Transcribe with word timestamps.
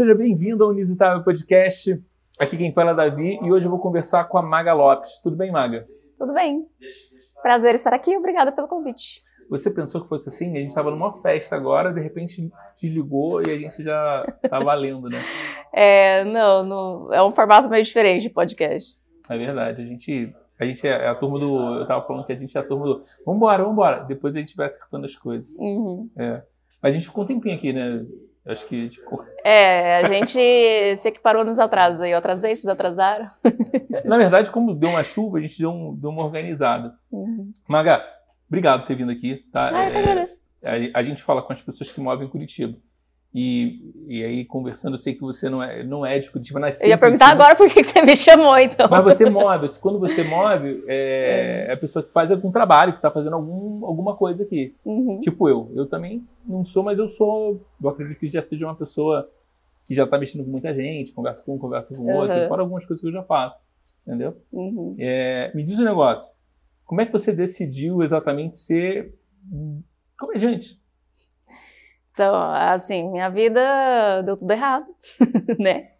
Seja 0.00 0.14
bem-vindo 0.14 0.64
ao 0.64 0.72
Inusitável 0.72 1.22
Podcast. 1.22 2.02
Aqui 2.40 2.56
quem 2.56 2.72
fala 2.72 2.92
é 2.92 2.94
Davi 2.94 3.38
e 3.42 3.52
hoje 3.52 3.66
eu 3.66 3.70
vou 3.70 3.78
conversar 3.78 4.24
com 4.24 4.38
a 4.38 4.42
Maga 4.42 4.72
Lopes. 4.72 5.20
Tudo 5.22 5.36
bem, 5.36 5.52
Maga? 5.52 5.84
Tudo 6.18 6.32
bem. 6.32 6.66
Prazer 7.42 7.74
estar 7.74 7.92
aqui. 7.92 8.16
Obrigada 8.16 8.50
pelo 8.50 8.66
convite. 8.66 9.22
Você 9.50 9.70
pensou 9.70 10.00
que 10.00 10.08
fosse 10.08 10.30
assim? 10.30 10.56
A 10.56 10.60
gente 10.60 10.70
estava 10.70 10.90
numa 10.90 11.12
festa 11.12 11.54
agora, 11.54 11.92
de 11.92 12.00
repente 12.00 12.50
desligou 12.80 13.42
e 13.46 13.50
a 13.50 13.58
gente 13.58 13.84
já 13.84 14.24
tá 14.48 14.58
valendo, 14.58 15.10
né? 15.10 15.22
É, 15.70 16.24
não, 16.24 16.64
não, 16.64 17.12
é 17.12 17.22
um 17.22 17.30
formato 17.30 17.68
meio 17.68 17.84
diferente 17.84 18.22
de 18.22 18.30
podcast. 18.30 18.94
É 19.28 19.36
verdade. 19.36 19.82
A 19.82 19.84
gente, 19.84 20.34
a 20.58 20.64
gente 20.64 20.88
é 20.88 21.08
a 21.08 21.14
turma 21.14 21.38
do. 21.38 21.74
Eu 21.74 21.86
tava 21.86 22.06
falando 22.06 22.24
que 22.24 22.32
a 22.32 22.36
gente 22.36 22.56
é 22.56 22.60
a 22.60 22.64
turma 22.64 22.86
do. 22.86 23.04
Vambora, 23.26 23.62
vambora. 23.62 24.04
Depois 24.04 24.34
a 24.34 24.40
gente 24.40 24.56
vai 24.56 24.64
acertando 24.64 25.04
as 25.04 25.14
coisas. 25.14 25.54
Uhum. 25.58 26.08
É. 26.16 26.42
Mas 26.82 26.94
a 26.94 26.96
gente 26.96 27.06
ficou 27.06 27.22
um 27.22 27.26
tempinho 27.26 27.54
aqui, 27.54 27.72
né? 27.72 28.04
Acho 28.46 28.66
que 28.66 28.88
tipo... 28.88 29.24
É, 29.44 29.98
a 29.98 30.08
gente 30.08 30.96
se 30.96 31.08
equiparou 31.08 31.44
nos 31.44 31.58
atrasos 31.58 32.02
aí. 32.02 32.10
Eu 32.10 32.18
atrasei, 32.18 32.54
vocês 32.54 32.68
atrasaram. 32.68 33.30
Na 34.04 34.16
verdade, 34.16 34.50
como 34.50 34.74
deu 34.74 34.90
uma 34.90 35.04
chuva, 35.04 35.38
a 35.38 35.40
gente 35.40 35.58
deu, 35.58 35.70
um, 35.70 35.94
deu 35.94 36.10
uma 36.10 36.24
organizada. 36.24 36.94
Uhum. 37.10 37.52
Maga, 37.68 38.04
obrigado 38.48 38.80
por 38.80 38.88
ter 38.88 38.96
vindo 38.96 39.12
aqui. 39.12 39.44
Tá? 39.52 39.70
Ah, 39.74 39.90
eu. 39.90 40.26
É, 40.64 40.90
a, 40.94 41.00
a 41.00 41.02
gente 41.02 41.22
fala 41.22 41.42
com 41.42 41.52
as 41.52 41.60
pessoas 41.60 41.92
que 41.92 42.00
movem 42.00 42.28
Curitiba. 42.28 42.78
E, 43.32 43.92
e 44.06 44.24
aí, 44.24 44.44
conversando, 44.44 44.94
eu 44.94 44.98
sei 44.98 45.14
que 45.14 45.20
você 45.20 45.48
não 45.48 45.62
é, 45.62 45.84
não 45.84 46.04
é 46.04 46.18
de 46.18 46.28
Curitiba, 46.28 46.58
nasceu 46.58 46.84
Eu 46.84 46.90
ia 46.90 46.98
perguntar 46.98 47.26
Curitiba, 47.26 47.44
agora 47.44 47.56
por 47.56 47.72
que 47.72 47.84
você 47.84 48.02
me 48.02 48.16
chamou, 48.16 48.58
então. 48.58 48.88
Mas 48.90 49.04
você 49.04 49.30
move. 49.30 49.68
Quando 49.80 50.00
você 50.00 50.24
move, 50.24 50.82
é, 50.88 51.66
é 51.68 51.72
a 51.72 51.76
pessoa 51.76 52.02
que 52.02 52.12
faz 52.12 52.32
algum 52.32 52.50
trabalho, 52.50 52.92
que 52.92 52.98
está 52.98 53.10
fazendo 53.10 53.36
algum, 53.36 53.86
alguma 53.86 54.16
coisa 54.16 54.42
aqui. 54.42 54.74
Uhum. 54.84 55.20
Tipo 55.20 55.48
eu. 55.48 55.70
Eu 55.76 55.86
também 55.86 56.26
não 56.44 56.64
sou, 56.64 56.82
mas 56.82 56.98
eu 56.98 57.06
sou. 57.06 57.60
Eu 57.80 57.88
acredito 57.88 58.18
que 58.18 58.28
já 58.28 58.42
seja 58.42 58.66
uma 58.66 58.74
pessoa 58.74 59.30
que 59.86 59.94
já 59.94 60.04
está 60.04 60.18
mexendo 60.18 60.44
com 60.44 60.50
muita 60.50 60.74
gente, 60.74 61.12
conversa 61.12 61.44
com 61.44 61.54
um, 61.54 61.58
conversa 61.58 61.96
com 61.96 62.12
outro, 62.12 62.36
Uhum. 62.36 62.48
fora 62.48 62.62
algumas 62.62 62.84
coisas 62.84 63.00
que 63.00 63.06
eu 63.06 63.12
já 63.12 63.22
faço. 63.22 63.60
Entendeu? 64.04 64.36
Uhum. 64.52 64.96
É, 64.98 65.52
me 65.54 65.62
diz 65.62 65.78
um 65.78 65.84
negócio. 65.84 66.34
Como 66.84 67.00
é 67.00 67.06
que 67.06 67.12
você 67.12 67.32
decidiu 67.32 68.02
exatamente 68.02 68.56
ser 68.56 69.14
comediante? 70.18 70.79
Então, 72.12 72.34
assim, 72.52 73.10
minha 73.10 73.28
vida 73.28 74.22
deu 74.22 74.36
tudo 74.36 74.50
errado, 74.50 74.86
né? 75.58 75.90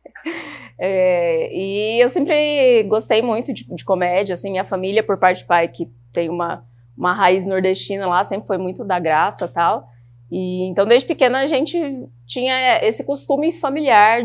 É, 0.78 1.54
e 1.54 2.02
eu 2.02 2.08
sempre 2.08 2.82
gostei 2.84 3.22
muito 3.22 3.52
de, 3.52 3.64
de 3.64 3.84
comédia, 3.84 4.34
assim, 4.34 4.50
minha 4.50 4.64
família, 4.64 5.02
por 5.02 5.18
parte 5.18 5.38
de 5.38 5.46
pai, 5.46 5.68
que 5.68 5.90
tem 6.12 6.28
uma, 6.28 6.64
uma 6.96 7.12
raiz 7.12 7.46
nordestina 7.46 8.06
lá, 8.06 8.24
sempre 8.24 8.46
foi 8.46 8.58
muito 8.58 8.84
da 8.84 8.98
graça 8.98 9.46
tal. 9.48 9.88
E, 10.30 10.64
então, 10.68 10.86
desde 10.86 11.08
pequena, 11.08 11.40
a 11.40 11.46
gente 11.46 11.78
tinha 12.26 12.84
esse 12.84 13.04
costume 13.04 13.52
familiar 13.52 14.22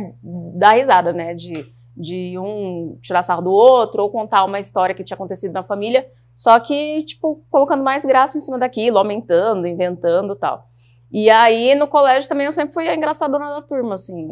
da 0.58 0.74
risada, 0.74 1.12
né? 1.12 1.34
De, 1.34 1.54
de 1.96 2.38
um 2.38 2.98
tirar 3.02 3.24
sarro 3.24 3.42
do 3.42 3.52
outro, 3.52 4.04
ou 4.04 4.10
contar 4.10 4.44
uma 4.44 4.60
história 4.60 4.94
que 4.94 5.04
tinha 5.04 5.16
acontecido 5.16 5.54
na 5.54 5.64
família, 5.64 6.08
só 6.36 6.60
que, 6.60 7.04
tipo, 7.04 7.44
colocando 7.50 7.84
mais 7.84 8.04
graça 8.04 8.38
em 8.38 8.42
cima 8.42 8.60
daquilo, 8.60 8.98
aumentando, 8.98 9.66
inventando 9.66 10.36
tal. 10.36 10.68
E 11.18 11.30
aí, 11.30 11.76
no 11.76 11.88
colégio 11.88 12.28
também, 12.28 12.46
eu 12.46 12.52
sempre 12.52 12.74
fui 12.74 12.90
a 12.90 12.94
engraçadona 12.94 13.50
da 13.50 13.62
turma, 13.62 13.94
assim. 13.94 14.28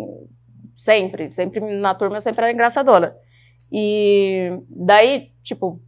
Sempre. 0.75 1.29
Sempre 1.29 1.61
na 1.77 1.95
turma, 1.95 2.17
eu 2.17 2.19
sempre 2.19 2.43
era 2.43 2.51
engraçadona. 2.51 3.15
E 3.71 4.49
daí, 4.67 5.31
tipo, 5.41 5.67
o 5.77 5.79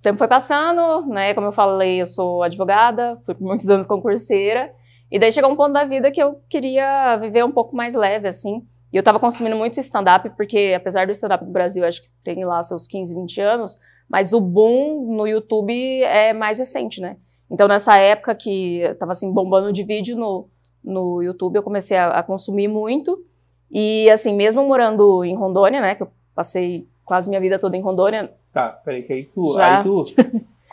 tempo 0.00 0.16
foi 0.16 0.28
passando, 0.28 1.06
né? 1.08 1.34
Como 1.34 1.48
eu 1.48 1.52
falei, 1.52 2.00
eu 2.00 2.06
sou 2.06 2.44
advogada, 2.44 3.16
fui 3.26 3.34
por 3.34 3.44
muitos 3.44 3.68
anos 3.68 3.84
concurseira. 3.84 4.72
E 5.10 5.18
daí 5.18 5.32
chegou 5.32 5.50
um 5.50 5.56
ponto 5.56 5.72
da 5.72 5.84
vida 5.84 6.12
que 6.12 6.22
eu 6.22 6.40
queria 6.48 7.16
viver 7.16 7.44
um 7.44 7.50
pouco 7.50 7.74
mais 7.74 7.96
leve, 7.96 8.28
assim. 8.28 8.64
E 8.92 8.96
eu 8.96 9.02
tava 9.02 9.18
consumindo 9.18 9.56
muito 9.56 9.80
stand-up, 9.80 10.30
porque 10.36 10.72
apesar 10.76 11.04
do 11.04 11.10
stand-up 11.10 11.44
no 11.44 11.50
Brasil, 11.50 11.84
acho 11.84 12.00
que 12.00 12.08
tem 12.22 12.44
lá 12.44 12.62
seus 12.62 12.86
15, 12.86 13.12
20 13.12 13.40
anos, 13.40 13.80
mas 14.08 14.32
o 14.32 14.40
boom 14.40 15.16
no 15.16 15.26
YouTube 15.26 15.74
é 16.04 16.32
mais 16.32 16.60
recente, 16.60 17.00
né? 17.00 17.16
Então, 17.50 17.68
nessa 17.68 17.96
época 17.96 18.34
que 18.34 18.78
eu 18.78 18.94
tava 18.96 19.12
assim, 19.12 19.32
bombando 19.32 19.72
de 19.72 19.82
vídeo 19.82 20.16
no, 20.16 20.48
no 20.82 21.22
YouTube, 21.22 21.56
eu 21.56 21.62
comecei 21.62 21.96
a, 21.96 22.08
a 22.08 22.22
consumir 22.22 22.68
muito. 22.68 23.22
E 23.70 24.08
assim, 24.10 24.34
mesmo 24.34 24.66
morando 24.66 25.24
em 25.24 25.34
Rondônia, 25.34 25.80
né? 25.80 25.94
Que 25.94 26.02
eu 26.02 26.10
passei 26.34 26.86
quase 27.04 27.28
minha 27.28 27.40
vida 27.40 27.58
toda 27.58 27.76
em 27.76 27.82
Rondônia. 27.82 28.32
Tá, 28.52 28.68
peraí, 28.68 29.02
que 29.02 29.12
aí 29.12 29.24
tu. 29.24 29.54
Já. 29.54 29.78
Aí 29.78 29.84
tu 29.84 30.04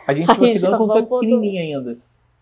a 0.06 0.14
gente 0.14 0.28
gente 0.34 0.58
chegando 0.58 0.78
quando 0.78 0.92
tu 0.92 0.98
era 0.98 1.06
voltando. 1.06 1.20
pequenininha 1.20 1.62
ainda. 1.62 1.98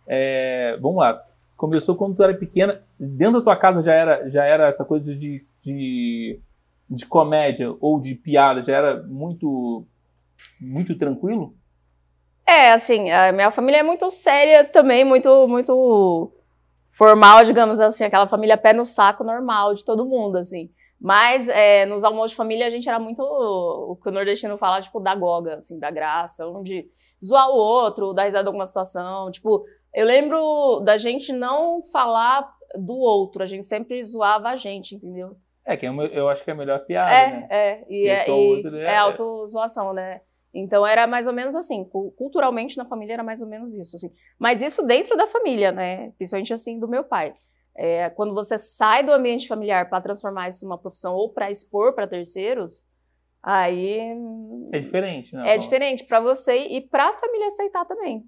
É, 0.06 0.76
vamos 0.80 0.98
lá. 0.98 1.22
Começou 1.56 1.94
quando 1.94 2.16
tu 2.16 2.22
era 2.22 2.34
pequena. 2.34 2.80
Dentro 2.98 3.38
da 3.38 3.44
tua 3.44 3.56
casa 3.56 3.82
já 3.82 3.92
era, 3.92 4.28
já 4.28 4.44
era 4.44 4.66
essa 4.68 4.84
coisa 4.84 5.14
de, 5.14 5.44
de, 5.62 6.38
de 6.88 7.06
comédia 7.06 7.74
ou 7.80 8.00
de 8.00 8.14
piada, 8.14 8.62
já 8.62 8.76
era 8.76 9.02
muito, 9.02 9.84
muito 10.60 10.96
tranquilo? 10.96 11.54
É, 12.50 12.72
assim, 12.72 13.08
a 13.12 13.30
minha 13.30 13.52
família 13.52 13.78
é 13.78 13.82
muito 13.84 14.10
séria 14.10 14.64
também, 14.64 15.04
muito, 15.04 15.46
muito 15.46 16.32
formal, 16.88 17.44
digamos 17.44 17.78
assim, 17.78 18.02
aquela 18.02 18.26
família 18.26 18.58
pé 18.58 18.72
no 18.72 18.84
saco 18.84 19.22
normal 19.22 19.72
de 19.72 19.84
todo 19.84 20.04
mundo, 20.04 20.36
assim. 20.36 20.68
Mas 21.00 21.48
é, 21.48 21.86
nos 21.86 22.02
almoços 22.02 22.32
de 22.32 22.36
família 22.36 22.66
a 22.66 22.70
gente 22.70 22.88
era 22.88 22.98
muito 22.98 23.20
o 23.22 23.94
que 24.02 24.08
o 24.08 24.12
nordestino 24.12 24.58
fala, 24.58 24.80
tipo, 24.80 24.98
da 24.98 25.14
goga, 25.14 25.58
assim, 25.58 25.78
da 25.78 25.92
graça, 25.92 26.44
onde 26.48 26.88
zoar 27.24 27.48
o 27.50 27.54
outro, 27.54 28.12
dar 28.12 28.24
risada 28.24 28.42
de 28.42 28.48
alguma 28.48 28.66
situação. 28.66 29.30
Tipo, 29.30 29.64
eu 29.94 30.04
lembro 30.04 30.80
da 30.80 30.98
gente 30.98 31.32
não 31.32 31.80
falar 31.92 32.52
do 32.74 32.96
outro, 32.98 33.44
a 33.44 33.46
gente 33.46 33.64
sempre 33.64 34.02
zoava 34.02 34.48
a 34.48 34.56
gente, 34.56 34.96
entendeu? 34.96 35.36
É, 35.64 35.76
que 35.76 35.86
é 35.86 35.90
uma- 35.90 36.04
eu 36.06 36.28
acho 36.28 36.42
que 36.42 36.50
é 36.50 36.52
a 36.52 36.56
melhor 36.56 36.80
piada, 36.80 37.12
É, 37.12 37.30
né? 37.30 37.46
é, 37.48 37.84
e 37.88 38.06
E 38.06 38.08
é, 38.08 38.28
e 38.28 38.30
outro, 38.56 38.70
né? 38.72 38.82
é 38.92 38.96
autozoação, 38.98 39.92
né? 39.92 40.20
Então 40.52 40.86
era 40.86 41.06
mais 41.06 41.26
ou 41.26 41.32
menos 41.32 41.54
assim, 41.54 41.84
cu- 41.84 42.10
culturalmente 42.12 42.76
na 42.76 42.84
família 42.84 43.14
era 43.14 43.22
mais 43.22 43.40
ou 43.40 43.48
menos 43.48 43.74
isso, 43.74 43.96
assim. 43.96 44.12
Mas 44.38 44.60
isso 44.62 44.82
dentro 44.86 45.16
da 45.16 45.26
família, 45.26 45.70
né? 45.70 46.10
Principalmente 46.18 46.52
assim 46.52 46.78
do 46.80 46.88
meu 46.88 47.04
pai. 47.04 47.32
É, 47.76 48.10
quando 48.10 48.34
você 48.34 48.58
sai 48.58 49.04
do 49.04 49.12
ambiente 49.12 49.46
familiar 49.46 49.88
para 49.88 50.02
transformar 50.02 50.48
isso 50.48 50.64
numa 50.64 50.76
profissão 50.78 51.14
ou 51.14 51.32
para 51.32 51.50
expor 51.50 51.94
para 51.94 52.06
terceiros, 52.06 52.86
aí 53.42 54.00
É 54.72 54.78
diferente, 54.80 55.34
né? 55.34 55.54
é 55.54 55.58
diferente 55.58 56.04
para 56.04 56.20
você 56.20 56.66
e 56.66 56.80
para 56.80 57.10
a 57.10 57.16
família 57.16 57.46
aceitar 57.46 57.84
também. 57.84 58.24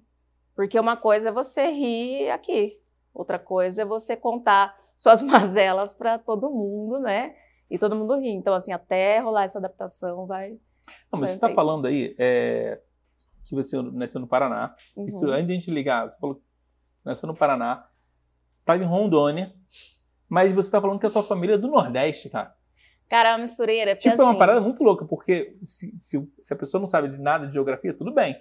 Porque 0.55 0.79
uma 0.79 0.95
coisa 0.95 1.29
é 1.29 1.31
você 1.31 1.69
rir 1.71 2.29
aqui, 2.29 2.79
outra 3.13 3.37
coisa 3.37 3.81
é 3.81 3.85
você 3.85 4.15
contar 4.15 4.75
suas 4.95 5.21
mazelas 5.23 5.93
para 5.93 6.17
todo 6.17 6.49
mundo, 6.49 6.99
né? 6.99 7.35
E 7.69 7.77
todo 7.77 7.95
mundo 7.95 8.17
rir. 8.19 8.29
Então, 8.29 8.53
assim, 8.53 8.71
até 8.71 9.19
rolar 9.19 9.43
essa 9.43 9.57
adaptação 9.59 10.25
vai. 10.25 10.57
Não, 11.11 11.19
mas 11.19 11.31
você 11.31 11.35
está 11.35 11.47
vai. 11.47 11.55
falando 11.55 11.87
aí 11.87 12.15
é, 12.19 12.81
que 13.43 13.55
você 13.55 13.81
nasceu 13.81 14.19
no 14.19 14.27
Paraná. 14.27 14.75
Uhum. 14.95 15.03
Isso 15.03 15.25
antes 15.27 15.47
de 15.47 15.53
a 15.53 15.55
gente 15.55 15.71
ligar, 15.71 16.09
você 16.09 16.19
falou 16.19 16.35
que 16.35 16.41
nasceu 17.03 17.27
no 17.27 17.35
Paraná, 17.35 17.87
estava 18.59 18.83
em 18.83 18.87
Rondônia, 18.87 19.53
mas 20.27 20.51
você 20.51 20.67
está 20.67 20.81
falando 20.81 20.99
que 20.99 21.05
a 21.05 21.11
tua 21.11 21.23
família 21.23 21.55
é 21.55 21.57
do 21.57 21.67
Nordeste, 21.67 22.29
cara. 22.29 22.55
Cara, 23.09 23.29
é 23.29 23.31
uma 23.33 23.39
mistureira. 23.39 23.95
Tipo, 23.95 24.15
é 24.15 24.23
uma 24.23 24.31
assim, 24.31 24.39
parada 24.39 24.61
muito 24.61 24.83
louca, 24.83 25.05
porque 25.05 25.57
se, 25.61 25.93
se, 25.99 26.31
se 26.41 26.53
a 26.53 26.57
pessoa 26.57 26.79
não 26.79 26.87
sabe 26.87 27.09
de 27.09 27.17
nada 27.17 27.45
de 27.45 27.53
geografia, 27.53 27.93
tudo 27.93 28.11
bem. 28.11 28.35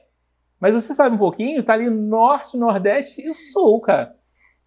Mas 0.59 0.73
você 0.73 0.95
sabe 0.95 1.17
um 1.17 1.19
pouquinho, 1.19 1.63
tá 1.63 1.73
ali 1.75 1.91
Norte, 1.91 2.57
Nordeste 2.57 3.21
e 3.21 3.35
Sul, 3.35 3.81
cara. 3.81 4.17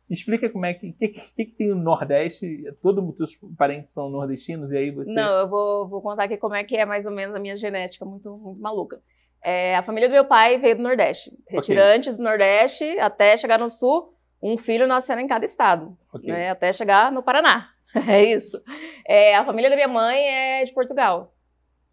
Explica 0.10 0.50
como 0.50 0.66
é 0.66 0.74
que, 0.74 0.92
que, 0.94 1.08
que, 1.08 1.46
que 1.46 1.52
tem 1.58 1.72
o 1.72 1.76
Nordeste, 1.76 2.64
todo 2.82 3.08
os 3.08 3.16
teus 3.16 3.40
parentes 3.58 3.92
são 3.92 4.10
nordestinos 4.10 4.72
e 4.72 4.78
aí 4.78 4.92
você... 4.92 5.14
Não, 5.14 5.40
eu 5.40 5.50
vou, 5.50 5.88
vou 5.88 6.02
contar 6.02 6.26
aqui 6.26 6.38
como 6.38 6.54
é 6.54 6.64
que 6.64 6.78
é 6.78 6.86
mais 6.86 7.06
ou 7.06 7.12
menos 7.12 7.34
a 7.34 7.40
minha 7.40 7.56
genética, 7.56 8.06
muito, 8.06 8.38
muito 8.38 8.62
maluca. 8.62 9.02
É, 9.44 9.76
a 9.76 9.82
família 9.82 10.08
do 10.08 10.12
meu 10.12 10.26
pai 10.26 10.58
veio 10.58 10.76
do 10.78 10.84
Nordeste. 10.84 11.32
Retirantes 11.50 12.16
do 12.16 12.24
Nordeste 12.24 12.84
até 13.00 13.36
chegar 13.38 13.60
no 13.60 13.70
Sul, 13.70 14.14
um 14.42 14.58
filho 14.58 14.88
nascendo 14.88 15.22
em 15.22 15.28
cada 15.28 15.46
estado. 15.46 15.98
Ok. 16.14 16.32
né, 16.32 16.50
até 16.50 16.72
chegar 16.72 17.12
no 17.12 17.24
Paraná. 17.24 17.70
É 18.10 18.22
isso. 18.26 18.62
É, 19.08 19.36
a 19.36 19.46
família 19.46 19.70
da 19.70 19.76
minha 19.78 19.88
mãe 19.88 20.20
é 20.20 20.66
de 20.66 20.74
Portugal, 20.74 21.34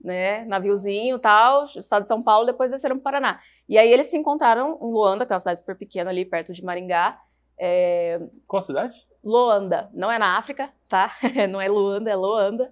né? 0.03 0.45
Naviozinho 0.47 1.15
e 1.15 1.21
tal, 1.21 1.65
estado 1.65 2.03
de 2.03 2.09
São 2.09 2.21
Paulo, 2.21 2.45
depois 2.45 2.73
desceram 2.73 2.97
para 2.97 3.01
o 3.01 3.05
Paraná. 3.05 3.41
E 3.69 3.79
aí 3.79 3.93
eles 3.93 4.09
se 4.09 4.17
encontraram 4.17 4.79
em 4.83 4.91
Luanda, 4.91 5.25
que 5.25 5.33
é 5.33 5.35
uma 5.35 5.39
cidade 5.39 5.61
super 5.61 5.77
pequena 5.77 6.11
ali 6.11 6.25
perto 6.25 6.53
de 6.53 6.65
Maringá. 6.65 7.21
É, 7.59 8.21
Qual 8.47 8.63
cidade? 8.63 8.97
Luanda, 9.25 9.89
não 9.95 10.11
é 10.11 10.19
na 10.19 10.37
África, 10.37 10.71
tá? 10.89 11.15
Não 11.49 11.61
é 11.61 11.69
Luanda, 11.69 12.11
é 12.11 12.17
Luanda. 12.17 12.71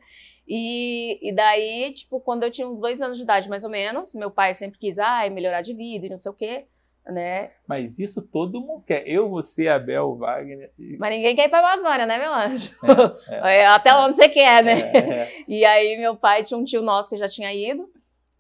E, 0.49 1.19
e 1.23 1.33
daí, 1.33 1.93
tipo, 1.95 2.19
quando 2.21 2.43
eu 2.43 2.51
tinha 2.51 2.67
uns 2.69 2.77
dois 2.81 3.01
anos 3.01 3.17
de 3.17 3.23
idade, 3.23 3.49
mais 3.49 3.63
ou 3.63 3.71
menos, 3.71 4.13
meu 4.15 4.33
pai 4.33 4.53
sempre 4.53 4.79
quis, 4.81 4.99
ai, 4.99 5.31
melhorar 5.31 5.61
de 5.63 5.73
vida 5.73 6.07
e 6.07 6.11
não 6.11 6.17
sei 6.19 6.33
o 6.33 6.35
quê, 6.35 6.65
né? 7.07 7.53
Mas 7.69 8.01
isso 8.01 8.21
todo 8.21 8.61
mundo 8.61 8.83
quer. 8.85 9.05
Eu, 9.07 9.29
você, 9.31 9.69
Abel, 9.69 10.17
Wagner. 10.17 10.73
e- 10.77 10.97
Mas 10.99 11.11
ninguém 11.15 11.37
quer 11.37 11.47
ir 11.47 11.51
pra 11.51 11.61
Amazônia, 11.61 12.05
né, 12.05 12.19
meu 12.19 12.35
anjo? 12.35 12.73
É, 13.29 13.59
É, 13.61 13.67
até 13.71 13.95
onde 13.95 14.17
você 14.17 14.29
quer, 14.29 14.65
né? 14.65 14.81
é, 14.93 14.99
é. 14.99 15.33
E 15.47 15.65
aí 15.65 15.97
meu 15.99 16.17
pai 16.17 16.43
tinha 16.43 16.59
um 16.59 16.65
tio 16.65 16.83
nosso 16.83 17.09
que 17.11 17.17
já 17.17 17.29
tinha 17.29 17.53
ido 17.55 17.89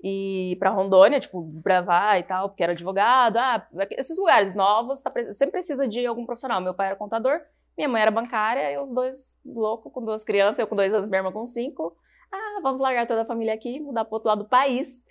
e 0.03 0.57
para 0.59 0.71
Rondônia, 0.71 1.21
tipo, 1.21 1.43
desbravar 1.45 2.19
e 2.19 2.23
tal, 2.23 2.49
porque 2.49 2.63
era 2.63 2.73
advogado. 2.73 3.37
Ah, 3.39 3.67
esses 3.93 4.19
lugares 4.19 4.55
novos, 4.55 5.03
tá 5.03 5.11
pre- 5.11 5.33
sempre 5.33 5.53
precisa 5.53 5.87
de 5.87 6.07
algum 6.07 6.25
profissional. 6.27 6.61
Meu 6.61 6.75
pai 6.75 6.89
era 6.89 6.97
contador, 6.97 7.41
Minha 7.77 7.89
mãe 7.89 8.03
era 8.03 8.11
bancária, 8.11 8.71
e 8.73 8.79
os 8.79 8.91
dois 8.91 9.39
loucos 9.45 9.93
com 9.93 10.05
duas 10.05 10.23
crianças, 10.23 10.59
eu 10.59 10.67
com 10.67 10.75
dois 10.75 10.93
anos, 10.93 11.07
minha 11.07 11.19
irmã 11.21 11.33
com 11.33 11.47
cinco. 11.47 11.97
Ah, 12.31 12.61
vamos 12.63 12.81
largar 12.81 13.07
toda 13.07 13.23
a 13.23 13.25
família 13.25 13.55
aqui, 13.55 13.81
mudar 13.81 14.05
para 14.05 14.15
outro 14.15 14.29
lado 14.29 14.43
do 14.45 14.49
país. 14.49 15.07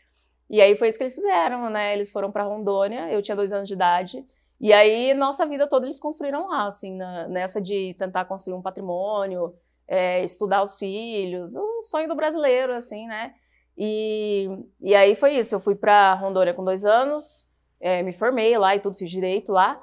E 0.49 0.61
aí 0.61 0.75
foi 0.75 0.87
isso 0.87 0.97
que 0.97 1.03
eles 1.03 1.15
fizeram, 1.15 1.69
né? 1.69 1.93
Eles 1.93 2.11
foram 2.11 2.31
para 2.31 2.43
Rondônia, 2.43 3.11
eu 3.11 3.21
tinha 3.21 3.35
dois 3.35 3.53
anos 3.53 3.67
de 3.67 3.73
idade. 3.73 4.25
E 4.59 4.73
aí, 4.73 5.13
nossa 5.13 5.45
vida 5.45 5.67
toda 5.67 5.85
eles 5.85 5.99
construíram 5.99 6.47
lá, 6.47 6.67
assim, 6.67 6.95
na, 6.95 7.27
nessa 7.27 7.61
de 7.61 7.95
tentar 7.97 8.25
construir 8.25 8.55
um 8.55 8.61
patrimônio, 8.61 9.53
é, 9.87 10.23
estudar 10.23 10.61
os 10.61 10.75
filhos, 10.75 11.55
o 11.55 11.83
sonho 11.83 12.07
do 12.07 12.15
brasileiro, 12.15 12.73
assim, 12.73 13.07
né? 13.07 13.33
E, 13.81 14.49
e 14.81 14.93
aí 14.93 15.15
foi 15.15 15.37
isso, 15.37 15.55
eu 15.55 15.59
fui 15.61 15.73
para 15.73 16.13
Rondônia 16.15 16.53
com 16.53 16.65
dois 16.65 16.83
anos, 16.83 17.55
é, 17.79 18.03
me 18.03 18.11
formei 18.11 18.57
lá 18.57 18.75
e 18.75 18.81
tudo, 18.81 18.97
fiz 18.97 19.09
direito 19.09 19.53
lá. 19.53 19.81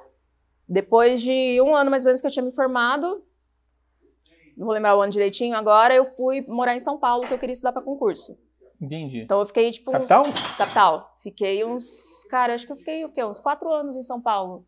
Depois 0.69 1.19
de 1.19 1.59
um 1.61 1.75
ano 1.75 1.89
mais 1.89 2.03
ou 2.03 2.09
menos 2.09 2.21
que 2.21 2.27
eu 2.27 2.31
tinha 2.31 2.45
me 2.45 2.51
formado, 2.51 3.23
não 4.55 4.67
vou 4.67 4.75
lembrar 4.75 4.95
o 4.95 5.01
ano 5.01 5.11
direitinho 5.11 5.57
agora, 5.57 5.95
eu 5.95 6.05
fui 6.05 6.45
morar 6.47 6.75
em 6.75 6.79
São 6.79 6.99
Paulo, 6.99 7.25
que 7.25 7.33
eu 7.33 7.39
queria 7.39 7.53
estudar 7.53 7.71
para 7.71 7.81
concurso. 7.81 8.37
Entendi. 8.79 9.21
Então 9.21 9.39
eu 9.39 9.47
fiquei, 9.47 9.71
tipo, 9.71 9.91
Capital? 9.91 10.25
uns... 10.25 10.57
Capital. 10.57 11.15
Fiquei 11.23 11.65
uns... 11.65 12.23
Cara, 12.29 12.53
acho 12.53 12.67
que 12.67 12.71
eu 12.71 12.77
fiquei, 12.77 13.03
o 13.03 13.09
quê? 13.09 13.23
Uns 13.23 13.41
quatro 13.41 13.71
anos 13.73 13.95
em 13.95 14.03
São 14.03 14.21
Paulo. 14.21 14.63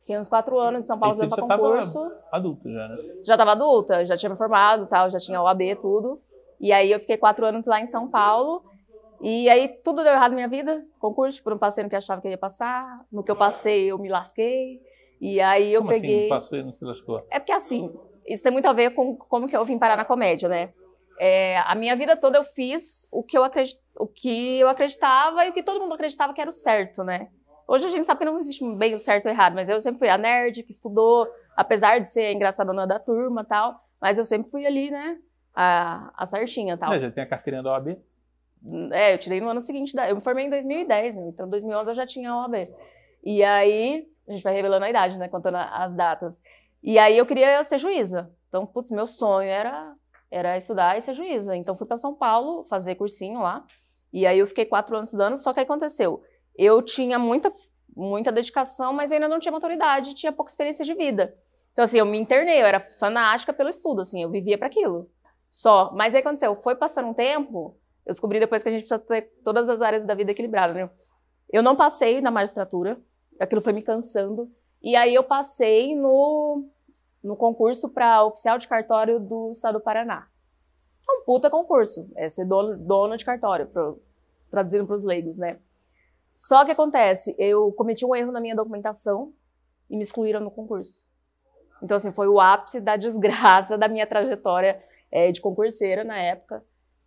Fiquei 0.00 0.18
uns 0.18 0.28
quatro 0.28 0.58
anos 0.58 0.84
em 0.84 0.86
São 0.86 0.98
Paulo 0.98 1.14
estudando 1.14 1.46
pra 1.46 1.56
concurso. 1.56 2.00
tava 2.00 2.20
adulto 2.32 2.70
já, 2.70 2.88
né? 2.88 2.96
Já 3.24 3.36
tava 3.38 3.52
adulta, 3.52 4.04
já 4.04 4.16
tinha 4.16 4.28
me 4.28 4.36
formado 4.36 4.86
tal, 4.86 5.10
já 5.10 5.18
tinha 5.18 5.40
OAB, 5.40 5.60
tudo. 5.80 6.20
E 6.60 6.72
aí 6.72 6.90
eu 6.90 7.00
fiquei 7.00 7.16
quatro 7.16 7.46
anos 7.46 7.66
lá 7.66 7.80
em 7.80 7.86
São 7.86 8.08
Paulo. 8.08 8.64
E 9.20 9.48
aí 9.48 9.68
tudo 9.82 10.02
deu 10.02 10.12
errado 10.12 10.30
na 10.30 10.36
minha 10.36 10.48
vida. 10.48 10.84
Concurso, 10.98 11.38
tipo, 11.38 11.50
não 11.50 11.58
passei 11.58 11.82
no 11.82 11.90
que 11.90 11.96
eu 11.96 11.98
achava 11.98 12.20
que 12.20 12.28
eu 12.28 12.32
ia 12.32 12.38
passar. 12.38 13.04
No 13.10 13.22
que 13.22 13.30
eu 13.30 13.36
passei, 13.36 13.90
eu 13.90 13.98
me 13.98 14.08
lasquei. 14.08 14.80
E 15.20 15.40
aí 15.40 15.72
eu 15.72 15.80
Como 15.80 15.92
peguei... 15.92 16.20
assim? 16.20 16.28
Passou 16.28 16.58
e 16.58 16.62
não 16.62 16.72
se 16.72 16.84
lascou? 16.84 17.26
É 17.30 17.38
porque 17.38 17.52
assim, 17.52 17.92
isso 18.26 18.42
tem 18.42 18.52
muito 18.52 18.66
a 18.66 18.72
ver 18.72 18.94
com 18.94 19.16
como 19.16 19.48
que 19.48 19.56
eu 19.56 19.64
vim 19.64 19.78
parar 19.78 19.96
na 19.96 20.04
comédia, 20.04 20.48
né? 20.48 20.72
É, 21.18 21.58
a 21.58 21.74
minha 21.74 21.96
vida 21.96 22.16
toda 22.16 22.38
eu 22.38 22.44
fiz 22.44 23.08
o 23.12 23.24
que 23.24 23.36
eu, 23.36 23.42
acredit... 23.42 23.80
o 23.98 24.06
que 24.06 24.60
eu 24.60 24.68
acreditava 24.68 25.44
e 25.44 25.50
o 25.50 25.52
que 25.52 25.64
todo 25.64 25.80
mundo 25.80 25.94
acreditava 25.94 26.32
que 26.32 26.40
era 26.40 26.50
o 26.50 26.52
certo, 26.52 27.02
né? 27.02 27.28
Hoje 27.66 27.86
a 27.86 27.88
gente 27.88 28.04
sabe 28.04 28.20
que 28.20 28.24
não 28.24 28.38
existe 28.38 28.64
bem 28.76 28.94
o 28.94 29.00
certo 29.00 29.26
e 29.26 29.28
o 29.28 29.30
errado, 29.30 29.54
mas 29.54 29.68
eu 29.68 29.82
sempre 29.82 29.98
fui 29.98 30.08
a 30.08 30.16
nerd 30.16 30.62
que 30.62 30.70
estudou, 30.70 31.26
apesar 31.56 31.98
de 31.98 32.08
ser 32.08 32.26
a 32.26 32.32
engraçadona 32.32 32.86
da 32.86 32.98
turma 32.98 33.44
tal, 33.44 33.74
mas 34.00 34.16
eu 34.16 34.24
sempre 34.24 34.50
fui 34.50 34.64
ali, 34.64 34.90
né? 34.90 35.18
A, 35.60 36.12
a 36.16 36.26
certinha 36.26 36.76
tal. 36.76 36.92
É, 36.92 37.00
já 37.00 37.10
tem 37.10 37.24
a 37.24 37.26
carteirinha 37.26 37.62
da 37.62 37.72
OAB? 37.72 37.96
É, 38.92 39.14
eu 39.14 39.18
tirei 39.18 39.40
no 39.40 39.48
ano 39.48 39.60
seguinte, 39.60 39.94
da... 39.94 40.08
eu 40.08 40.16
me 40.16 40.20
formei 40.20 40.46
em 40.46 40.50
2010, 40.50 41.16
né? 41.16 41.28
então 41.28 41.46
em 41.46 41.50
2011 41.50 41.90
eu 41.90 41.94
já 41.94 42.06
tinha 42.06 42.30
a 42.30 42.42
OAB. 42.42 42.68
E 43.24 43.42
aí, 43.42 44.08
a 44.28 44.32
gente 44.32 44.42
vai 44.42 44.54
revelando 44.54 44.84
a 44.84 44.90
idade, 44.90 45.18
né, 45.18 45.26
contando 45.26 45.56
as 45.56 45.94
datas. 45.94 46.42
E 46.82 46.98
aí 46.98 47.18
eu 47.18 47.26
queria 47.26 47.62
ser 47.64 47.78
juíza. 47.78 48.30
Então, 48.48 48.64
putz, 48.64 48.90
meu 48.90 49.06
sonho 49.06 49.48
era 49.48 49.94
era 50.30 50.56
estudar 50.56 50.96
e 50.96 51.00
ser 51.00 51.14
juíza. 51.14 51.56
Então 51.56 51.76
fui 51.76 51.86
para 51.86 51.96
São 51.96 52.14
Paulo 52.14 52.64
fazer 52.64 52.94
cursinho 52.94 53.40
lá. 53.40 53.64
E 54.12 54.26
aí 54.26 54.38
eu 54.38 54.46
fiquei 54.46 54.64
quatro 54.64 54.94
anos 54.96 55.08
estudando. 55.08 55.38
Só 55.38 55.52
que 55.52 55.60
aconteceu, 55.60 56.22
eu 56.56 56.82
tinha 56.82 57.18
muita 57.18 57.50
muita 57.96 58.30
dedicação, 58.30 58.92
mas 58.92 59.10
ainda 59.10 59.26
não 59.26 59.40
tinha 59.40 59.50
maturidade, 59.50 60.14
tinha 60.14 60.30
pouca 60.30 60.50
experiência 60.50 60.84
de 60.84 60.94
vida. 60.94 61.34
Então 61.72 61.82
assim, 61.84 61.98
eu 61.98 62.06
me 62.06 62.18
internei, 62.18 62.60
eu 62.60 62.66
era 62.66 62.78
fanática 62.78 63.52
pelo 63.52 63.68
estudo, 63.68 64.02
assim, 64.02 64.22
eu 64.22 64.30
vivia 64.30 64.56
para 64.56 64.68
aquilo. 64.68 65.10
Só. 65.50 65.92
Mas 65.94 66.14
aí 66.14 66.20
aconteceu, 66.20 66.54
foi 66.56 66.76
passando 66.76 67.08
um 67.08 67.14
tempo, 67.14 67.76
eu 68.04 68.12
descobri 68.12 68.40
depois 68.40 68.62
que 68.62 68.68
a 68.68 68.72
gente 68.72 68.82
precisa 68.82 68.98
ter 68.98 69.30
todas 69.44 69.68
as 69.68 69.82
áreas 69.82 70.04
da 70.04 70.14
vida 70.14 70.30
equilibradas, 70.30 70.74
né? 70.74 70.90
Eu 71.50 71.62
não 71.62 71.76
passei 71.76 72.20
na 72.20 72.30
magistratura, 72.30 73.00
aquilo 73.38 73.60
foi 73.60 73.72
me 73.72 73.82
cansando. 73.82 74.50
E 74.82 74.94
aí 74.94 75.14
eu 75.14 75.24
passei 75.24 75.96
no, 75.96 76.68
no 77.22 77.36
concurso 77.36 77.92
para 77.92 78.24
oficial 78.24 78.58
de 78.58 78.68
cartório 78.68 79.18
do 79.18 79.50
estado 79.50 79.74
do 79.74 79.84
Paraná. 79.84 80.28
É 81.08 81.12
um 81.12 81.24
puta 81.24 81.50
concurso, 81.50 82.10
é 82.16 82.28
ser 82.28 82.44
dono, 82.44 82.76
dono 82.78 83.16
de 83.16 83.24
cartório, 83.24 83.66
pro, 83.66 84.00
traduzindo 84.50 84.86
para 84.86 84.96
os 84.96 85.04
leigos, 85.04 85.38
né? 85.38 85.58
Só 86.30 86.64
que 86.64 86.70
acontece, 86.70 87.34
eu 87.38 87.72
cometi 87.72 88.04
um 88.04 88.14
erro 88.14 88.30
na 88.30 88.40
minha 88.40 88.54
documentação 88.54 89.32
e 89.90 89.96
me 89.96 90.02
excluíram 90.02 90.40
no 90.40 90.50
concurso. 90.50 91.08
Então, 91.82 91.96
assim, 91.96 92.12
foi 92.12 92.28
o 92.28 92.40
ápice 92.40 92.80
da 92.80 92.96
desgraça 92.96 93.78
da 93.78 93.88
minha 93.88 94.06
trajetória 94.06 94.80
é, 95.10 95.30
de 95.32 95.40
concurseira 95.40 96.04
na 96.04 96.18
época. 96.18 96.62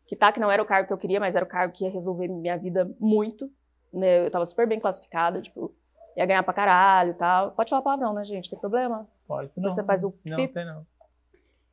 Que 0.08 0.16
tá, 0.16 0.32
que 0.32 0.40
não 0.40 0.52
era 0.52 0.62
o 0.62 0.66
cargo 0.66 0.88
que 0.88 0.94
eu 0.94 0.98
queria, 0.98 1.20
mas 1.20 1.36
era 1.36 1.46
o 1.46 1.48
cargo 1.48 1.74
que 1.74 1.86
ia 1.86 1.90
resolver 1.90 2.28
minha 2.28 2.58
vida 2.58 2.90
muito. 3.00 3.50
Né? 3.94 4.26
Eu 4.26 4.32
tava 4.32 4.46
super 4.46 4.68
bem 4.68 4.80
classificada, 4.80 5.42
tipo, 5.42 5.74
ia 6.18 6.26
ganhar 6.26 6.44
pra 6.44 6.54
caralho 6.54 7.12
e 7.12 7.14
tal. 7.14 7.52
Pode 7.52 7.70
falar 7.70 7.82
palavrão, 7.82 8.14
né, 8.14 8.24
gente? 8.26 8.50
Tem 8.50 8.60
problema? 8.60 9.08
Pode. 9.28 9.52
Não, 9.56 9.70
Você 9.72 9.84
faz 9.84 10.04
o 10.04 10.14
Não, 10.26 10.36
pip. 10.38 10.54
tem 10.54 10.66
não. 10.66 10.86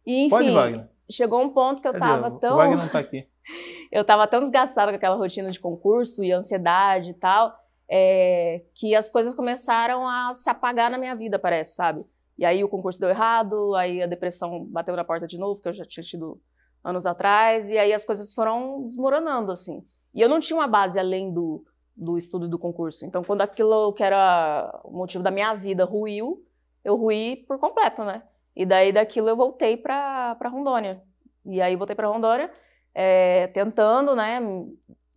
E, 0.07 0.21
enfim, 0.27 0.31
Pode, 0.31 0.51
Wagner. 0.53 0.89
chegou 1.11 1.43
um 1.43 1.51
ponto 1.51 1.83
que 1.83 1.89
eu 1.89 1.93
Cadê? 1.93 2.05
tava 2.05 2.29
O 2.29 2.39
tão... 2.39 2.57
Wagner 2.57 2.79
não 2.79 2.89
tá 2.89 3.01
aqui. 3.01 3.27
eu 3.91 4.05
tava 4.05 4.27
tão 4.27 4.41
desgastada 4.41 4.93
com 4.93 4.97
aquela 4.97 5.17
rotina 5.17 5.51
de 5.51 5.59
concurso 5.59 6.23
e 6.23 6.31
ansiedade 6.33 7.11
e 7.11 7.15
tal, 7.15 7.55
é, 7.91 8.63
que 8.75 8.95
as 8.95 9.09
coisas 9.09 9.35
começaram 9.35 10.07
a 10.07 10.33
se 10.33 10.49
apagar 10.49 10.91
na 10.91 10.99
minha 10.99 11.17
vida, 11.17 11.39
parece, 11.39 11.75
sabe? 11.75 12.05
E 12.39 12.45
aí 12.45 12.63
o 12.63 12.69
concurso 12.69 13.01
deu 13.01 13.09
errado, 13.09 13.75
aí 13.75 14.01
a 14.01 14.07
depressão 14.07 14.65
bateu 14.67 14.95
na 14.95 15.05
porta 15.05 15.27
de 15.27 15.37
novo, 15.37 15.61
que 15.61 15.69
eu 15.69 15.73
já 15.73 15.85
tinha 15.85 16.05
tido 16.05 16.41
anos 16.85 17.05
atrás, 17.05 17.71
e 17.71 17.77
aí 17.77 17.93
as 17.93 18.05
coisas 18.05 18.33
foram 18.33 18.85
desmoronando, 18.85 19.51
assim. 19.51 19.85
E 20.15 20.21
eu 20.21 20.29
não 20.29 20.39
tinha 20.39 20.57
uma 20.57 20.69
base 20.69 20.99
além 20.99 21.33
do, 21.33 21.65
do 21.97 22.17
estudo 22.17 22.49
do 22.49 22.59
concurso. 22.59 23.05
Então, 23.05 23.25
quando 23.25 23.43
aquilo 23.43 23.93
que 23.93 24.05
era 24.05 24.81
o 24.85 24.93
motivo 24.93 25.25
da 25.25 25.31
minha 25.31 25.53
vida 25.55 25.85
ruiu, 25.85 26.45
eu 26.85 26.95
ruí 26.97 27.45
por 27.49 27.59
completo, 27.59 28.05
né? 28.05 28.23
E 28.55 28.65
daí 28.65 28.93
daquilo 28.93 29.29
eu 29.29 29.37
voltei 29.37 29.77
pra 29.77 30.37
Rondônia. 30.45 31.03
E 31.45 31.61
aí 31.61 31.75
voltei 31.75 31.97
pra 31.97 32.09
Rondônia, 32.09 32.51
é, 32.95 33.49
tentando, 33.49 34.15
né, 34.15 34.37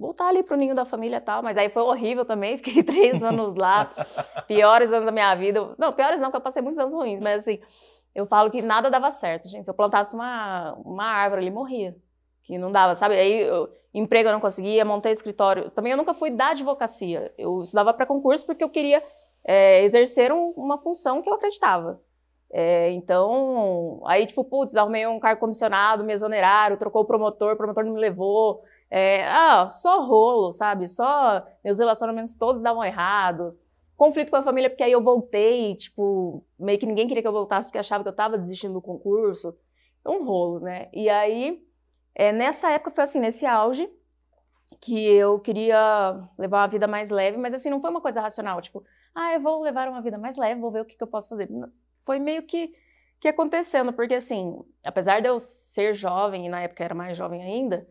voltar 0.01 0.27
ali 0.27 0.41
pro 0.41 0.57
ninho 0.57 0.73
da 0.73 0.83
família 0.83 1.17
e 1.17 1.21
tal, 1.21 1.43
mas 1.43 1.55
aí 1.55 1.69
foi 1.69 1.83
horrível 1.83 2.25
também, 2.25 2.57
fiquei 2.59 2.83
três 2.83 3.23
anos 3.23 3.55
lá, 3.55 3.91
piores 4.47 4.91
anos 4.91 5.05
da 5.05 5.11
minha 5.11 5.33
vida. 5.35 5.75
Não, 5.77 5.93
piores 5.93 6.19
não, 6.19 6.25
porque 6.25 6.37
eu 6.37 6.41
passei 6.41 6.61
muitos 6.61 6.79
anos 6.79 6.93
ruins, 6.93 7.21
mas 7.21 7.43
assim, 7.43 7.61
eu 8.13 8.25
falo 8.25 8.49
que 8.49 8.61
nada 8.61 8.89
dava 8.89 9.09
certo, 9.11 9.47
gente. 9.47 9.65
Se 9.65 9.69
eu 9.69 9.75
plantasse 9.75 10.13
uma, 10.15 10.73
uma 10.83 11.05
árvore 11.05 11.41
ali, 11.41 11.51
morria. 11.51 11.95
Que 12.43 12.57
não 12.57 12.71
dava, 12.71 12.95
sabe? 12.95 13.15
Aí, 13.15 13.41
eu, 13.43 13.69
emprego 13.93 14.27
eu 14.27 14.33
não 14.33 14.41
conseguia, 14.41 14.83
montei 14.83 15.11
escritório. 15.11 15.69
Também 15.69 15.91
eu 15.91 15.97
nunca 15.97 16.13
fui 16.13 16.31
da 16.31 16.49
advocacia. 16.49 17.31
Eu 17.37 17.61
estudava 17.61 17.93
para 17.93 18.05
concurso 18.05 18.45
porque 18.45 18.63
eu 18.63 18.69
queria 18.69 19.01
é, 19.45 19.83
exercer 19.83 20.31
um, 20.31 20.49
uma 20.57 20.77
função 20.77 21.21
que 21.21 21.29
eu 21.29 21.33
acreditava. 21.35 22.01
É, 22.53 22.91
então, 22.91 24.01
aí, 24.05 24.27
tipo, 24.27 24.43
putz, 24.43 24.75
arrumei 24.75 25.07
um 25.07 25.19
cargo 25.19 25.39
comissionado, 25.39 26.03
me 26.03 26.11
exoneraram, 26.11 26.75
trocou 26.75 27.03
o 27.03 27.05
promotor, 27.05 27.53
o 27.53 27.57
promotor 27.57 27.85
não 27.85 27.93
me 27.93 27.99
levou. 27.99 28.61
É, 28.91 29.25
ah, 29.25 29.69
só 29.69 30.05
rolo, 30.05 30.51
sabe? 30.51 30.85
Só 30.85 31.47
meus 31.63 31.79
relacionamentos 31.79 32.35
todos 32.35 32.61
davam 32.61 32.83
errado. 32.83 33.57
Conflito 33.95 34.29
com 34.29 34.35
a 34.35 34.43
família, 34.43 34.69
porque 34.69 34.83
aí 34.83 34.91
eu 34.91 35.01
voltei, 35.01 35.75
tipo, 35.75 36.45
meio 36.59 36.77
que 36.77 36.85
ninguém 36.85 37.07
queria 37.07 37.21
que 37.21 37.27
eu 37.27 37.31
voltasse 37.31 37.69
porque 37.69 37.77
achava 37.77 38.03
que 38.03 38.09
eu 38.09 38.15
tava 38.15 38.37
desistindo 38.37 38.73
do 38.73 38.81
concurso. 38.81 39.57
Um 40.05 40.25
rolo, 40.25 40.59
né? 40.59 40.89
E 40.91 41.07
aí, 41.07 41.63
é, 42.13 42.33
nessa 42.33 42.69
época 42.71 42.91
foi 42.91 43.03
assim, 43.05 43.19
nesse 43.19 43.45
auge, 43.45 43.87
que 44.81 45.05
eu 45.05 45.39
queria 45.39 46.27
levar 46.37 46.61
uma 46.61 46.67
vida 46.67 46.87
mais 46.87 47.09
leve, 47.09 47.37
mas 47.37 47.53
assim, 47.53 47.69
não 47.69 47.79
foi 47.79 47.91
uma 47.91 48.01
coisa 48.01 48.19
racional, 48.19 48.59
tipo, 48.61 48.83
ah, 49.13 49.33
eu 49.33 49.39
vou 49.39 49.61
levar 49.61 49.87
uma 49.87 50.01
vida 50.01 50.17
mais 50.17 50.35
leve, 50.35 50.59
vou 50.59 50.71
ver 50.71 50.81
o 50.81 50.85
que, 50.85 50.97
que 50.97 51.03
eu 51.03 51.07
posso 51.07 51.29
fazer. 51.29 51.47
Foi 52.03 52.17
meio 52.19 52.43
que, 52.43 52.73
que 53.19 53.27
acontecendo, 53.27 53.93
porque 53.93 54.15
assim, 54.15 54.59
apesar 54.83 55.21
de 55.21 55.29
eu 55.29 55.39
ser 55.39 55.93
jovem, 55.93 56.47
e 56.47 56.49
na 56.49 56.61
época 56.61 56.81
eu 56.81 56.85
era 56.85 56.95
mais 56.95 57.15
jovem 57.15 57.43
ainda, 57.43 57.87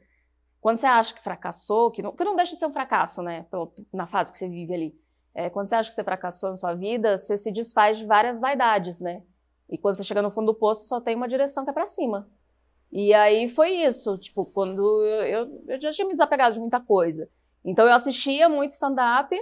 quando 0.61 0.79
você 0.79 0.87
acha 0.87 1.15
que 1.15 1.23
fracassou, 1.23 1.91
que 1.91 2.03
não, 2.03 2.13
que 2.13 2.25
não 2.25 2.37
deixa 2.37 2.55
de 2.55 2.61
ser 2.61 2.67
um 2.67 2.73
fracasso, 2.73 3.23
né, 3.23 3.47
na 3.93 4.07
fase 4.07 4.31
que 4.31 4.39
você 4.39 4.49
vive 4.49 4.75
ali, 4.75 5.01
é, 5.35 5.49
quando 5.49 5.69
você 5.69 5.75
acha 5.75 5.89
que 5.89 5.95
você 5.95 6.05
fracassou 6.05 6.51
na 6.51 6.57
sua 6.57 6.75
vida, 6.75 7.17
você 7.17 7.37
se 7.37 7.51
desfaz 7.53 7.99
de 7.99 8.05
várias 8.05 8.41
vaidades, 8.41 9.01
né, 9.01 9.23
e 9.69 9.79
quando 9.79 9.97
você 9.97 10.05
chega 10.05 10.21
no 10.21 10.31
fundo 10.31 10.53
do 10.53 10.55
poço, 10.59 10.87
só 10.87 11.01
tem 11.01 11.15
uma 11.15 11.29
direção 11.29 11.65
que 11.65 11.71
é 11.71 11.73
pra 11.73 11.87
cima. 11.87 12.29
E 12.93 13.15
aí 13.15 13.49
foi 13.49 13.71
isso, 13.71 14.19
tipo, 14.19 14.45
quando 14.45 14.83
eu, 15.05 15.23
eu, 15.23 15.65
eu 15.69 15.81
já 15.81 15.93
tinha 15.93 16.07
me 16.07 16.13
desapegado 16.13 16.55
de 16.55 16.61
muita 16.61 16.81
coisa. 16.81 17.29
Então 17.65 17.87
eu 17.87 17.95
assistia 17.95 18.49
muito 18.49 18.73
stand-up, 18.73 19.35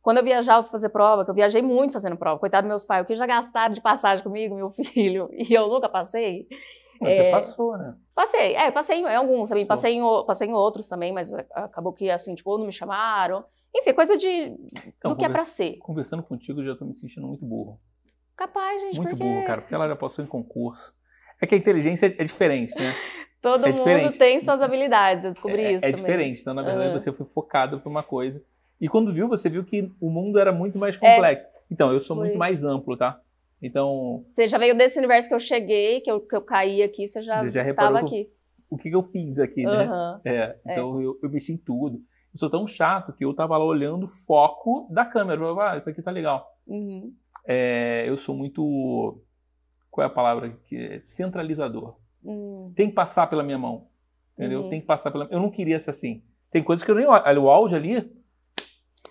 quando 0.00 0.18
eu 0.18 0.24
viajava 0.24 0.62
para 0.62 0.72
fazer 0.72 0.88
prova, 0.88 1.24
que 1.24 1.30
eu 1.30 1.34
viajei 1.34 1.62
muito 1.62 1.92
fazendo 1.92 2.16
prova, 2.16 2.38
coitado 2.38 2.64
dos 2.64 2.68
meus 2.68 2.84
pais, 2.84 3.02
o 3.02 3.06
que 3.06 3.16
já 3.16 3.26
gastaram 3.26 3.72
de 3.72 3.80
passagem 3.80 4.22
comigo, 4.22 4.54
meu 4.54 4.70
filho, 4.92 5.28
e 5.32 5.52
eu 5.52 5.68
nunca 5.68 5.88
passei. 5.88 6.46
Mas 7.02 7.14
Você 7.16 7.30
passou, 7.30 7.76
né? 7.76 7.94
Passei, 8.14 8.54
é, 8.54 8.70
passei 8.70 8.98
em 8.98 9.14
alguns 9.16 9.48
também, 9.48 9.66
passei 9.66 9.94
em, 9.94 10.02
passei 10.26 10.48
em 10.48 10.52
outros 10.52 10.88
também, 10.88 11.12
mas 11.12 11.32
acabou 11.54 11.92
que 11.92 12.10
assim, 12.10 12.34
tipo, 12.34 12.50
ou 12.50 12.58
não 12.58 12.66
me 12.66 12.72
chamaram. 12.72 13.44
Enfim, 13.74 13.94
coisa 13.94 14.16
de 14.16 14.54
Então, 14.86 15.12
do 15.12 15.16
que 15.16 15.24
é 15.24 15.28
pra 15.28 15.44
ser. 15.44 15.78
Conversando 15.78 16.22
contigo, 16.22 16.60
eu 16.60 16.66
já 16.66 16.76
tô 16.76 16.84
me 16.84 16.94
sentindo 16.94 17.26
muito 17.26 17.44
burro. 17.44 17.80
Capaz, 18.36 18.80
gente, 18.82 18.96
Muito 18.96 19.10
porque 19.10 19.24
burro, 19.24 19.44
cara, 19.44 19.62
porque 19.62 19.74
ela 19.74 19.88
já 19.88 19.96
passou 19.96 20.24
em 20.24 20.28
concurso. 20.28 20.94
É 21.40 21.46
que 21.46 21.54
a 21.54 21.58
inteligência 21.58 22.06
é 22.06 22.24
diferente, 22.24 22.78
né? 22.78 22.94
todo 23.40 23.66
é 23.66 23.72
mundo 23.72 23.78
diferente. 23.78 24.18
tem 24.18 24.38
suas 24.38 24.62
habilidades, 24.62 25.24
eu 25.24 25.30
descobri 25.32 25.62
é, 25.62 25.72
isso 25.72 25.86
é 25.86 25.90
também. 25.90 26.04
diferente. 26.04 26.40
Então, 26.40 26.54
na 26.54 26.62
verdade, 26.62 26.88
Aham. 26.90 26.98
você 26.98 27.12
foi 27.12 27.26
focado 27.26 27.80
para 27.80 27.88
uma 27.90 28.02
coisa. 28.02 28.42
E 28.80 28.88
quando 28.88 29.12
viu, 29.12 29.28
você 29.28 29.48
viu 29.48 29.64
que 29.64 29.90
o 30.00 30.10
mundo 30.10 30.38
era 30.38 30.52
muito 30.52 30.78
mais 30.78 30.96
É. 30.96 31.14
complexo. 31.14 31.48
Então, 31.70 31.92
eu 31.92 32.00
sou 32.00 32.16
Foi. 32.16 32.26
muito 32.26 32.38
mais 32.38 32.64
amplo, 32.64 32.96
tá? 32.96 33.20
Então. 33.62 34.24
Você 34.28 34.48
já 34.48 34.58
veio 34.58 34.76
desse 34.76 34.98
universo 34.98 35.28
que 35.28 35.34
eu 35.34 35.40
cheguei, 35.40 36.00
que 36.00 36.10
eu, 36.10 36.20
que 36.20 36.34
eu 36.34 36.42
caí 36.42 36.82
aqui, 36.82 37.06
você 37.06 37.22
já, 37.22 37.42
estava 37.42 38.00
aqui. 38.00 38.28
O 38.68 38.76
que, 38.76 38.88
que 38.88 38.96
eu 38.96 39.02
fiz 39.02 39.38
aqui, 39.38 39.64
né? 39.64 39.88
É, 40.24 40.56
então 40.64 40.98
é. 40.98 41.04
Eu, 41.04 41.18
eu 41.22 41.30
mexi 41.30 41.52
em 41.52 41.56
tudo. 41.56 41.98
Eu 42.32 42.38
sou 42.38 42.50
tão 42.50 42.66
chato 42.66 43.12
que 43.12 43.24
eu 43.24 43.34
tava 43.34 43.56
lá 43.56 43.64
olhando 43.64 44.04
o 44.04 44.08
foco 44.08 44.88
da 44.90 45.04
câmera. 45.04 45.40
Ah, 45.62 45.76
isso 45.76 45.88
aqui 45.88 46.02
tá 46.02 46.10
legal. 46.10 46.50
Uhum. 46.66 47.14
É, 47.46 48.04
eu 48.08 48.16
sou 48.16 48.34
muito. 48.34 49.20
Qual 49.90 50.02
é 50.02 50.08
a 50.08 50.12
palavra? 50.12 50.56
Que 50.64 50.98
centralizador. 51.00 51.96
Uhum. 52.24 52.72
Tem 52.74 52.88
que 52.88 52.94
passar 52.94 53.26
pela 53.26 53.42
minha 53.42 53.58
mão. 53.58 53.86
Entendeu? 54.36 54.62
Uhum. 54.62 54.70
Tem 54.70 54.80
que 54.80 54.86
passar 54.86 55.10
pela. 55.10 55.28
Eu 55.30 55.38
não 55.38 55.50
queria 55.50 55.78
ser 55.78 55.90
assim. 55.90 56.22
Tem 56.50 56.62
coisas 56.62 56.82
que 56.82 56.90
eu 56.90 56.94
nem 56.94 57.06
olho. 57.06 57.42
O 57.42 57.50
áudio 57.50 57.76
ali. 57.76 58.10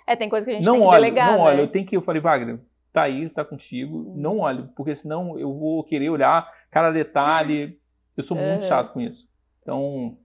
É, 0.07 0.15
tem 0.15 0.27
coisas 0.27 0.45
que 0.45 0.51
a 0.51 0.55
gente 0.55 0.65
não 0.65 0.73
tem 0.73 0.81
que 0.81 0.87
olho, 0.87 1.01
delegar. 1.01 1.31
Não 1.31 1.37
né? 1.37 1.43
olho. 1.43 1.59
Eu 1.59 1.67
tenho 1.67 1.85
que. 1.85 1.95
Eu 1.95 2.01
falei, 2.01 2.21
Wagner, 2.21 2.59
tá 2.91 3.03
aí, 3.03 3.29
tá 3.29 3.43
contigo. 3.43 3.97
Uhum. 3.97 4.17
Não 4.17 4.39
olho. 4.39 4.69
Porque 4.75 4.93
senão 4.95 5.37
eu 5.39 5.53
vou 5.53 5.83
querer 5.83 6.09
olhar 6.09 6.49
cada 6.69 6.91
detalhe. 6.91 7.79
Eu 8.15 8.23
sou 8.23 8.37
muito 8.37 8.65
chato 8.65 8.93
com 8.93 9.01
isso. 9.01 9.29
Então, 9.61 10.17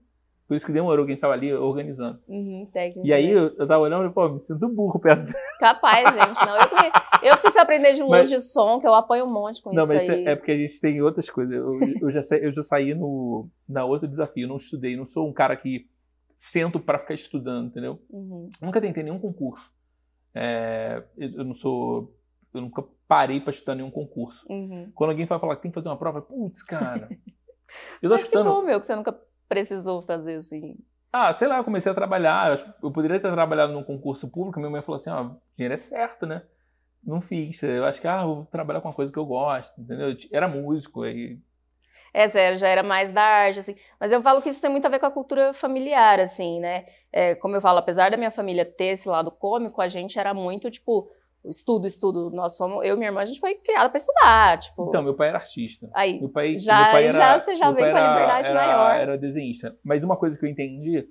por 0.47 0.55
isso 0.55 0.65
que 0.65 0.71
demorou 0.71 1.05
quem 1.05 1.13
estava 1.13 1.33
ali 1.33 1.53
organizando. 1.53 2.19
Uhum, 2.27 2.69
e 3.03 3.11
aí 3.11 3.29
eu, 3.29 3.53
eu 3.57 3.67
tava 3.67 3.79
olhando 3.79 4.07
e 4.07 4.13
pô, 4.13 4.29
me 4.29 4.39
sinto 4.39 4.69
burro 4.69 4.97
perto. 4.97 5.33
Capaz, 5.59 6.05
gente. 6.13 6.45
Não, 6.45 6.55
eu, 6.55 7.31
eu 7.31 7.37
preciso 7.37 7.59
aprender 7.59 7.93
de 7.93 8.01
luz 8.03 8.11
mas, 8.11 8.29
de 8.29 8.39
som, 8.39 8.79
que 8.79 8.87
eu 8.87 8.93
apanho 8.93 9.25
um 9.25 9.33
monte 9.33 9.61
com 9.61 9.73
não, 9.73 9.83
isso. 9.83 9.93
Não, 9.93 9.99
mas 9.99 10.09
aí. 10.09 10.25
É, 10.25 10.35
porque 10.35 10.51
a 10.51 10.57
gente 10.57 10.79
tem 10.79 11.01
outras 11.01 11.29
coisas. 11.29 11.53
Eu, 11.53 11.79
eu, 12.01 12.09
já, 12.09 12.21
saí, 12.21 12.43
eu 12.43 12.51
já 12.53 12.63
saí 12.63 12.93
no, 12.93 13.49
na 13.67 13.83
outro 13.83 14.07
desafio, 14.07 14.45
eu 14.45 14.49
não 14.49 14.55
estudei, 14.55 14.95
não 14.95 15.03
sou 15.05 15.27
um 15.27 15.33
cara 15.33 15.55
que 15.57 15.85
sento 16.33 16.79
para 16.79 16.99
ficar 16.99 17.13
estudando, 17.13 17.67
entendeu? 17.67 17.99
Uhum. 18.09 18.49
Nunca 18.61 18.79
tentei 18.79 19.03
nenhum 19.03 19.19
concurso. 19.19 19.69
É, 20.33 21.03
eu 21.17 21.43
não 21.43 21.53
sou. 21.53 22.15
Eu 22.53 22.61
nunca 22.61 22.83
parei 23.07 23.39
para 23.39 23.51
estudar 23.51 23.75
nenhum 23.75 23.91
concurso. 23.91 24.45
Uhum. 24.49 24.91
Quando 24.93 25.11
alguém 25.11 25.25
vai 25.25 25.39
falar 25.39 25.55
que 25.55 25.61
tem 25.61 25.71
que 25.71 25.75
fazer 25.75 25.89
uma 25.89 25.97
prova, 25.97 26.21
putz, 26.21 26.63
cara. 26.63 27.09
Eu 28.01 28.09
tô 28.09 28.15
Mas 28.15 28.23
estudando. 28.23 28.45
Que 28.45 28.51
bom, 28.51 28.61
meu, 28.63 28.79
que 28.79 28.85
você 28.85 28.95
nunca 28.95 29.19
precisou 29.47 30.01
fazer 30.01 30.35
assim? 30.35 30.77
Ah, 31.11 31.33
sei 31.33 31.47
lá, 31.47 31.57
eu 31.57 31.63
comecei 31.63 31.91
a 31.91 31.95
trabalhar. 31.95 32.57
Eu 32.81 32.91
poderia 32.91 33.19
ter 33.19 33.31
trabalhado 33.31 33.73
num 33.73 33.83
concurso 33.83 34.29
público. 34.29 34.59
Minha 34.59 34.71
mãe 34.71 34.81
falou 34.81 34.97
assim: 34.97 35.09
ó, 35.09 35.31
dinheiro 35.55 35.73
é 35.73 35.77
certo, 35.77 36.25
né? 36.25 36.43
Não 37.03 37.21
fiz. 37.21 37.61
Eu 37.63 37.85
acho 37.85 37.99
que, 37.99 38.07
ah, 38.07 38.25
vou 38.25 38.45
trabalhar 38.45 38.81
com 38.81 38.87
uma 38.87 38.93
coisa 38.93 39.11
que 39.11 39.19
eu 39.19 39.25
gosto, 39.25 39.81
entendeu? 39.81 40.09
Eu 40.09 40.17
era 40.31 40.47
músico 40.47 41.03
aí. 41.03 41.39
É 42.13 42.27
sério, 42.27 42.57
já 42.57 42.67
era 42.67 42.83
mais 42.83 43.11
da 43.11 43.21
arte, 43.21 43.59
assim. 43.59 43.75
Mas 43.99 44.11
eu 44.11 44.21
falo 44.21 44.41
que 44.41 44.49
isso 44.49 44.61
tem 44.61 44.71
muito 44.71 44.85
a 44.85 44.89
ver 44.89 44.99
com 44.99 45.05
a 45.05 45.11
cultura 45.11 45.53
familiar, 45.53 46.19
assim, 46.19 46.59
né? 46.59 46.85
É, 47.11 47.35
como 47.35 47.55
eu 47.55 47.61
falo, 47.61 47.79
apesar 47.79 48.11
da 48.11 48.17
minha 48.17 48.31
família 48.31 48.65
ter 48.65 48.87
esse 48.87 49.07
lado 49.07 49.31
cômico, 49.31 49.81
a 49.81 49.87
gente 49.87 50.17
era 50.17 50.33
muito, 50.33 50.71
tipo, 50.71 51.11
estudo, 51.49 51.87
estudo. 51.87 52.29
Nós 52.29 52.57
fomos, 52.57 52.85
eu 52.85 52.95
e 52.95 52.97
minha 52.97 53.09
irmã, 53.09 53.21
a 53.21 53.25
gente 53.25 53.39
foi 53.39 53.55
criada 53.55 53.89
para 53.89 53.97
estudar, 53.97 54.59
tipo. 54.59 54.89
Então, 54.89 55.03
meu 55.03 55.13
pai 55.13 55.29
era 55.29 55.37
artista. 55.37 55.89
Aí, 55.93 56.19
meu 56.19 56.29
pai, 56.29 56.59
já, 56.59 56.75
meu 56.75 56.91
pai 56.91 57.03
era, 57.05 57.13
já 57.13 57.37
você 57.37 57.55
já 57.55 57.71
vem 57.71 57.91
com 57.91 57.97
a 57.97 58.01
liberdade 58.01 58.49
era, 58.49 58.67
maior. 58.67 58.95
Era 58.95 59.17
desenhista. 59.17 59.77
Mas 59.83 60.03
uma 60.03 60.17
coisa 60.17 60.37
que 60.37 60.45
eu 60.45 60.49
entendi, 60.49 61.07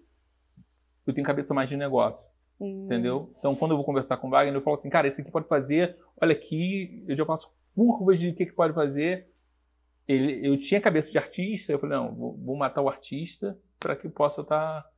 eu 1.06 1.14
tenho 1.14 1.26
cabeça 1.26 1.54
mais 1.54 1.68
de 1.68 1.76
negócio. 1.76 2.28
Hum. 2.60 2.84
Entendeu? 2.86 3.32
Então, 3.38 3.54
quando 3.54 3.72
eu 3.72 3.76
vou 3.76 3.84
conversar 3.84 4.16
com 4.16 4.28
o 4.28 4.30
Wagner, 4.30 4.54
eu 4.54 4.62
falo 4.62 4.76
assim, 4.76 4.88
cara, 4.88 5.06
isso 5.06 5.20
aqui 5.20 5.30
pode 5.30 5.46
fazer, 5.46 5.96
olha 6.20 6.32
aqui, 6.32 7.04
eu 7.06 7.16
já 7.16 7.24
faço 7.24 7.52
curvas 7.74 8.18
de 8.18 8.30
o 8.30 8.34
que, 8.34 8.46
que 8.46 8.52
pode 8.52 8.74
fazer. 8.74 9.28
Ele, 10.08 10.46
eu 10.46 10.58
tinha 10.58 10.80
cabeça 10.80 11.10
de 11.10 11.18
artista, 11.18 11.72
eu 11.72 11.78
falei, 11.78 11.96
não, 11.96 12.14
vou, 12.14 12.36
vou 12.38 12.56
matar 12.56 12.80
o 12.80 12.88
artista 12.88 13.58
para 13.78 13.94
que 13.94 14.08
possa 14.08 14.40
estar. 14.40 14.82
Tá... 14.82 14.90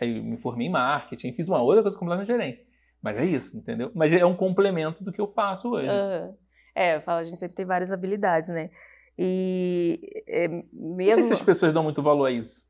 Aí 0.00 0.18
eu 0.18 0.22
me 0.22 0.36
formei 0.36 0.66
em 0.66 0.70
marketing, 0.70 1.32
fiz 1.32 1.48
uma 1.48 1.62
outra 1.62 1.82
coisa 1.82 1.98
completamente 1.98 2.26
diferente. 2.28 2.67
Mas 3.02 3.16
é 3.18 3.24
isso, 3.24 3.56
entendeu? 3.56 3.90
Mas 3.94 4.12
é 4.12 4.24
um 4.24 4.36
complemento 4.36 5.04
do 5.04 5.12
que 5.12 5.20
eu 5.20 5.28
faço 5.28 5.70
hoje. 5.70 5.88
Uhum. 5.88 6.34
É, 6.74 6.96
eu 6.96 7.00
falo, 7.00 7.20
a 7.20 7.24
gente 7.24 7.38
sempre 7.38 7.56
tem 7.56 7.66
várias 7.66 7.92
habilidades, 7.92 8.48
né? 8.48 8.70
E 9.18 10.00
é, 10.26 10.48
mesmo. 10.48 10.64
Não 10.72 11.12
sei 11.12 11.22
se 11.24 11.32
as 11.32 11.42
pessoas 11.42 11.72
dão 11.72 11.82
muito 11.82 12.02
valor 12.02 12.26
a 12.26 12.30
isso. 12.30 12.68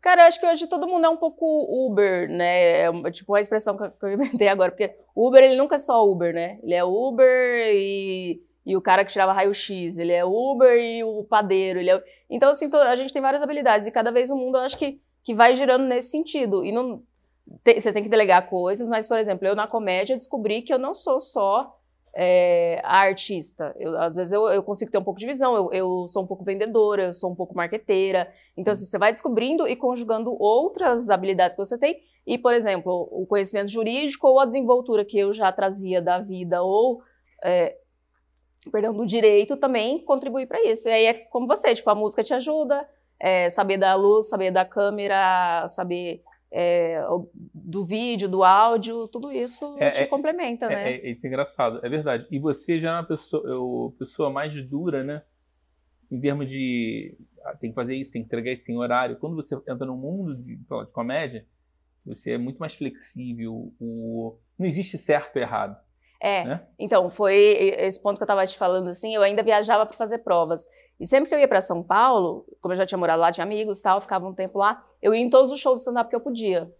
Cara, 0.00 0.22
eu 0.22 0.26
acho 0.26 0.38
que 0.38 0.46
hoje 0.46 0.66
todo 0.66 0.86
mundo 0.86 1.06
é 1.06 1.08
um 1.08 1.16
pouco 1.16 1.86
Uber, 1.88 2.28
né? 2.28 2.82
É 2.82 3.10
tipo 3.10 3.34
a 3.34 3.40
expressão 3.40 3.74
que 3.74 4.04
eu 4.04 4.12
inventei 4.12 4.48
agora, 4.48 4.70
porque 4.70 4.94
Uber 5.16 5.42
ele 5.42 5.56
nunca 5.56 5.76
é 5.76 5.78
só 5.78 6.06
Uber, 6.06 6.34
né? 6.34 6.58
Ele 6.62 6.74
é 6.74 6.84
Uber 6.84 7.72
e, 7.72 8.42
e 8.66 8.76
o 8.76 8.82
cara 8.82 9.02
que 9.02 9.12
tirava 9.12 9.32
raio-x, 9.32 9.96
ele 9.96 10.12
é 10.12 10.22
Uber 10.22 10.76
e 10.76 11.02
o 11.02 11.24
padeiro, 11.24 11.78
ele 11.78 11.90
é... 11.90 12.04
Então, 12.28 12.50
assim, 12.50 12.68
a 12.74 12.96
gente 12.96 13.14
tem 13.14 13.22
várias 13.22 13.42
habilidades 13.42 13.86
e 13.86 13.90
cada 13.90 14.12
vez 14.12 14.30
o 14.30 14.36
mundo 14.36 14.58
eu 14.58 14.62
acho 14.62 14.76
que, 14.76 15.00
que 15.22 15.34
vai 15.34 15.54
girando 15.54 15.84
nesse 15.84 16.10
sentido. 16.10 16.62
E 16.62 16.70
não, 16.70 17.02
você 17.64 17.92
tem 17.92 18.02
que 18.02 18.08
delegar 18.08 18.48
coisas, 18.48 18.88
mas, 18.88 19.06
por 19.06 19.18
exemplo, 19.18 19.46
eu 19.46 19.54
na 19.54 19.66
comédia 19.66 20.16
descobri 20.16 20.62
que 20.62 20.72
eu 20.72 20.78
não 20.78 20.94
sou 20.94 21.20
só 21.20 21.78
é, 22.16 22.80
a 22.84 22.98
artista. 22.98 23.74
Eu, 23.78 24.00
às 24.00 24.16
vezes 24.16 24.32
eu, 24.32 24.46
eu, 24.48 24.62
consigo 24.62 24.90
ter 24.90 24.98
um 24.98 25.04
pouco 25.04 25.18
de 25.18 25.26
visão, 25.26 25.54
eu, 25.56 25.72
eu, 25.72 26.06
sou 26.06 26.22
um 26.22 26.26
pouco 26.26 26.44
vendedora, 26.44 27.04
eu 27.04 27.14
sou 27.14 27.30
um 27.30 27.34
pouco 27.34 27.54
marqueteira. 27.54 28.32
Sim. 28.48 28.60
Então, 28.60 28.72
assim, 28.72 28.84
você 28.84 28.98
vai 28.98 29.12
descobrindo 29.12 29.66
e 29.66 29.76
conjugando 29.76 30.34
outras 30.40 31.10
habilidades 31.10 31.56
que 31.56 31.64
você 31.64 31.78
tem. 31.78 32.00
E, 32.26 32.38
por 32.38 32.54
exemplo, 32.54 33.08
o 33.10 33.26
conhecimento 33.26 33.68
jurídico 33.68 34.26
ou 34.26 34.40
a 34.40 34.46
desenvoltura 34.46 35.04
que 35.04 35.18
eu 35.18 35.32
já 35.32 35.52
trazia 35.52 36.00
da 36.00 36.18
vida 36.18 36.62
ou, 36.62 37.02
é, 37.42 37.76
perdão, 38.72 38.94
do 38.94 39.04
direito 39.04 39.56
também 39.56 39.98
contribui 39.98 40.46
para 40.46 40.62
isso. 40.64 40.88
E 40.88 40.92
aí 40.92 41.04
é 41.06 41.14
como 41.14 41.46
você, 41.46 41.74
tipo, 41.74 41.90
a 41.90 41.94
música 41.94 42.24
te 42.24 42.32
ajuda, 42.32 42.88
é, 43.20 43.50
saber 43.50 43.76
da 43.76 43.94
luz, 43.94 44.28
saber 44.28 44.50
da 44.50 44.64
câmera, 44.64 45.66
saber 45.68 46.22
é, 46.56 47.04
do 47.52 47.84
vídeo, 47.84 48.28
do 48.28 48.44
áudio, 48.44 49.08
tudo 49.08 49.32
isso 49.32 49.74
é, 49.76 49.90
te 49.90 50.00
é, 50.02 50.06
complementa, 50.06 50.66
é, 50.66 50.68
né? 50.68 50.92
É, 50.92 51.10
isso 51.10 51.26
é 51.26 51.28
engraçado, 51.28 51.80
é 51.82 51.88
verdade. 51.88 52.28
E 52.30 52.38
você 52.38 52.80
já 52.80 52.90
é 52.90 52.92
uma 52.92 53.04
pessoa, 53.04 53.42
eu, 53.44 53.92
pessoa 53.98 54.30
mais 54.30 54.62
dura, 54.62 55.02
né? 55.02 55.22
Em 56.10 56.20
termos 56.20 56.48
de 56.48 57.18
ah, 57.44 57.56
tem 57.56 57.70
que 57.70 57.74
fazer 57.74 57.96
isso, 57.96 58.12
tem 58.12 58.22
que 58.22 58.26
entregar 58.26 58.52
isso 58.52 58.70
em 58.70 58.76
horário. 58.76 59.16
Quando 59.16 59.34
você 59.34 59.56
entra 59.68 59.84
no 59.84 59.96
mundo 59.96 60.36
de, 60.36 60.54
de 60.54 60.92
comédia, 60.92 61.44
você 62.06 62.32
é 62.32 62.38
muito 62.38 62.58
mais 62.58 62.76
flexível. 62.76 63.72
O, 63.80 64.38
não 64.56 64.66
existe 64.66 64.96
certo 64.96 65.36
e 65.36 65.40
errado. 65.40 65.76
É, 66.20 66.44
né? 66.44 66.66
então, 66.78 67.10
foi 67.10 67.34
esse 67.78 68.00
ponto 68.00 68.16
que 68.16 68.22
eu 68.22 68.26
estava 68.26 68.46
te 68.46 68.56
falando, 68.56 68.88
assim, 68.88 69.14
eu 69.14 69.22
ainda 69.22 69.42
viajava 69.42 69.84
para 69.84 69.96
fazer 69.96 70.18
provas. 70.18 70.66
E 70.98 71.06
sempre 71.06 71.28
que 71.28 71.34
eu 71.34 71.38
ia 71.38 71.48
para 71.48 71.60
São 71.60 71.82
Paulo, 71.82 72.46
como 72.60 72.72
eu 72.72 72.78
já 72.78 72.86
tinha 72.86 72.98
morado 72.98 73.20
lá, 73.20 73.32
tinha 73.32 73.44
amigos 73.44 73.80
e 73.80 73.82
tal, 73.82 74.00
ficava 74.00 74.26
um 74.26 74.34
tempo 74.34 74.58
lá, 74.58 74.82
eu 75.02 75.14
ia 75.14 75.20
em 75.20 75.28
todos 75.28 75.50
os 75.50 75.60
shows 75.60 75.78
de 75.78 75.80
stand-up 75.80 76.08
que 76.08 76.16
eu 76.16 76.20
podia. 76.20 76.70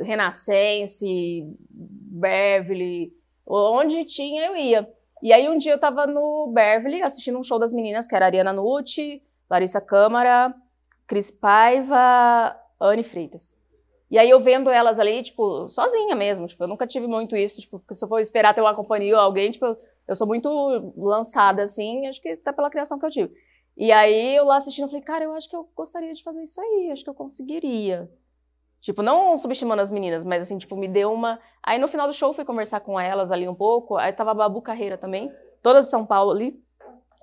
Renascense, 0.00 1.44
Beverly, 1.70 3.12
onde 3.46 4.04
tinha 4.04 4.46
eu 4.46 4.56
ia. 4.56 4.88
E 5.22 5.32
aí 5.32 5.48
um 5.48 5.56
dia 5.56 5.72
eu 5.72 5.78
tava 5.78 6.06
no 6.06 6.52
Beverly 6.52 7.02
assistindo 7.02 7.38
um 7.38 7.42
show 7.42 7.58
das 7.58 7.72
meninas, 7.72 8.06
que 8.06 8.14
era 8.14 8.26
Ariana 8.26 8.52
Nucci, 8.52 9.22
Larissa 9.48 9.80
Câmara, 9.80 10.54
Cris 11.06 11.30
Paiva, 11.30 12.56
Anne 12.80 13.02
Freitas. 13.02 13.56
E 14.12 14.18
aí 14.18 14.28
eu 14.28 14.38
vendo 14.40 14.68
elas 14.68 14.98
ali, 14.98 15.22
tipo, 15.22 15.70
sozinha 15.70 16.14
mesmo, 16.14 16.46
tipo, 16.46 16.62
eu 16.62 16.68
nunca 16.68 16.86
tive 16.86 17.06
muito 17.06 17.34
isso, 17.34 17.62
tipo, 17.62 17.80
se 17.90 18.04
eu 18.04 18.08
for 18.10 18.20
esperar 18.20 18.52
ter 18.52 18.60
uma 18.60 18.74
companhia 18.74 19.14
ou 19.14 19.20
alguém, 19.22 19.50
tipo, 19.50 19.74
eu 20.06 20.14
sou 20.14 20.26
muito 20.26 20.92
lançada 20.98 21.62
assim, 21.62 22.06
acho 22.06 22.20
que 22.20 22.28
até 22.28 22.52
pela 22.52 22.68
criação 22.68 22.98
que 22.98 23.06
eu 23.06 23.10
tive. 23.10 23.34
E 23.74 23.90
aí 23.90 24.36
eu 24.36 24.44
lá 24.44 24.58
assistindo, 24.58 24.84
eu 24.84 24.88
falei, 24.90 25.02
cara, 25.02 25.24
eu 25.24 25.32
acho 25.32 25.48
que 25.48 25.56
eu 25.56 25.66
gostaria 25.74 26.12
de 26.12 26.22
fazer 26.22 26.42
isso 26.42 26.60
aí, 26.60 26.90
acho 26.92 27.02
que 27.02 27.08
eu 27.08 27.14
conseguiria. 27.14 28.06
Tipo, 28.82 29.00
não 29.00 29.34
subestimando 29.38 29.80
as 29.80 29.88
meninas, 29.88 30.24
mas 30.26 30.42
assim, 30.42 30.58
tipo, 30.58 30.76
me 30.76 30.88
deu 30.88 31.10
uma. 31.10 31.40
Aí 31.62 31.78
no 31.78 31.88
final 31.88 32.06
do 32.06 32.12
show 32.12 32.34
fui 32.34 32.44
conversar 32.44 32.80
com 32.80 33.00
elas 33.00 33.32
ali 33.32 33.48
um 33.48 33.54
pouco, 33.54 33.96
aí 33.96 34.12
tava 34.12 34.32
a 34.32 34.34
Babu 34.34 34.60
Carreira 34.60 34.98
também, 34.98 35.32
toda 35.62 35.80
de 35.80 35.88
São 35.88 36.04
Paulo 36.04 36.32
ali. 36.32 36.62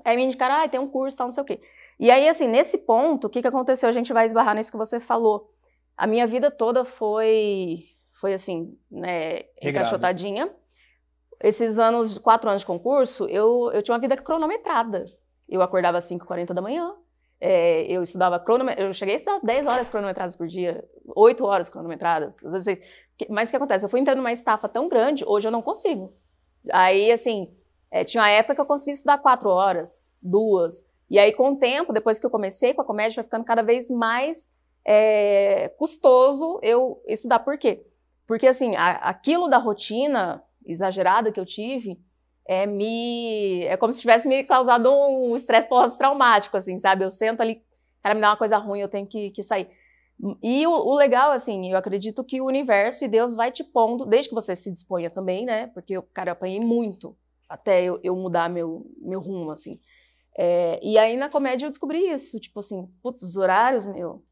Aí 0.03 0.15
me 0.15 0.23
indicaram, 0.23 0.55
ah, 0.55 0.67
tem 0.67 0.79
um 0.79 0.87
curso, 0.87 1.17
tal, 1.17 1.27
não 1.27 1.33
sei 1.33 1.43
o 1.43 1.45
quê. 1.45 1.61
E 1.99 2.09
aí, 2.09 2.27
assim, 2.27 2.47
nesse 2.47 2.79
ponto, 2.79 3.27
o 3.27 3.29
que, 3.29 3.43
que 3.43 3.47
aconteceu? 3.47 3.87
A 3.89 3.91
gente 3.91 4.11
vai 4.11 4.25
esbarrar 4.25 4.55
nisso 4.55 4.71
que 4.71 4.77
você 4.77 4.99
falou. 4.99 5.51
A 5.99 6.07
minha 6.07 6.25
vida 6.25 6.49
toda 6.49 6.85
foi, 6.85 7.83
foi 8.13 8.31
assim, 8.31 8.79
né, 8.89 9.41
encaixotadinha. 9.61 10.49
Esses 11.41 11.77
anos, 11.77 12.17
quatro 12.17 12.49
anos 12.49 12.61
de 12.61 12.65
concurso, 12.65 13.25
eu, 13.25 13.69
eu 13.73 13.83
tinha 13.83 13.93
uma 13.93 13.99
vida 13.99 14.15
cronometrada. 14.15 15.03
Eu 15.49 15.61
acordava 15.61 15.97
às 15.97 16.05
5h40 16.05 16.53
da 16.53 16.61
manhã, 16.61 16.95
é, 17.41 17.83
eu 17.91 18.01
estudava 18.01 18.39
cronometrado, 18.39 18.87
eu 18.87 18.93
cheguei 18.93 19.15
a 19.15 19.17
estudar 19.17 19.41
10 19.43 19.67
horas 19.67 19.89
cronometradas 19.89 20.37
por 20.37 20.47
dia, 20.47 20.81
8 21.05 21.45
horas 21.45 21.69
cronometradas. 21.69 22.45
Às 22.45 22.53
vezes, 22.53 22.79
mas 23.29 23.49
o 23.49 23.51
que 23.51 23.57
acontece? 23.57 23.83
Eu 23.83 23.89
fui 23.89 23.99
entrando 23.99 24.19
numa 24.19 24.31
estafa 24.31 24.69
tão 24.69 24.87
grande, 24.87 25.25
hoje 25.27 25.49
eu 25.49 25.51
não 25.51 25.61
consigo. 25.61 26.13
Aí, 26.71 27.11
assim, 27.11 27.53
é, 27.91 28.05
tinha 28.05 28.23
uma 28.23 28.29
época 28.29 28.55
que 28.55 28.61
eu 28.61 28.65
conseguia 28.65 28.93
estudar 28.93 29.17
4 29.17 29.49
horas, 29.49 30.15
duas. 30.21 30.89
E 31.09 31.19
aí, 31.19 31.33
com 31.33 31.51
o 31.51 31.55
tempo, 31.57 31.91
depois 31.91 32.21
que 32.21 32.25
eu 32.25 32.29
comecei 32.29 32.73
com 32.73 32.83
a 32.83 32.85
comédia, 32.85 33.15
foi 33.15 33.23
ficando 33.25 33.43
cada 33.43 33.61
vez 33.61 33.89
mais 33.89 34.57
é, 34.85 35.69
custoso 35.77 36.59
eu 36.61 37.01
estudar. 37.07 37.39
Por 37.39 37.57
quê? 37.57 37.85
Porque, 38.27 38.47
assim, 38.47 38.75
a, 38.75 38.91
aquilo 38.91 39.47
da 39.47 39.57
rotina 39.57 40.43
exagerada 40.65 41.31
que 41.31 41.39
eu 41.39 41.45
tive, 41.45 41.99
é, 42.45 42.65
me, 42.65 43.63
é 43.63 43.77
como 43.77 43.91
se 43.91 44.01
tivesse 44.01 44.27
me 44.27 44.43
causado 44.43 44.91
um 44.91 45.35
estresse 45.35 45.67
pós-traumático, 45.69 46.57
assim, 46.57 46.77
sabe? 46.79 47.03
Eu 47.03 47.11
sento 47.11 47.41
ali, 47.41 47.61
cara, 48.01 48.15
me 48.15 48.21
dá 48.21 48.29
uma 48.29 48.37
coisa 48.37 48.57
ruim, 48.57 48.79
eu 48.79 48.89
tenho 48.89 49.07
que, 49.07 49.31
que 49.31 49.43
sair. 49.43 49.69
E 50.43 50.67
o, 50.67 50.71
o, 50.71 50.95
legal, 50.95 51.31
assim, 51.31 51.71
eu 51.71 51.77
acredito 51.77 52.23
que 52.23 52.41
o 52.41 52.45
universo 52.45 53.05
e 53.05 53.07
Deus 53.07 53.33
vai 53.33 53.51
te 53.51 53.63
pondo, 53.63 54.05
desde 54.05 54.29
que 54.29 54.35
você 54.35 54.55
se 54.55 54.71
disponha 54.71 55.09
também, 55.09 55.45
né? 55.45 55.67
Porque, 55.67 55.99
cara, 56.13 56.31
eu 56.31 56.33
apanhei 56.33 56.59
muito. 56.59 57.15
até 57.47 57.83
eu, 57.83 57.99
eu 58.03 58.15
mudar 58.15 58.49
meu, 58.49 58.85
meu 58.99 59.19
rumo, 59.21 59.51
assim. 59.51 59.79
É, 60.37 60.79
e 60.83 60.97
aí 60.97 61.17
na 61.17 61.29
comédia 61.29 61.65
eu 61.65 61.69
descobri 61.69 62.11
isso, 62.11 62.39
tipo 62.39 62.59
assim, 62.59 62.87
putz, 63.01 63.21
os 63.21 63.37
horários, 63.37 63.85
meu, 63.85 64.23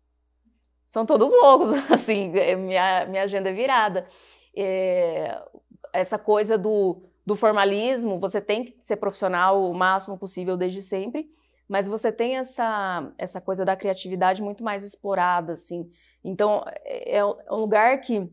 são 0.87 1.05
todos 1.05 1.31
loucos, 1.31 1.73
assim, 1.91 2.35
é, 2.37 2.55
minha, 2.55 3.05
minha 3.05 3.23
agenda 3.23 3.49
é 3.49 3.53
virada. 3.53 4.07
É, 4.55 5.39
essa 5.93 6.17
coisa 6.17 6.57
do, 6.57 7.03
do 7.25 7.35
formalismo, 7.35 8.19
você 8.19 8.41
tem 8.41 8.63
que 8.63 8.75
ser 8.79 8.95
profissional 8.95 9.69
o 9.69 9.73
máximo 9.73 10.17
possível 10.17 10.55
desde 10.57 10.81
sempre, 10.81 11.29
mas 11.67 11.87
você 11.87 12.11
tem 12.11 12.37
essa, 12.37 13.11
essa 13.17 13.41
coisa 13.41 13.65
da 13.65 13.75
criatividade 13.75 14.41
muito 14.41 14.63
mais 14.63 14.83
explorada, 14.83 15.53
assim. 15.53 15.89
Então, 16.23 16.63
é, 16.85 17.17
é 17.17 17.25
um 17.25 17.57
lugar 17.57 17.99
que 17.99 18.31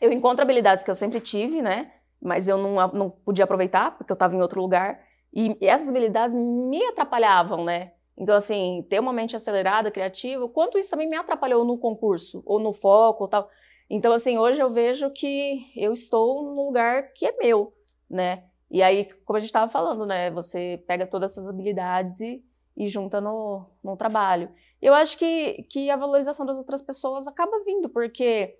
eu 0.00 0.12
encontro 0.12 0.42
habilidades 0.42 0.84
que 0.84 0.90
eu 0.90 0.94
sempre 0.94 1.20
tive, 1.20 1.62
né? 1.62 1.92
Mas 2.20 2.48
eu 2.48 2.58
não, 2.58 2.74
não 2.88 3.10
podia 3.10 3.44
aproveitar, 3.44 3.96
porque 3.96 4.10
eu 4.10 4.14
estava 4.14 4.34
em 4.34 4.42
outro 4.42 4.60
lugar. 4.60 5.00
E 5.32 5.56
essas 5.60 5.88
habilidades 5.88 6.34
me 6.34 6.84
atrapalhavam, 6.86 7.64
né? 7.64 7.92
Então, 8.16 8.34
assim, 8.34 8.84
ter 8.88 8.98
uma 8.98 9.12
mente 9.12 9.36
acelerada, 9.36 9.90
criativa, 9.90 10.48
quanto 10.48 10.78
isso 10.78 10.90
também 10.90 11.08
me 11.08 11.16
atrapalhou 11.16 11.64
no 11.64 11.76
concurso, 11.76 12.42
ou 12.46 12.58
no 12.58 12.72
foco, 12.72 13.24
ou 13.24 13.28
tal. 13.28 13.50
Então, 13.90 14.12
assim, 14.12 14.38
hoje 14.38 14.60
eu 14.60 14.70
vejo 14.70 15.10
que 15.10 15.70
eu 15.76 15.92
estou 15.92 16.42
num 16.42 16.66
lugar 16.66 17.12
que 17.12 17.26
é 17.26 17.36
meu, 17.36 17.74
né? 18.08 18.44
E 18.70 18.82
aí, 18.82 19.04
como 19.24 19.36
a 19.36 19.40
gente 19.40 19.50
estava 19.50 19.70
falando, 19.70 20.06
né? 20.06 20.30
Você 20.30 20.82
pega 20.86 21.06
todas 21.06 21.32
essas 21.32 21.46
habilidades 21.46 22.20
e, 22.20 22.42
e 22.76 22.88
junta 22.88 23.20
no, 23.20 23.66
no 23.82 23.96
trabalho. 23.96 24.50
Eu 24.80 24.94
acho 24.94 25.16
que, 25.18 25.62
que 25.64 25.90
a 25.90 25.96
valorização 25.96 26.44
das 26.44 26.58
outras 26.58 26.82
pessoas 26.82 27.28
acaba 27.28 27.62
vindo, 27.64 27.88
porque 27.88 28.58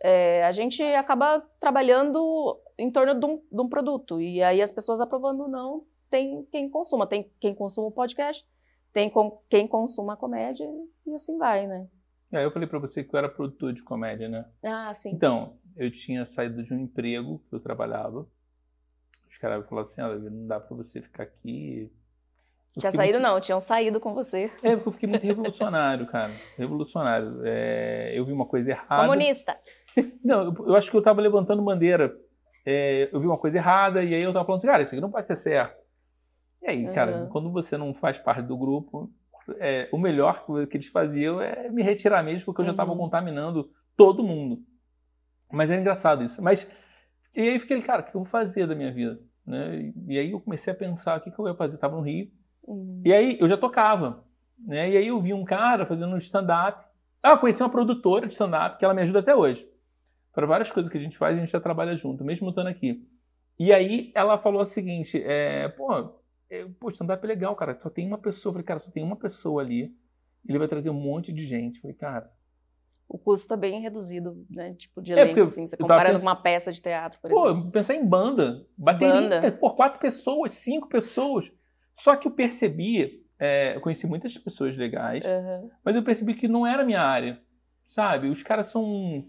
é, 0.00 0.44
a 0.44 0.52
gente 0.52 0.82
acaba 0.82 1.40
trabalhando 1.60 2.58
em 2.76 2.90
torno 2.90 3.18
de 3.18 3.26
um, 3.26 3.42
de 3.50 3.60
um, 3.60 3.68
produto. 3.68 4.20
E 4.20 4.42
aí 4.42 4.62
as 4.62 4.72
pessoas 4.72 5.00
aprovando 5.00 5.42
ou 5.42 5.48
não, 5.48 5.84
tem 6.08 6.46
quem 6.50 6.68
consuma. 6.70 7.06
Tem 7.06 7.30
quem 7.38 7.54
consuma 7.54 7.88
o 7.88 7.92
podcast, 7.92 8.46
tem 8.92 9.10
com, 9.10 9.40
quem 9.48 9.66
consuma 9.66 10.14
a 10.14 10.16
comédia 10.16 10.66
e 11.06 11.14
assim 11.14 11.38
vai, 11.38 11.66
né? 11.66 11.88
É, 12.32 12.44
eu 12.44 12.50
falei 12.50 12.68
para 12.68 12.78
você 12.78 13.02
que 13.02 13.14
eu 13.14 13.18
era 13.18 13.28
produtor 13.28 13.72
de 13.72 13.82
comédia, 13.82 14.28
né? 14.28 14.44
Ah, 14.62 14.92
sim. 14.92 15.10
Então, 15.10 15.56
eu 15.76 15.90
tinha 15.90 16.24
saído 16.24 16.62
de 16.62 16.74
um 16.74 16.78
emprego 16.78 17.42
que 17.48 17.54
eu 17.54 17.60
trabalhava. 17.60 18.26
Os 19.28 19.38
caras 19.38 19.66
falaram 19.66 19.82
assim, 19.82 20.00
ah, 20.00 20.14
não 20.14 20.46
dá 20.46 20.60
para 20.60 20.76
você 20.76 21.00
ficar 21.00 21.22
aqui 21.22 21.90
tinha 22.78 22.92
saído, 22.92 23.18
muito... 23.18 23.28
não, 23.28 23.40
tinham 23.40 23.60
saído 23.60 23.98
com 23.98 24.14
você. 24.14 24.50
É, 24.62 24.76
porque 24.76 24.88
eu 24.88 24.92
fiquei 24.92 25.08
muito 25.08 25.24
revolucionário, 25.24 26.06
cara. 26.06 26.32
Revolucionário. 26.56 27.40
É, 27.44 28.12
eu 28.14 28.24
vi 28.24 28.32
uma 28.32 28.46
coisa 28.46 28.70
errada. 28.70 29.02
Comunista. 29.02 29.58
Não, 30.24 30.44
eu, 30.44 30.66
eu 30.68 30.76
acho 30.76 30.90
que 30.90 30.96
eu 30.96 31.02
tava 31.02 31.20
levantando 31.20 31.62
bandeira. 31.62 32.14
É, 32.66 33.08
eu 33.12 33.20
vi 33.20 33.26
uma 33.26 33.38
coisa 33.38 33.58
errada 33.58 34.02
e 34.02 34.14
aí 34.14 34.22
eu 34.22 34.32
tava 34.32 34.44
falando 34.44 34.58
assim, 34.58 34.66
cara, 34.66 34.82
isso 34.82 34.92
aqui 34.92 35.00
não 35.00 35.10
pode 35.10 35.26
ser 35.26 35.36
certo. 35.36 35.82
E 36.62 36.70
aí, 36.70 36.86
uhum. 36.86 36.92
cara, 36.92 37.28
quando 37.30 37.50
você 37.50 37.76
não 37.76 37.94
faz 37.94 38.18
parte 38.18 38.46
do 38.46 38.56
grupo, 38.56 39.10
é, 39.58 39.88
o 39.92 39.98
melhor 39.98 40.44
que 40.68 40.76
eles 40.76 40.88
faziam 40.88 41.40
é 41.40 41.68
me 41.70 41.82
retirar 41.82 42.22
mesmo, 42.22 42.44
porque 42.44 42.60
eu 42.60 42.66
já 42.66 42.72
estava 42.72 42.92
uhum. 42.92 42.98
contaminando 42.98 43.70
todo 43.96 44.22
mundo. 44.22 44.62
Mas 45.50 45.70
é 45.70 45.78
engraçado 45.78 46.22
isso. 46.22 46.42
Mas, 46.42 46.68
e 47.34 47.40
aí 47.40 47.58
fiquei, 47.58 47.80
cara, 47.80 48.02
o 48.02 48.04
que 48.04 48.10
eu 48.10 48.20
vou 48.20 48.24
fazer 48.24 48.66
da 48.66 48.74
minha 48.74 48.92
vida? 48.92 49.18
Né? 49.46 49.92
E 50.06 50.18
aí 50.18 50.30
eu 50.32 50.40
comecei 50.40 50.72
a 50.72 50.76
pensar 50.76 51.18
o 51.18 51.22
que, 51.22 51.30
que 51.30 51.38
eu 51.38 51.48
ia 51.48 51.54
fazer. 51.54 51.76
Estava 51.76 51.96
no 51.96 52.02
Rio, 52.02 52.30
Uhum. 52.68 53.00
E 53.04 53.12
aí 53.12 53.38
eu 53.40 53.48
já 53.48 53.56
tocava. 53.56 54.22
Né? 54.58 54.90
E 54.90 54.96
aí 54.98 55.06
eu 55.06 55.20
vi 55.20 55.32
um 55.32 55.44
cara 55.44 55.86
fazendo 55.86 56.14
um 56.14 56.18
stand-up. 56.18 56.84
Ah, 57.22 57.36
conheci 57.36 57.62
uma 57.62 57.70
produtora 57.70 58.26
de 58.26 58.32
stand-up 58.34 58.78
que 58.78 58.84
ela 58.84 58.94
me 58.94 59.02
ajuda 59.02 59.20
até 59.20 59.34
hoje. 59.34 59.66
Para 60.32 60.46
várias 60.46 60.70
coisas 60.70 60.92
que 60.92 60.98
a 60.98 61.00
gente 61.00 61.16
faz, 61.16 61.36
a 61.36 61.40
gente 61.40 61.50
já 61.50 61.60
trabalha 61.60 61.96
junto, 61.96 62.22
mesmo 62.22 62.50
estando 62.50 62.68
aqui. 62.68 63.08
E 63.58 63.72
aí 63.72 64.12
ela 64.14 64.38
falou 64.38 64.60
o 64.60 64.66
seguinte: 64.66 65.20
é, 65.24 65.68
pô, 65.70 66.17
é, 66.50 66.66
pô, 66.80 66.88
stand-up 66.88 67.22
é 67.24 67.28
legal, 67.28 67.54
cara. 67.54 67.78
Só 67.78 67.90
tem 67.90 68.06
uma 68.06 68.18
pessoa. 68.18 68.50
Eu 68.50 68.54
falei, 68.54 68.66
cara, 68.66 68.78
só 68.78 68.90
tem 68.90 69.04
uma 69.04 69.16
pessoa 69.16 69.62
ali. 69.62 69.94
Ele 70.46 70.58
vai 70.58 70.68
trazer 70.68 70.90
um 70.90 70.94
monte 70.94 71.32
de 71.32 71.46
gente. 71.46 71.76
Eu 71.76 71.82
falei, 71.82 71.96
cara. 71.96 72.32
O 73.08 73.16
custo 73.16 73.44
está 73.44 73.56
bem 73.56 73.80
reduzido, 73.80 74.44
né? 74.50 74.74
Tipo, 74.74 75.00
de 75.00 75.12
é, 75.14 75.20
elenco, 75.20 75.40
é 75.40 75.42
assim. 75.44 75.66
Você 75.66 75.76
comparando 75.76 76.20
uma 76.20 76.36
peça 76.36 76.70
de 76.70 76.82
teatro, 76.82 77.18
por 77.20 77.30
pô, 77.30 77.46
exemplo. 77.46 77.70
pensar 77.70 77.94
em 77.94 78.04
banda. 78.04 78.66
Bateria, 78.76 79.14
banda. 79.14 79.52
por 79.52 79.74
quatro 79.74 79.98
pessoas, 79.98 80.52
cinco 80.52 80.88
pessoas. 80.88 81.50
Só 81.94 82.14
que 82.16 82.28
eu 82.28 82.32
percebi, 82.32 83.24
é, 83.38 83.74
eu 83.74 83.80
conheci 83.80 84.06
muitas 84.06 84.36
pessoas 84.36 84.76
legais, 84.76 85.24
uhum. 85.24 85.70
mas 85.82 85.96
eu 85.96 86.02
percebi 86.02 86.34
que 86.34 86.46
não 86.46 86.66
era 86.66 86.82
a 86.82 86.86
minha 86.86 87.00
área, 87.00 87.40
sabe? 87.84 88.28
Os 88.28 88.42
caras 88.42 88.66
são. 88.66 89.26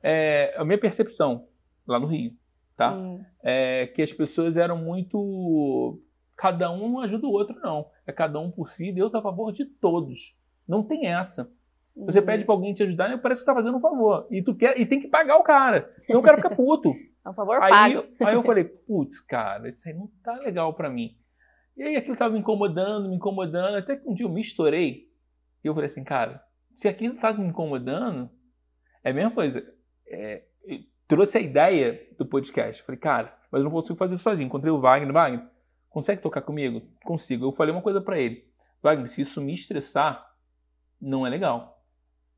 É, 0.00 0.54
a 0.56 0.64
minha 0.64 0.78
percepção, 0.78 1.42
lá 1.86 1.98
no 1.98 2.06
Rio, 2.06 2.32
tá? 2.76 2.96
É 3.42 3.88
que 3.88 4.00
as 4.00 4.12
pessoas 4.12 4.56
eram 4.56 4.78
muito. 4.78 6.00
Cada 6.38 6.70
um 6.70 7.00
ajuda 7.00 7.26
o 7.26 7.32
outro, 7.32 7.58
não. 7.60 7.90
É 8.06 8.12
cada 8.12 8.38
um 8.38 8.48
por 8.48 8.68
si, 8.68 8.92
Deus 8.92 9.12
a 9.12 9.20
favor 9.20 9.52
de 9.52 9.64
todos. 9.64 10.38
Não 10.68 10.84
tem 10.84 11.08
essa. 11.08 11.50
Você 11.96 12.20
uhum. 12.20 12.26
pede 12.26 12.44
pra 12.44 12.54
alguém 12.54 12.72
te 12.72 12.84
ajudar, 12.84 13.12
e 13.12 13.18
parece 13.18 13.40
que 13.40 13.46
tá 13.46 13.52
fazendo 13.52 13.76
um 13.76 13.80
favor. 13.80 14.28
E 14.30 14.40
tu 14.40 14.54
quer, 14.54 14.78
e 14.80 14.86
tem 14.86 15.00
que 15.00 15.08
pagar 15.08 15.36
o 15.36 15.42
cara. 15.42 15.92
Senão 16.04 16.20
o 16.20 16.22
cara 16.22 16.36
fica 16.36 16.54
puto. 16.54 16.94
É 17.26 17.30
um 17.30 17.34
favor 17.34 17.60
aí, 17.60 17.68
pago. 17.68 18.06
Aí 18.24 18.34
eu 18.34 18.42
falei, 18.42 18.64
putz, 18.86 19.20
cara, 19.20 19.68
isso 19.68 19.86
aí 19.86 19.94
não 19.94 20.08
tá 20.22 20.32
legal 20.38 20.72
para 20.72 20.88
mim. 20.88 21.14
E 21.76 21.82
aí 21.82 21.96
aquilo 21.96 22.14
estava 22.14 22.32
me 22.32 22.40
incomodando, 22.40 23.10
me 23.10 23.16
incomodando, 23.16 23.76
até 23.76 23.96
que 23.96 24.08
um 24.08 24.14
dia 24.14 24.24
eu 24.24 24.30
me 24.30 24.40
estourei. 24.40 25.10
E 25.62 25.66
eu 25.66 25.74
falei 25.74 25.90
assim, 25.90 26.04
cara, 26.04 26.42
se 26.74 26.88
aquilo 26.88 27.16
está 27.16 27.34
me 27.34 27.46
incomodando, 27.46 28.30
é 29.04 29.10
a 29.10 29.12
mesma 29.12 29.30
coisa. 29.30 29.62
É, 30.06 30.44
trouxe 31.06 31.36
a 31.36 31.40
ideia 31.42 32.00
do 32.16 32.24
podcast. 32.24 32.82
Falei, 32.82 32.98
cara, 32.98 33.36
mas 33.50 33.60
eu 33.60 33.64
não 33.64 33.72
consigo 33.72 33.98
fazer 33.98 34.16
sozinho. 34.16 34.46
Encontrei 34.46 34.72
o 34.72 34.80
Wagner. 34.80 35.12
Wagner, 35.12 35.46
consegue 35.98 36.22
tocar 36.22 36.42
comigo? 36.42 36.80
Consigo. 37.04 37.46
Eu 37.46 37.52
falei 37.52 37.74
uma 37.74 37.82
coisa 37.82 38.00
para 38.00 38.18
ele. 38.18 38.44
Wagner, 38.80 39.08
se 39.08 39.20
isso 39.20 39.40
me 39.40 39.52
estressar, 39.52 40.32
não 41.00 41.26
é 41.26 41.30
legal. 41.30 41.82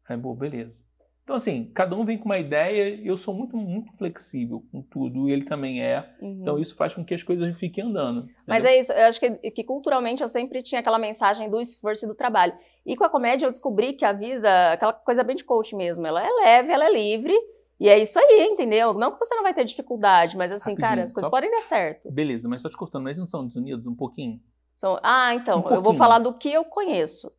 Aí, 0.08 0.16
pô, 0.16 0.34
beleza. 0.34 0.82
Então, 1.22 1.36
assim, 1.36 1.70
cada 1.74 1.94
um 1.94 2.02
vem 2.02 2.16
com 2.16 2.24
uma 2.24 2.38
ideia 2.38 2.88
e 2.88 3.06
eu 3.06 3.18
sou 3.18 3.34
muito, 3.34 3.56
muito 3.56 3.92
flexível 3.98 4.64
com 4.72 4.80
tudo, 4.80 5.28
e 5.28 5.32
ele 5.32 5.44
também 5.44 5.84
é. 5.84 6.10
Uhum. 6.20 6.38
Então, 6.40 6.58
isso 6.58 6.74
faz 6.74 6.94
com 6.94 7.04
que 7.04 7.14
as 7.14 7.22
coisas 7.22 7.56
fiquem 7.58 7.84
andando. 7.84 8.20
Entendeu? 8.20 8.44
Mas 8.46 8.64
é 8.64 8.78
isso, 8.78 8.92
eu 8.92 9.04
acho 9.04 9.20
que, 9.20 9.50
que 9.50 9.62
culturalmente 9.62 10.22
eu 10.22 10.28
sempre 10.28 10.62
tinha 10.62 10.80
aquela 10.80 10.98
mensagem 10.98 11.48
do 11.50 11.60
esforço 11.60 12.06
e 12.06 12.08
do 12.08 12.14
trabalho. 12.14 12.54
E 12.84 12.96
com 12.96 13.04
a 13.04 13.10
comédia 13.10 13.46
eu 13.46 13.50
descobri 13.50 13.92
que 13.92 14.04
a 14.06 14.12
vida, 14.12 14.72
aquela 14.72 14.94
coisa 14.94 15.22
bem 15.22 15.36
de 15.36 15.44
coach 15.44 15.76
mesmo, 15.76 16.04
ela 16.06 16.26
é 16.26 16.30
leve, 16.30 16.72
ela 16.72 16.86
é 16.86 16.92
livre, 16.92 17.34
e 17.80 17.88
é 17.88 17.98
isso 17.98 18.18
aí, 18.18 18.48
entendeu? 18.50 18.92
Não 18.92 19.10
que 19.10 19.18
você 19.18 19.34
não 19.34 19.42
vai 19.42 19.54
ter 19.54 19.64
dificuldade, 19.64 20.36
mas 20.36 20.52
assim, 20.52 20.72
Rapidinho, 20.72 20.88
cara, 20.88 21.02
as 21.02 21.12
coisas 21.12 21.26
só... 21.26 21.30
podem 21.30 21.50
dar 21.50 21.62
certo. 21.62 22.10
Beleza, 22.10 22.46
mas 22.46 22.60
só 22.60 22.68
te 22.68 22.76
cortando, 22.76 23.04
mas 23.04 23.18
não 23.18 23.26
são 23.26 23.46
desunidos 23.46 23.86
um 23.86 23.94
pouquinho? 23.94 24.38
São... 24.76 25.00
Ah, 25.02 25.34
então, 25.34 25.64
um 25.64 25.70
eu 25.70 25.80
vou 25.80 25.94
falar 25.94 26.18
do 26.18 26.34
que 26.34 26.52
eu 26.52 26.64
conheço. 26.64 27.32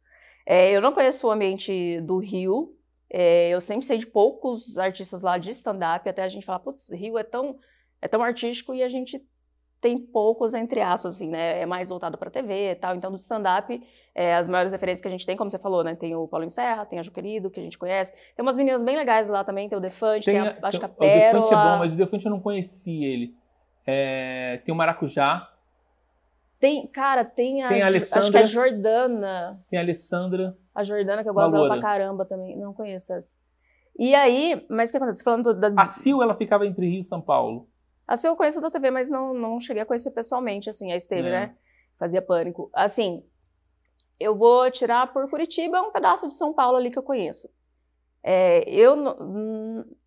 É, 0.45 0.71
eu 0.71 0.81
não 0.81 0.91
conheço 0.91 1.27
o 1.27 1.31
ambiente 1.31 2.01
do 2.01 2.17
Rio, 2.17 2.75
é, 3.13 3.49
eu 3.49 3.61
sempre 3.61 3.85
sei 3.85 3.97
de 3.97 4.07
poucos 4.07 4.77
artistas 4.77 5.21
lá 5.21 5.37
de 5.37 5.51
stand-up, 5.51 6.09
até 6.09 6.23
a 6.23 6.29
gente 6.29 6.45
falar, 6.45 6.59
putz, 6.59 6.89
Rio 6.89 7.17
é 7.17 7.23
tão, 7.23 7.59
é 8.01 8.07
tão 8.07 8.23
artístico 8.23 8.73
e 8.73 8.81
a 8.81 8.89
gente 8.89 9.23
tem 9.81 9.97
poucos, 9.97 10.53
entre 10.53 10.79
aspas, 10.79 11.15
assim, 11.15 11.27
né? 11.27 11.59
É 11.59 11.65
mais 11.65 11.89
voltado 11.89 12.15
para 12.15 12.29
TV 12.29 12.71
e 12.71 12.75
tal. 12.75 12.95
Então, 12.95 13.11
do 13.11 13.17
stand-up, 13.17 13.81
é, 14.13 14.35
as 14.35 14.47
maiores 14.47 14.71
referências 14.71 15.01
que 15.01 15.07
a 15.07 15.11
gente 15.11 15.25
tem, 15.25 15.35
como 15.35 15.49
você 15.49 15.57
falou, 15.57 15.83
né? 15.83 15.95
Tem 15.95 16.15
o 16.15 16.27
Paulo 16.27 16.47
Serra, 16.51 16.85
tem 16.85 16.99
a 16.99 17.03
Ju 17.03 17.11
Querido, 17.11 17.49
que 17.49 17.59
a 17.59 17.63
gente 17.63 17.79
conhece. 17.79 18.13
Tem 18.35 18.43
umas 18.43 18.55
meninas 18.55 18.83
bem 18.83 18.95
legais 18.95 19.27
lá 19.27 19.43
também, 19.43 19.67
tem 19.67 19.75
o 19.75 19.81
Defante, 19.81 20.25
tem, 20.25 20.35
tem 20.35 20.47
a, 20.47 20.57
acho 20.61 20.77
que 20.79 20.85
a 20.85 20.89
Pérola. 20.89 21.39
O 21.39 21.49
Defante 21.49 21.53
é 21.53 21.57
bom, 21.57 21.79
mas 21.79 21.93
o 21.93 21.97
Defante 21.97 22.25
eu 22.25 22.31
não 22.31 22.39
conheci 22.39 23.03
ele. 23.03 23.35
É, 23.85 24.61
tem 24.63 24.71
o 24.71 24.77
Maracujá. 24.77 25.49
Tem, 26.59 26.85
cara, 26.85 27.25
tem 27.25 27.63
a, 27.63 27.67
tem 27.67 27.81
a 27.81 27.87
Alessandra, 27.87 28.19
acho 28.19 28.31
que 28.31 28.37
a 28.37 28.45
Jordana. 28.45 29.59
Tem 29.67 29.79
a 29.79 29.81
Alessandra. 29.81 30.55
A 30.75 30.83
Jordana, 30.83 31.23
que 31.23 31.29
eu 31.29 31.33
gosto 31.33 31.51
dela 31.51 31.67
pra 31.69 31.81
caramba 31.81 32.23
também. 32.23 32.55
Não 32.55 32.71
conheço 32.71 33.13
essa. 33.13 33.35
E 33.97 34.13
aí, 34.13 34.63
mas 34.69 34.89
o 34.89 34.93
que 34.93 34.97
acontece? 34.97 35.23
Falando 35.23 35.55
da... 35.55 35.69
A 35.75 35.85
Sil, 35.89 36.21
ela 36.21 36.35
ficava 36.35 36.67
entre 36.67 36.87
Rio 36.87 36.99
e 36.99 37.03
São 37.03 37.19
Paulo. 37.19 37.67
A 38.11 38.17
Sil 38.19 38.35
eu 38.35 38.35
conheço 38.35 38.59
da 38.59 38.69
TV, 38.69 38.91
mas 38.91 39.09
não, 39.09 39.33
não 39.33 39.61
cheguei 39.61 39.83
a 39.83 39.85
conhecer 39.85 40.11
pessoalmente, 40.11 40.69
assim, 40.69 40.91
a 40.91 40.97
Esteve, 40.97 41.29
é. 41.29 41.31
né? 41.31 41.55
Fazia 41.97 42.21
pânico. 42.21 42.69
Assim, 42.73 43.23
eu 44.19 44.35
vou 44.35 44.69
tirar 44.69 45.13
por 45.13 45.29
Curitiba, 45.29 45.77
é 45.77 45.81
um 45.81 45.93
pedaço 45.93 46.27
de 46.27 46.33
São 46.33 46.51
Paulo 46.51 46.75
ali 46.75 46.91
que 46.91 46.99
eu 46.99 47.03
conheço. 47.03 47.49
É, 48.21 48.69
eu 48.69 48.97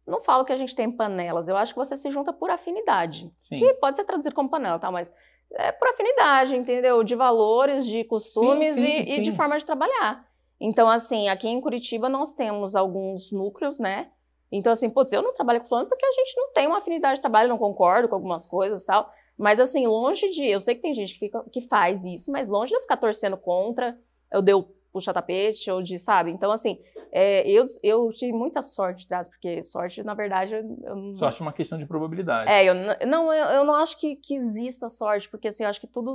não 0.07 0.21
falo 0.21 0.45
que 0.45 0.53
a 0.53 0.57
gente 0.57 0.77
tem 0.77 0.93
panelas, 0.93 1.49
eu 1.49 1.57
acho 1.57 1.73
que 1.73 1.79
você 1.79 1.97
se 1.97 2.11
junta 2.11 2.31
por 2.31 2.51
afinidade. 2.51 3.33
Sim. 3.39 3.59
Que 3.59 3.73
pode 3.73 3.97
ser 3.97 4.05
traduzido 4.05 4.35
como 4.35 4.51
panela, 4.51 4.79
tá? 4.79 4.91
Mas 4.91 5.11
é 5.53 5.73
por 5.73 5.89
afinidade, 5.89 6.55
entendeu? 6.55 7.03
De 7.03 7.15
valores, 7.15 7.87
de 7.87 8.05
costumes 8.05 8.75
sim, 8.75 8.83
sim, 8.83 9.15
e, 9.15 9.19
e 9.19 9.23
de 9.23 9.33
forma 9.33 9.57
de 9.57 9.65
trabalhar. 9.65 10.29
Então, 10.61 10.91
assim, 10.91 11.31
aqui 11.31 11.49
em 11.49 11.59
Curitiba 11.59 12.11
nós 12.11 12.33
temos 12.33 12.77
alguns 12.77 13.33
núcleos, 13.33 13.79
né? 13.79 14.11
Então, 14.57 14.73
assim, 14.73 14.89
putz, 14.89 15.13
eu 15.13 15.23
não 15.23 15.35
trabalho 15.35 15.61
com 15.61 15.67
fulano 15.67 15.89
porque 15.89 16.07
a 16.07 16.13
gente 16.13 16.37
não 16.37 16.53
tem 16.53 16.67
uma 16.67 16.79
afinidade 16.79 17.17
de 17.17 17.21
trabalho, 17.21 17.49
não 17.49 17.59
concordo 17.59 18.09
com 18.09 18.15
algumas 18.15 18.47
coisas 18.47 18.83
e 18.83 18.87
tal. 18.87 19.13
Mas, 19.37 19.59
assim, 19.59 19.87
longe 19.87 20.31
de. 20.31 20.47
Eu 20.47 20.61
sei 20.61 20.77
que 20.77 20.83
tem 20.83 20.95
gente 20.95 21.15
que, 21.15 21.19
fica, 21.19 21.45
que 21.51 21.61
faz 21.63 22.05
isso, 22.05 22.31
mas 22.31 22.49
longe 22.49 22.71
de 22.71 22.77
eu 22.77 22.83
ficar 22.83 22.97
torcendo 22.97 23.37
contra, 23.37 23.99
eu 24.31 24.41
deu 24.41 24.69
puxar 24.93 25.13
tapete 25.13 25.69
ou 25.73 25.83
de, 25.83 25.99
sabe? 25.99 26.31
Então, 26.31 26.53
assim, 26.53 26.79
é, 27.11 27.49
eu, 27.51 27.67
eu 27.83 28.13
tive 28.13 28.33
muita 28.33 28.63
sorte 28.63 29.07
atrás, 29.07 29.27
porque 29.29 29.61
sorte, 29.61 30.05
na 30.05 30.15
verdade, 30.15 30.55
eu. 30.55 31.15
Sorte 31.17 31.43
é 31.43 31.45
uma 31.45 31.53
questão 31.53 31.77
de 31.77 31.85
probabilidade. 31.85 32.49
É, 32.49 32.65
eu 32.65 32.75
não, 33.07 33.33
eu, 33.33 33.47
eu 33.47 33.65
não 33.65 33.75
acho 33.75 33.99
que, 33.99 34.15
que 34.15 34.37
exista 34.37 34.89
sorte, 34.89 35.29
porque, 35.29 35.49
assim, 35.49 35.65
eu 35.65 35.71
acho 35.71 35.81
que 35.81 35.89
tudo... 35.89 36.15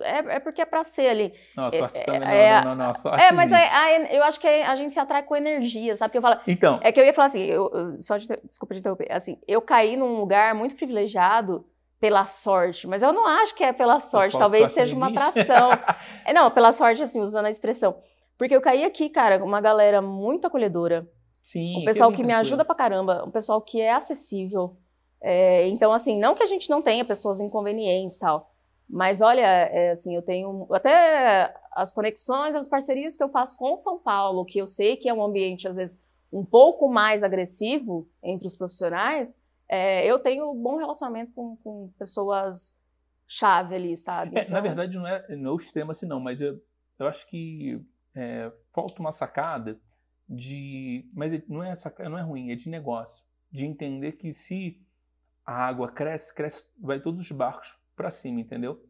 É, 0.00 0.36
é 0.36 0.40
porque 0.40 0.60
é 0.60 0.64
pra 0.64 0.84
ser 0.84 1.08
ali. 1.08 1.32
Não, 1.56 1.66
a 1.66 1.70
sorte 1.70 1.98
é, 1.98 2.04
também 2.04 2.20
não, 2.20 2.28
é, 2.28 2.60
não, 2.60 2.70
não, 2.70 2.74
não, 2.76 2.90
a 2.90 2.94
sorte 2.94 3.22
É, 3.22 3.32
mas 3.32 3.52
a, 3.52 3.90
eu 4.12 4.22
acho 4.24 4.38
que 4.38 4.46
a 4.46 4.76
gente 4.76 4.92
se 4.92 5.00
atrai 5.00 5.22
com 5.22 5.34
energia, 5.34 5.96
sabe? 5.96 6.10
Porque 6.10 6.18
eu 6.18 6.22
falo, 6.22 6.40
Então, 6.46 6.78
é 6.82 6.92
que 6.92 7.00
eu 7.00 7.04
ia 7.04 7.14
falar 7.14 7.26
assim, 7.26 7.44
eu, 7.44 7.70
eu- 7.72 8.02
só 8.02 8.16
de, 8.18 8.26
desculpa 8.44 8.74
de 8.74 8.80
interromper, 8.80 9.10
assim, 9.10 9.40
eu 9.48 9.62
caí 9.62 9.96
num 9.96 10.16
lugar 10.18 10.54
muito 10.54 10.76
privilegiado 10.76 11.64
pela 11.98 12.26
sorte, 12.26 12.86
mas 12.86 13.02
eu 13.02 13.12
não 13.12 13.26
acho 13.26 13.54
que 13.54 13.64
é 13.64 13.72
pela 13.72 13.98
sorte, 13.98 14.38
talvez 14.38 14.68
sorte 14.68 14.74
seja 14.74 14.94
uma 14.94 15.08
atração. 15.08 15.70
É, 16.26 16.32
não, 16.32 16.50
pela 16.50 16.70
sorte, 16.72 17.02
assim, 17.02 17.20
usando 17.20 17.46
a 17.46 17.50
expressão. 17.50 17.96
Porque 18.36 18.54
eu 18.54 18.60
caí 18.60 18.84
aqui, 18.84 19.08
cara, 19.08 19.42
uma 19.42 19.60
galera 19.60 20.02
muito 20.02 20.46
acolhedora, 20.46 21.08
sim. 21.40 21.80
um 21.80 21.84
pessoal 21.84 22.10
bem 22.10 22.16
que 22.18 22.24
me 22.24 22.32
ajuda 22.32 22.64
pra 22.64 22.74
caramba, 22.74 23.24
um 23.26 23.30
pessoal 23.30 23.60
que 23.62 23.80
é 23.80 23.92
acessível. 23.92 24.76
É, 25.22 25.66
então, 25.68 25.92
assim, 25.92 26.18
não 26.20 26.34
que 26.34 26.42
a 26.42 26.46
gente 26.46 26.68
não 26.68 26.82
tenha 26.82 27.04
pessoas 27.04 27.40
inconvenientes 27.40 28.16
e 28.16 28.20
tal, 28.20 28.53
mas 28.88 29.20
olha, 29.20 29.40
é, 29.42 29.90
assim, 29.90 30.14
eu 30.14 30.22
tenho 30.22 30.66
até 30.72 31.54
as 31.72 31.92
conexões, 31.92 32.54
as 32.54 32.66
parcerias 32.68 33.16
que 33.16 33.22
eu 33.22 33.28
faço 33.28 33.58
com 33.58 33.76
São 33.76 33.98
Paulo, 33.98 34.44
que 34.44 34.58
eu 34.58 34.66
sei 34.66 34.96
que 34.96 35.08
é 35.08 35.14
um 35.14 35.22
ambiente, 35.24 35.66
às 35.66 35.76
vezes, 35.76 36.02
um 36.32 36.44
pouco 36.44 36.88
mais 36.88 37.22
agressivo 37.22 38.08
entre 38.22 38.46
os 38.46 38.56
profissionais, 38.56 39.40
é, 39.68 40.06
eu 40.06 40.18
tenho 40.18 40.50
um 40.52 40.60
bom 40.62 40.76
relacionamento 40.76 41.32
com, 41.32 41.56
com 41.56 41.90
pessoas 41.98 42.76
chave 43.26 43.74
ali, 43.74 43.96
sabe? 43.96 44.36
É, 44.38 44.42
Então, 44.42 44.52
na 44.52 44.60
verdade, 44.60 44.96
não 44.96 45.06
é, 45.06 45.36
não 45.36 45.50
é 45.50 45.52
o 45.54 45.56
extremo 45.56 45.90
assim, 45.90 46.06
não, 46.06 46.20
mas 46.20 46.40
eu, 46.40 46.60
eu 46.98 47.06
acho 47.06 47.26
que 47.28 47.80
é, 48.14 48.52
falta 48.72 49.00
uma 49.00 49.10
sacada 49.12 49.80
de. 50.28 51.08
Mas 51.14 51.46
não 51.48 51.62
é, 51.62 51.74
saca- 51.74 52.08
não 52.08 52.18
é 52.18 52.22
ruim, 52.22 52.50
é 52.50 52.54
de 52.54 52.68
negócio. 52.68 53.24
De 53.50 53.64
entender 53.64 54.12
que 54.12 54.32
se 54.32 54.80
a 55.44 55.66
água 55.66 55.90
cresce, 55.90 56.34
cresce, 56.34 56.64
vai 56.78 57.00
todos 57.00 57.20
os 57.20 57.30
barcos 57.32 57.78
para 57.96 58.10
cima, 58.10 58.40
entendeu? 58.40 58.80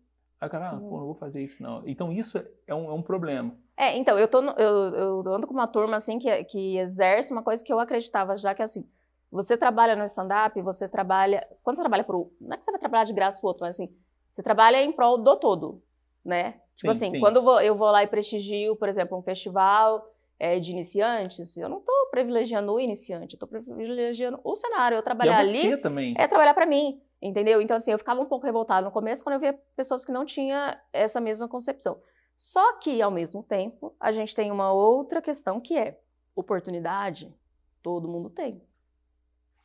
Aí 0.41 0.49
o 0.49 0.51
cara, 0.51 0.71
ah, 0.71 0.77
pô, 0.77 0.99
não 0.99 1.07
vou 1.07 1.15
fazer 1.15 1.43
isso, 1.43 1.63
não. 1.63 1.83
Então 1.87 2.13
isso 2.13 2.39
é 2.67 2.75
um, 2.75 2.89
é 2.91 2.93
um 2.93 3.03
problema. 3.03 3.57
É, 3.77 3.97
então, 3.97 4.19
eu, 4.19 4.29
tô 4.29 4.41
no- 4.41 4.53
eu, 4.53 4.95
eu 5.25 5.33
ando 5.33 5.47
com 5.47 5.55
uma 5.55 5.67
turma, 5.67 5.97
assim, 5.97 6.19
que, 6.19 6.45
que 6.45 6.77
exerce 6.79 7.33
uma 7.33 7.43
coisa 7.43 7.65
que 7.65 7.73
eu 7.73 7.81
acreditava 7.81 8.37
já, 8.37 8.55
que 8.55 8.63
é 8.63 8.65
assim, 8.65 8.89
você 9.33 9.57
trabalha 9.57 9.97
no 9.97 10.05
stand-up, 10.05 10.61
você 10.63 10.89
trabalha... 10.89 11.45
Quando 11.63 11.77
você 11.77 11.83
trabalha 11.83 12.05
pro... 12.05 12.31
Não 12.41 12.55
é 12.55 12.57
que 12.59 12.65
você 12.65 12.71
vai 12.71 12.79
trabalhar 12.81 13.05
de 13.05 13.13
graça 13.13 13.41
pro 13.41 13.49
outro, 13.49 13.65
mas 13.65 13.75
assim, 13.75 13.93
você 14.31 14.43
trabalha 14.43 14.83
em 14.83 14.93
prol 14.93 15.19
do 15.19 15.37
todo, 15.37 15.83
né? 16.25 16.61
Tipo 16.77 16.93
Sim, 16.93 17.07
assim, 17.07 17.11
sim. 17.11 17.21
quando 17.21 17.37
eu 17.37 17.43
vou, 17.43 17.61
eu 17.61 17.75
vou 17.75 17.91
lá 17.91 18.03
e 18.03 18.07
prestigio, 18.07 18.77
por 18.77 18.89
exemplo, 18.89 19.17
um 19.19 19.23
festival 19.23 20.09
é, 20.39 20.59
de 20.61 20.71
iniciantes, 20.73 21.57
eu 21.57 21.69
não 21.69 21.81
tô 21.81 21.93
privilegiando 22.11 22.73
o 22.73 22.79
iniciante, 22.81 23.35
eu 23.35 23.39
tô 23.41 23.47
privilegiando 23.47 24.39
o 24.45 24.55
cenário. 24.55 24.97
Eu 24.97 25.01
E 25.01 25.05
trabalhar 25.05 25.37
é 25.37 25.41
ali 25.41 25.77
também. 25.79 26.15
é 26.17 26.29
trabalhar 26.29 26.55
pra 26.55 26.67
mim, 26.67 27.01
entendeu? 27.29 27.61
Então, 27.61 27.77
assim, 27.77 27.91
eu 27.93 27.99
ficava 27.99 28.21
um 28.21 28.27
pouco 28.27 28.45
revoltada 28.47 28.85
no 28.85 28.93
começo 28.93 29.25
quando 29.25 29.35
eu 29.35 29.41
via 29.41 29.59
pessoas 29.75 30.05
que 30.05 30.13
não 30.13 30.25
tinham 30.25 30.77
essa 30.93 31.21
mesma 31.21 31.49
concepção. 31.49 32.01
Só 32.37 32.75
que, 32.79 33.01
ao 33.01 33.11
mesmo 33.11 33.43
tempo, 33.43 33.95
a 33.99 34.13
gente 34.13 34.35
tem 34.35 34.51
uma 34.51 34.73
outra 34.73 35.23
questão 35.23 35.61
que 35.61 35.77
é 35.79 36.01
oportunidade, 36.37 37.35
todo 37.83 38.09
mundo 38.09 38.29
tem. 38.31 38.61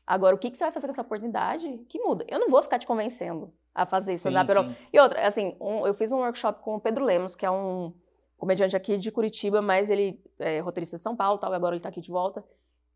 Agora, 0.05 0.35
o 0.35 0.39
que, 0.39 0.49
que 0.49 0.57
você 0.57 0.63
vai 0.63 0.71
fazer 0.73 0.87
com 0.87 0.91
essa 0.91 1.01
oportunidade? 1.01 1.77
Que 1.87 1.99
muda. 1.99 2.25
Eu 2.27 2.39
não 2.39 2.49
vou 2.49 2.63
ficar 2.63 2.79
te 2.79 2.87
convencendo 2.87 3.53
a 3.75 3.85
fazer 3.85 4.13
isso. 4.13 4.23
Sim. 4.63 4.75
E 4.91 4.99
outra, 4.99 5.25
assim, 5.25 5.55
um- 5.61 5.85
eu 5.85 5.93
fiz 5.93 6.11
um 6.11 6.17
workshop 6.19 6.61
com 6.63 6.75
o 6.75 6.79
Pedro 6.79 7.05
Lemos, 7.05 7.35
que 7.35 7.45
é 7.45 7.51
um 7.51 7.93
comediante 8.37 8.75
aqui 8.75 8.97
de 8.97 9.11
Curitiba, 9.11 9.61
mas 9.61 9.89
ele 9.89 10.19
é 10.39 10.59
roteirista 10.61 10.97
de 10.97 11.03
São 11.03 11.15
Paulo, 11.15 11.37
tal, 11.37 11.51
e 11.51 11.55
agora 11.55 11.75
ele 11.75 11.81
tá 11.81 11.89
aqui 11.89 12.01
de 12.01 12.09
volta. 12.09 12.43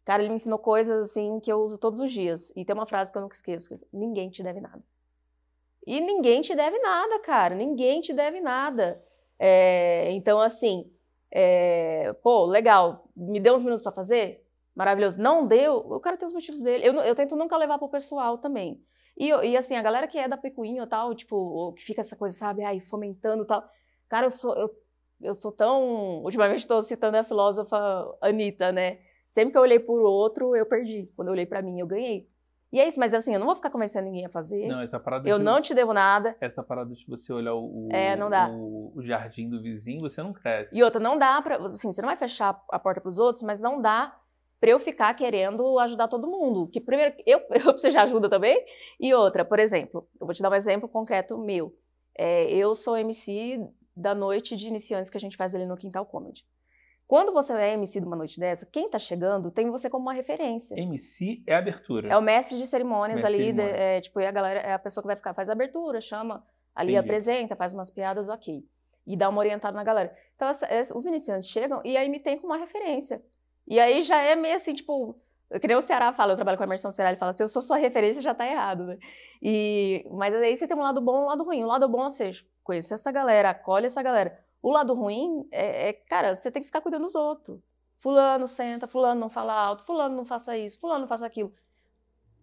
Cara, 0.05 0.21
ele 0.21 0.29
me 0.29 0.35
ensinou 0.35 0.59
coisas 0.59 1.11
assim 1.11 1.39
que 1.39 1.51
eu 1.51 1.61
uso 1.61 1.77
todos 1.77 1.99
os 1.99 2.11
dias. 2.11 2.51
E 2.55 2.65
tem 2.65 2.73
uma 2.73 2.85
frase 2.85 3.11
que 3.11 3.17
eu 3.17 3.21
nunca 3.21 3.35
esqueço: 3.35 3.79
ninguém 3.91 4.29
te 4.29 4.43
deve 4.43 4.59
nada. 4.59 4.83
E 5.85 5.99
ninguém 5.99 6.41
te 6.41 6.55
deve 6.55 6.77
nada, 6.79 7.19
cara. 7.19 7.55
Ninguém 7.55 8.01
te 8.01 8.13
deve 8.13 8.39
nada. 8.39 9.03
É, 9.37 10.11
então, 10.11 10.39
assim, 10.39 10.89
é, 11.31 12.13
pô, 12.21 12.45
legal. 12.45 13.09
Me 13.15 13.39
deu 13.39 13.53
uns 13.53 13.63
minutos 13.63 13.83
pra 13.83 13.91
fazer? 13.91 14.45
Maravilhoso. 14.75 15.21
Não 15.21 15.45
deu? 15.45 15.75
O 15.75 15.99
cara 15.99 16.17
tem 16.17 16.27
os 16.27 16.33
motivos 16.33 16.61
dele. 16.61 16.87
Eu, 16.87 16.93
eu 16.95 17.15
tento 17.15 17.35
nunca 17.35 17.57
levar 17.57 17.77
pro 17.77 17.89
pessoal 17.89 18.37
também. 18.37 18.81
E, 19.17 19.27
e, 19.29 19.57
assim, 19.57 19.75
a 19.75 19.81
galera 19.81 20.07
que 20.07 20.17
é 20.17 20.27
da 20.27 20.37
Picuinha 20.37 20.83
e 20.83 20.87
tal, 20.87 21.13
tipo, 21.13 21.35
ou 21.35 21.73
que 21.73 21.83
fica 21.83 22.01
essa 22.01 22.15
coisa, 22.15 22.35
sabe, 22.35 22.63
ai, 22.63 22.79
fomentando 22.79 23.45
tal. 23.45 23.63
Cara, 24.09 24.25
eu 24.25 24.31
sou, 24.31 24.55
eu, 24.55 24.75
eu 25.21 25.35
sou 25.35 25.51
tão. 25.51 26.23
Ultimamente 26.23 26.59
estou 26.59 26.81
citando 26.81 27.17
a 27.17 27.23
filósofa 27.23 27.77
Anitta, 28.21 28.71
né? 28.71 28.99
Sempre 29.27 29.51
que 29.51 29.57
eu 29.57 29.61
olhei 29.61 29.79
por 29.79 29.99
outro, 30.01 30.55
eu 30.55 30.65
perdi. 30.65 31.09
Quando 31.15 31.29
eu 31.29 31.33
olhei 31.33 31.45
pra 31.45 31.61
mim, 31.61 31.79
eu 31.79 31.87
ganhei. 31.87 32.27
E 32.71 32.79
é 32.79 32.87
isso, 32.87 32.99
mas 32.99 33.13
assim, 33.13 33.33
eu 33.33 33.39
não 33.39 33.45
vou 33.45 33.55
ficar 33.55 33.69
convencendo 33.69 34.05
ninguém 34.05 34.25
a 34.25 34.29
fazer. 34.29 34.67
Não, 34.67 34.81
essa 34.81 34.99
parada 34.99 35.29
eu 35.29 35.37
de, 35.37 35.43
não 35.43 35.61
te 35.61 35.75
devo 35.75 35.93
nada. 35.93 36.35
Essa 36.41 36.63
parada 36.63 36.91
de 36.93 37.05
você 37.07 37.31
olhar 37.31 37.53
o, 37.53 37.87
o- 37.87 37.89
É, 37.91 38.15
o, 38.49 38.93
o 38.95 39.01
jardim 39.03 39.47
do 39.47 39.61
vizinho, 39.61 40.01
você 40.01 40.23
não 40.23 40.33
cresce. 40.33 40.75
E 40.77 40.81
outra, 40.83 40.99
não 40.99 41.17
dá 41.17 41.39
pra. 41.41 41.57
Assim, 41.57 41.91
você 41.91 42.01
não 42.01 42.09
vai 42.09 42.17
fechar 42.17 42.59
a 42.71 42.79
porta 42.79 42.99
pros 42.99 43.19
outros, 43.19 43.43
mas 43.43 43.59
não 43.59 43.79
dá 43.79 44.15
pra 44.59 44.71
eu 44.71 44.79
ficar 44.79 45.13
querendo 45.13 45.77
ajudar 45.79 46.07
todo 46.07 46.25
mundo. 46.27 46.67
Que 46.67 46.81
primeiro, 46.81 47.13
eu, 47.27 47.39
eu 47.51 47.73
preciso 47.73 47.89
de 47.91 47.97
ajuda 47.97 48.27
também. 48.27 48.59
E 48.99 49.13
outra, 49.13 49.45
por 49.45 49.59
exemplo, 49.59 50.07
eu 50.19 50.25
vou 50.25 50.33
te 50.33 50.41
dar 50.41 50.49
um 50.49 50.55
exemplo 50.55 50.89
concreto 50.89 51.37
meu. 51.37 51.75
É, 52.17 52.51
eu 52.51 52.73
sou 52.73 52.97
MC 52.97 53.59
da 53.95 54.15
noite 54.15 54.55
de 54.55 54.67
iniciantes 54.67 55.11
que 55.11 55.17
a 55.17 55.19
gente 55.19 55.37
faz 55.37 55.53
ali 55.53 55.67
no 55.67 55.77
Quintal 55.77 56.05
Comedy. 56.07 56.43
Quando 57.13 57.31
você 57.31 57.53
é 57.53 57.73
MC 57.73 57.99
de 57.99 58.07
uma 58.07 58.15
noite 58.15 58.39
dessa, 58.39 58.65
quem 58.65 58.89
tá 58.89 58.97
chegando 58.97 59.51
tem 59.51 59.69
você 59.69 59.87
como 59.87 60.01
uma 60.05 60.13
referência. 60.15 60.73
MC 60.75 61.43
é 61.45 61.53
abertura. 61.53 62.09
É 62.11 62.17
o 62.17 62.21
mestre 62.23 62.57
de 62.57 62.65
cerimônias 62.65 63.21
Mestre 63.21 63.37
de 63.37 63.43
ali, 63.43 63.53
de- 63.53 63.61
cerimônia. 63.61 63.83
é, 63.83 64.01
tipo, 64.01 64.19
e 64.19 64.25
a 64.25 64.31
galera 64.31 64.59
é 64.61 64.73
a 64.73 64.79
pessoa 64.79 65.03
que 65.03 65.05
vai 65.05 65.15
ficar, 65.15 65.31
faz 65.35 65.47
a 65.47 65.53
abertura, 65.53 66.01
chama, 66.01 66.43
ali 66.73 66.93
Entendi. 66.93 67.07
apresenta, 67.07 67.55
faz 67.55 67.71
umas 67.71 67.91
piadas, 67.91 68.29
ok. 68.29 68.65
E 69.05 69.15
dá 69.15 69.29
uma 69.29 69.37
orientada 69.37 69.77
na 69.77 69.83
galera. 69.83 70.11
Então, 70.35 70.49
os 70.95 71.05
iniciantes 71.05 71.49
chegam 71.49 71.81
e 71.85 71.95
aí 71.95 72.09
me 72.09 72.19
tem 72.19 72.39
como 72.39 72.51
uma 72.51 72.57
referência. 72.57 73.21
E 73.67 73.79
aí 73.79 74.01
já 74.01 74.19
é 74.19 74.35
meio 74.35 74.55
assim, 74.55 74.73
tipo, 74.73 75.15
que 75.61 75.67
nem 75.67 75.77
o 75.77 75.81
Ceará 75.83 76.11
fala, 76.13 76.31
eu 76.33 76.35
trabalho 76.35 76.57
com 76.57 76.63
a 76.63 76.65
imersão 76.65 76.89
do 76.89 76.95
Ceará, 76.95 77.11
ele 77.11 77.19
fala, 77.19 77.33
se 77.33 77.43
eu 77.43 77.47
sou 77.47 77.61
sua 77.61 77.77
referência, 77.77 78.23
já 78.23 78.33
tá 78.33 78.47
errado, 78.47 78.85
né? 78.85 78.97
E, 79.39 80.03
mas 80.09 80.33
aí 80.33 80.55
você 80.55 80.67
tem 80.67 80.75
um 80.75 80.81
lado 80.81 80.99
bom 80.99 81.19
e 81.19 81.21
um 81.21 81.27
lado 81.27 81.43
ruim. 81.43 81.63
O 81.63 81.67
lado 81.67 81.87
bom 81.87 82.07
é 82.07 82.09
você 82.09 82.31
conhecer 82.63 82.95
essa 82.95 83.11
galera, 83.11 83.51
acolhe 83.51 83.85
essa 83.85 84.01
galera. 84.01 84.42
O 84.63 84.71
lado 84.71 84.93
ruim 84.95 85.45
é, 85.51 85.89
é, 85.89 85.93
cara, 85.93 86.33
você 86.33 86.49
tem 86.49 86.61
que 86.61 86.67
ficar 86.67 86.81
cuidando 86.81 87.03
dos 87.03 87.13
outros. 87.15 87.59
Fulano 87.99 88.47
senta, 88.47 88.87
fulano 88.87 89.19
não 89.19 89.29
fala 89.29 89.53
alto, 89.53 89.83
fulano 89.83 90.15
não 90.15 90.25
faça 90.25 90.57
isso, 90.57 90.79
fulano 90.79 91.01
não 91.01 91.07
faça 91.07 91.25
aquilo. 91.27 91.53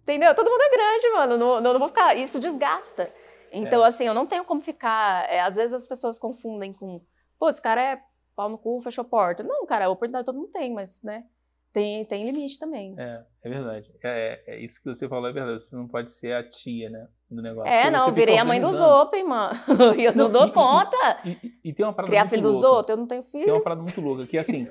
Entendeu? 0.02 0.34
Todo 0.34 0.50
mundo 0.50 0.60
é 0.62 0.70
grande, 0.70 1.10
mano. 1.10 1.38
Não, 1.38 1.60
não, 1.60 1.72
não 1.72 1.78
vou 1.80 1.88
ficar. 1.88 2.14
Isso 2.16 2.38
desgasta. 2.38 3.06
Então, 3.52 3.82
É. 3.84 3.88
assim, 3.88 4.06
eu 4.06 4.14
não 4.14 4.26
tenho 4.26 4.44
como 4.44 4.60
ficar. 4.60 5.28
é, 5.30 5.40
às 5.40 5.56
vezes 5.56 5.72
as 5.72 5.86
pessoas 5.86 6.18
confundem 6.18 6.72
com. 6.72 7.00
Pô, 7.38 7.48
esse 7.48 7.60
cara 7.60 7.80
é 7.80 8.02
pau 8.36 8.48
no 8.48 8.58
cu, 8.58 8.80
fechou 8.82 9.02
a 9.02 9.08
porta. 9.08 9.42
Não, 9.42 9.66
cara, 9.66 9.86
a 9.86 9.88
oportunidade 9.88 10.26
todo 10.26 10.36
mundo 10.38 10.50
tem, 10.52 10.72
mas, 10.72 11.02
né? 11.02 11.26
Tem, 11.72 12.04
tem 12.04 12.24
limite 12.24 12.58
também. 12.58 12.94
É, 12.98 13.24
é 13.44 13.48
verdade. 13.48 13.90
É, 14.02 14.42
é 14.46 14.60
isso 14.60 14.82
que 14.82 14.88
você 14.88 15.08
falou, 15.08 15.28
é 15.28 15.32
verdade. 15.32 15.62
Você 15.62 15.74
não 15.76 15.86
pode 15.88 16.10
ser 16.10 16.32
a 16.34 16.48
tia, 16.48 16.90
né? 16.90 17.08
Do 17.30 17.40
negócio. 17.40 17.70
É, 17.70 17.82
Porque 17.82 17.96
não, 17.96 18.06
eu 18.08 18.12
virei 18.12 18.38
a 18.38 18.44
mãe 18.44 18.60
dos 18.60 18.80
open, 18.80 19.24
mano. 19.24 19.54
E 19.96 20.04
eu 20.04 20.12
não, 20.16 20.24
Não, 20.24 20.32
dou 20.32 20.46
e- 20.48 20.52
conta. 20.52 21.20
E, 21.24 21.38
e- 21.64 21.72
tem 21.72 21.86
uma 21.86 21.92
parada 21.92 22.10
Criar 22.10 22.26
filho 22.26 22.42
dos 22.42 22.64
outros, 22.64 22.88
eu 22.88 22.96
não 22.96 23.06
tenho 23.06 23.22
Tem 23.22 23.42
filho. 23.42 23.54
uma 23.54 23.62
parada 23.62 23.80
muito 23.82 24.00
louca, 24.00 24.26
que 24.26 24.36
assim, 24.36 24.66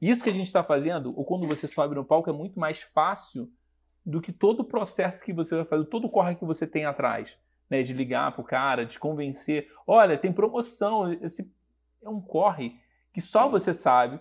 isso 0.00 0.22
que 0.24 0.30
a 0.30 0.32
gente 0.32 0.50
tá 0.50 0.64
fazendo, 0.64 1.12
ou 1.16 1.24
quando 1.24 1.46
você 1.46 1.66
sobe 1.68 1.94
no 1.94 2.04
palco, 2.04 2.30
é 2.30 2.32
muito 2.32 2.58
mais 2.58 2.80
fácil 2.82 3.50
do 4.06 4.22
que 4.22 4.32
todo 4.32 4.60
o 4.60 4.64
processo 4.64 5.22
que 5.22 5.34
você 5.34 5.54
vai 5.56 5.64
fazer, 5.66 5.84
todo 5.84 6.06
o 6.06 6.10
corre 6.10 6.34
que 6.34 6.44
você 6.46 6.66
tem 6.66 6.86
atrás, 6.86 7.38
né? 7.68 7.82
De 7.82 7.92
ligar 7.92 8.32
pro 8.32 8.42
cara, 8.42 8.86
de 8.86 8.98
convencer. 8.98 9.68
Olha, 9.86 10.16
tem 10.16 10.32
promoção. 10.32 11.12
Esse 11.12 11.52
é 12.02 12.08
um 12.08 12.22
corre 12.22 12.80
que 13.12 13.20
só 13.20 13.48
você 13.48 13.74
sabe, 13.74 14.18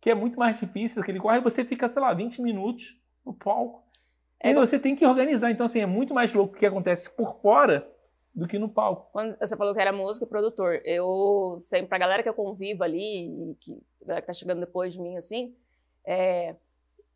que 0.00 0.10
é 0.10 0.14
muito 0.14 0.36
mais 0.36 0.58
difícil. 0.58 1.00
Aquele 1.00 1.20
corre, 1.20 1.40
você 1.40 1.64
fica, 1.64 1.86
sei 1.86 2.02
lá, 2.02 2.12
20 2.12 2.42
minutos 2.42 3.00
no 3.24 3.32
palco. 3.32 3.84
É, 4.40 4.50
e 4.50 4.54
você 4.54 4.78
tem 4.78 4.94
que 4.94 5.04
organizar. 5.04 5.50
Então, 5.50 5.66
assim, 5.66 5.80
é 5.80 5.86
muito 5.86 6.14
mais 6.14 6.32
louco 6.32 6.54
o 6.54 6.58
que 6.58 6.66
acontece 6.66 7.10
por 7.10 7.40
fora 7.40 7.90
do 8.34 8.46
que 8.46 8.58
no 8.58 8.68
palco. 8.68 9.08
Quando 9.12 9.36
você 9.36 9.56
falou 9.56 9.74
que 9.74 9.80
era 9.80 9.92
músico 9.92 10.24
e 10.24 10.28
produtor, 10.28 10.80
eu 10.84 11.56
sempre, 11.58 11.88
pra 11.88 11.98
galera 11.98 12.22
que 12.22 12.28
eu 12.28 12.34
convivo 12.34 12.84
ali, 12.84 13.56
que, 13.60 13.72
a 14.02 14.04
galera 14.04 14.20
que 14.20 14.26
tá 14.28 14.32
chegando 14.32 14.60
depois 14.60 14.92
de 14.92 15.00
mim, 15.00 15.16
assim, 15.16 15.56
é, 16.06 16.54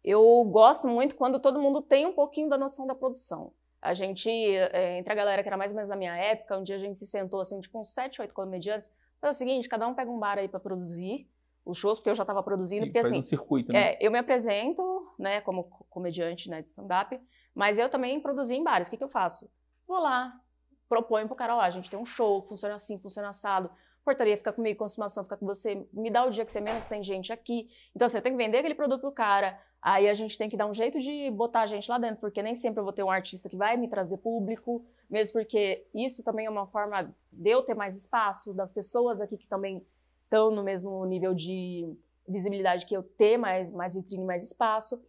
eu 0.03 0.45
gosto 0.51 0.89
muito 0.89 1.15
quando 1.15 1.39
todo 1.39 1.61
mundo 1.61 1.81
tem 1.81 2.07
um 2.07 2.13
pouquinho 2.13 2.49
da 2.49 2.59
noção 2.59 2.87
da 2.87 2.95
produção. 2.95 3.53
A 3.81 3.95
gente, 3.95 4.29
é, 4.31 4.99
entre 4.99 5.13
a 5.13 5.17
galera 5.17 5.43
que 5.43 5.49
era 5.49 5.57
mais 5.57 5.71
ou 5.71 5.77
menos 5.77 5.89
da 5.89 5.97
minha 5.97 6.17
época, 6.17 6.59
um 6.59 6.63
dia 6.63 6.77
a 6.77 6.79
gente 6.79 6.97
se 6.99 7.07
sentou, 7.07 7.41
assim, 7.41 7.61
tipo, 7.61 7.81
uns 7.81 7.93
sete, 7.93 8.21
oito 8.21 8.35
comediantes, 8.35 8.93
foi 9.21 9.31
o 9.31 9.33
seguinte, 9.33 9.69
cada 9.69 9.87
um 9.87 9.95
pega 9.95 10.11
um 10.11 10.19
bar 10.19 10.39
aí 10.39 10.49
pra 10.49 10.59
produzir 10.59 11.29
os 11.65 11.79
shows, 11.79 11.99
porque 11.99 12.11
eu 12.11 12.15
já 12.15 12.25
tava 12.25 12.43
produzindo, 12.43 12.85
E 12.85 12.89
porque 12.89 13.01
faz 13.01 13.13
assim, 13.13 13.21
um 13.21 13.23
circuito, 13.23 13.73
né? 13.73 13.93
é, 13.93 13.99
eu 14.01 14.11
me 14.11 14.19
apresento, 14.19 15.02
né, 15.19 15.41
como 15.41 15.63
co- 15.67 15.85
comediante 15.91 16.49
né, 16.51 16.61
de 16.63 16.69
stand-up, 16.69 17.21
mas 17.55 17.79
eu 17.79 17.89
também 17.89 18.21
produzi 18.21 18.55
em 18.57 18.65
bares. 18.65 18.89
O 18.89 18.91
que, 18.91 18.97
que 18.97 19.05
eu 19.05 19.09
faço? 19.09 19.51
Vou 19.87 19.99
lá, 19.99 20.41
proponho 20.89 21.27
pro 21.27 21.37
cara, 21.37 21.57
ó, 21.57 21.61
a 21.61 21.71
gente 21.71 21.91
tem 21.91 21.99
um 21.99 22.07
show, 22.07 22.43
funciona 22.43 22.75
assim, 22.75 22.99
funciona 22.99 23.29
assado. 23.29 23.71
portaria 24.05 24.37
fica 24.37 24.53
comigo, 24.53 24.79
consumação 24.79 25.23
fica 25.23 25.37
com 25.37 25.47
você, 25.47 25.87
me 25.93 26.11
dá 26.11 26.25
o 26.25 26.31
dia 26.31 26.45
que 26.45 26.53
você 26.53 26.61
menos 26.61 26.87
tem 26.87 27.03
gente 27.03 27.33
aqui. 27.33 27.69
Então 27.95 28.09
você 28.09 28.21
tem 28.21 28.33
que 28.33 28.39
vender 28.39 28.59
aquele 28.59 28.75
produto 28.75 29.01
pro 29.01 29.13
cara. 29.13 29.59
Aí 29.81 30.09
a 30.09 30.15
gente 30.15 30.39
tem 30.39 30.49
que 30.49 30.57
dar 30.57 30.67
um 30.67 30.75
jeito 30.75 30.99
de 31.01 31.31
botar 31.31 31.63
a 31.63 31.67
gente 31.67 31.91
lá 31.91 31.99
dentro, 31.99 32.19
porque 32.21 32.41
nem 32.43 32.55
sempre 32.55 32.81
eu 32.81 32.85
vou 32.85 32.93
ter 32.93 33.03
um 33.03 33.11
artista 33.11 33.49
que 33.49 33.57
vai 33.57 33.77
me 33.77 33.89
trazer 33.89 34.19
público, 34.19 34.85
mesmo 35.11 35.33
porque 35.33 35.87
isso 35.93 36.23
também 36.23 36.47
é 36.47 36.51
uma 36.51 36.67
forma 36.67 37.13
de 37.33 37.51
eu 37.51 37.63
ter 37.63 37.75
mais 37.75 37.97
espaço, 37.97 38.55
das 38.55 38.71
pessoas 38.71 39.21
aqui 39.21 39.37
que 39.37 39.49
também 39.49 39.85
estão 40.25 40.51
no 40.51 40.63
mesmo 40.63 41.05
nível 41.05 41.35
de 41.35 41.97
visibilidade 42.29 42.87
que 42.87 42.97
eu 42.97 43.03
ter 43.03 43.37
mais, 43.37 43.71
mais 43.71 43.95
vitrine, 43.95 44.25
mais 44.25 44.45
espaço. 44.45 45.03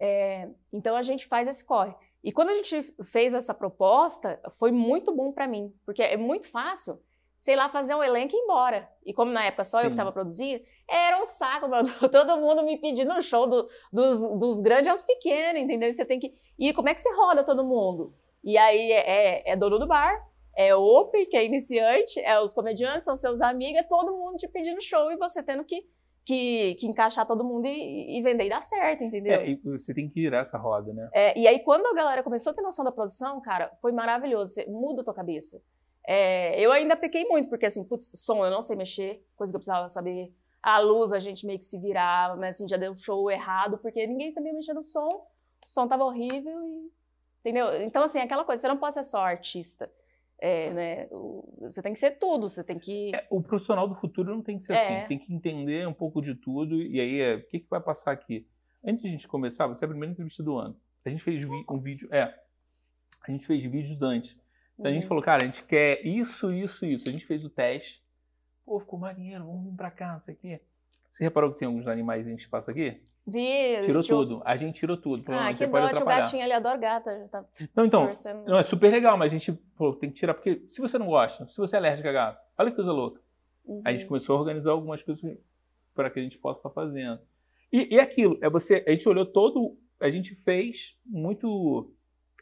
É, 0.00 0.48
então 0.72 0.96
a 0.96 1.02
gente 1.02 1.26
faz 1.26 1.48
esse 1.48 1.64
corre. 1.64 1.94
E 2.22 2.32
quando 2.32 2.50
a 2.50 2.56
gente 2.56 2.82
fez 3.04 3.34
essa 3.34 3.54
proposta, 3.54 4.40
foi 4.58 4.72
muito 4.72 5.14
bom 5.14 5.32
para 5.32 5.46
mim, 5.46 5.72
porque 5.84 6.02
é 6.02 6.16
muito 6.16 6.48
fácil, 6.48 7.00
sei 7.36 7.54
lá, 7.54 7.68
fazer 7.68 7.94
um 7.94 8.02
elenco 8.02 8.34
e 8.34 8.38
ir 8.38 8.42
embora. 8.42 8.88
E 9.04 9.14
como 9.14 9.30
na 9.30 9.44
época 9.44 9.64
só 9.64 9.78
Sim. 9.78 9.84
eu 9.84 9.90
que 9.90 9.94
estava 9.94 10.12
produzindo, 10.12 10.62
era 10.88 11.20
um 11.20 11.24
saco, 11.24 11.68
todo 12.10 12.40
mundo 12.40 12.64
me 12.64 12.76
pedindo 12.76 13.14
no 13.14 13.22
show 13.22 13.46
do, 13.46 13.68
dos, 13.92 14.20
dos 14.38 14.60
grandes 14.60 14.90
aos 14.90 15.02
pequenos, 15.02 15.62
entendeu? 15.62 15.92
Você 15.92 16.04
tem 16.04 16.18
que. 16.18 16.34
E 16.58 16.72
como 16.72 16.88
é 16.88 16.94
que 16.94 17.00
você 17.00 17.12
roda 17.14 17.44
todo 17.44 17.64
mundo? 17.64 18.14
E 18.42 18.56
aí 18.56 18.92
é, 18.92 19.50
é, 19.50 19.52
é 19.52 19.56
dono 19.56 19.78
do 19.78 19.86
bar, 19.86 20.20
é 20.56 20.74
open, 20.74 21.26
que 21.26 21.36
é 21.36 21.44
iniciante, 21.44 22.18
é 22.20 22.40
os 22.40 22.52
comediantes, 22.52 23.04
são 23.04 23.16
seus 23.16 23.40
amigos, 23.40 23.80
é 23.80 23.84
todo 23.84 24.16
mundo 24.16 24.36
te 24.36 24.48
pedindo 24.48 24.82
show 24.82 25.10
e 25.12 25.16
você 25.16 25.42
tendo 25.42 25.64
que 25.64 25.86
que, 26.24 26.74
que 26.74 26.86
encaixar 26.86 27.26
todo 27.26 27.44
mundo 27.44 27.66
e, 27.66 28.18
e, 28.18 28.22
vender 28.22 28.46
e 28.46 28.50
dar 28.50 28.60
certo, 28.60 29.02
entendeu? 29.02 29.40
É, 29.40 29.56
você 29.64 29.94
tem 29.94 30.08
que 30.08 30.20
girar 30.20 30.42
essa 30.42 30.58
roda, 30.58 30.92
né? 30.92 31.08
É, 31.12 31.38
e 31.38 31.46
aí, 31.46 31.60
quando 31.60 31.86
a 31.86 31.94
galera 31.94 32.22
começou 32.22 32.50
a 32.50 32.54
ter 32.54 32.62
noção 32.62 32.84
da 32.84 32.92
produção, 32.92 33.40
cara, 33.40 33.70
foi 33.80 33.92
maravilhoso. 33.92 34.52
Você 34.52 34.66
muda 34.66 35.00
a 35.00 35.04
tua 35.04 35.14
cabeça. 35.14 35.62
É, 36.06 36.58
eu 36.60 36.72
ainda 36.72 36.96
pequei 36.96 37.24
muito, 37.26 37.48
porque 37.48 37.66
assim, 37.66 37.84
putz, 37.84 38.10
som 38.14 38.44
eu 38.44 38.50
não 38.50 38.62
sei 38.62 38.76
mexer, 38.76 39.22
coisa 39.36 39.52
que 39.52 39.56
eu 39.56 39.60
precisava 39.60 39.88
saber. 39.88 40.32
A 40.62 40.78
luz 40.78 41.12
a 41.12 41.18
gente 41.18 41.46
meio 41.46 41.58
que 41.58 41.64
se 41.64 41.78
virava, 41.78 42.36
mas 42.36 42.54
assim, 42.54 42.68
já 42.68 42.76
deu 42.76 42.92
um 42.92 42.96
show 42.96 43.30
errado, 43.30 43.78
porque 43.78 44.06
ninguém 44.06 44.30
sabia 44.30 44.52
mexer 44.52 44.72
no 44.72 44.82
som, 44.82 45.08
o 45.08 45.26
som 45.66 45.86
tava 45.86 46.04
horrível 46.04 46.60
e. 46.62 46.90
Entendeu? 47.40 47.82
Então, 47.82 48.02
assim, 48.02 48.18
aquela 48.18 48.44
coisa, 48.44 48.60
você 48.60 48.68
não 48.68 48.76
pode 48.76 48.94
ser 48.94 49.04
só 49.04 49.18
artista. 49.18 49.90
É, 50.40 50.72
né? 50.72 51.08
Você 51.60 51.82
tem 51.82 51.92
que 51.92 51.98
ser 51.98 52.12
tudo, 52.12 52.48
você 52.48 52.62
tem 52.62 52.78
que. 52.78 53.14
É, 53.14 53.26
o 53.30 53.42
profissional 53.42 53.88
do 53.88 53.94
futuro 53.94 54.34
não 54.34 54.42
tem 54.42 54.56
que 54.56 54.64
ser 54.64 54.74
é. 54.74 54.76
assim, 54.76 55.08
tem 55.08 55.18
que 55.18 55.34
entender 55.34 55.86
um 55.86 55.92
pouco 55.92 56.22
de 56.22 56.34
tudo. 56.34 56.80
E 56.80 57.00
aí, 57.00 57.20
é, 57.20 57.34
o 57.34 57.46
que, 57.46 57.58
que 57.60 57.68
vai 57.68 57.80
passar 57.80 58.12
aqui? 58.12 58.46
Antes 58.84 59.02
de 59.02 59.08
a 59.08 59.10
gente 59.10 59.26
começar, 59.26 59.66
você 59.66 59.84
é 59.84 59.86
a 59.86 59.88
primeira 59.88 60.12
entrevista 60.12 60.42
do 60.42 60.56
ano. 60.56 60.76
A 61.04 61.10
gente 61.10 61.22
fez 61.22 61.44
um 61.44 61.80
vídeo. 61.80 62.08
É. 62.12 62.32
A 63.26 63.30
gente 63.30 63.46
fez 63.46 63.64
vídeos 63.64 64.00
antes. 64.02 64.38
Então 64.74 64.84
uhum. 64.84 64.90
a 64.90 64.94
gente 64.94 65.02
uhum. 65.02 65.08
falou, 65.08 65.24
cara, 65.24 65.42
a 65.42 65.46
gente 65.46 65.64
quer 65.64 66.06
isso, 66.06 66.52
isso, 66.52 66.86
isso. 66.86 67.08
A 67.08 67.12
gente 67.12 67.26
fez 67.26 67.44
o 67.44 67.50
teste. 67.50 68.02
Pô, 68.64 68.78
ficou 68.78 68.98
maneiro, 68.98 69.44
vamos 69.44 69.64
vir 69.64 69.76
pra 69.76 69.90
cá, 69.90 70.12
não 70.12 70.20
sei 70.20 70.34
o 70.34 70.36
quê. 70.36 70.60
Você 71.10 71.24
reparou 71.24 71.52
que 71.52 71.58
tem 71.58 71.66
alguns 71.66 71.88
animais 71.88 72.28
em 72.28 72.34
espaço 72.36 72.70
aqui? 72.70 73.02
Vi. 73.28 73.80
Tirou 73.82 74.02
tudo. 74.02 74.42
A 74.42 74.56
gente 74.56 74.80
tirou 74.80 74.96
tudo. 74.96 75.22
Ah, 75.28 75.52
que 75.52 75.66
dó. 75.66 75.78
O 75.78 76.04
gatinho 76.06 76.42
ali, 76.42 76.52
adoro 76.52 76.80
gata. 76.80 77.28
Tá 77.30 77.44
não, 77.76 77.84
então, 77.84 78.10
não, 78.46 78.58
é 78.58 78.62
super 78.62 78.90
legal, 78.90 79.18
mas 79.18 79.32
a 79.32 79.36
gente 79.36 79.60
falou, 79.76 79.94
tem 79.96 80.08
que 80.08 80.16
tirar, 80.16 80.32
porque 80.32 80.64
se 80.66 80.80
você 80.80 80.98
não 80.98 81.06
gosta, 81.06 81.46
se 81.46 81.58
você 81.58 81.76
é 81.76 81.78
alérgico 81.78 82.08
a 82.08 82.12
gato, 82.12 82.40
olha 82.56 82.70
que 82.70 82.76
coisa 82.76 82.90
louca. 82.90 83.20
Uhum. 83.66 83.82
A 83.84 83.92
gente 83.92 84.02
uhum. 84.02 84.08
começou 84.08 84.34
a 84.34 84.40
organizar 84.40 84.70
algumas 84.72 85.02
coisas 85.02 85.22
para 85.94 86.08
que 86.08 86.18
a 86.18 86.22
gente 86.22 86.38
possa 86.38 86.60
estar 86.60 86.70
fazendo. 86.70 87.20
E, 87.70 87.96
e 87.96 88.00
aquilo, 88.00 88.38
é 88.40 88.48
você, 88.48 88.82
a 88.88 88.92
gente 88.92 89.06
olhou 89.06 89.26
todo, 89.26 89.76
a 90.00 90.08
gente 90.08 90.34
fez 90.34 90.98
muito, 91.04 91.92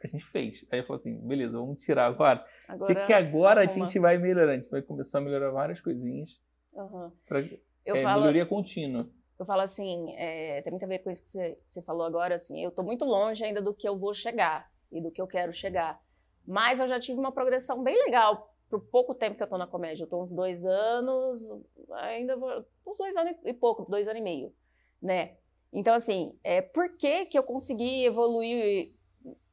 a 0.05 0.07
gente 0.07 0.25
fez. 0.25 0.65
Aí 0.71 0.83
falou 0.83 0.95
assim, 0.95 1.19
beleza, 1.27 1.59
vamos 1.59 1.83
tirar 1.83 2.07
agora. 2.07 2.45
O 2.79 2.87
que, 2.87 2.95
que 2.95 3.13
agora 3.13 3.63
a 3.63 3.67
gente 3.67 3.99
vai 3.99 4.19
melhorar? 4.19 4.53
A 4.53 4.57
gente 4.57 4.71
vai 4.71 4.83
começar 4.83 5.19
a 5.19 5.21
melhorar 5.21 5.51
várias 5.51 5.81
coisinhas. 5.81 6.41
Uhum. 6.73 7.11
Pra, 7.27 7.41
é, 7.85 8.03
falo... 8.03 8.21
melhoria 8.21 8.47
contínua 8.47 9.11
eu 9.39 9.45
falo 9.47 9.61
assim, 9.61 10.15
é, 10.17 10.63
tem 10.63 10.71
muito 10.71 10.85
a 10.85 10.89
ver 10.89 11.01
com 11.01 11.11
isso 11.11 11.23
que 11.23 11.29
você, 11.29 11.59
você 11.65 11.83
falou 11.83 12.07
agora, 12.07 12.35
assim, 12.35 12.63
eu 12.63 12.71
estou 12.71 12.85
muito 12.85 13.05
longe 13.05 13.45
ainda 13.45 13.61
do 13.61 13.75
que 13.75 13.89
eu 13.89 13.97
vou 13.97 14.15
chegar 14.15 14.71
e 14.91 15.01
do 15.01 15.11
que 15.11 15.21
eu 15.21 15.27
quero 15.27 15.53
chegar. 15.53 16.01
Mas 16.47 16.81
eu 16.81 16.87
já 16.87 16.99
tive 16.99 17.19
uma 17.19 17.33
progressão 17.33 17.83
bem 17.83 17.97
legal 18.05 18.55
por 18.69 18.81
pouco 18.81 19.15
tempo 19.15 19.37
que 19.37 19.43
eu 19.43 19.47
estou 19.47 19.59
na 19.59 19.67
comédia. 19.67 20.03
Eu 20.03 20.07
estou 20.07 20.23
uns 20.23 20.33
dois 20.33 20.65
anos, 20.65 21.49
ainda 21.93 22.37
vou, 22.37 22.65
uns 22.87 22.99
dois 22.99 23.17
anos 23.17 23.37
e 23.45 23.53
pouco, 23.53 23.89
dois 23.91 24.09
anos 24.09 24.21
e 24.21 24.25
meio, 24.25 24.55
né? 25.03 25.37
Então, 25.73 25.95
assim, 25.95 26.39
é, 26.43 26.63
por 26.63 26.97
que, 26.97 27.27
que 27.27 27.39
eu 27.39 27.43
consegui 27.43 28.05
evoluir 28.05 28.95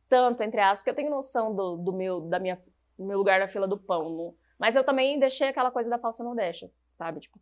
tanto, 0.08 0.43
entre 0.43 0.62
aspas? 0.62 0.80
Porque 0.80 0.91
eu 0.91 0.96
tenho 0.96 1.10
noção 1.10 1.54
do, 1.54 1.76
do 1.78 1.91
meu, 1.91 2.22
da 2.22 2.39
minha, 2.39 2.58
meu 2.98 3.17
lugar 3.17 3.39
na 3.39 3.48
fila 3.48 3.67
do 3.67 3.78
pão. 3.78 4.10
No, 4.10 4.38
mas 4.58 4.76
eu 4.76 4.84
também 4.84 5.19
deixei 5.19 5.50
aquela 5.50 5.72
coisa 5.72 5.89
da 5.89 6.00
falsa 6.00 6.24
modéstia, 6.24 6.67
sabe? 6.91 7.19
Tipo, 7.19 7.39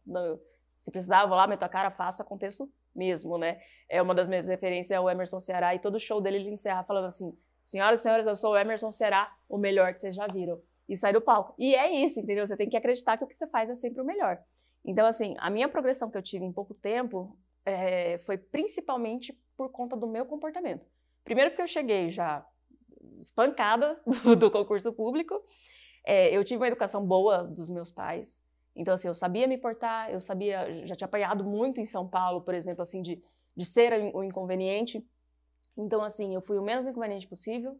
se 0.81 0.89
precisar, 0.89 1.27
vou 1.27 1.37
lá, 1.37 1.45
meto 1.45 1.61
a 1.61 1.69
cara, 1.69 1.91
faço, 1.91 2.23
aconteço 2.23 2.67
mesmo, 2.95 3.37
né? 3.37 3.61
É 3.87 4.01
uma 4.01 4.15
das 4.15 4.27
minhas 4.27 4.47
referências 4.47 4.89
é 4.89 4.99
o 4.99 5.07
Emerson 5.07 5.37
Ceará, 5.37 5.75
e 5.75 5.79
todo 5.79 5.99
show 5.99 6.19
dele 6.19 6.37
ele 6.37 6.49
encerra 6.49 6.83
falando 6.83 7.05
assim: 7.05 7.37
Senhoras 7.63 7.99
e 7.99 8.03
senhores, 8.03 8.25
eu 8.25 8.33
sou 8.33 8.53
o 8.53 8.57
Emerson 8.57 8.89
Ceará, 8.89 9.31
o 9.47 9.59
melhor 9.59 9.93
que 9.93 9.99
vocês 9.99 10.15
já 10.15 10.25
viram. 10.25 10.59
E 10.89 10.97
sai 10.97 11.13
do 11.13 11.21
palco. 11.21 11.53
E 11.59 11.75
é 11.75 11.87
isso, 12.03 12.19
entendeu? 12.19 12.43
Você 12.43 12.57
tem 12.57 12.67
que 12.67 12.75
acreditar 12.75 13.15
que 13.15 13.23
o 13.23 13.27
que 13.27 13.35
você 13.35 13.45
faz 13.45 13.69
é 13.69 13.75
sempre 13.75 14.01
o 14.01 14.03
melhor. 14.03 14.39
Então, 14.83 15.05
assim, 15.05 15.35
a 15.37 15.51
minha 15.51 15.69
progressão 15.69 16.09
que 16.09 16.17
eu 16.17 16.21
tive 16.23 16.45
em 16.45 16.51
pouco 16.51 16.73
tempo 16.73 17.37
é, 17.63 18.17
foi 18.17 18.39
principalmente 18.39 19.39
por 19.55 19.69
conta 19.69 19.95
do 19.95 20.07
meu 20.07 20.25
comportamento. 20.25 20.83
Primeiro, 21.23 21.51
porque 21.51 21.61
eu 21.61 21.67
cheguei 21.67 22.09
já 22.09 22.43
espancada 23.19 23.99
do, 24.23 24.35
do 24.35 24.49
concurso 24.49 24.91
público, 24.91 25.39
é, 26.03 26.35
eu 26.35 26.43
tive 26.43 26.57
uma 26.57 26.67
educação 26.67 27.05
boa 27.05 27.43
dos 27.43 27.69
meus 27.69 27.91
pais. 27.91 28.43
Então, 28.75 28.93
assim, 28.93 29.07
eu 29.07 29.13
sabia 29.13 29.47
me 29.47 29.57
portar, 29.57 30.09
eu 30.11 30.19
sabia, 30.19 30.85
já 30.85 30.95
tinha 30.95 31.05
apanhado 31.05 31.43
muito 31.43 31.79
em 31.79 31.85
São 31.85 32.07
Paulo, 32.07 32.41
por 32.41 32.53
exemplo, 32.53 32.81
assim, 32.81 33.01
de, 33.01 33.21
de 33.55 33.65
ser 33.65 33.93
o 34.13 34.23
inconveniente. 34.23 35.05
Então, 35.77 36.03
assim, 36.03 36.33
eu 36.33 36.41
fui 36.41 36.57
o 36.57 36.61
menos 36.61 36.87
inconveniente 36.87 37.27
possível. 37.27 37.77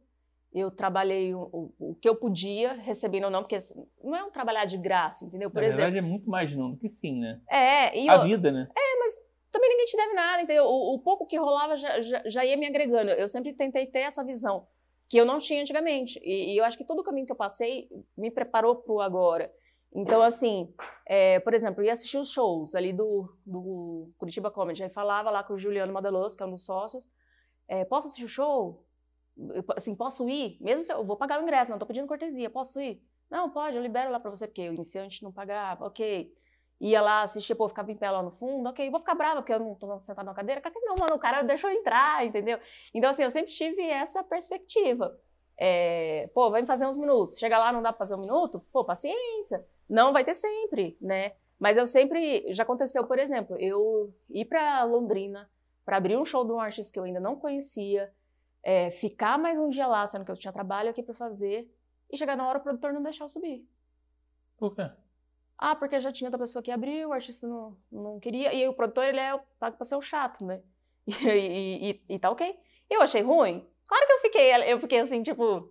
Eu 0.54 0.70
trabalhei 0.70 1.34
o, 1.34 1.42
o, 1.80 1.92
o 1.92 1.96
que 1.96 2.10
eu 2.10 2.16
podia, 2.16 2.74
recebendo 2.74 3.26
ou 3.26 3.30
não, 3.30 3.42
porque 3.42 3.56
assim, 3.56 3.86
não 4.04 4.16
é 4.18 4.24
um 4.24 4.30
trabalhar 4.30 4.66
de 4.66 4.78
graça, 4.78 5.26
entendeu? 5.26 5.50
Por 5.50 5.62
Na 5.62 5.68
exemplo. 5.68 5.86
verdade, 5.86 6.06
é 6.06 6.10
muito 6.10 6.30
mais 6.30 6.54
não 6.56 6.72
do 6.72 6.78
que 6.78 6.90
sim, 6.90 7.22
né? 7.22 7.40
É. 7.50 7.98
E 7.98 8.10
A 8.10 8.16
eu, 8.16 8.24
vida, 8.24 8.52
né? 8.52 8.68
É, 8.76 9.00
mas 9.00 9.16
também 9.50 9.70
ninguém 9.70 9.86
te 9.86 9.96
deve 9.96 10.14
nada, 10.14 10.42
entendeu? 10.42 10.66
O, 10.66 10.96
o 10.96 11.00
pouco 11.00 11.26
que 11.26 11.38
rolava 11.38 11.78
já, 11.78 12.02
já, 12.02 12.22
já, 12.26 12.46
ia 12.46 12.58
me 12.58 12.66
agregando. 12.66 13.12
Eu 13.12 13.30
sempre 13.30 13.54
tentei 13.54 13.86
ter 13.86 14.00
essa 14.00 14.26
visão, 14.26 14.68
que 15.08 15.18
eu 15.18 15.26
não 15.26 15.40
tinha 15.40 15.62
antigamente. 15.62 16.20
E, 16.22 16.54
e 16.54 16.58
eu 16.58 16.66
acho 16.66 16.78
que 16.78 16.84
todo 16.84 17.00
o 17.00 17.04
caminho 17.04 17.26
que 17.26 17.32
eu 17.32 17.38
passei 17.38 17.90
me 18.18 18.30
preparou 18.30 18.76
para 18.76 18.94
o 18.94 19.00
agora. 19.00 19.50
Então, 19.94 20.22
assim, 20.22 20.74
é, 21.06 21.40
por 21.42 21.54
exemplo, 21.54 21.82
eu 21.82 21.86
ia 21.86 21.92
assistir 21.92 22.18
os 22.18 22.32
shows 22.32 22.76
ali 22.76 22.94
do, 22.94 23.36
do 23.46 24.10
Curitiba 24.18 24.50
Comedy, 24.50 24.84
aí 24.84 24.90
falava 24.90 25.30
lá 25.30 25.44
com 25.44 25.54
o 25.54 25.58
Juliano 25.58 25.92
Madelos, 25.92 26.36
que 26.36 26.44
é 26.44 26.46
um 26.46 26.52
dos 26.52 26.64
sócios, 26.64 27.10
é, 27.68 27.84
posso 27.84 28.08
assistir 28.08 28.26
o 28.26 28.30
show? 28.30 28.86
Assim, 29.76 29.96
posso 29.96 30.30
ir? 30.30 30.58
Mesmo 30.62 30.86
se 30.86 30.94
eu, 30.94 31.04
vou 31.04 31.18
pagar 31.18 31.40
o 31.40 31.44
ingresso, 31.44 31.70
não 31.70 31.78
estou 31.78 31.88
pedindo 31.88 32.08
cortesia, 32.08 32.50
posso 32.50 32.80
ir? 32.80 33.02
Não, 33.30 33.50
pode, 33.50 33.76
eu 33.76 33.82
libero 33.82 34.12
lá 34.12 34.20
para 34.20 34.30
você, 34.30 34.48
porque 34.48 34.70
o 34.70 34.74
iniciante 34.74 35.24
não 35.24 35.32
pagava, 35.32 35.86
ok. 35.86 36.34
Ia 36.80 37.02
lá 37.02 37.22
assistir, 37.22 37.54
pô, 37.56 37.70
ficava 37.70 37.92
em 37.92 37.96
pé 37.96 38.10
lá 38.10 38.24
no 38.24 38.32
fundo, 38.32 38.68
ok, 38.70 38.90
vou 38.90 39.00
ficar 39.00 39.16
brava 39.16 39.42
porque 39.42 39.54
eu 39.54 39.60
não 39.60 39.74
estou 39.74 40.00
sentado 40.00 40.26
na 40.26 40.34
cadeira. 40.34 40.62
Claro 40.62 40.74
que 40.74 40.86
não, 40.86 40.96
mano, 40.96 41.16
o 41.16 41.20
cara 41.20 41.42
deixou 41.44 41.70
eu 41.70 41.78
entrar, 41.78 42.26
entendeu? 42.26 42.60
Então, 42.94 43.10
assim, 43.10 43.24
eu 43.24 43.32
sempre 43.32 43.52
tive 43.52 43.82
essa 43.84 44.24
perspectiva. 44.24 45.18
É, 45.58 46.28
pô, 46.34 46.50
vai 46.50 46.66
fazer 46.66 46.88
uns 46.88 46.98
minutos. 46.98 47.38
Chega 47.38 47.58
lá, 47.60 47.72
não 47.72 47.82
dá 47.82 47.94
para 47.94 48.00
fazer 48.00 48.16
um 48.16 48.22
minuto? 48.22 48.66
Pô, 48.72 48.84
paciência. 48.84 49.64
Não 49.92 50.14
vai 50.14 50.24
ter 50.24 50.34
sempre, 50.34 50.98
né? 51.02 51.34
Mas 51.60 51.78
eu 51.78 51.86
sempre. 51.86 52.46
Já 52.54 52.64
aconteceu, 52.64 53.06
por 53.06 53.20
exemplo, 53.20 53.58
eu 53.60 54.16
ir 54.30 54.46
para 54.46 54.86
Londrina 54.86 55.52
para 55.84 55.98
abrir 55.98 56.18
um 56.18 56.24
show 56.24 56.46
de 56.46 56.52
um 56.54 56.62
artista 56.62 56.94
que 56.94 56.98
eu 56.98 57.04
ainda 57.04 57.20
não 57.20 57.36
conhecia, 57.36 58.10
é, 58.64 58.90
ficar 58.90 59.38
mais 59.38 59.60
um 59.60 59.68
dia 59.68 59.86
lá, 59.86 60.08
sendo 60.08 60.24
que 60.24 60.32
eu 60.32 60.38
tinha 60.38 60.54
trabalho 60.54 60.90
aqui 60.90 61.04
para 61.04 61.14
fazer, 61.14 61.70
e 62.10 62.16
chegar 62.16 62.38
na 62.38 62.48
hora 62.48 62.60
o 62.60 62.62
produtor 62.62 62.94
não 62.94 63.04
deixar 63.04 63.26
eu 63.26 63.30
subir. 63.30 63.68
Por 64.58 64.74
quê? 64.74 64.90
Ah, 65.58 65.76
porque 65.76 66.00
já 66.00 66.10
tinha 66.10 66.30
outra 66.30 66.40
pessoa 66.40 66.64
que 66.64 66.72
abriu, 66.72 67.10
o 67.10 67.14
artista 67.14 67.46
não, 67.46 67.76
não 67.92 68.20
queria, 68.20 68.54
e 68.54 68.66
o 68.70 68.74
produtor 68.74 69.04
ele 69.04 69.20
é 69.20 69.38
pago 69.60 69.76
pra 69.76 69.86
ser 69.86 69.96
o 69.96 70.02
chato, 70.02 70.46
né? 70.46 70.62
E, 71.06 71.28
e, 71.28 71.92
e, 71.92 72.16
e, 72.16 72.20
tá 72.20 72.32
ok. 72.32 72.58
Eu 72.90 73.02
achei 73.02 73.22
ruim? 73.22 73.68
Claro 73.86 74.08
que 74.08 74.14
eu 74.14 74.20
fiquei, 74.20 74.72
eu 74.72 74.80
fiquei 74.80 75.00
assim, 75.00 75.22
tipo. 75.22 75.70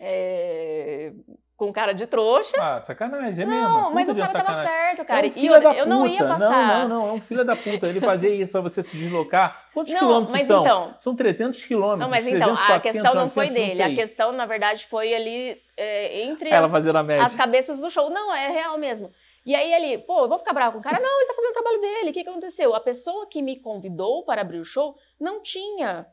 É, 0.00 1.12
com 1.56 1.72
cara 1.72 1.92
de 1.92 2.06
trouxa. 2.06 2.56
Ah, 2.58 2.80
sacanagem, 2.80 3.42
é 3.42 3.46
não, 3.46 3.54
mesmo. 3.54 3.68
Não, 3.68 3.94
mas 3.94 4.08
o 4.08 4.14
cara 4.14 4.32
tava 4.32 4.52
certo, 4.52 5.04
cara. 5.04 5.26
É 5.26 5.30
um 5.30 5.36
e 5.36 5.46
eu, 5.46 5.54
eu 5.54 5.86
não 5.86 6.06
ia 6.06 6.26
passar. 6.26 6.80
Não, 6.80 6.88
não, 6.88 6.98
não, 6.98 7.08
é 7.10 7.12
um 7.12 7.20
filho 7.20 7.44
da 7.44 7.54
puta. 7.54 7.86
Ele 7.86 8.00
fazia 8.00 8.34
isso 8.34 8.50
pra 8.50 8.60
você 8.60 8.82
se 8.82 8.96
deslocar. 8.96 9.68
Quantos 9.72 9.92
não, 9.92 10.00
quilômetros 10.00 10.36
mas 10.36 10.46
são? 10.46 10.62
Então, 10.62 10.94
são 10.98 11.14
300 11.14 11.64
quilômetros. 11.64 12.00
Não, 12.00 12.10
mas 12.10 12.24
300, 12.24 12.42
então, 12.42 12.56
400, 12.56 12.76
a 12.76 12.80
questão 12.80 13.14
não 13.14 13.30
foi 13.30 13.50
dele. 13.50 13.82
A 13.82 13.94
questão, 13.94 14.32
na 14.32 14.46
verdade, 14.46 14.86
foi 14.86 15.14
ali 15.14 15.60
é, 15.76 16.24
entre 16.24 16.50
Ela 16.50 16.66
as, 16.66 16.74
as 17.24 17.34
cabeças 17.36 17.80
do 17.80 17.88
show. 17.88 18.10
Não, 18.10 18.34
é 18.34 18.48
real 18.48 18.76
mesmo. 18.76 19.10
E 19.46 19.54
aí 19.54 19.72
ele, 19.72 19.98
pô, 19.98 20.20
eu 20.20 20.28
vou 20.28 20.38
ficar 20.38 20.54
bravo 20.54 20.72
com 20.72 20.78
o 20.78 20.82
cara? 20.82 20.98
Não, 20.98 21.20
ele 21.20 21.28
tá 21.28 21.34
fazendo 21.34 21.50
o 21.50 21.54
trabalho 21.54 21.80
dele. 21.80 22.10
O 22.10 22.12
que, 22.12 22.24
que 22.24 22.30
aconteceu? 22.30 22.74
A 22.74 22.80
pessoa 22.80 23.26
que 23.26 23.42
me 23.42 23.56
convidou 23.56 24.24
para 24.24 24.40
abrir 24.40 24.58
o 24.58 24.64
show 24.64 24.96
não 25.20 25.42
tinha 25.42 26.06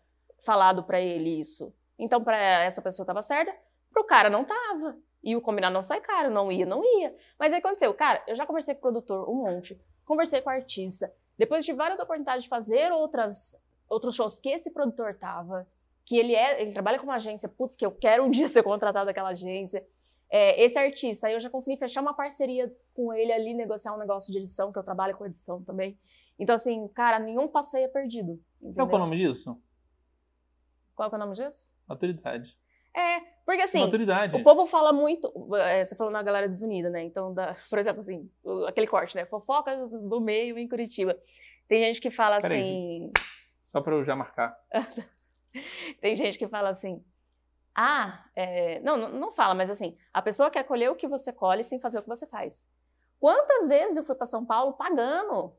falado 0.46 0.84
para 0.84 1.00
ele 1.00 1.40
isso. 1.40 1.74
Então, 1.98 2.22
para 2.22 2.38
essa 2.64 2.82
pessoa 2.82 3.06
tava 3.06 3.22
certa, 3.22 3.56
pro 3.92 4.04
cara 4.04 4.30
não 4.30 4.44
tava. 4.44 4.98
E 5.24 5.36
o 5.36 5.42
combinado 5.42 5.74
não 5.74 5.84
sai 5.84 6.02
caro, 6.02 6.30
não 6.30 6.52
ia, 6.52 6.66
não 6.66 6.84
ia. 6.84 7.16
Mas 7.38 7.54
aí 7.54 7.60
aconteceu, 7.60 7.94
cara, 7.94 8.24
eu 8.28 8.36
já 8.36 8.46
conversei 8.46 8.74
com 8.74 8.80
o 8.80 8.82
produtor 8.82 9.30
um 9.30 9.36
monte, 9.36 9.80
conversei 10.06 10.42
com 10.42 10.50
o 10.50 10.54
artista, 10.54 11.14
depois 11.38 11.64
de 11.66 11.74
várias 11.74 12.00
oportunidades 12.00 12.44
de 12.44 12.50
fazer 12.50 12.92
outras, 12.92 13.64
outros 13.88 14.16
shows 14.16 14.40
que 14.40 14.50
esse 14.50 14.72
produtor 14.72 15.16
tava, 15.16 15.68
que 16.06 16.18
ele 16.18 16.36
é, 16.36 16.62
ele 16.62 16.72
trabalha 16.72 16.98
com 16.98 17.06
uma 17.06 17.16
agência, 17.16 17.48
putz, 17.48 17.76
que 17.76 17.86
eu 17.86 17.92
quero 17.92 18.24
um 18.24 18.32
dia 18.32 18.48
ser 18.48 18.64
contratado 18.64 19.06
daquela 19.06 19.30
agência. 19.30 19.86
É, 20.30 20.64
esse 20.64 20.80
artista, 20.80 21.28
aí 21.28 21.34
eu 21.34 21.40
já 21.40 21.50
consegui 21.50 21.78
fechar 21.78 22.02
uma 22.02 22.14
parceria 22.14 22.74
com 22.94 23.14
ele 23.14 23.32
ali, 23.32 23.54
negociar 23.54 23.94
um 23.94 23.98
negócio 23.98 24.32
de 24.32 24.40
edição, 24.40 24.72
que 24.72 24.80
eu 24.80 24.84
trabalho 24.84 25.16
com 25.18 25.26
edição 25.26 25.62
também. 25.62 25.98
Então, 26.40 26.56
assim, 26.56 26.88
cara, 26.90 27.20
nenhum 27.20 27.48
passeio 27.48 27.86
é 27.86 27.88
perdido. 27.88 28.42
Entendeu? 28.62 28.88
Qual 28.88 29.02
é 29.02 29.04
o 29.04 29.06
nome 29.06 29.18
disso? 29.18 29.62
Qual 30.96 31.10
é 31.12 31.16
o 31.16 31.18
nome 31.18 31.34
disso? 31.34 31.74
Autoridade. 31.88 32.58
É, 32.96 33.20
porque 33.46 33.62
assim, 33.62 33.82
Maturidade. 33.82 34.36
o 34.36 34.44
povo 34.44 34.66
fala 34.66 34.92
muito, 34.92 35.32
é, 35.56 35.84
você 35.84 35.96
falou 35.96 36.12
na 36.12 36.22
galera 36.22 36.48
desunida, 36.48 36.90
né? 36.90 37.04
Então, 37.04 37.34
da, 37.34 37.56
por 37.70 37.80
exemplo, 37.80 38.00
assim, 38.00 38.30
aquele 38.68 38.88
corte, 38.88 39.16
né? 39.16 39.26
Fofoca 39.26 39.76
do 39.88 40.20
meio 40.20 40.58
em 40.58 40.68
Curitiba. 40.68 41.18
Tem 41.68 41.82
gente 41.82 42.02
que 42.02 42.12
fala 42.12 42.38
Pera 42.38 42.48
assim. 42.48 43.06
Aí, 43.06 43.12
só 43.64 43.82
pra 43.82 43.96
eu 43.96 44.04
já 44.04 44.16
marcar. 44.16 44.58
Tem 46.02 46.16
gente 46.16 46.38
que 46.38 46.48
fala 46.48 46.70
assim. 46.70 47.04
Ah, 47.74 48.26
é... 48.36 48.82
não, 48.82 48.98
não 48.98 49.32
fala, 49.32 49.54
mas 49.54 49.70
assim, 49.70 49.98
a 50.14 50.22
pessoa 50.22 50.52
quer 50.52 50.64
colher 50.64 50.92
o 50.92 50.96
que 50.96 51.08
você 51.08 51.32
colhe 51.32 51.64
sem 51.64 51.80
fazer 51.80 52.00
o 52.00 52.02
que 52.02 52.10
você 52.10 52.28
faz. 52.28 52.70
Quantas 53.18 53.68
vezes 53.68 53.96
eu 53.96 54.04
fui 54.04 54.16
para 54.16 54.26
São 54.26 54.46
Paulo 54.46 54.74
pagando? 54.74 55.56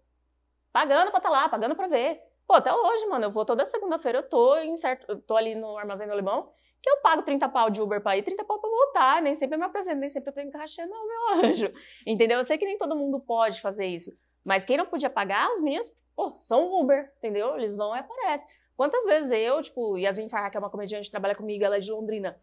Pagando 0.73 1.11
pra 1.11 1.19
estar 1.19 1.31
tá 1.31 1.31
lá, 1.31 1.49
pagando 1.49 1.75
pra 1.75 1.87
ver. 1.87 2.21
Pô, 2.47 2.55
até 2.55 2.73
hoje, 2.73 3.07
mano, 3.07 3.27
eu 3.27 3.31
vou 3.31 3.45
toda 3.45 3.65
segunda-feira, 3.65 4.19
eu 4.19 4.29
tô 4.29 4.57
em 4.57 4.77
certo, 4.77 5.07
eu 5.09 5.21
tô 5.21 5.37
ali 5.37 5.55
no 5.55 5.79
Armazém 5.79 6.07
do 6.07 6.13
Alemão, 6.13 6.53
que 6.83 6.91
eu 6.91 6.97
pago 6.97 7.23
30 7.23 7.49
pau 7.49 7.71
de 7.71 7.81
Uber 7.81 8.03
pra 8.03 8.17
ir, 8.17 8.23
30 8.23 8.45
pau 8.45 8.59
pra 8.59 8.69
voltar, 8.69 9.23
nem 9.23 9.35
sempre 9.35 9.55
eu 9.55 9.59
me 9.61 9.65
apresento, 9.65 9.99
nem 9.99 10.09
sempre 10.09 10.31
eu 10.31 10.35
tenho 10.35 10.51
cachê, 10.51 10.85
não, 10.85 11.07
meu 11.07 11.45
anjo. 11.45 11.73
Entendeu? 12.05 12.39
Eu 12.39 12.45
sei 12.45 12.59
que 12.59 12.65
nem 12.65 12.77
todo 12.77 12.97
mundo 12.97 13.21
pode 13.21 13.61
fazer 13.61 13.87
isso, 13.87 14.13
mas 14.45 14.65
quem 14.65 14.77
não 14.77 14.87
podia 14.87 15.09
pagar, 15.09 15.49
os 15.53 15.61
meninos, 15.61 15.91
pô, 16.17 16.35
são 16.41 16.81
Uber, 16.81 17.13
entendeu? 17.19 17.57
Eles 17.57 17.77
vão 17.77 17.95
e 17.95 18.01
aparecem. 18.01 18.49
Quantas 18.77 19.07
vezes 19.07 19.31
eu, 19.31 19.63
tipo, 19.63 19.97
Yasmin 19.97 20.29
Farra, 20.29 20.51
que 20.51 20.57
é 20.57 20.61
uma 20.61 20.71
comediante, 20.71 21.11
trabalha 21.11 21.37
comigo, 21.37 21.63
ela 21.63 21.77
é 21.77 21.81
de 21.81 21.93
Londrina, 21.93 22.41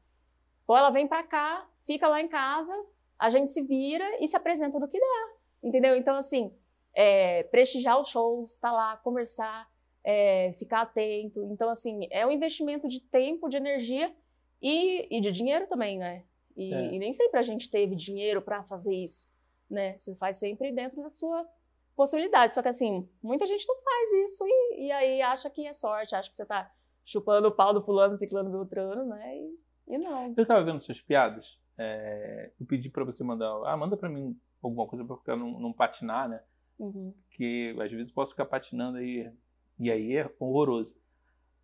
pô, 0.65 0.77
ela 0.77 0.89
vem 0.89 1.05
pra 1.05 1.21
cá, 1.21 1.67
fica 1.85 2.07
lá 2.07 2.21
em 2.21 2.29
casa, 2.29 2.73
a 3.17 3.29
gente 3.29 3.51
se 3.51 3.61
vira 3.63 4.05
e 4.23 4.27
se 4.27 4.37
apresenta 4.37 4.79
no 4.79 4.87
que 4.87 4.99
dá, 4.99 5.33
entendeu? 5.61 5.97
Então, 5.97 6.15
assim, 6.15 6.55
é, 6.93 7.43
prestigiar 7.43 7.99
os 7.99 8.07
shows, 8.07 8.51
estar 8.51 8.69
tá 8.69 8.73
lá, 8.73 8.97
conversar, 8.97 9.67
é, 10.03 10.53
ficar 10.57 10.81
atento. 10.81 11.43
Então, 11.51 11.69
assim, 11.69 12.07
é 12.09 12.25
um 12.25 12.31
investimento 12.31 12.87
de 12.87 13.01
tempo, 13.01 13.49
de 13.49 13.57
energia 13.57 14.13
e, 14.61 15.17
e 15.17 15.21
de 15.21 15.31
dinheiro 15.31 15.67
também, 15.67 15.97
né? 15.97 16.23
E, 16.55 16.73
é. 16.73 16.93
e 16.93 16.99
nem 16.99 17.11
sempre 17.11 17.39
a 17.39 17.43
gente 17.43 17.69
teve 17.69 17.95
dinheiro 17.95 18.41
para 18.41 18.63
fazer 18.63 18.93
isso, 18.93 19.27
né? 19.69 19.95
Você 19.97 20.15
faz 20.15 20.37
sempre 20.37 20.71
dentro 20.71 21.01
da 21.01 21.09
sua 21.09 21.47
possibilidade. 21.95 22.53
Só 22.53 22.61
que 22.61 22.67
assim, 22.67 23.09
muita 23.21 23.45
gente 23.45 23.67
não 23.67 23.75
faz 23.81 24.13
isso 24.13 24.43
e, 24.45 24.87
e 24.87 24.91
aí 24.91 25.21
acha 25.21 25.49
que 25.49 25.65
é 25.65 25.73
sorte, 25.73 26.15
acha 26.15 26.29
que 26.29 26.37
você 26.37 26.45
tá 26.45 26.71
chupando 27.03 27.47
o 27.47 27.51
pau 27.51 27.73
do 27.73 27.81
fulano, 27.81 28.15
ciclano, 28.15 28.51
beltrano, 28.51 29.05
né? 29.05 29.37
E, 29.37 29.59
e 29.87 29.97
não. 29.97 30.33
Eu 30.35 30.45
tava 30.45 30.63
vendo 30.63 30.81
suas 30.81 31.01
piadas, 31.01 31.59
é, 31.77 32.51
eu 32.59 32.65
pedi 32.65 32.89
para 32.89 33.03
você 33.03 33.23
mandar, 33.23 33.49
ah, 33.65 33.77
manda 33.77 33.97
para 33.97 34.09
mim 34.09 34.39
alguma 34.61 34.85
coisa 34.85 35.05
para 35.05 35.35
não, 35.35 35.59
não 35.59 35.73
patinar, 35.73 36.27
né? 36.27 36.41
Uhum. 36.77 37.13
Que 37.31 37.75
às 37.79 37.91
vezes 37.91 38.11
posso 38.11 38.31
ficar 38.31 38.45
patinando 38.45 38.97
aí, 38.97 39.31
e 39.79 39.91
aí 39.91 40.15
é 40.17 40.29
horroroso. 40.39 40.95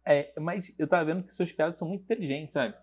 É, 0.06 0.34
mas 0.40 0.74
eu 0.78 0.88
tava 0.88 1.06
vendo 1.06 1.24
que 1.24 1.36
suas 1.36 1.52
piadas 1.52 1.78
são 1.78 1.88
muito 1.88 2.04
inteligentes, 2.04 2.54
sabe? 2.54 2.76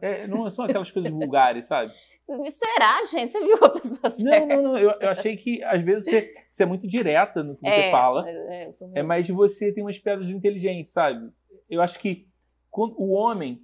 É, 0.00 0.26
não 0.26 0.50
são 0.50 0.64
aquelas 0.64 0.90
coisas 0.90 1.10
vulgares, 1.10 1.66
sabe? 1.66 1.92
Será, 2.50 3.00
gente? 3.10 3.30
Você 3.30 3.44
viu 3.44 3.56
a 3.62 3.68
pessoa 3.68 4.08
certa? 4.08 4.46
Não, 4.46 4.62
não, 4.62 4.72
não. 4.72 4.78
Eu, 4.78 4.90
eu 5.00 5.10
achei 5.10 5.36
que 5.36 5.62
às 5.62 5.82
vezes 5.82 6.04
você, 6.04 6.34
você 6.50 6.62
é 6.62 6.66
muito 6.66 6.86
direta 6.86 7.42
no 7.42 7.56
que 7.56 7.66
é, 7.66 7.70
você 7.70 7.90
fala. 7.90 8.28
É, 8.28 8.68
é, 8.94 9.02
mas 9.02 9.28
você 9.28 9.72
tem 9.72 9.84
umas 9.84 9.98
piadas 9.98 10.30
inteligentes, 10.30 10.90
sabe? 10.90 11.30
Eu 11.68 11.82
acho 11.82 11.98
que 11.98 12.26
quando, 12.70 12.94
o 12.98 13.12
homem 13.12 13.62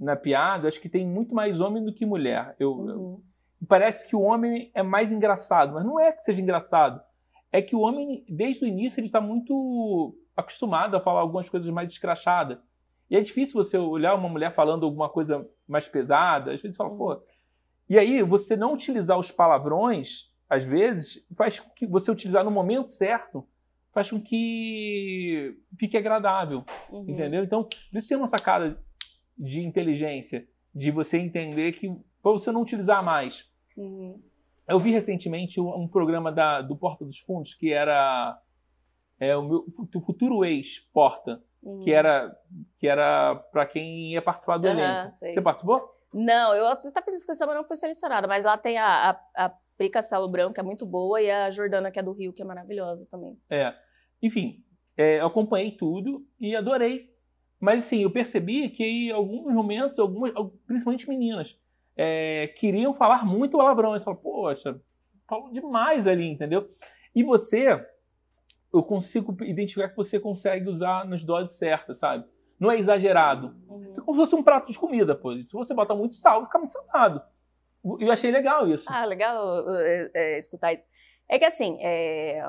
na 0.00 0.16
piada, 0.16 0.66
acho 0.66 0.80
que 0.80 0.88
tem 0.88 1.06
muito 1.06 1.34
mais 1.34 1.60
homem 1.60 1.84
do 1.84 1.92
que 1.92 2.06
mulher. 2.06 2.56
Eu, 2.58 2.72
uhum. 2.72 2.88
eu, 2.88 3.22
parece 3.68 4.06
que 4.06 4.16
o 4.16 4.22
homem 4.22 4.70
é 4.74 4.82
mais 4.82 5.12
engraçado, 5.12 5.74
mas 5.74 5.84
não 5.84 6.00
é 6.00 6.10
que 6.10 6.22
seja 6.22 6.40
engraçado. 6.40 7.00
É 7.52 7.60
que 7.60 7.76
o 7.76 7.80
homem, 7.80 8.24
desde 8.28 8.64
o 8.64 8.68
início, 8.68 8.98
ele 8.98 9.06
está 9.06 9.20
muito 9.20 10.16
acostumado 10.34 10.96
a 10.96 11.00
falar 11.00 11.20
algumas 11.20 11.50
coisas 11.50 11.68
mais 11.70 11.90
escrachadas. 11.90 12.58
E 13.10 13.16
é 13.16 13.20
difícil 13.20 13.54
você 13.54 13.76
olhar 13.76 14.14
uma 14.14 14.28
mulher 14.28 14.52
falando 14.52 14.86
alguma 14.86 15.08
coisa 15.08 15.46
mais 15.66 15.88
pesada, 15.88 16.52
às 16.52 16.62
vezes 16.62 16.76
fala, 16.76 16.96
pô. 16.96 17.20
E 17.88 17.98
aí, 17.98 18.22
você 18.22 18.56
não 18.56 18.72
utilizar 18.72 19.18
os 19.18 19.32
palavrões, 19.32 20.32
às 20.48 20.64
vezes, 20.64 21.26
faz 21.36 21.58
com 21.58 21.70
que 21.70 21.86
você 21.86 22.10
utilizar 22.10 22.44
no 22.44 22.50
momento 22.50 22.88
certo, 22.88 23.44
faz 23.92 24.10
com 24.10 24.20
que 24.20 25.58
fique 25.76 25.96
agradável. 25.96 26.64
Uhum. 26.88 27.02
Entendeu? 27.08 27.42
Então, 27.42 27.68
isso 27.92 28.14
é 28.14 28.16
uma 28.16 28.28
sacada 28.28 28.80
de 29.36 29.60
inteligência, 29.60 30.46
de 30.72 30.92
você 30.92 31.18
entender 31.18 31.72
que 31.72 31.88
para 32.22 32.30
você 32.30 32.52
não 32.52 32.62
utilizar 32.62 33.02
mais. 33.02 33.50
Uhum. 33.76 34.22
Eu 34.68 34.78
vi 34.78 34.92
recentemente 34.92 35.60
um, 35.60 35.68
um 35.74 35.88
programa 35.88 36.30
da, 36.30 36.62
do 36.62 36.76
Porta 36.76 37.04
dos 37.04 37.18
Fundos 37.18 37.54
que 37.54 37.72
era 37.72 38.40
é, 39.18 39.36
o 39.36 39.42
meu 39.42 39.66
o 39.94 40.00
futuro 40.00 40.44
ex 40.44 40.78
Porta 40.92 41.42
Uhum. 41.62 41.80
que 41.80 41.92
era 41.92 42.34
que 42.78 42.88
era 42.88 43.34
para 43.52 43.66
quem 43.66 44.12
ia 44.12 44.22
participar 44.22 44.56
do 44.56 44.66
uhum, 44.66 44.72
elenco. 44.72 45.12
Sei. 45.12 45.30
Você 45.30 45.42
participou? 45.42 45.94
Não, 46.12 46.54
eu 46.54 46.66
até 46.66 47.02
fiz 47.02 47.14
inscrição, 47.14 47.46
mas 47.46 47.56
não 47.56 47.64
fui 47.64 47.76
selecionada. 47.76 48.26
Mas 48.26 48.44
lá 48.44 48.56
tem 48.58 48.78
a, 48.78 49.10
a, 49.10 49.44
a 49.46 49.52
Pri 49.76 49.90
Castelo 49.90 50.28
Branco, 50.28 50.54
que 50.54 50.60
é 50.60 50.62
muito 50.62 50.84
boa, 50.84 51.20
e 51.20 51.30
a 51.30 51.50
Jordana, 51.50 51.90
que 51.90 51.98
é 51.98 52.02
do 52.02 52.12
Rio, 52.12 52.32
que 52.32 52.42
é 52.42 52.44
maravilhosa 52.44 53.06
também. 53.10 53.38
É. 53.48 53.74
Enfim, 54.22 54.64
é, 54.96 55.20
eu 55.20 55.26
acompanhei 55.26 55.72
tudo 55.72 56.26
e 56.40 56.56
adorei. 56.56 57.10
Mas 57.60 57.84
assim, 57.84 58.02
eu 58.02 58.10
percebi 58.10 58.70
que 58.70 58.84
em 58.84 59.10
alguns 59.10 59.52
momentos, 59.54 59.98
algumas, 59.98 60.32
principalmente 60.66 61.08
meninas, 61.08 61.58
é, 61.96 62.48
queriam 62.58 62.92
falar 62.92 63.24
muito 63.24 63.58
palavrão. 63.58 63.94
Eu 63.94 64.00
falo, 64.00 64.16
poxa, 64.16 64.80
falam 65.28 65.52
demais 65.52 66.06
ali, 66.06 66.26
entendeu? 66.26 66.68
E 67.14 67.22
você 67.22 67.86
eu 68.72 68.82
consigo 68.82 69.36
identificar 69.44 69.88
que 69.88 69.96
você 69.96 70.18
consegue 70.20 70.68
usar 70.68 71.06
nas 71.06 71.24
doses 71.24 71.56
certas, 71.58 71.98
sabe? 71.98 72.24
Não 72.58 72.70
é 72.70 72.78
exagerado. 72.78 73.56
Uhum. 73.68 73.94
É 73.96 74.00
como 74.00 74.12
se 74.12 74.20
fosse 74.20 74.34
um 74.34 74.42
prato 74.42 74.70
de 74.70 74.78
comida, 74.78 75.14
pô. 75.14 75.32
Se 75.32 75.52
você 75.52 75.74
botar 75.74 75.94
muito 75.94 76.14
sal, 76.14 76.44
fica 76.44 76.58
muito 76.58 76.72
salgado. 76.72 77.22
Eu 77.98 78.12
achei 78.12 78.30
legal 78.30 78.68
isso. 78.68 78.86
Ah, 78.92 79.06
legal 79.06 79.64
é, 79.76 80.10
é, 80.14 80.38
escutar 80.38 80.72
isso. 80.72 80.84
É 81.28 81.38
que 81.38 81.44
assim, 81.44 81.78
é, 81.80 82.40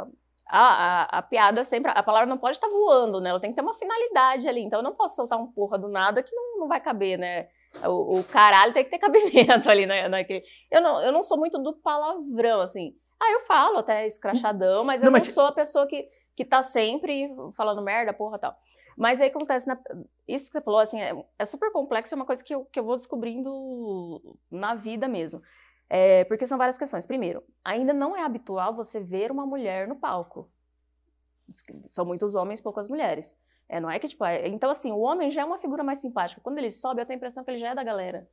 a, 0.49 0.59
a, 0.59 1.03
a, 1.19 1.21
piada 1.21 1.63
sempre. 1.63 1.91
A 1.95 2.03
palavra 2.03 2.27
não 2.27 2.37
pode 2.37 2.57
estar 2.57 2.67
voando, 2.67 3.21
né? 3.21 3.29
Ela 3.29 3.39
tem 3.39 3.49
que 3.49 3.55
ter 3.55 3.61
uma 3.61 3.73
finalidade 3.73 4.47
ali. 4.49 4.61
Então 4.61 4.79
eu 4.79 4.83
não 4.83 4.93
posso 4.93 5.15
soltar 5.15 5.39
um 5.39 5.47
porra 5.47 5.77
do 5.77 5.87
nada 5.87 6.21
que 6.21 6.35
não, 6.35 6.59
não 6.59 6.67
vai 6.67 6.81
caber, 6.81 7.17
né? 7.17 7.47
O, 7.85 8.19
o 8.19 8.23
caralho 8.25 8.73
tem 8.73 8.83
que 8.83 8.89
ter 8.89 8.99
cabimento 8.99 9.69
ali, 9.71 9.85
né? 9.85 10.09
Naquele... 10.09 10.43
Eu, 10.69 10.81
não, 10.81 11.01
eu 11.01 11.11
não 11.13 11.23
sou 11.23 11.37
muito 11.37 11.57
do 11.57 11.73
palavrão, 11.73 12.59
assim. 12.59 12.93
Ah, 13.21 13.31
eu 13.33 13.41
falo 13.41 13.77
até 13.77 14.03
escrachadão, 14.07 14.83
mas 14.83 15.03
eu 15.03 15.05
não, 15.05 15.11
mas... 15.11 15.27
não 15.27 15.33
sou 15.33 15.45
a 15.45 15.51
pessoa 15.51 15.85
que, 15.85 16.09
que 16.35 16.43
tá 16.43 16.63
sempre 16.63 17.29
falando 17.55 17.79
merda, 17.83 18.11
porra 18.11 18.39
tal. 18.39 18.57
Mas 18.97 19.21
aí 19.21 19.29
acontece, 19.29 19.67
na, 19.67 19.79
isso 20.27 20.47
que 20.47 20.53
você 20.53 20.61
falou, 20.61 20.79
assim, 20.79 20.99
é, 20.99 21.13
é, 21.37 21.45
super 21.45 21.71
complexo, 21.71 22.13
é 22.13 22.15
uma 22.15 22.25
coisa 22.25 22.43
que 22.43 22.53
eu, 22.53 22.65
que 22.65 22.79
eu 22.79 22.83
vou 22.83 22.95
descobrindo 22.95 24.37
na 24.49 24.73
vida 24.73 25.07
mesmo. 25.07 25.39
É, 25.87 26.23
porque 26.23 26.47
são 26.47 26.57
várias 26.57 26.79
questões. 26.79 27.05
Primeiro, 27.05 27.43
ainda 27.63 27.93
não 27.93 28.17
é 28.17 28.23
habitual 28.23 28.73
você 28.73 28.99
ver 28.99 29.31
uma 29.31 29.45
mulher 29.45 29.87
no 29.87 29.95
palco. 29.95 30.49
São 31.87 32.05
muitos 32.05 32.33
homens, 32.33 32.59
poucas 32.59 32.87
mulheres. 32.87 33.37
É, 33.69 33.79
não 33.79 33.89
é 33.89 33.99
que, 33.99 34.07
tipo, 34.07 34.25
é, 34.25 34.47
então 34.47 34.71
assim, 34.71 34.91
o 34.91 34.99
homem 34.99 35.29
já 35.29 35.41
é 35.41 35.45
uma 35.45 35.59
figura 35.59 35.83
mais 35.83 35.99
simpática. 35.99 36.41
Quando 36.41 36.57
ele 36.57 36.71
sobe, 36.71 37.01
eu 37.01 37.05
tenho 37.05 37.17
a 37.17 37.19
impressão 37.19 37.43
que 37.43 37.51
ele 37.51 37.57
já 37.57 37.69
é 37.69 37.75
da 37.75 37.83
galera. 37.83 38.27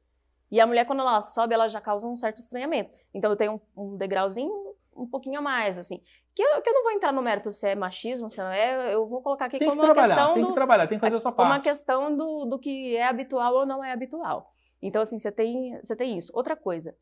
E 0.51 0.61
a 0.61 0.67
mulher, 0.67 0.87
quando 0.87 1.01
ela 1.01 1.21
sobe, 1.21 1.53
ela 1.53 1.69
já 1.69 1.81
causa 1.81 2.07
um 2.07 2.17
certo 2.17 2.39
estranhamento. 2.39 2.91
Então 3.13 3.31
eu 3.31 3.37
tenho 3.37 3.61
um, 3.77 3.83
um 3.85 3.97
degrauzinho 3.97 4.68
um 4.99 5.07
pouquinho 5.07 5.39
a 5.39 5.43
mais, 5.43 5.79
assim. 5.79 6.03
Que 6.35 6.43
eu, 6.43 6.63
que 6.63 6.69
eu 6.69 6.75
não 6.75 6.83
vou 6.83 6.93
entrar 6.93 7.13
no 7.13 7.23
mérito 7.23 7.51
se 7.53 7.69
é 7.69 7.75
machismo, 7.75 8.29
se 8.29 8.39
não 8.39 8.49
é, 8.49 8.95
eu 8.95 9.07
vou 9.07 9.23
colocar 9.23 9.47
aqui 9.47 9.59
tem 9.59 9.69
como 9.69 9.81
que 9.81 9.87
uma 9.87 9.95
questão 9.95 10.35
tem 10.35 10.43
do... 10.43 10.49
que 10.49 10.55
trabalhar, 10.55 10.87
tem 10.87 10.99
que 10.99 11.05
fazer 11.05 11.17
a 11.17 11.21
sua 11.21 11.33
parte. 11.33 11.51
Uma 11.51 11.61
questão 11.61 12.17
do, 12.17 12.45
do 12.45 12.59
que 12.59 12.97
é 12.97 13.07
habitual 13.07 13.55
ou 13.55 13.67
não 13.67 13.83
é 13.83 13.93
habitual. 13.93 14.53
Então, 14.81 15.03
assim, 15.03 15.19
você 15.19 15.33
tem, 15.33 15.77
você 15.83 15.97
tem 15.97 16.17
isso. 16.17 16.33
Outra 16.35 16.55
coisa, 16.55 16.97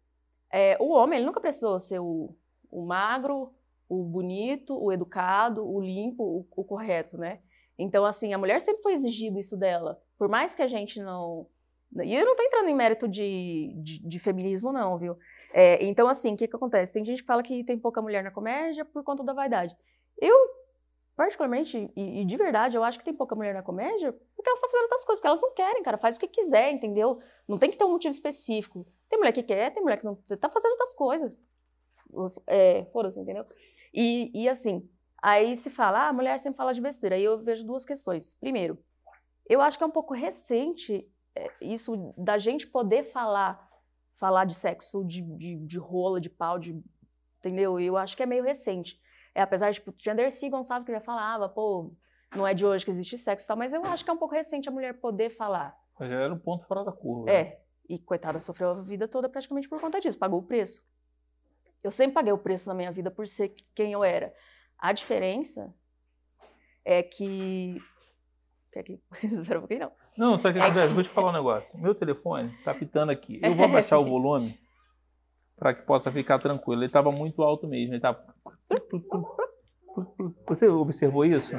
é, 0.50 0.76
o 0.80 0.90
homem, 0.90 1.18
ele 1.18 1.26
nunca 1.26 1.40
precisou 1.40 1.78
ser 1.78 1.98
o, 1.98 2.35
o 2.70 2.86
magro, 2.86 3.53
o 3.88 4.03
bonito, 4.05 4.76
o 4.82 4.90
educado, 4.90 5.66
o 5.66 5.80
limpo, 5.80 6.22
o, 6.22 6.47
o 6.57 6.64
correto, 6.64 7.18
né? 7.18 7.40
Então, 7.78 8.07
assim, 8.07 8.32
a 8.32 8.38
mulher 8.38 8.61
sempre 8.61 8.82
foi 8.82 8.94
exigido 8.94 9.38
isso 9.38 9.57
dela. 9.57 10.01
Por 10.18 10.28
mais 10.28 10.55
que 10.55 10.62
a 10.62 10.66
gente 10.66 10.99
não... 10.99 11.47
E 12.03 12.14
eu 12.14 12.24
não 12.24 12.34
tô 12.34 12.42
entrando 12.42 12.68
em 12.68 12.74
mérito 12.74 13.07
de, 13.07 13.74
de, 13.82 14.09
de 14.09 14.18
feminismo, 14.18 14.72
não, 14.72 14.99
viu? 14.99 15.16
É, 15.59 15.82
então, 15.82 16.07
assim, 16.07 16.34
o 16.34 16.36
que, 16.36 16.46
que 16.46 16.54
acontece? 16.54 16.92
Tem 16.92 17.02
gente 17.02 17.22
que 17.22 17.26
fala 17.26 17.42
que 17.42 17.64
tem 17.64 17.78
pouca 17.78 18.02
mulher 18.02 18.22
na 18.22 18.30
comédia 18.30 18.84
por 18.84 19.02
conta 19.02 19.24
da 19.24 19.32
vaidade. 19.32 19.74
Eu 20.20 20.36
particularmente, 21.16 21.90
e, 21.96 22.20
e, 22.20 22.24
de 22.26 22.36
verdade, 22.36 22.76
eu 22.76 22.84
acho 22.84 22.98
que 22.98 23.04
tem 23.07 23.14
pouca 23.14 23.34
mulher 23.34 23.54
na 23.54 23.62
comédia 23.62 24.12
porque 24.12 24.50
elas 24.50 24.59
estão 24.59 24.68
fazendo 24.68 24.82
outras 24.82 25.04
coisas, 25.07 25.18
porque 25.18 25.26
elas 25.26 25.40
não 25.40 25.54
querem, 25.54 25.82
cara. 25.82 25.96
Faz 25.96 26.16
o 26.16 26.20
que 26.20 26.28
quiser, 26.28 26.72
entendeu? 26.72 27.20
Não 27.48 27.57
tem 27.57 27.70
que 27.70 27.78
ter 27.78 27.84
um 27.84 27.92
motivo 27.92 28.12
específico. 28.12 28.86
Tem 29.09 29.18
mulher 29.18 29.32
que 29.32 29.42
quer, 29.42 29.72
tem 29.72 29.82
mulher 29.82 29.96
que 29.96 30.04
não. 30.04 30.16
Tá 30.38 30.50
fazendo 30.50 30.72
outras 30.72 30.92
coisas. 30.92 31.32
É, 32.46 32.84
foda-se, 32.92 33.18
entendeu? 33.18 33.46
E, 33.94 34.30
e 34.34 34.50
assim, 34.50 34.86
aí 35.22 35.57
se 35.57 35.70
fala, 35.70 36.00
ah, 36.00 36.09
a 36.09 36.12
mulher 36.12 36.38
sempre 36.38 36.59
fala 36.59 36.74
de 36.74 36.82
besteira. 36.82 37.16
Aí 37.16 37.24
eu 37.24 37.38
vejo 37.38 37.64
duas 37.64 37.86
questões. 37.86 38.34
Primeiro, 38.34 38.78
eu 39.48 39.62
acho 39.62 39.78
que 39.78 39.84
é 39.84 39.86
um 39.86 39.90
pouco 39.90 40.12
recente 40.12 41.11
é, 41.34 41.50
isso 41.62 42.12
da 42.18 42.36
gente 42.36 42.66
poder 42.66 43.04
falar 43.04 43.66
falar 44.17 44.45
de 44.45 44.55
sexo, 44.55 45.05
de, 45.05 45.23
de, 45.23 45.57
de 45.57 45.79
rola, 45.79 46.21
de 46.21 46.29
pau, 46.29 46.59
de, 46.59 46.83
entendeu? 47.39 47.79
Eu 47.79 47.97
acho 47.97 48.17
que 48.17 48.23
é 48.23 48.27
meio 48.27 48.43
recente. 48.43 49.01
É, 49.35 49.43
apesar 49.43 49.71
de, 49.71 49.79
tipo, 49.79 49.93
tinha 49.93 50.14
Dercy 50.14 50.49
Gonçalves 50.49 50.87
que 50.87 50.93
já 50.93 51.01
falava, 51.01 51.49
pô, 51.49 51.93
não 52.35 52.47
é 52.47 52.55
de 52.55 52.67
hoje 52.67 52.85
que 52.85 52.91
existe 52.91 53.17
sexo 53.19 53.47
e 53.47 53.49
tal, 53.49 53.57
mas 53.57 53.73
eu 53.73 53.85
acho 53.85 54.05
que 54.05 54.11
é 54.11 54.12
um 54.12 54.19
pouco 54.19 54.35
recente 54.35 54.69
a 54.69 54.73
mulher 54.73 54.95
poder 54.95 55.31
falar. 55.31 55.79
Mas 55.99 56.11
era 56.11 56.33
um 56.33 56.39
ponto 56.39 56.67
fora 56.67 56.85
da 56.85 56.93
curva. 56.93 57.31
É, 57.31 57.45
né? 57.45 57.57
e 57.89 57.99
coitada, 57.99 58.41
sofreu 58.41 58.71
a 58.71 58.83
vida 58.83 59.07
toda 59.07 59.29
praticamente 59.29 59.69
por 59.69 59.81
conta 59.81 60.01
disso, 60.01 60.19
pagou 60.19 60.41
o 60.41 60.43
preço. 60.43 60.85
Eu 61.83 61.91
sempre 61.91 62.14
paguei 62.14 62.33
o 62.33 62.39
preço 62.39 62.69
na 62.69 62.75
minha 62.75 62.91
vida 62.91 63.11
por 63.11 63.29
ser 63.29 63.55
quem 63.75 63.93
eu 63.93 64.03
era. 64.03 64.35
A 64.79 64.93
diferença 64.93 65.73
é 66.85 67.03
que. 67.03 67.81
Quer 68.73 68.83
que. 68.83 69.01
Espera 69.23 69.59
um 69.59 69.62
pouquinho, 69.62 69.81
não. 69.81 70.05
Não, 70.17 70.39
só 70.39 70.53
que, 70.53 70.59
é 70.59 70.71
que... 70.71 70.95
vou 70.95 71.03
te 71.03 71.09
falar 71.09 71.31
um 71.31 71.35
negócio. 71.35 71.79
Meu 71.79 71.95
telefone 71.95 72.51
tá 72.64 72.75
pitando 72.75 73.11
aqui. 73.11 73.41
Eu 73.43 73.55
vou 73.55 73.69
baixar 73.71 73.99
o 73.99 74.05
volume 74.05 74.59
para 75.57 75.75
que 75.75 75.83
possa 75.83 76.11
ficar 76.11 76.39
tranquilo. 76.39 76.81
Ele 76.81 76.87
estava 76.87 77.11
muito 77.12 77.43
alto 77.43 77.67
mesmo. 77.67 77.95
Ele 77.95 78.01
tava... 78.01 78.25
Você 80.47 80.69
observou 80.69 81.25
isso? 81.25 81.57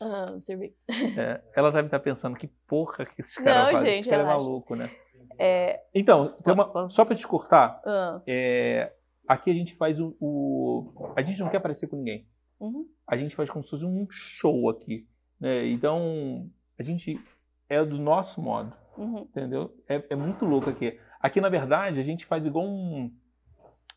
Ah, 0.00 0.32
observei. 0.32 0.74
É, 1.16 1.40
ela 1.54 1.72
deve 1.72 1.86
estar 1.88 2.00
pensando 2.00 2.36
que 2.36 2.46
porra 2.66 3.04
que 3.04 3.20
esse 3.20 3.42
cara 3.42 3.72
faz. 3.72 3.84
Gente, 3.84 4.00
esse 4.00 4.10
cara 4.10 4.22
é 4.22 4.26
maluco, 4.26 4.74
né? 4.76 4.90
É... 5.38 5.80
Então, 5.94 6.36
uma... 6.44 6.86
só 6.86 7.04
para 7.04 7.16
te 7.16 7.26
cortar, 7.26 7.80
ah. 7.84 8.20
é... 8.26 8.92
aqui 9.26 9.50
a 9.50 9.54
gente 9.54 9.74
faz 9.74 10.00
o, 10.00 10.16
o, 10.20 11.12
A 11.16 11.22
gente 11.22 11.40
não 11.40 11.48
quer 11.48 11.58
aparecer 11.58 11.88
com 11.88 11.96
ninguém. 11.96 12.26
Uhum. 12.60 12.88
A 13.06 13.16
gente 13.16 13.34
faz 13.34 13.48
como 13.50 13.62
se 13.62 13.70
fosse 13.70 13.86
um 13.86 14.06
show 14.10 14.68
aqui. 14.68 15.06
Né? 15.40 15.68
Então, 15.68 16.48
a 16.78 16.82
gente 16.82 17.20
é 17.68 17.84
do 17.84 17.98
nosso 17.98 18.40
modo. 18.40 18.72
Uhum. 18.96 19.20
Entendeu? 19.20 19.74
É, 19.88 20.02
é 20.10 20.16
muito 20.16 20.44
louco 20.44 20.68
aqui. 20.70 20.98
Aqui, 21.20 21.40
na 21.40 21.48
verdade, 21.48 22.00
a 22.00 22.04
gente 22.04 22.26
faz 22.26 22.46
igual 22.46 22.66
um. 22.66 23.12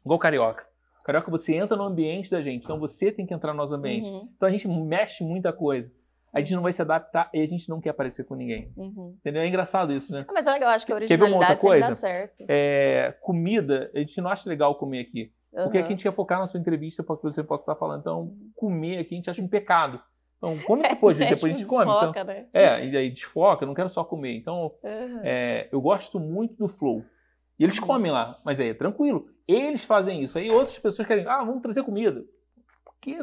igual 0.06 0.20
carioca. 0.20 0.66
Carioca, 1.04 1.32
você 1.32 1.56
entra 1.56 1.76
no 1.76 1.84
ambiente 1.84 2.30
da 2.30 2.42
gente, 2.42 2.64
então 2.64 2.80
você 2.80 3.12
tem 3.12 3.26
que 3.26 3.34
entrar 3.34 3.54
no 3.54 3.58
nosso 3.58 3.74
ambiente. 3.74 4.10
Uhum. 4.10 4.30
Então 4.36 4.48
a 4.48 4.52
gente 4.52 4.68
mexe 4.68 5.24
muita 5.24 5.52
coisa. 5.52 5.92
A 6.34 6.40
gente 6.40 6.54
não 6.54 6.62
vai 6.62 6.72
se 6.72 6.82
adaptar 6.82 7.30
e 7.34 7.42
a 7.42 7.46
gente 7.46 7.68
não 7.68 7.82
quer 7.82 7.90
aparecer 7.90 8.24
com 8.24 8.36
ninguém. 8.36 8.72
Uhum. 8.78 9.16
Entendeu? 9.20 9.42
É 9.42 9.48
engraçado 9.48 9.92
isso, 9.92 10.12
né? 10.14 10.26
Ah, 10.28 10.32
mas 10.34 10.48
é 10.48 10.52
legal, 10.52 10.70
acho 10.70 10.86
que 10.86 10.92
a 10.92 10.96
originalidade 10.96 11.20
Quer 11.20 11.26
ver 11.26 11.38
uma 11.38 11.50
outra 11.50 11.62
coisa? 11.62 11.90
dá 11.90 11.96
certo. 11.96 12.46
É, 12.48 13.16
comida, 13.22 13.92
a 13.94 14.00
gente 14.00 14.22
não 14.22 14.30
acha 14.30 14.48
legal 14.48 14.76
comer 14.76 15.02
aqui. 15.02 15.34
Uhum. 15.52 15.64
Porque 15.64 15.80
aqui 15.80 15.88
a 15.88 15.92
gente 15.92 16.04
quer 16.04 16.14
focar 16.14 16.40
na 16.40 16.48
sua 16.48 16.60
entrevista 16.60 17.04
para 17.04 17.18
que 17.18 17.24
você 17.24 17.44
possa 17.44 17.64
estar 17.64 17.76
falando. 17.76 18.00
Então, 18.00 18.34
comer 18.56 19.00
aqui 19.00 19.16
a 19.16 19.18
gente 19.18 19.30
acha 19.30 19.42
um 19.42 19.48
pecado. 19.48 20.02
Então, 20.42 20.58
come 20.66 20.82
depois, 20.90 21.20
é, 21.22 21.30
depois 21.30 21.54
a 21.54 21.58
gente 21.58 21.68
come. 21.68 21.86
Desfoca, 21.86 22.10
então, 22.10 22.24
né? 22.26 22.46
É, 22.52 22.84
e 22.84 22.98
aí 22.98 23.10
desfoca, 23.12 23.64
eu 23.64 23.68
não 23.68 23.76
quero 23.76 23.90
só 23.90 24.04
comer. 24.04 24.36
Então, 24.36 24.74
uhum. 24.84 25.20
é, 25.24 25.70
eu 25.72 25.80
gosto 25.80 26.20
muito 26.20 26.56
do 26.56 26.68
flow. 26.68 27.06
E 27.60 27.64
eles 27.64 27.78
comem 27.78 28.12
lá, 28.12 28.40
mas 28.44 28.60
aí 28.60 28.70
é 28.70 28.74
tranquilo. 28.74 29.28
Eles 29.48 29.84
fazem 29.84 30.24
isso. 30.24 30.36
Aí 30.40 30.50
outras 30.50 30.80
pessoas 30.80 31.08
querem, 31.08 31.28
ah, 31.28 31.44
vamos 31.44 31.62
trazer 31.62 31.84
comida. 31.84 32.26
Por 32.84 32.96
quê? 33.00 33.20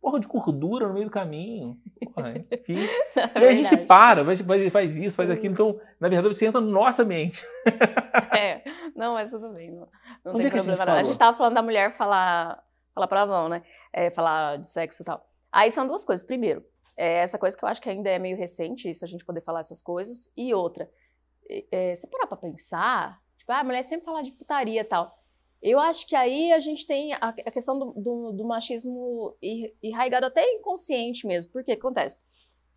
Porra 0.00 0.20
de 0.20 0.26
gordura 0.26 0.88
no 0.88 0.94
meio 0.94 1.04
do 1.04 1.10
caminho. 1.10 1.76
Porra, 2.14 2.32
enfim. 2.50 2.88
É 3.14 3.40
e 3.40 3.44
aí 3.44 3.48
a 3.48 3.54
gente 3.54 3.76
para, 3.76 4.24
faz, 4.24 4.40
faz 4.72 4.96
isso, 4.96 5.16
faz 5.16 5.30
aquilo. 5.30 5.52
Então, 5.52 5.80
na 6.00 6.08
verdade, 6.08 6.34
você 6.34 6.46
entra 6.46 6.62
no 6.62 6.70
nossa 6.70 7.04
mente. 7.04 7.44
é, 8.34 8.62
não, 8.96 9.12
mas 9.12 9.30
tudo 9.30 9.50
bem. 9.54 9.70
Não, 9.70 9.86
não 10.24 10.38
tem 10.38 10.46
é 10.46 10.50
problema. 10.50 10.82
A 10.82 10.86
gente, 10.86 11.00
a 11.00 11.02
gente 11.02 11.18
tava 11.18 11.36
falando 11.36 11.54
da 11.54 11.62
mulher 11.62 11.92
falar, 11.92 12.62
falar 12.94 13.06
palavrão, 13.06 13.48
né? 13.50 13.62
É, 13.92 14.10
falar 14.10 14.56
de 14.56 14.66
sexo 14.66 15.02
e 15.02 15.04
tal. 15.04 15.33
Aí 15.54 15.70
são 15.70 15.86
duas 15.86 16.04
coisas. 16.04 16.26
Primeiro, 16.26 16.66
é 16.96 17.18
essa 17.18 17.38
coisa 17.38 17.56
que 17.56 17.64
eu 17.64 17.68
acho 17.68 17.80
que 17.80 17.88
ainda 17.88 18.10
é 18.10 18.18
meio 18.18 18.36
recente, 18.36 18.90
isso 18.90 19.04
a 19.04 19.08
gente 19.08 19.24
poder 19.24 19.40
falar 19.40 19.60
essas 19.60 19.80
coisas. 19.80 20.32
E 20.36 20.52
outra, 20.52 20.90
é, 21.70 21.94
você 21.94 22.08
parar 22.08 22.26
pra 22.26 22.36
pensar, 22.36 23.22
tipo, 23.38 23.52
ah, 23.52 23.60
a 23.60 23.64
mulher 23.64 23.82
sempre 23.82 24.04
fala 24.04 24.20
de 24.20 24.32
putaria 24.32 24.80
e 24.80 24.84
tal. 24.84 25.16
Eu 25.62 25.78
acho 25.78 26.08
que 26.08 26.16
aí 26.16 26.52
a 26.52 26.58
gente 26.58 26.84
tem 26.84 27.12
a, 27.14 27.28
a 27.28 27.50
questão 27.52 27.78
do, 27.78 27.92
do, 27.92 28.32
do, 28.32 28.44
machismo 28.44 29.36
enraigado 29.80 30.26
até 30.26 30.44
inconsciente 30.54 31.24
mesmo. 31.24 31.52
Por 31.52 31.62
que 31.62 31.70
acontece? 31.70 32.20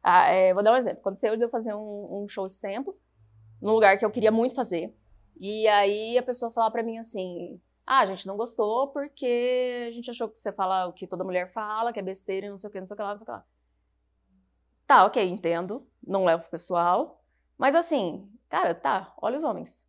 Ah, 0.04 0.30
é, 0.30 0.54
vou 0.54 0.62
dar 0.62 0.74
um 0.74 0.78
exemplo. 0.78 1.00
Aconteceu 1.00 1.36
de 1.36 1.44
eu 1.44 1.50
fazer 1.50 1.74
um, 1.74 2.24
um 2.24 2.28
show 2.30 2.46
esses 2.46 2.60
tempos, 2.60 3.02
num 3.60 3.72
lugar 3.72 3.98
que 3.98 4.06
eu 4.06 4.12
queria 4.12 4.32
muito 4.32 4.54
fazer. 4.54 4.96
E 5.40 5.68
aí 5.68 6.16
a 6.16 6.24
pessoa 6.24 6.52
falava 6.52 6.74
pra 6.74 6.84
mim 6.84 7.00
assim: 7.00 7.60
ah, 7.88 8.00
a 8.00 8.06
gente 8.06 8.28
não 8.28 8.36
gostou 8.36 8.90
porque 8.90 9.86
a 9.88 9.92
gente 9.92 10.12
achou 10.12 10.28
que 10.28 10.38
você 10.38 10.52
fala 10.52 10.88
o 10.88 10.94
que 10.94 11.08
toda 11.08 11.24
mulher 11.24 11.48
fala, 11.48 11.94
que 11.94 12.00
é 12.00 12.04
besteira 12.04 12.46
e 12.46 12.50
não 12.50 12.58
sei 12.58 12.70
o 12.70 12.72
que, 12.74 12.80
não 12.80 12.86
sei 12.86 12.94
o 12.94 12.98
que 12.98 13.02
lá, 13.04 13.10
não 13.12 13.18
sei 13.18 13.24
o 13.24 13.26
que 13.26 13.32
lá. 13.32 13.46
Tá, 14.86 15.06
ok, 15.06 15.24
entendo. 15.24 15.88
Não 16.06 16.26
levo 16.26 16.44
pro 16.44 16.52
pessoal. 16.52 17.24
Mas 17.58 17.76
assim, 17.76 18.30
cara, 18.50 18.76
tá, 18.76 19.14
olha 19.22 19.38
os 19.38 19.44
homens. 19.46 19.88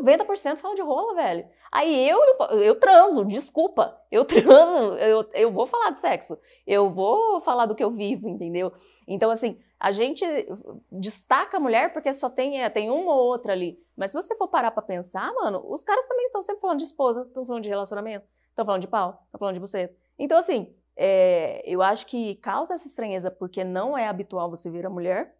90% 0.00 0.56
falam 0.56 0.76
de 0.76 0.82
rola, 0.82 1.14
velho. 1.14 1.48
Aí 1.72 2.08
eu, 2.08 2.20
eu 2.60 2.78
transo, 2.78 3.24
desculpa. 3.24 4.00
Eu 4.10 4.24
transo, 4.26 4.94
eu, 4.94 5.28
eu 5.34 5.50
vou 5.50 5.66
falar 5.66 5.90
de 5.90 5.98
sexo. 5.98 6.38
Eu 6.64 6.90
vou 6.90 7.40
falar 7.40 7.66
do 7.66 7.74
que 7.74 7.82
eu 7.82 7.90
vivo, 7.90 8.28
entendeu? 8.28 8.72
Então, 9.06 9.30
assim, 9.30 9.60
a 9.86 9.92
gente 9.92 10.24
destaca 10.90 11.58
a 11.58 11.60
mulher 11.60 11.92
porque 11.92 12.12
só 12.12 12.28
tem, 12.28 12.60
é, 12.60 12.68
tem 12.68 12.90
uma 12.90 13.14
ou 13.14 13.24
outra 13.24 13.52
ali. 13.52 13.80
Mas 13.96 14.10
se 14.10 14.20
você 14.20 14.34
for 14.34 14.48
parar 14.48 14.72
pra 14.72 14.82
pensar, 14.82 15.32
mano, 15.32 15.64
os 15.64 15.84
caras 15.84 16.04
também 16.08 16.26
estão 16.26 16.42
sempre 16.42 16.60
falando 16.60 16.78
de 16.78 16.84
esposa, 16.86 17.22
estão 17.22 17.46
falando 17.46 17.62
de 17.62 17.68
relacionamento, 17.68 18.26
estão 18.48 18.64
falando 18.64 18.80
de 18.80 18.88
pau, 18.88 19.22
estão 19.26 19.38
falando 19.38 19.54
de 19.54 19.60
você. 19.60 19.94
Então, 20.18 20.38
assim, 20.38 20.74
é, 20.96 21.62
eu 21.64 21.82
acho 21.82 22.04
que 22.04 22.34
causa 22.34 22.74
essa 22.74 22.88
estranheza 22.88 23.30
porque 23.30 23.62
não 23.62 23.96
é 23.96 24.08
habitual 24.08 24.50
você 24.50 24.68
ver 24.68 24.84
a 24.84 24.90
mulher 24.90 25.36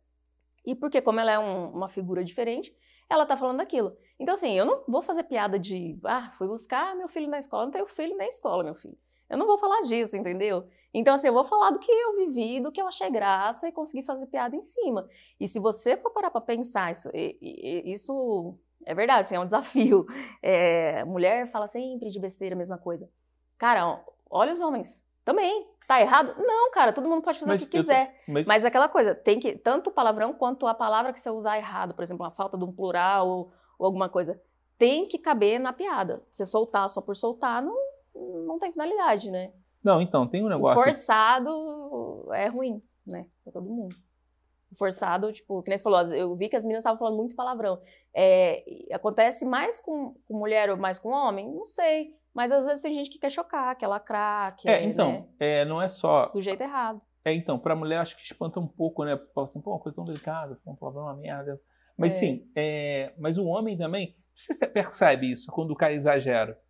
e 0.64 0.76
porque, 0.76 1.02
como 1.02 1.18
ela 1.18 1.32
é 1.32 1.38
um, 1.40 1.70
uma 1.70 1.88
figura 1.88 2.22
diferente, 2.22 2.72
ela 3.10 3.26
tá 3.26 3.36
falando 3.36 3.56
daquilo. 3.56 3.96
Então, 4.16 4.34
assim, 4.34 4.56
eu 4.56 4.64
não 4.64 4.84
vou 4.86 5.02
fazer 5.02 5.24
piada 5.24 5.58
de, 5.58 5.98
ah, 6.04 6.30
fui 6.38 6.46
buscar 6.46 6.94
meu 6.94 7.08
filho 7.08 7.26
na 7.26 7.38
escola, 7.38 7.64
não 7.64 7.72
tenho 7.72 7.86
filho 7.88 8.16
na 8.16 8.28
escola, 8.28 8.62
meu 8.62 8.76
filho. 8.76 8.96
Eu 9.28 9.36
não 9.36 9.46
vou 9.46 9.58
falar 9.58 9.80
disso, 9.80 10.16
entendeu? 10.16 10.68
Então, 10.98 11.12
assim, 11.12 11.26
eu 11.26 11.34
vou 11.34 11.44
falar 11.44 11.72
do 11.72 11.78
que 11.78 11.92
eu 11.92 12.16
vivi, 12.16 12.58
do 12.58 12.72
que 12.72 12.80
eu 12.80 12.88
achei 12.88 13.10
graça 13.10 13.68
e 13.68 13.72
consegui 13.72 14.02
fazer 14.02 14.28
piada 14.28 14.56
em 14.56 14.62
cima. 14.62 15.06
E 15.38 15.46
se 15.46 15.60
você 15.60 15.94
for 15.94 16.10
parar 16.10 16.30
pra 16.30 16.40
pensar, 16.40 16.90
isso, 16.90 17.10
isso 17.12 18.54
é 18.86 18.94
verdade, 18.94 19.20
assim, 19.20 19.36
é 19.36 19.40
um 19.40 19.44
desafio. 19.44 20.06
É, 20.42 21.04
mulher 21.04 21.48
fala 21.48 21.66
sempre 21.66 22.08
de 22.08 22.18
besteira, 22.18 22.54
a 22.54 22.58
mesma 22.58 22.78
coisa. 22.78 23.10
Cara, 23.58 24.02
olha 24.30 24.54
os 24.54 24.60
homens. 24.62 25.04
Também. 25.22 25.66
Tá 25.86 26.00
errado? 26.00 26.34
Não, 26.38 26.70
cara, 26.70 26.94
todo 26.94 27.08
mundo 27.08 27.20
pode 27.20 27.38
fazer 27.38 27.52
mas 27.52 27.62
o 27.62 27.66
que 27.66 27.76
quiser. 27.76 28.22
Mas... 28.26 28.46
mas 28.46 28.64
aquela 28.64 28.88
coisa, 28.88 29.14
tem 29.14 29.38
que, 29.38 29.54
tanto 29.54 29.90
o 29.90 29.92
palavrão 29.92 30.32
quanto 30.32 30.66
a 30.66 30.72
palavra 30.72 31.12
que 31.12 31.20
você 31.20 31.28
usar 31.28 31.58
errado, 31.58 31.94
por 31.94 32.02
exemplo, 32.02 32.24
a 32.24 32.30
falta 32.30 32.56
de 32.56 32.64
um 32.64 32.72
plural 32.72 33.28
ou, 33.28 33.52
ou 33.78 33.86
alguma 33.86 34.08
coisa, 34.08 34.40
tem 34.78 35.04
que 35.04 35.18
caber 35.18 35.60
na 35.60 35.74
piada. 35.74 36.22
Você 36.30 36.46
soltar 36.46 36.88
só 36.88 37.02
por 37.02 37.16
soltar, 37.16 37.62
não, 37.62 37.76
não 38.46 38.58
tem 38.58 38.72
finalidade, 38.72 39.30
né? 39.30 39.52
Não, 39.86 40.00
então, 40.00 40.26
tem 40.26 40.44
um 40.44 40.48
negócio. 40.48 40.82
forçado 40.82 42.28
é 42.32 42.48
ruim, 42.48 42.82
né? 43.06 43.24
Pra 43.44 43.52
todo 43.52 43.70
mundo. 43.70 43.94
Forçado, 44.76 45.32
tipo, 45.32 45.62
que 45.62 45.68
nem 45.70 45.78
você 45.78 45.84
falou, 45.84 46.00
eu 46.12 46.34
vi 46.34 46.48
que 46.48 46.56
as 46.56 46.64
meninas 46.64 46.80
estavam 46.80 46.98
falando 46.98 47.16
muito 47.16 47.36
palavrão. 47.36 47.80
É, 48.12 48.64
acontece 48.92 49.44
mais 49.44 49.80
com, 49.80 50.16
com 50.26 50.36
mulher 50.36 50.70
ou 50.70 50.76
mais 50.76 50.98
com 50.98 51.10
homem? 51.10 51.54
Não 51.54 51.64
sei. 51.64 52.16
Mas 52.34 52.50
às 52.50 52.66
vezes 52.66 52.82
tem 52.82 52.92
gente 52.92 53.08
que 53.08 53.20
quer 53.20 53.30
chocar, 53.30 53.76
quer 53.76 53.86
lacrar, 53.86 54.56
quer. 54.56 54.82
É, 54.82 54.84
então, 54.84 55.12
né? 55.12 55.26
é, 55.38 55.64
não 55.64 55.80
é 55.80 55.86
só. 55.86 56.26
Do 56.26 56.42
jeito 56.42 56.60
errado. 56.62 57.00
É, 57.24 57.32
então, 57.32 57.56
pra 57.56 57.76
mulher 57.76 57.98
acho 57.98 58.16
que 58.16 58.24
espanta 58.24 58.58
um 58.58 58.66
pouco, 58.66 59.04
né? 59.04 59.16
Fala 59.32 59.46
assim, 59.46 59.60
pô, 59.60 59.70
uma 59.70 59.78
coisa 59.78 59.94
tão 59.94 60.04
delicada, 60.04 60.58
um 60.66 60.74
palavrão 60.74 61.04
uma 61.04 61.14
merda. 61.14 61.60
Mas 61.96 62.16
é. 62.16 62.18
sim, 62.18 62.50
é, 62.56 63.14
mas 63.18 63.38
o 63.38 63.44
homem 63.44 63.78
também, 63.78 64.16
você 64.34 64.66
percebe 64.66 65.30
isso 65.30 65.46
quando 65.52 65.70
o 65.70 65.76
cara 65.76 65.92
exagera. 65.92 66.60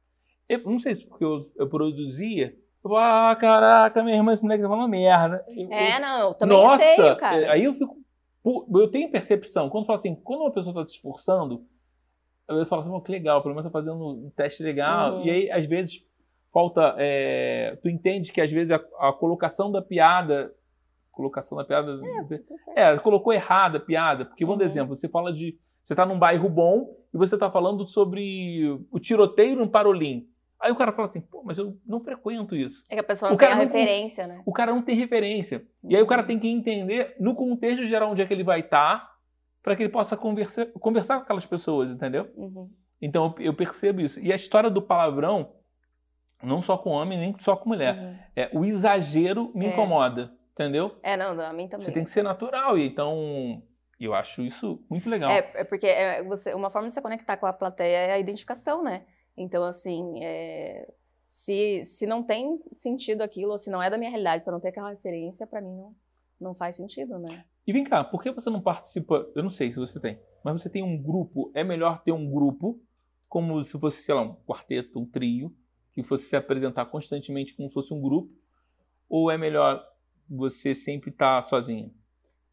Eu 0.47 0.61
não 0.65 0.79
sei 0.79 0.95
se 0.95 1.07
porque 1.07 1.25
eu, 1.25 1.51
eu 1.57 1.67
produzia. 1.67 2.55
Eu 2.87 2.91
falo, 2.91 3.01
ah, 3.01 3.37
caraca, 3.37 4.03
minha 4.05 4.17
irmã, 4.17 4.33
esse 4.33 4.43
moleque 4.43 4.63
tá 4.63 4.69
falando 4.69 4.89
merda. 4.89 5.45
Eu, 5.49 5.73
é, 5.73 5.99
não, 5.99 6.35
também 6.35 6.57
nossa, 6.57 6.85
é 6.85 6.97
feio, 6.97 7.17
cara. 7.17 7.53
Aí 7.53 7.65
eu 7.65 7.75
fico. 7.75 7.97
Eu 8.45 8.89
tenho 8.89 9.11
percepção, 9.11 9.69
quando 9.69 9.87
falo 9.87 9.99
assim, 9.99 10.15
quando 10.15 10.43
uma 10.43 10.53
pessoa 10.53 10.71
está 10.71 10.87
se 10.87 10.95
esforçando, 10.95 11.65
eu 12.49 12.65
falo 12.67 12.83
assim, 12.83 13.01
que 13.05 13.11
legal, 13.11 13.43
pelo 13.43 13.57
menos 13.57 13.69
tá 13.69 13.73
fazendo 13.73 14.07
um 14.07 14.31
teste 14.31 14.63
legal. 14.63 15.17
Uhum. 15.17 15.25
E 15.25 15.31
aí, 15.31 15.51
às 15.51 15.67
vezes, 15.67 16.07
falta. 16.53 16.95
É, 16.97 17.77
tu 17.83 17.89
entende 17.89 18.31
que 18.31 18.41
às 18.41 18.53
vezes 18.53 18.71
a, 18.71 18.81
a, 19.01 19.13
colocação 19.13 19.73
da 19.73 19.83
piada. 19.83 20.55
Colocação 21.11 21.59
da 21.59 21.65
piada. 21.65 21.99
É, 22.77 22.93
é 22.93 22.99
colocou 22.99 23.33
errada 23.33 23.79
a 23.79 23.81
piada. 23.81 24.25
Porque, 24.25 24.45
uhum. 24.45 24.51
dar 24.51 24.65
exemplo, 24.65 24.95
você 24.95 25.09
fala 25.09 25.33
de. 25.33 25.59
Você 25.83 25.93
está 25.93 26.07
num 26.07 26.19
bairro 26.19 26.49
bom 26.49 26.97
e 27.13 27.19
você 27.19 27.35
está 27.35 27.51
falando 27.51 27.85
sobre 27.85 28.79
o 28.91 28.99
tiroteio 29.01 29.57
no 29.57 29.69
Parolim. 29.69 30.29
Aí 30.67 30.73
o 30.73 30.77
cara 30.77 30.91
fala 30.91 31.07
assim, 31.07 31.21
pô, 31.21 31.43
mas 31.45 31.59
eu 31.59 31.79
não 31.87 32.01
frequento 32.01 32.57
isso. 32.57 32.83
É 32.91 32.95
que 32.95 33.01
a 33.01 33.05
pessoa 33.05 33.31
O 33.31 33.33
não 33.33 33.39
tem 33.39 33.47
a 33.47 33.51
cara 33.53 33.65
não 33.65 33.73
referência, 33.73 34.27
né? 34.27 34.43
O 34.45 34.53
cara 34.53 34.75
não 34.75 34.83
tem 34.83 34.97
referência. 34.97 35.65
E 35.89 35.95
aí 35.95 36.03
o 36.03 36.07
cara 36.09 36.25
tem 36.25 36.41
que 36.41 36.49
entender, 36.49 37.15
no 37.21 37.37
contexto 37.37 37.87
geral, 37.87 38.11
onde 38.11 38.21
é 38.21 38.27
que 38.27 38.35
ele 38.35 38.43
vai 38.43 38.61
estar, 38.61 39.15
para 39.63 39.77
que 39.77 39.85
ele 39.85 39.93
possa 39.93 40.17
conversar, 40.17 40.67
conversar 40.81 41.19
com 41.19 41.23
aquelas 41.23 41.47
pessoas, 41.47 41.93
entendeu? 41.93 42.29
Uhum. 42.35 42.69
Então 43.01 43.33
eu 43.39 43.55
percebo 43.55 44.01
isso. 44.01 44.19
E 44.19 44.33
a 44.33 44.35
história 44.37 44.69
do 44.69 44.83
palavrão, 44.83 45.53
não 46.43 46.61
só 46.61 46.77
com 46.77 46.91
homem, 46.91 47.17
nem 47.17 47.37
só 47.39 47.55
com 47.55 47.69
mulher. 47.69 47.97
Uhum. 47.97 48.17
É, 48.35 48.51
o 48.53 48.65
exagero 48.65 49.53
me 49.55 49.67
É. 49.67 49.69
incomoda, 49.73 50.33
entendeu? 50.53 50.97
É, 51.01 51.17
não, 51.17 51.41
a 51.41 51.53
mim 51.53 51.69
também. 51.69 51.87
Você 51.87 51.93
tem 51.93 52.03
que 52.03 52.11
ser 52.11 52.25
natural. 52.25 52.77
E 52.77 52.87
então, 52.89 53.63
eu 54.01 54.15
acho 54.15 54.43
isso 54.43 54.85
muito 54.91 55.09
legal. 55.09 55.31
É, 55.31 55.49
é 55.55 55.63
porque 55.63 55.87
é, 55.87 56.25
você, 56.25 56.53
uma 56.55 56.71
forma 56.71 56.89
de 56.89 56.95
se 56.95 57.01
conectar 57.01 57.37
com 57.37 57.47
a 57.47 57.53
plateia 57.53 57.99
é 57.99 58.13
a 58.15 58.19
identificação, 58.19 58.83
né? 58.83 59.05
Então, 59.37 59.65
assim, 59.65 60.25
é, 60.25 60.89
se, 61.27 61.85
se 61.85 62.07
não 62.07 62.23
tem 62.23 62.61
sentido 62.73 63.23
aquilo, 63.23 63.53
ou 63.53 63.59
se 63.59 63.71
não 63.71 63.83
é 63.83 63.91
da 63.91 63.99
minha 63.99 64.11
realidade, 64.11 64.45
se 64.45 64.49
eu 64.49 64.53
não 64.53 64.61
tenho 64.61 64.73
aquela 64.73 64.91
referência, 64.91 65.47
pra 65.47 65.61
mim 65.61 65.77
não, 65.77 65.95
não 66.41 66.55
faz 66.55 66.77
sentido, 66.77 67.19
né? 67.19 67.45
E 67.67 67.73
vem 67.73 67.85
cá, 67.85 68.05
por 68.05 68.23
que 68.23 68.31
você 68.31 68.49
não 68.49 68.61
participa? 68.61 69.29
Eu 69.35 69.43
não 69.43 69.51
sei 69.51 69.71
se 69.71 69.79
você 69.79 69.99
tem, 69.99 70.21
mas 70.45 70.63
você 70.63 70.71
tem 70.71 70.83
um 70.83 71.01
grupo. 71.01 71.51
É 71.53 71.65
melhor 71.65 72.03
ter 72.03 72.13
um 72.13 72.31
grupo, 72.31 72.81
como 73.29 73.63
se 73.63 73.79
fosse, 73.79 74.03
sei 74.03 74.15
lá, 74.15 74.23
um 74.23 74.37
quarteto, 74.47 75.01
um 75.01 75.05
trio, 75.05 75.53
que 75.93 76.03
fosse 76.03 76.27
se 76.27 76.37
apresentar 76.37 76.87
constantemente 76.87 77.55
como 77.55 77.69
se 77.69 77.75
fosse 77.75 77.93
um 77.93 78.01
grupo? 78.01 78.33
Ou 79.09 79.31
é 79.31 79.37
melhor 79.37 79.85
você 80.31 80.75
sempre 80.75 81.11
estar 81.11 81.43
sozinha? 81.43 81.91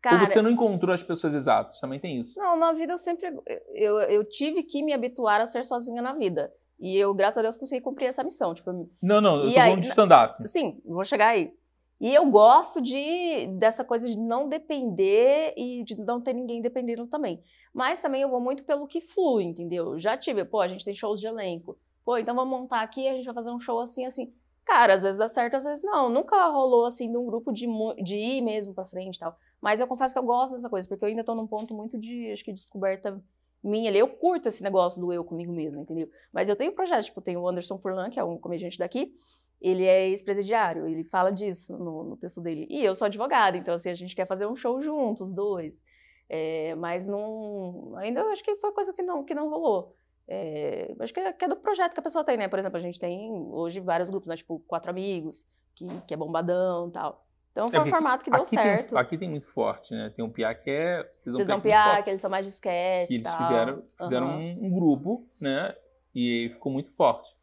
Cara, 0.01 0.21
Ou 0.21 0.27
você 0.27 0.41
não 0.41 0.49
encontrou 0.49 0.93
as 0.93 1.03
pessoas 1.03 1.33
exatas? 1.35 1.79
Também 1.79 1.99
tem 1.99 2.19
isso. 2.19 2.37
não, 2.39 2.57
na 2.57 2.73
vida 2.73 2.93
eu 2.93 2.97
sempre. 2.97 3.27
Eu, 3.73 3.99
eu 3.99 4.25
tive 4.25 4.63
que 4.63 4.83
me 4.83 4.93
habituar 4.93 5.39
a 5.39 5.45
ser 5.45 5.63
sozinha 5.63 6.01
na 6.01 6.13
vida. 6.13 6.51
E 6.79 6.97
eu, 6.97 7.13
graças 7.13 7.37
a 7.37 7.41
Deus, 7.41 7.57
consegui 7.57 7.81
cumprir 7.81 8.07
essa 8.07 8.23
missão. 8.23 8.53
Tipo, 8.53 8.89
Não, 9.01 9.21
não, 9.21 9.35
eu 9.37 9.41
tô 9.41 9.47
aí- 9.47 9.53
falando 9.55 9.81
de 9.81 9.87
stand-up. 9.89 10.47
Sim, 10.49 10.81
vou 10.85 11.05
chegar 11.05 11.27
aí. 11.29 11.53
E 12.01 12.13
eu 12.13 12.25
gosto 12.29 12.81
de 12.81 13.47
dessa 13.57 13.85
coisa 13.85 14.09
de 14.09 14.17
não 14.17 14.49
depender 14.49 15.53
e 15.55 15.83
de 15.85 15.95
não 16.01 16.19
ter 16.19 16.33
ninguém 16.33 16.61
dependendo 16.61 17.07
também. 17.07 17.41
Mas 17.73 18.01
também 18.01 18.21
eu 18.21 18.29
vou 18.29 18.41
muito 18.41 18.63
pelo 18.63 18.85
que 18.87 18.99
flui, 18.99 19.43
entendeu? 19.45 19.97
Já 19.97 20.17
tive, 20.17 20.43
pô, 20.43 20.59
a 20.59 20.67
gente 20.67 20.83
tem 20.83 20.93
shows 20.93 21.19
de 21.19 21.27
elenco. 21.27 21.77
Pô, 22.03 22.17
então 22.17 22.35
vamos 22.35 22.59
montar 22.59 22.81
aqui, 22.81 23.07
a 23.07 23.13
gente 23.13 23.23
vai 23.25 23.33
fazer 23.33 23.51
um 23.51 23.59
show 23.59 23.79
assim, 23.79 24.05
assim. 24.05 24.33
Cara, 24.65 24.93
às 24.95 25.03
vezes 25.03 25.17
dá 25.17 25.27
certo, 25.29 25.55
às 25.55 25.63
vezes 25.63 25.83
não. 25.83 26.09
Nunca 26.09 26.47
rolou 26.47 26.85
assim 26.85 27.09
de 27.09 27.17
um 27.17 27.25
grupo 27.25 27.51
de, 27.53 27.67
de 28.03 28.15
ir 28.17 28.41
mesmo 28.41 28.73
pra 28.73 28.85
frente 28.85 29.15
e 29.15 29.19
tal. 29.19 29.37
Mas 29.61 29.79
eu 29.79 29.87
confesso 29.87 30.13
que 30.13 30.19
eu 30.19 30.23
gosto 30.23 30.55
dessa 30.55 30.69
coisa, 30.69 30.85
porque 30.87 31.05
eu 31.05 31.09
ainda 31.09 31.23
tô 31.23 31.33
num 31.35 31.47
ponto 31.47 31.73
muito 31.73 31.97
de, 31.97 32.31
acho 32.31 32.43
que, 32.43 32.51
descoberta 32.51 33.21
minha 33.63 33.89
ali. 33.89 33.99
Eu 33.99 34.07
curto 34.07 34.47
esse 34.47 34.61
negócio 34.61 34.99
do 34.99 35.13
eu 35.13 35.23
comigo 35.23 35.53
mesmo, 35.53 35.81
entendeu? 35.81 36.09
Mas 36.31 36.49
eu 36.49 36.55
tenho 36.55 36.73
projetos, 36.73 37.05
tipo, 37.05 37.21
tem 37.21 37.37
o 37.37 37.47
Anderson 37.47 37.77
Furlan, 37.77 38.09
que 38.09 38.19
é 38.19 38.23
um 38.23 38.37
comediante 38.37 38.77
daqui, 38.77 39.13
ele 39.61 39.85
é 39.85 40.09
ex-presidiário, 40.09 40.87
ele 40.87 41.05
fala 41.05 41.31
disso 41.31 41.77
no, 41.77 42.03
no 42.03 42.17
texto 42.17 42.41
dele. 42.41 42.67
E 42.69 42.83
eu 42.83 42.93
sou 42.93 43.05
advogada, 43.05 43.57
então 43.57 43.73
assim, 43.73 43.89
a 43.89 43.93
gente 43.93 44.15
quer 44.15 44.27
fazer 44.27 44.45
um 44.45 44.55
show 44.55 44.81
juntos, 44.81 45.29
os 45.29 45.33
dois. 45.33 45.83
É, 46.27 46.75
mas 46.75 47.07
não. 47.07 47.95
Ainda 47.97 48.21
eu 48.21 48.29
acho 48.29 48.43
que 48.43 48.55
foi 48.55 48.71
coisa 48.71 48.93
que 48.93 49.01
não, 49.01 49.23
que 49.23 49.33
não 49.33 49.49
rolou. 49.49 49.95
É, 50.27 50.93
acho 50.99 51.13
que 51.13 51.19
é, 51.19 51.33
que 51.33 51.45
é 51.45 51.47
do 51.47 51.55
projeto 51.55 51.93
que 51.93 51.99
a 51.99 52.03
pessoa 52.03 52.23
tem, 52.23 52.37
né? 52.37 52.47
Por 52.47 52.59
exemplo, 52.59 52.77
a 52.77 52.81
gente 52.81 52.99
tem 52.99 53.31
hoje 53.31 53.79
vários 53.79 54.09
grupos, 54.09 54.27
né? 54.27 54.35
Tipo, 54.35 54.59
quatro 54.67 54.89
amigos, 54.89 55.45
que, 55.75 55.87
que 56.07 56.13
é 56.13 56.17
bombadão 56.17 56.89
tal. 56.91 57.25
Então 57.53 57.69
foi 57.69 57.79
É 57.79 57.81
um 57.83 57.85
formato 57.85 58.23
que 58.23 58.31
deu 58.31 58.43
certo. 58.43 58.89
Tem, 58.89 58.97
aqui 58.99 59.17
tem 59.17 59.29
muito 59.29 59.47
forte, 59.47 59.93
né? 59.93 60.11
Tem 60.15 60.25
um 60.25 60.29
piá 60.29 60.53
que 60.55 60.69
é. 60.71 61.03
Tesão 61.23 61.61
Piá 61.61 62.01
que 62.01 62.09
eles 62.09 62.19
são 62.19 62.29
mais 62.29 62.45
de 62.45 62.51
sketch 62.51 63.07
que 63.07 63.13
e 63.13 63.17
eles 63.17 63.31
tal. 63.31 63.37
fizeram, 63.37 63.81
fizeram 63.83 64.27
Aham. 64.27 64.37
um, 64.39 64.65
um 64.65 64.71
grupo, 64.73 65.27
né? 65.39 65.75
E 66.15 66.49
ficou 66.53 66.71
muito 66.71 66.91
forte. 66.91 67.35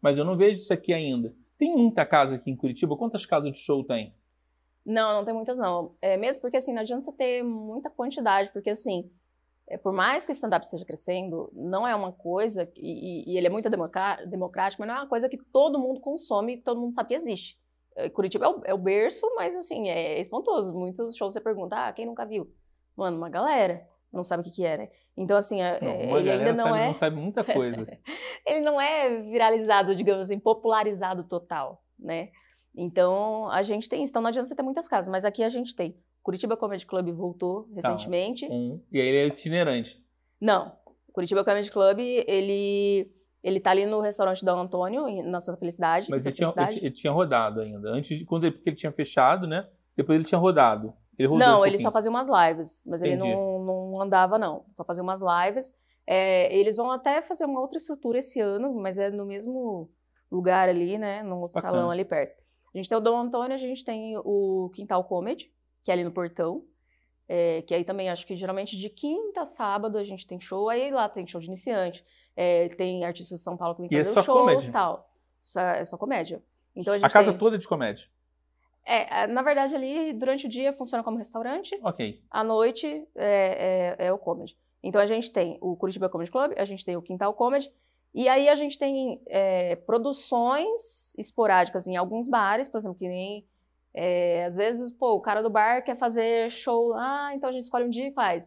Mas 0.00 0.16
eu 0.18 0.24
não 0.24 0.36
vejo 0.36 0.60
isso 0.60 0.72
aqui 0.72 0.92
ainda. 0.92 1.34
Tem 1.58 1.74
muita 1.76 2.06
casa 2.06 2.36
aqui 2.36 2.48
em 2.50 2.56
Curitiba? 2.56 2.96
Quantas 2.96 3.26
casas 3.26 3.50
de 3.52 3.58
show 3.58 3.82
tem? 3.82 4.14
Não, 4.84 5.14
não 5.14 5.24
tem 5.24 5.34
muitas 5.34 5.58
não. 5.58 5.96
É 6.00 6.16
mesmo 6.16 6.40
porque 6.42 6.58
assim, 6.58 6.72
não 6.72 6.82
adianta 6.82 7.02
você 7.02 7.12
ter 7.12 7.42
muita 7.42 7.90
quantidade, 7.90 8.50
porque 8.52 8.70
assim, 8.70 9.10
é, 9.66 9.76
por 9.76 9.92
mais 9.92 10.24
que 10.24 10.30
o 10.30 10.32
stand-up 10.32 10.64
esteja 10.64 10.84
crescendo, 10.84 11.50
não 11.52 11.88
é 11.88 11.92
uma 11.94 12.12
coisa, 12.12 12.70
e, 12.76 13.24
e- 13.30 13.32
e 13.32 13.36
ele 13.36 13.48
é 13.48 13.50
muito 13.50 13.68
democrático, 13.68 14.80
mas 14.80 14.88
não 14.88 14.94
é 14.94 14.98
uma 15.00 15.08
coisa 15.08 15.28
que 15.28 15.38
todo 15.38 15.76
mundo 15.78 16.00
consome, 16.00 16.58
que 16.58 16.62
todo 16.62 16.80
mundo 16.80 16.94
sabe 16.94 17.08
que 17.08 17.14
existe. 17.14 17.58
É, 17.96 18.08
Curitiba 18.10 18.44
é 18.44 18.48
o, 18.48 18.62
é 18.66 18.74
o 18.74 18.78
berço, 18.78 19.26
mas 19.34 19.56
assim, 19.56 19.88
é 19.88 20.20
espantoso. 20.20 20.74
Muitos 20.74 21.16
shows 21.16 21.32
você 21.32 21.40
pergunta, 21.40 21.76
ah, 21.76 21.92
quem 21.92 22.06
nunca 22.06 22.24
viu? 22.24 22.52
Mano, 22.96 23.16
uma 23.16 23.28
galera 23.28 23.86
não 24.12 24.22
sabe 24.22 24.42
o 24.42 24.44
que 24.44 24.50
que 24.50 24.64
é, 24.64 24.78
né? 24.78 24.88
Então 25.16 25.36
assim, 25.36 25.60
é- 25.62 25.80
Não, 25.80 25.90
é, 25.90 26.20
ele 26.20 26.30
ainda 26.30 26.52
não 26.52 26.64
sabe, 26.64 26.78
é... 26.78 26.86
não 26.86 26.94
sabe 26.94 27.16
muita 27.16 27.44
coisa. 27.44 27.86
ele 28.46 28.60
não 28.60 28.80
é 28.80 29.08
viralizado, 29.22 29.94
digamos 29.94 30.26
assim, 30.26 30.38
popularizado 30.38 31.24
total, 31.24 31.82
né? 31.98 32.30
Então, 32.76 33.48
a 33.50 33.62
gente 33.62 33.88
tem 33.88 34.02
isso. 34.02 34.10
Então, 34.10 34.20
não 34.20 34.28
adianta 34.28 34.48
você 34.48 34.54
ter 34.54 34.62
muitas 34.62 34.86
casas, 34.86 35.08
mas 35.08 35.24
aqui 35.24 35.42
a 35.42 35.48
gente 35.48 35.74
tem. 35.74 35.96
Curitiba 36.22 36.56
Comedy 36.56 36.84
Club 36.84 37.08
voltou 37.10 37.68
recentemente. 37.74 38.46
Um, 38.50 38.82
e 38.92 39.00
aí 39.00 39.06
ele 39.06 39.16
é 39.18 39.26
itinerante. 39.28 40.04
Não, 40.38 40.76
Curitiba 41.12 41.42
Comedy 41.42 41.70
Club, 41.70 42.00
ele 42.00 43.10
ele 43.42 43.60
tá 43.60 43.70
ali 43.70 43.86
no 43.86 44.00
restaurante 44.00 44.44
Dom 44.44 44.58
Antônio, 44.58 45.22
na 45.24 45.40
Santa 45.40 45.58
Felicidade. 45.58 46.08
Mas 46.10 46.26
ele 46.26 46.34
tinha, 46.34 46.48
Felicidade. 46.50 46.78
ele, 46.78 46.86
ele 46.86 46.94
tinha 46.94 47.12
rodado 47.12 47.60
ainda. 47.60 47.90
Antes 47.90 48.18
de 48.18 48.24
quando 48.24 48.44
ele, 48.44 48.54
porque 48.56 48.70
ele 48.70 48.76
tinha 48.76 48.92
fechado, 48.92 49.46
né? 49.46 49.68
Depois 49.96 50.16
ele 50.16 50.24
tinha 50.24 50.38
rodado. 50.38 50.92
Ele 51.18 51.28
rodou 51.28 51.46
Não, 51.46 51.60
um 51.60 51.66
ele 51.66 51.78
só 51.78 51.90
fazia 51.90 52.10
umas 52.10 52.28
lives, 52.28 52.82
mas 52.86 53.02
ele 53.02 53.14
Entendi. 53.14 53.34
não, 53.34 53.64
não 53.64 54.02
andava, 54.02 54.38
não. 54.38 54.64
Só 54.74 54.84
fazia 54.84 55.02
umas 55.02 55.20
lives. 55.22 55.74
É, 56.06 56.54
eles 56.54 56.76
vão 56.76 56.90
até 56.90 57.22
fazer 57.22 57.44
uma 57.46 57.60
outra 57.60 57.78
estrutura 57.78 58.18
esse 58.18 58.40
ano, 58.40 58.74
mas 58.74 58.98
é 58.98 59.10
no 59.10 59.24
mesmo 59.24 59.90
lugar 60.30 60.68
ali, 60.68 60.98
né? 60.98 61.22
No 61.22 61.40
outro 61.40 61.54
Bacana. 61.54 61.72
salão 61.72 61.90
ali 61.90 62.04
perto. 62.04 62.42
A 62.74 62.76
gente 62.76 62.88
tem 62.88 62.98
o 62.98 63.00
Dom 63.00 63.16
Antônio, 63.16 63.54
a 63.54 63.58
gente 63.58 63.84
tem 63.84 64.16
o 64.18 64.70
Quintal 64.74 65.02
Comedy, 65.04 65.50
que 65.82 65.90
é 65.90 65.94
ali 65.94 66.04
no 66.04 66.12
Portão. 66.12 66.62
É, 67.28 67.62
que 67.62 67.74
aí 67.74 67.84
também 67.84 68.08
acho 68.08 68.26
que 68.26 68.36
geralmente 68.36 68.76
de 68.78 68.88
quinta 68.88 69.42
a 69.42 69.46
sábado 69.46 69.98
a 69.98 70.04
gente 70.04 70.26
tem 70.26 70.38
show, 70.40 70.68
aí 70.68 70.90
lá 70.90 71.08
tem 71.08 71.26
show 71.26 71.40
de 71.40 71.46
iniciante, 71.48 72.04
é, 72.36 72.68
tem 72.70 73.04
artistas 73.04 73.38
de 73.38 73.44
São 73.44 73.56
Paulo 73.56 73.74
que 73.74 73.82
vem 73.82 73.98
é 73.98 74.04
fazer 74.04 74.18
os 74.20 74.24
shows 74.24 74.68
e 74.68 74.72
tal. 74.72 75.10
Só, 75.42 75.60
é 75.60 75.84
só 75.84 75.96
comédia. 75.96 76.42
Então 76.74 76.94
a 76.94 76.96
A 76.98 77.08
casa 77.10 77.30
tem- 77.30 77.38
toda 77.38 77.56
é 77.56 77.58
de 77.58 77.66
comédia. 77.68 78.06
É, 78.84 79.22
é, 79.22 79.26
na 79.26 79.42
verdade 79.42 79.74
ali 79.74 80.12
durante 80.12 80.46
o 80.46 80.48
dia 80.48 80.72
funciona 80.72 81.02
como 81.02 81.16
restaurante, 81.16 81.76
Ok. 81.82 82.20
à 82.30 82.44
noite 82.44 82.86
é, 83.16 83.96
é- 83.98 84.06
é 84.06 84.12
o 84.12 84.18
comedy. 84.18 84.56
Então 84.82 85.00
a 85.00 85.06
gente 85.06 85.32
tem 85.32 85.58
o 85.60 85.74
Curitiba 85.76 86.08
Comedy 86.08 86.30
Club, 86.30 86.52
a 86.56 86.64
gente 86.64 86.84
tem 86.84 86.96
o 86.96 87.02
Quintal 87.02 87.34
Comedy, 87.34 87.72
e 88.14 88.28
aí 88.28 88.48
a 88.48 88.54
gente 88.54 88.78
tem 88.78 89.20
é, 89.26 89.74
produções 89.76 91.14
esporádicas 91.18 91.86
em 91.86 91.96
alguns 91.96 92.28
bares, 92.28 92.68
por 92.68 92.78
exemplo, 92.78 92.96
que 92.98 93.08
nem. 93.08 93.44
É, 93.98 94.44
às 94.44 94.56
vezes, 94.56 94.92
pô, 94.92 95.14
o 95.14 95.20
cara 95.22 95.42
do 95.42 95.48
bar 95.48 95.82
quer 95.82 95.96
fazer 95.96 96.50
show 96.50 96.88
lá, 96.88 97.34
então 97.34 97.48
a 97.48 97.52
gente 97.52 97.64
escolhe 97.64 97.86
um 97.86 97.90
dia 97.90 98.06
e 98.06 98.12
faz. 98.12 98.46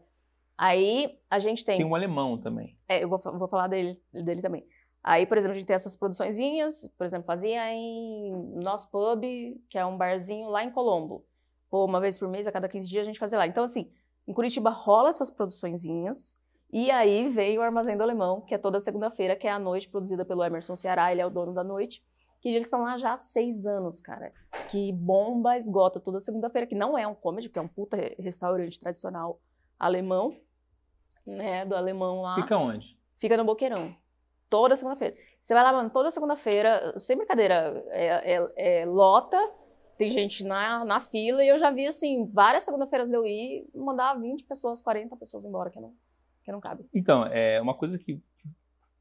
Aí 0.55 1.17
a 1.27 1.39
gente 1.39 1.65
tem. 1.65 1.77
Tem 1.77 1.85
um 1.85 1.95
alemão 1.95 2.37
também. 2.37 2.77
É, 2.87 3.03
eu 3.03 3.09
vou, 3.09 3.17
vou 3.17 3.47
falar 3.47 3.67
dele, 3.67 3.99
dele 4.13 4.43
também. 4.43 4.63
Aí, 5.03 5.25
por 5.25 5.37
exemplo, 5.37 5.53
a 5.53 5.55
gente 5.57 5.65
tem 5.65 5.73
essas 5.73 5.95
produçõezinhas, 5.95 6.87
por 6.95 7.03
exemplo, 7.03 7.25
fazia 7.25 7.73
em 7.73 8.31
nosso 8.61 8.91
pub, 8.91 9.23
que 9.67 9.77
é 9.77 9.83
um 9.83 9.97
barzinho 9.97 10.49
lá 10.49 10.63
em 10.63 10.69
Colombo. 10.69 11.25
Pô, 11.67 11.83
uma 11.83 11.99
vez 11.99 12.17
por 12.17 12.27
mês, 12.27 12.45
a 12.45 12.51
cada 12.51 12.69
15 12.69 12.87
dias, 12.87 13.03
a 13.03 13.07
gente 13.07 13.17
fazia 13.17 13.39
lá. 13.39 13.47
Então, 13.47 13.63
assim, 13.63 13.89
em 14.27 14.33
Curitiba 14.33 14.69
rola 14.69 15.09
essas 15.09 15.31
produçõezinhas, 15.31 16.39
e 16.71 16.91
aí 16.91 17.27
vem 17.27 17.57
o 17.57 17.61
Armazém 17.63 17.97
do 17.97 18.03
Alemão, 18.03 18.41
que 18.41 18.53
é 18.53 18.57
toda 18.57 18.79
segunda-feira, 18.79 19.35
que 19.35 19.47
é 19.47 19.51
a 19.51 19.57
noite 19.57 19.89
produzida 19.89 20.23
pelo 20.23 20.43
Emerson 20.43 20.75
Ceará, 20.75 21.11
ele 21.11 21.21
é 21.21 21.25
o 21.25 21.29
dono 21.29 21.53
da 21.53 21.63
noite, 21.63 22.03
que 22.41 22.49
eles 22.49 22.65
estão 22.65 22.83
lá 22.83 22.97
já 22.97 23.13
há 23.13 23.17
seis 23.17 23.65
anos, 23.65 23.99
cara. 24.01 24.31
Que 24.69 24.91
bomba, 24.93 25.57
esgota 25.57 25.99
toda 25.99 26.19
segunda-feira, 26.19 26.65
que 26.67 26.75
não 26.75 26.97
é 26.97 27.05
um 27.05 27.15
comedy, 27.15 27.49
porque 27.49 27.59
é 27.59 27.61
um 27.61 27.67
puta 27.67 27.97
re- 27.97 28.15
restaurante 28.19 28.79
tradicional 28.79 29.39
alemão, 29.77 30.35
né, 31.25 31.65
do 31.65 31.75
alemão 31.75 32.21
lá. 32.21 32.35
Fica 32.35 32.57
onde? 32.57 32.97
Fica 33.17 33.35
no 33.37 33.43
Boqueirão. 33.45 33.95
Toda 34.49 34.75
segunda-feira. 34.75 35.15
Você 35.41 35.53
vai 35.53 35.63
lá, 35.63 35.71
mano, 35.73 35.89
toda 35.89 36.11
segunda-feira, 36.11 36.93
sem 36.97 37.17
brincadeira, 37.17 37.83
é, 37.89 38.35
é- 38.35 38.81
é 38.81 38.85
lota, 38.85 39.37
tem 39.97 40.09
gente 40.09 40.43
na, 40.43 40.83
na 40.85 41.01
fila, 41.01 41.43
e 41.43 41.47
eu 41.49 41.59
já 41.59 41.69
vi, 41.71 41.85
assim, 41.85 42.25
várias 42.31 42.63
segunda-feiras 42.63 43.09
de 43.09 43.15
eu 43.15 43.25
ir, 43.25 43.69
mandar 43.75 44.13
20 44.15 44.45
pessoas, 44.45 44.81
40 44.81 45.15
pessoas 45.17 45.43
embora, 45.45 45.69
que 45.69 45.79
não, 45.79 45.93
que 46.43 46.51
não 46.51 46.59
cabe. 46.61 46.85
Então, 46.93 47.25
é 47.25 47.61
uma 47.61 47.73
coisa 47.73 47.97
que 47.99 48.21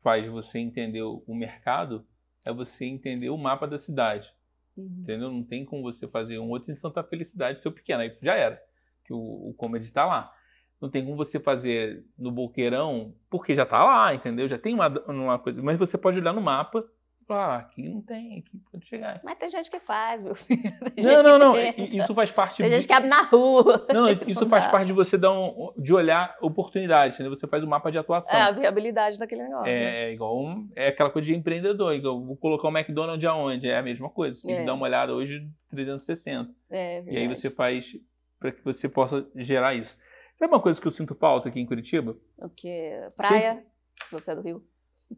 faz 0.02 0.26
você 0.28 0.58
entender 0.58 1.02
o 1.02 1.22
mercado 1.34 2.04
é 2.46 2.52
você 2.52 2.84
entender 2.84 3.30
o 3.30 3.36
mapa 3.36 3.66
da 3.66 3.78
cidade. 3.78 4.32
Entendeu? 4.76 5.30
Não 5.30 5.42
tem 5.42 5.64
como 5.64 5.82
você 5.82 6.06
fazer 6.06 6.38
um 6.38 6.48
outro 6.50 6.70
em 6.70 6.74
Santa 6.74 7.02
Felicidade, 7.02 7.60
seu 7.60 7.72
pequeno, 7.72 8.02
aí 8.02 8.16
já 8.22 8.34
era. 8.34 8.62
Que 9.04 9.12
o, 9.12 9.48
o 9.48 9.54
comedy 9.54 9.92
tá 9.92 10.04
lá. 10.04 10.32
Não 10.80 10.88
tem 10.88 11.04
como 11.04 11.16
você 11.16 11.40
fazer 11.40 12.04
no 12.16 12.30
Boqueirão, 12.30 13.12
porque 13.28 13.54
já 13.56 13.66
tá 13.66 13.84
lá, 13.84 14.14
entendeu? 14.14 14.46
Já 14.46 14.56
tem 14.56 14.74
uma, 14.74 14.88
uma 15.08 15.38
coisa. 15.38 15.60
Mas 15.60 15.76
você 15.76 15.98
pode 15.98 16.18
olhar 16.18 16.32
no 16.32 16.40
mapa 16.40 16.84
Ah, 17.30 17.56
aqui 17.58 17.88
não 17.88 18.00
tem, 18.00 18.38
aqui 18.38 18.58
pode 18.72 18.86
chegar. 18.86 19.20
Mas 19.22 19.36
tem 19.38 19.48
gente 19.50 19.70
que 19.70 19.78
faz, 19.78 20.22
meu 20.22 20.34
filho. 20.36 20.62
Não, 21.02 21.22
não, 21.22 21.38
não. 21.38 21.56
Isso 21.76 22.14
faz 22.14 22.30
parte 22.32 22.62
Tem 22.62 22.70
gente 22.70 22.86
que 22.86 22.92
abre 22.92 23.08
na 23.08 23.22
rua. 23.22 23.86
Não, 23.92 24.08
isso 24.26 24.48
faz 24.48 24.64
dá. 24.64 24.70
parte 24.70 24.86
de 24.86 24.92
você 24.94 25.18
dar 25.18 25.32
um, 25.32 25.72
de 25.76 25.92
olhar 25.92 26.36
oportunidades, 26.40 27.18
né? 27.18 27.28
Você 27.28 27.46
faz 27.46 27.62
um 27.62 27.66
mapa 27.66 27.90
de 27.92 27.98
atuação. 27.98 28.34
É 28.38 28.42
a 28.42 28.50
viabilidade 28.50 29.18
daquele 29.18 29.42
negócio. 29.42 29.64
né? 29.70 30.04
É 30.04 30.12
igual 30.12 30.38
um- 30.42 30.68
é 30.74 30.88
aquela 30.88 31.10
coisa 31.10 31.26
de 31.26 31.34
empreendedor, 31.36 31.92
igual 31.94 32.18
vou 32.24 32.36
colocar 32.36 32.68
o 32.68 32.70
McDonald's 32.76 33.24
aonde? 33.26 33.68
É 33.68 33.76
a 33.76 33.82
mesma 33.82 34.08
coisa. 34.08 34.40
Você 34.40 34.50
É. 34.52 34.64
dar 34.64 34.72
uma 34.74 34.86
olhada 34.86 35.12
hoje 35.14 35.46
360. 35.70 36.50
É, 36.70 36.96
E 36.96 36.96
aí 36.98 37.02
verdade. 37.02 37.38
você 37.40 37.50
faz 37.50 37.94
para 38.40 38.52
que 38.52 38.64
você 38.64 38.88
possa 38.88 39.26
gerar 39.36 39.74
isso. 39.74 39.96
Sabe 40.36 40.52
uma 40.54 40.60
coisa 40.62 40.80
que 40.80 40.86
eu 40.86 40.92
sinto 40.92 41.14
falta 41.14 41.48
aqui 41.48 41.60
em 41.60 41.66
Curitiba? 41.66 42.16
O 42.38 42.48
quê? 42.48 42.92
Praia? 43.16 43.62
Você 44.10 44.30
é 44.30 44.34
do 44.34 44.40
Rio? 44.40 44.64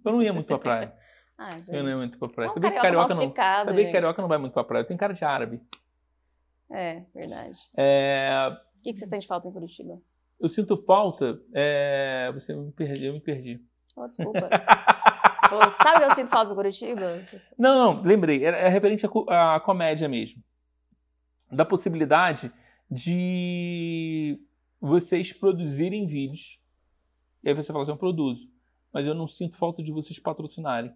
Eu 0.05 0.13
não 0.13 0.23
ia 0.23 0.33
muito 0.33 0.47
pra 0.47 0.59
praia. 0.59 0.93
Ah. 1.43 1.57
Eu 1.69 1.83
não 1.83 1.91
ia 1.91 1.97
muito 1.97 2.19
pra 2.19 2.29
praia. 2.29 2.51
Sabia 2.53 2.71
que 2.71 2.81
carioca 2.81 3.15
não. 3.15 3.33
Sabia 3.65 3.87
que 3.87 3.93
carioca 3.93 4.21
não 4.21 4.29
vai 4.29 4.37
muito 4.37 4.53
pra 4.53 4.63
praia. 4.63 4.85
Tem 4.85 4.95
cara 4.97 5.15
de 5.15 5.25
árabe. 5.25 5.59
É, 6.71 7.03
verdade. 7.15 7.59
É, 7.75 8.31
O 8.79 8.83
que, 8.83 8.93
que 8.93 8.99
você 8.99 9.07
sente 9.07 9.27
falta 9.27 9.49
em 9.49 9.53
Curitiba? 9.53 9.99
eu 10.39 10.49
sinto 10.49 10.77
falta. 10.77 11.41
é, 11.55 12.31
você 12.35 12.55
me 12.55 12.71
perdeu, 12.73 13.09
eu 13.09 13.15
me 13.15 13.21
perdi. 13.21 13.61
Oh, 13.97 14.07
desculpa. 14.07 14.49
Você 14.51 15.49
falou, 15.49 15.69
sabe 15.71 15.99
que 15.99 16.05
eu 16.05 16.15
sinto 16.15 16.29
falta 16.29 16.53
em 16.53 16.55
Curitiba? 16.55 17.23
Não, 17.59 17.95
não, 17.95 18.03
lembrei. 18.03 18.45
É, 18.45 18.49
é 18.49 18.69
referente 18.69 19.05
à, 19.29 19.57
à 19.57 19.61
comédia 19.61 20.09
mesmo. 20.09 20.43
Da 21.51 21.65
possibilidade 21.65 22.53
de 22.91 24.39
vocês 24.79 25.33
produzirem 25.33 26.07
vídeos. 26.07 26.61
E 27.43 27.49
aí 27.49 27.55
você 27.55 27.73
fala 27.73 27.83
assim, 27.83 27.93
eu 27.93 27.97
produzo. 27.97 28.47
Mas 28.93 29.07
eu 29.07 29.15
não 29.15 29.27
sinto 29.27 29.57
falta 29.57 29.83
de 29.83 29.91
vocês 29.91 30.19
patrocinarem. 30.19 30.93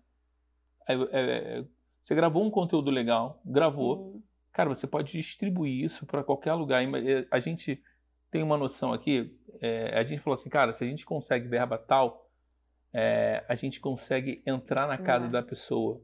É, 0.87 0.95
é, 0.95 1.65
você 2.01 2.15
gravou 2.15 2.45
um 2.45 2.51
conteúdo 2.51 2.91
legal, 2.91 3.41
gravou. 3.45 4.17
Hum, 4.17 4.23
Cara, 4.55 4.69
você 4.69 4.87
pode 4.87 5.13
distribuir 5.13 5.85
isso 5.85 6.07
para 6.07 6.23
qualquer 6.23 6.55
lugar. 6.55 6.81
É, 6.83 7.27
A 7.29 7.41
gente 7.41 7.83
tem 8.31 8.41
uma 8.43 8.57
noção 8.57 8.93
aqui. 8.93 9.37
é, 9.61 9.99
a 9.99 10.05
gente 10.05 10.23
falou 10.23 10.35
assim, 10.35 10.49
cara, 10.49 10.73
se 10.73 10.85
a 10.85 10.87
gente 10.87 11.05
consegue 11.05 11.49
verba 11.49 11.77
tal, 11.77 12.31
é, 12.93 13.45
a 13.49 13.57
gente 13.57 13.81
consegue 13.81 14.41
entrar 14.47 14.87
na 14.87 14.97
Sim, 14.97 15.03
casa 15.03 15.27
é. 15.27 15.31
da 15.31 15.43
pessoa. 15.43 16.01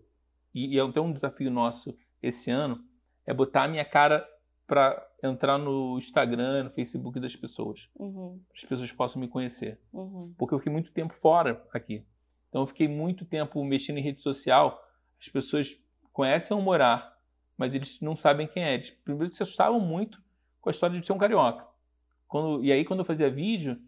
E, 0.52 0.74
e 0.74 0.80
até 0.80 1.00
um 1.00 1.12
desafio 1.12 1.48
nosso 1.48 1.96
esse 2.20 2.50
ano 2.50 2.84
é 3.24 3.32
botar 3.32 3.64
a 3.64 3.68
minha 3.68 3.84
cara 3.84 4.26
para 4.66 5.00
entrar 5.22 5.56
no 5.56 5.96
Instagram, 5.98 6.64
no 6.64 6.70
Facebook 6.70 7.20
das 7.20 7.36
pessoas, 7.36 7.88
uhum, 7.96 8.40
as 8.56 8.64
pessoas 8.64 8.92
possam 8.92 9.20
me 9.20 9.26
conhecer 9.26 9.80
uhum. 9.92 10.32
porque 10.38 10.54
eu 10.54 10.58
fiquei 10.58 10.72
muito 10.72 10.92
tempo 10.92 11.14
fora 11.14 11.64
aqui. 11.72 12.04
Então 12.50 12.62
eu 12.62 12.66
fiquei 12.66 12.86
muito 12.88 13.24
tempo 13.24 13.64
mexendo 13.64 13.96
em 13.98 14.02
rede 14.02 14.20
social. 14.20 14.84
As 15.18 15.28
pessoas 15.28 15.80
conhecem 16.12 16.54
o 16.54 16.60
Morar, 16.60 17.16
mas 17.56 17.74
eles 17.74 18.00
não 18.00 18.14
sabem 18.14 18.46
quem 18.46 18.62
é. 18.62 18.74
Eles 18.74 18.90
primeiro 18.90 19.32
se 19.32 19.42
assustavam 19.42 19.80
muito 19.80 20.20
com 20.60 20.68
a 20.68 20.72
história 20.72 21.00
de 21.00 21.06
ser 21.06 21.12
um 21.12 21.18
carioca. 21.18 21.64
Quando, 22.28 22.62
e 22.64 22.70
aí 22.70 22.84
quando 22.84 23.00
eu 23.00 23.04
fazia 23.04 23.30
vídeo, 23.30 23.80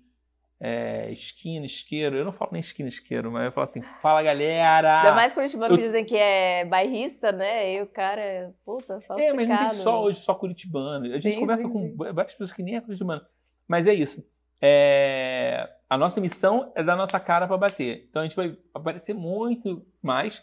é, 0.60 1.10
esquina, 1.10 1.66
isqueiro, 1.66 2.16
eu 2.16 2.24
não 2.24 2.30
falo 2.32 2.52
nem 2.52 2.60
esquina, 2.60 2.88
isqueiro, 2.88 3.32
mas 3.32 3.44
eu 3.46 3.52
falo 3.52 3.64
assim, 3.64 3.82
fala 4.00 4.22
galera! 4.22 4.98
Ainda 5.00 5.14
mais 5.14 5.32
Curitibano 5.32 5.74
eu- 5.74 5.78
que 5.78 5.84
dizem 5.84 6.04
que 6.04 6.16
é 6.16 6.64
bairrista, 6.64 7.32
né? 7.32 7.74
E 7.74 7.82
o 7.82 7.86
cara 7.88 8.20
é, 8.20 8.50
puta, 8.64 9.00
falsificado. 9.00 9.20
É, 9.22 9.32
mas 9.32 9.48
não 9.48 9.58
tem 9.68 9.70
só 9.82 10.02
hoje 10.04 10.20
só 10.20 10.34
curitibano. 10.36 11.06
A 11.06 11.18
gente 11.18 11.34
Sim, 11.34 11.40
conversa 11.40 11.64
sim, 11.64 11.72
com 11.72 11.78
sim. 11.80 11.96
várias 11.96 12.34
pessoas 12.34 12.52
que 12.52 12.62
nem 12.62 12.76
é 12.76 12.80
curitibano. 12.80 13.26
Mas 13.66 13.88
é 13.88 13.94
isso. 13.94 14.24
É, 14.60 15.68
A 15.92 15.98
nossa 15.98 16.22
missão 16.22 16.72
é 16.74 16.82
dar 16.82 16.96
nossa 16.96 17.20
cara 17.20 17.46
para 17.46 17.58
bater. 17.58 18.06
Então 18.08 18.22
a 18.22 18.24
gente 18.24 18.34
vai 18.34 18.56
aparecer 18.72 19.12
muito 19.12 19.84
mais. 20.02 20.42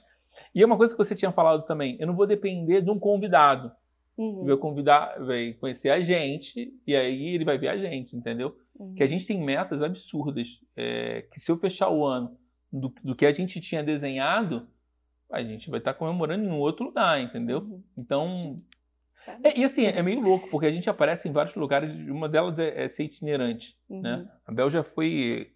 E 0.54 0.62
é 0.62 0.66
uma 0.66 0.78
coisa 0.78 0.94
que 0.94 1.04
você 1.04 1.16
tinha 1.16 1.32
falado 1.32 1.66
também. 1.66 1.98
Eu 2.00 2.06
não 2.06 2.16
vou 2.16 2.28
depender 2.28 2.84
de 2.84 2.92
um 2.92 3.00
convidado. 3.00 3.72
Uhum, 4.16 4.46
Vai 4.46 4.56
convidar, 4.58 5.20
vai 5.20 5.54
conhecer 5.54 5.90
a 5.90 6.02
gente 6.02 6.72
e 6.86 6.96
aí 6.96 7.30
ele 7.30 7.46
vai 7.46 7.58
ver 7.58 7.70
a 7.70 7.78
gente, 7.80 8.16
entendeu? 8.16 8.56
uhum. 8.78 8.94
Que 8.94 9.02
a 9.02 9.08
gente 9.08 9.26
tem 9.26 9.44
metas 9.44 9.82
absurdas. 9.82 10.62
é, 10.78 11.24
que 11.34 11.40
se 11.40 11.52
eu 11.52 11.58
fechar 11.58 11.90
o 11.90 12.06
ano 12.06 12.38
do, 12.72 12.94
do 13.04 13.16
que 13.16 13.26
a 13.26 13.32
gente 13.32 13.60
tinha 13.60 13.82
desenhado, 13.82 14.68
a 15.32 15.42
gente 15.42 15.68
vai 15.72 15.80
estar 15.80 15.96
comemorando 15.96 16.46
em 16.46 16.52
um 16.52 16.60
outro 16.60 16.86
lugar, 16.86 17.20
entendeu? 17.20 17.62
Uhum. 17.62 17.84
Então, 17.98 18.60
Tá. 18.60 18.79
É, 19.44 19.58
e 19.60 19.64
assim, 19.64 19.86
é 19.86 20.02
meio 20.02 20.20
louco, 20.22 20.50
porque 20.50 20.66
a 20.68 20.72
gente 20.72 20.90
aparece 20.90 21.28
em 21.28 21.32
vários 21.32 21.56
lugares, 21.56 21.90
uma 22.10 22.28
delas 22.30 22.58
é, 22.60 22.84
é 22.84 22.88
ser 22.88 23.04
itinerante, 23.06 23.78
Uhum. 23.90 24.02
né? 24.02 24.30
A 24.46 24.52
Bel 24.52 24.70
já 24.70 24.84
foi 24.84 25.52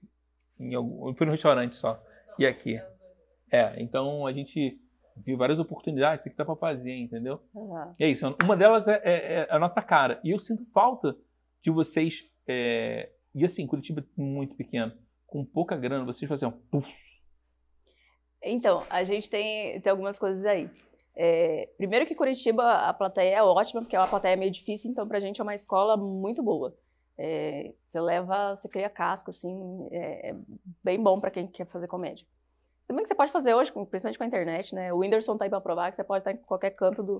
em 0.59 0.73
algum, 0.75 1.13
foi 1.15 1.25
no 1.25 1.31
restaurante 1.31 1.75
só, 1.75 2.01
e 2.39 2.45
aqui. 2.45 2.79
É, 3.51 3.75
então 3.81 4.25
a 4.25 4.31
gente 4.33 4.79
viu 5.17 5.37
várias 5.37 5.59
oportunidades, 5.59 6.23
que 6.27 6.35
dá 6.35 6.43
pra 6.45 6.55
fazer, 6.55 6.93
entendeu? 6.95 7.39
Uhum. 7.53 7.91
E 7.99 8.03
é 8.03 8.09
isso, 8.09 8.25
uma 8.43 8.55
delas 8.57 8.87
é, 8.87 8.99
é- 9.03 9.33
é 9.33 9.47
a 9.49 9.59
nossa 9.59 9.81
cara, 9.81 10.19
e 10.23 10.31
eu 10.31 10.39
sinto 10.39 10.65
falta 10.71 11.15
de 11.61 11.69
vocês, 11.71 12.23
é, 12.47 13.11
e 13.35 13.45
assim, 13.45 13.65
Curitiba 13.67 14.01
é 14.01 14.21
muito 14.21 14.55
pequeno, 14.55 14.91
com 15.27 15.43
pouca 15.45 15.75
grana, 15.77 16.05
vocês 16.05 16.27
fazem 16.29 16.47
um 16.47 16.51
puf, 16.51 16.87
Então, 18.41 18.83
a 18.89 19.03
gente 19.03 19.29
tem, 19.29 19.79
tem 19.79 19.89
algumas 19.91 20.19
coisas 20.19 20.45
aí. 20.45 20.69
É, 21.15 21.69
primeiro 21.77 22.05
que 22.05 22.15
Curitiba, 22.15 22.63
a 22.87 22.93
plateia 22.93 23.37
é 23.37 23.43
ótima, 23.43 23.81
porque 23.81 23.95
é 23.95 23.99
uma 23.99 24.07
plateia 24.07 24.35
meio 24.35 24.51
difícil, 24.51 24.89
então 24.91 25.07
pra 25.07 25.19
gente 25.19 25.39
é 25.39 25.43
uma 25.43 25.53
escola 25.53 25.95
muito 25.95 26.41
boa. 26.41 26.75
É, 27.17 27.71
você 27.85 28.01
leva, 28.01 28.55
você 28.55 28.67
cria 28.67 28.89
casco, 28.89 29.29
assim, 29.29 29.87
é, 29.91 30.31
é 30.31 30.35
bem 30.83 31.01
bom 31.01 31.19
pra 31.19 31.29
quem 31.29 31.45
quer 31.47 31.65
fazer 31.65 31.87
comédia. 31.87 32.25
Se 32.83 32.91
bem 32.91 33.01
que 33.03 33.07
você 33.07 33.15
pode 33.15 33.31
fazer 33.31 33.53
hoje, 33.53 33.71
principalmente 33.71 34.17
com 34.17 34.23
a 34.25 34.27
internet, 34.27 34.75
né? 34.75 34.91
O 34.91 34.97
Whindersson 34.97 35.37
tá 35.37 35.45
aí 35.45 35.49
pra 35.49 35.61
provar 35.61 35.89
que 35.89 35.95
você 35.95 36.03
pode 36.03 36.19
estar 36.19 36.33
em 36.33 36.37
qualquer 36.37 36.71
canto 36.71 37.01
do, 37.01 37.15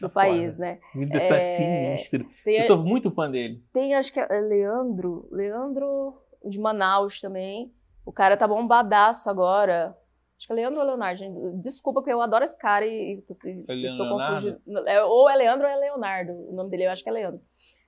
do 0.00 0.10
país, 0.10 0.56
forma. 0.56 0.72
né? 0.72 0.78
O 0.94 0.98
Whindersson 0.98 1.34
é 1.34 1.36
É, 1.36 1.56
sinistro. 1.56 2.26
Tem, 2.44 2.56
Eu 2.58 2.64
sou 2.64 2.76
muito 2.78 3.10
fã 3.10 3.30
dele. 3.30 3.64
tem, 3.72 3.94
acho 3.94 4.12
que 4.12 4.20
é 4.20 4.26
Leandro, 4.40 5.26
Leandro 5.32 6.20
de 6.44 6.58
Manaus 6.60 7.18
também. 7.18 7.72
O 8.04 8.12
cara 8.12 8.36
tá 8.36 8.46
bombadaço 8.46 9.30
agora. 9.30 9.96
Acho 10.38 10.46
que 10.46 10.52
é 10.52 10.56
Leandro 10.56 10.80
ou 10.80 10.86
Leonardo, 10.86 11.18
gente. 11.18 11.38
Desculpa, 11.62 12.00
porque 12.00 12.12
eu 12.12 12.20
adoro 12.20 12.44
esse 12.44 12.58
cara 12.58 12.86
e, 12.86 13.14
e, 13.44 13.48
e 13.48 13.86
É 13.86 13.96
tô 13.96 14.04
Leonardo? 14.04 14.08
confundindo. 14.52 14.88
É, 14.88 15.02
ou 15.04 15.28
é 15.30 15.36
Leandro 15.36 15.66
ou 15.66 15.72
é 15.72 15.76
Leonardo. 15.76 16.32
O 16.32 16.52
nome 16.52 16.68
dele 16.70 16.84
eu 16.86 16.90
acho 16.90 17.02
que 17.02 17.08
é 17.08 17.12
Leandro. 17.12 17.40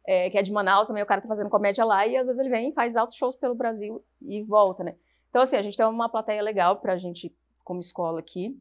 É, 0.06 0.30
que 0.30 0.38
é 0.38 0.42
de 0.42 0.50
Manaus 0.50 0.86
também, 0.88 1.02
o 1.02 1.06
cara 1.06 1.20
tá 1.20 1.28
fazendo 1.28 1.50
comédia 1.50 1.84
lá 1.84 2.06
e 2.06 2.16
às 2.16 2.26
vezes 2.26 2.40
ele 2.40 2.48
vem 2.48 2.70
e 2.70 2.72
faz 2.72 2.96
altos 2.96 3.14
shows 3.16 3.36
pelo 3.36 3.54
Brasil 3.54 4.02
e 4.22 4.42
volta, 4.42 4.82
né? 4.82 4.96
Então, 5.28 5.42
assim, 5.42 5.56
a 5.56 5.60
gente 5.60 5.76
tem 5.76 5.84
uma 5.84 6.08
plateia 6.08 6.40
legal 6.40 6.76
pra 6.76 6.96
gente, 6.96 7.30
como 7.62 7.80
escola 7.80 8.18
aqui. 8.18 8.58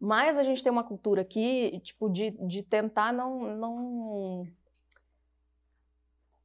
Mas 0.00 0.38
a 0.38 0.42
gente 0.42 0.62
tem 0.62 0.72
uma 0.72 0.82
cultura 0.82 1.20
aqui, 1.20 1.78
tipo, 1.84 2.08
de, 2.08 2.30
de 2.30 2.62
tentar 2.62 3.12
não, 3.12 3.40
não 3.54 4.46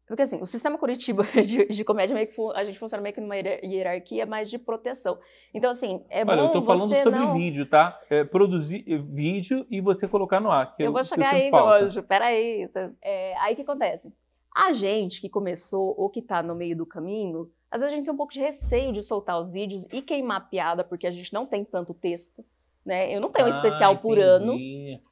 porque 0.07 0.21
assim, 0.21 0.41
o 0.41 0.45
sistema 0.45 0.77
Curitiba 0.77 1.23
de, 1.41 1.65
de 1.65 1.83
comédia 1.83 2.13
meio 2.13 2.27
que 2.27 2.35
a 2.53 2.63
gente 2.63 2.77
funciona 2.77 3.01
meio 3.01 3.13
que 3.15 3.21
numa 3.21 3.35
hierar- 3.35 3.63
hierarquia 3.63 4.25
mais 4.25 4.49
de 4.49 4.57
proteção. 4.57 5.17
Então 5.53 5.71
assim, 5.71 6.03
é 6.09 6.23
Olha, 6.23 6.35
bom 6.37 6.43
eu 6.47 6.51
tô 6.51 6.61
falando 6.61 6.93
sobre 6.93 7.19
não... 7.19 7.33
vídeo, 7.33 7.65
tá? 7.65 7.99
É, 8.09 8.23
produzir 8.23 8.83
eh, 8.87 8.97
vídeo 8.97 9.65
e 9.69 9.81
você 9.81 10.07
colocar 10.07 10.39
no 10.39 10.51
ar. 10.51 10.75
que 10.75 10.83
Eu 10.83 10.91
vou 10.91 11.01
que 11.01 11.07
chegar 11.07 11.33
aí, 11.33 11.49
meu 11.51 11.67
anjo. 11.67 12.03
Peraí. 12.03 12.67
Você- 12.67 12.91
É, 13.01 13.35
aí 13.39 13.53
o 13.53 13.55
que 13.55 13.61
acontece? 13.63 14.13
A 14.55 14.71
gente 14.73 15.19
que 15.19 15.27
começou 15.29 15.93
ou 15.97 16.09
que 16.09 16.21
tá 16.21 16.41
no 16.43 16.55
meio 16.55 16.77
do 16.77 16.85
caminho, 16.85 17.49
às 17.69 17.81
vezes 17.81 17.91
a 17.93 17.95
gente 17.95 18.05
tem 18.05 18.13
um 18.13 18.17
pouco 18.17 18.31
de 18.31 18.39
receio 18.39 18.91
de 18.93 19.01
soltar 19.01 19.39
os 19.39 19.51
vídeos 19.51 19.85
e 19.91 20.01
queimar 20.01 20.49
piada, 20.49 20.83
porque 20.83 21.05
a 21.07 21.11
gente 21.11 21.33
não 21.33 21.45
tem 21.45 21.65
tanto 21.65 21.93
texto. 21.93 22.43
Né? 22.85 23.13
Eu 23.13 23.19
não 23.19 23.31
tenho 23.31 23.45
um 23.47 23.51
Ah, 23.51 23.55
especial 23.55 23.97
por 23.97 24.17
ano. 24.19 24.53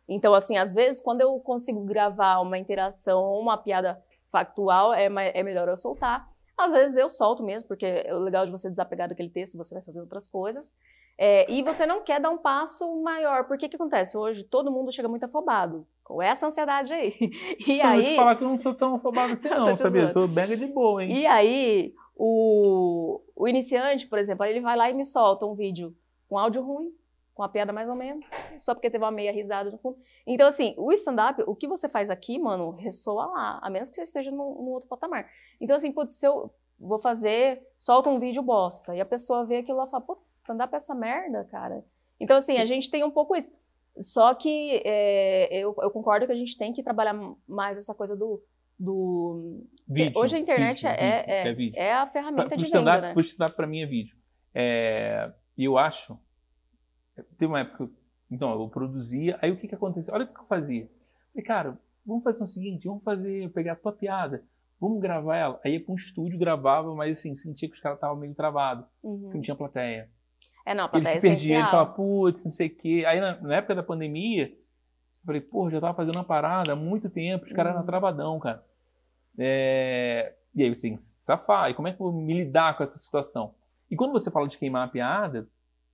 Então, 0.08 0.34
assim, 0.36 0.58
às 0.58 0.74
vezes, 0.74 1.02
quando 1.02 1.22
eu 1.22 1.38
consigo 1.40 1.84
gravar 1.84 2.40
uma 2.40 2.58
interação 2.58 3.22
ou 3.24 3.42
uma 3.42 3.58
piada 3.58 4.00
factual, 4.34 4.94
é, 4.94 5.06
é 5.06 5.44
melhor 5.44 5.70
eu 5.70 5.78
soltar. 5.78 6.28
Às 6.58 6.74
vezes 6.74 6.98
eu 6.98 7.08
solto 7.08 7.44
mesmo, 7.44 7.68
porque 7.68 7.86
é 7.86 8.14
o 8.14 8.20
legal 8.20 8.46
de 8.46 8.52
você 8.52 8.70
desapegar 8.70 9.08
daquele 9.08 9.30
texto, 9.30 9.58
você 9.58 9.74
vai 9.76 9.84
fazer 9.84 10.02
outras 10.02 10.28
coisas. 10.28 10.76
É, 11.18 11.50
e 11.52 11.62
você 11.62 11.86
não 11.86 12.02
quer 12.02 12.20
dar 12.20 12.32
um 12.32 12.38
passo 12.38 13.02
maior. 13.02 13.46
Porque 13.46 13.70
que 13.70 13.76
acontece? 13.76 14.18
Hoje 14.18 14.44
todo 14.44 14.72
mundo 14.72 14.92
chega 14.92 15.08
muito 15.08 15.24
afobado. 15.24 15.86
Com 16.04 16.22
essa 16.22 16.48
ansiedade 16.48 16.92
aí. 16.92 17.14
E 17.68 17.80
Eu 17.80 17.88
vou 17.88 18.02
te 18.02 18.08
aí, 18.08 18.16
falar 18.16 18.36
que 18.36 18.44
eu 18.44 18.50
não 18.50 18.58
sou 18.60 18.74
tão 18.74 18.96
afobado 18.96 19.34
assim, 19.34 19.48
não, 19.50 19.78
sabia? 19.78 20.02
Eu 20.02 20.12
sou 20.12 20.28
mega 20.28 20.58
de 20.58 20.66
boa, 20.66 21.04
hein? 21.04 21.16
e 21.16 21.26
aí 21.26 21.94
o, 22.16 23.22
o 23.36 23.48
iniciante, 23.48 24.08
por 24.08 24.18
exemplo, 24.20 24.46
ele 24.46 24.60
vai 24.60 24.76
lá 24.76 24.90
e 24.90 24.94
me 24.94 25.06
solta 25.06 25.46
um 25.46 25.54
vídeo 25.54 25.96
com 26.28 26.38
áudio 26.38 26.64
ruim, 26.64 26.92
com 27.34 27.44
a 27.44 27.50
piada 27.50 27.74
mais 27.74 27.90
ou 27.90 27.96
menos, 27.96 28.26
só 28.60 28.74
porque 28.74 28.90
teve 28.90 29.04
uma 29.04 29.12
meia 29.12 29.32
risada 29.32 29.72
no 29.72 29.78
fundo. 29.78 29.98
Então, 30.26 30.48
assim, 30.48 30.76
o 30.78 30.92
stand-up, 30.92 31.44
o 31.48 31.56
que 31.56 31.68
você 31.68 31.90
faz 31.90 32.10
aqui, 32.10 32.38
mano, 32.38 32.72
ressoa 32.72 33.26
lá, 33.26 33.60
a 33.62 33.70
menos 33.70 33.90
que 33.90 33.96
você 33.96 34.04
esteja 34.04 34.30
num, 34.30 34.38
num 34.38 34.70
outro 34.70 34.88
patamar. 34.88 35.28
Então, 35.60 35.76
assim, 35.76 35.92
putz, 35.92 36.14
se 36.14 36.28
eu 36.28 36.54
vou 36.80 37.00
fazer, 37.00 37.62
solta 37.80 38.10
um 38.10 38.20
vídeo 38.20 38.44
bosta, 38.44 38.96
e 38.96 39.02
a 39.02 39.06
pessoa 39.06 39.46
vê 39.46 39.58
aquilo 39.58 39.78
lá 39.80 39.86
e 39.88 39.90
fala, 39.90 40.04
putz, 40.04 40.38
stand-up 40.40 40.74
é 40.74 40.78
essa 40.78 40.94
merda, 40.94 41.44
cara. 41.46 41.84
Então, 42.20 42.38
assim, 42.38 42.58
a 42.58 42.66
gente 42.66 42.90
tem 42.92 43.04
um 43.04 43.12
pouco 43.12 43.36
isso. 43.36 43.52
Só 44.00 44.34
que 44.34 44.82
é, 44.84 45.56
eu, 45.56 45.76
eu 45.80 45.92
concordo 45.92 46.26
que 46.26 46.32
a 46.32 46.36
gente 46.36 46.58
tem 46.58 46.74
que 46.74 46.82
trabalhar 46.82 47.14
mais 47.48 47.78
essa 47.78 47.94
coisa 47.94 48.16
do. 48.16 48.44
do 48.80 49.64
Vídeo, 49.88 50.18
hoje 50.18 50.36
a 50.36 50.40
internet 50.40 50.84
vídeo, 50.84 50.96
é, 51.00 51.20
vídeo, 51.20 51.32
é, 51.32 51.54
vídeo. 51.54 51.80
é 51.80 51.94
a 51.94 52.08
ferramenta 52.08 52.50
Pro 52.50 52.58
de 52.58 52.64
stand-up, 52.66 52.96
venda, 52.96 53.08
né? 53.10 53.14
pro 53.14 53.24
stand-up 53.24 53.56
pra 53.56 53.68
mim 53.68 53.82
é 53.82 53.86
vídeo. 53.86 54.16
É, 54.54 55.32
E 55.58 55.66
eu 55.66 55.78
acho. 55.78 56.18
Teve 57.16 57.46
uma 57.46 57.60
época 57.60 57.78
que 57.78 57.84
eu 57.84 57.92
Então, 58.32 58.52
eu 58.52 58.68
produzia. 58.70 59.38
Aí 59.42 59.52
o 59.52 59.58
que 59.58 59.68
que 59.68 59.76
acontecia? 59.76 60.14
Olha 60.14 60.26
o 60.26 60.28
que 60.28 60.40
eu 60.40 60.46
fazia. 60.46 60.90
Falei, 61.32 61.46
cara, 61.46 61.78
vamos 62.06 62.24
fazer 62.24 62.44
o 62.44 62.48
seguinte, 62.48 62.88
vamos 62.88 63.04
fazer, 63.04 63.50
pegar 63.52 63.74
a 63.74 63.76
tua 63.76 63.92
piada, 63.92 64.44
vamos 64.80 65.00
gravar 65.02 65.38
ela. 65.38 65.60
Aí 65.64 65.74
ia 65.74 65.84
pra 65.84 65.94
um 65.94 65.96
estúdio, 65.96 66.38
gravava, 66.40 66.94
mas 66.96 67.20
assim, 67.20 67.36
sentia 67.36 67.70
que 67.70 67.76
os 67.76 67.82
caras 67.82 67.98
estavam 67.98 68.16
meio 68.18 68.34
travados, 68.34 68.86
Uhum. 69.04 69.30
que 69.30 69.36
não 69.36 69.42
tinha 69.42 69.56
plateia. 69.56 70.10
É, 70.66 70.74
não, 70.74 70.86
a 70.86 70.88
Ele 70.88 70.92
plateia 70.92 71.18
é 71.18 71.20
se 71.20 71.28
perdia, 71.28 71.60
ele 71.60 71.70
falava, 71.70 71.92
putz, 71.94 72.44
não 72.46 72.52
sei 72.52 72.68
o 72.68 72.76
quê. 72.76 73.04
Aí 73.08 73.20
na, 73.20 73.40
na 73.42 73.56
época 73.58 73.76
da 73.76 73.84
pandemia, 73.84 74.48
eu 74.48 75.26
falei, 75.26 75.42
pô, 75.42 75.70
já 75.70 75.80
tava 75.82 75.94
fazendo 75.96 76.16
uma 76.16 76.24
parada 76.24 76.74
há 76.74 76.76
muito 76.76 77.10
tempo, 77.10 77.46
os 77.46 77.54
caras 77.54 77.72
Uhum. 77.74 77.78
eram 77.80 77.86
travadão, 77.86 78.40
cara. 78.40 78.64
É, 79.38 80.34
E 80.56 80.62
aí 80.64 80.70
você 80.76 80.84
tem 80.84 80.98
que 80.98 81.04
safar. 81.04 81.70
E 81.70 81.74
como 81.74 81.88
é 81.88 81.94
que 81.94 82.00
eu 82.02 82.12
vou 82.12 82.22
me 82.22 82.34
lidar 82.34 82.78
com 82.78 82.84
essa 82.84 82.98
situação? 83.00 83.56
E 83.90 83.96
quando 83.96 84.12
você 84.12 84.30
fala 84.32 84.48
de 84.48 84.58
queimar 84.58 84.88
a 84.88 84.92
piada, 84.92 85.48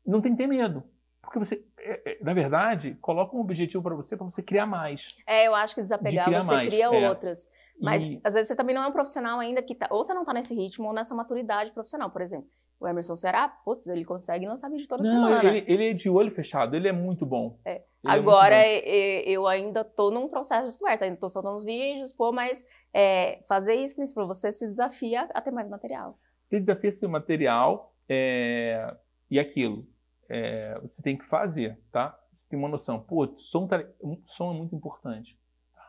não 0.06 0.22
tem 0.22 0.32
que 0.34 0.38
ter 0.38 0.48
medo. 0.48 0.84
Porque 1.30 1.38
você, 1.46 1.64
é, 1.78 2.14
é, 2.14 2.24
na 2.24 2.34
verdade, 2.34 2.98
coloca 3.00 3.36
um 3.38 3.40
objetivo 3.42 3.84
pra 3.84 3.94
você, 3.94 4.18
pra 4.18 4.26
você 4.26 4.42
criar 4.42 4.66
mais. 4.66 5.16
É, 5.28 5.46
eu 5.48 5.54
acho 5.54 5.76
que 5.76 5.82
desapegar 5.84 6.28
De 6.28 6.36
você 6.36 6.56
mais, 6.56 6.68
cria 6.68 6.86
é. 6.86 7.08
outras. 7.10 7.48
Mas 7.80 8.04
E- 8.04 8.20
às 8.24 8.34
vezes 8.34 8.48
você 8.48 8.56
também 8.56 8.74
não 8.74 8.82
é 8.84 8.88
um 8.88 8.92
profissional 8.92 9.40
ainda 9.40 9.62
que 9.62 9.76
tá. 9.76 9.88
Ou 9.92 10.04
você 10.04 10.12
não 10.12 10.26
tá 10.26 10.34
nesse 10.34 10.56
ritmo 10.56 10.88
ou 10.88 10.94
nessa 10.94 11.14
maturidade 11.14 11.72
profissional. 11.72 12.10
Por 12.10 12.24
exemplo, 12.24 12.48
o 12.80 12.88
Emerson 12.88 13.16
Ceará, 13.16 13.48
putz, 13.48 13.86
ele 13.88 14.04
consegue 14.04 14.48
lançar 14.48 14.72
vídeo 14.72 14.88
toda 14.88 15.04
não, 15.04 15.12
semana. 15.12 15.48
ele, 15.48 15.64
ele 15.72 15.90
é 15.92 15.94
de 15.94 16.10
olho 16.10 16.32
fechado, 16.32 16.76
ele 16.76 16.88
é 16.88 16.92
muito 16.92 17.28
bom. 17.28 17.60
É. 17.64 17.74
É 17.74 17.84
Agora, 18.06 18.56
bom. 18.56 18.62
e- 18.62 19.24
e- 19.28 19.32
eu 19.34 19.46
ainda 19.46 19.84
tô 19.84 20.10
num 20.10 20.28
processo 20.30 20.62
de 20.64 20.68
descoberta, 20.70 21.06
ainda 21.06 21.18
tô 21.18 21.30
soltando 21.30 21.58
os 21.58 21.64
vídeos, 21.64 22.12
pô, 22.12 22.32
mas 22.32 22.66
é, 22.92 23.44
fazer 23.48 23.76
isso, 23.76 23.94
que 23.94 24.00
nem 24.02 24.08
você 24.08 24.24
você 24.26 24.52
se 24.52 24.66
desafia 24.68 25.30
a 25.32 25.42
ter 25.42 25.52
mais 25.52 25.70
material. 25.70 26.18
Tem 26.50 26.60
desafio 26.60 26.90
esse 26.90 27.06
material 27.08 27.94
é, 28.10 28.96
e 29.30 29.38
aquilo. 29.40 29.86
É, 30.30 30.80
você 30.82 31.02
tem 31.02 31.18
que 31.18 31.26
fazer, 31.26 31.80
tá? 31.92 32.18
Você 32.34 32.46
tem 32.50 32.60
uma 32.60 32.70
noção. 32.70 33.00
Pô, 33.00 33.28
som, 33.38 33.68
tá- 33.68 33.84
som 34.28 34.54
é 34.54 34.58
muito 34.58 34.76
importante. 34.76 35.38
tá? 35.74 35.82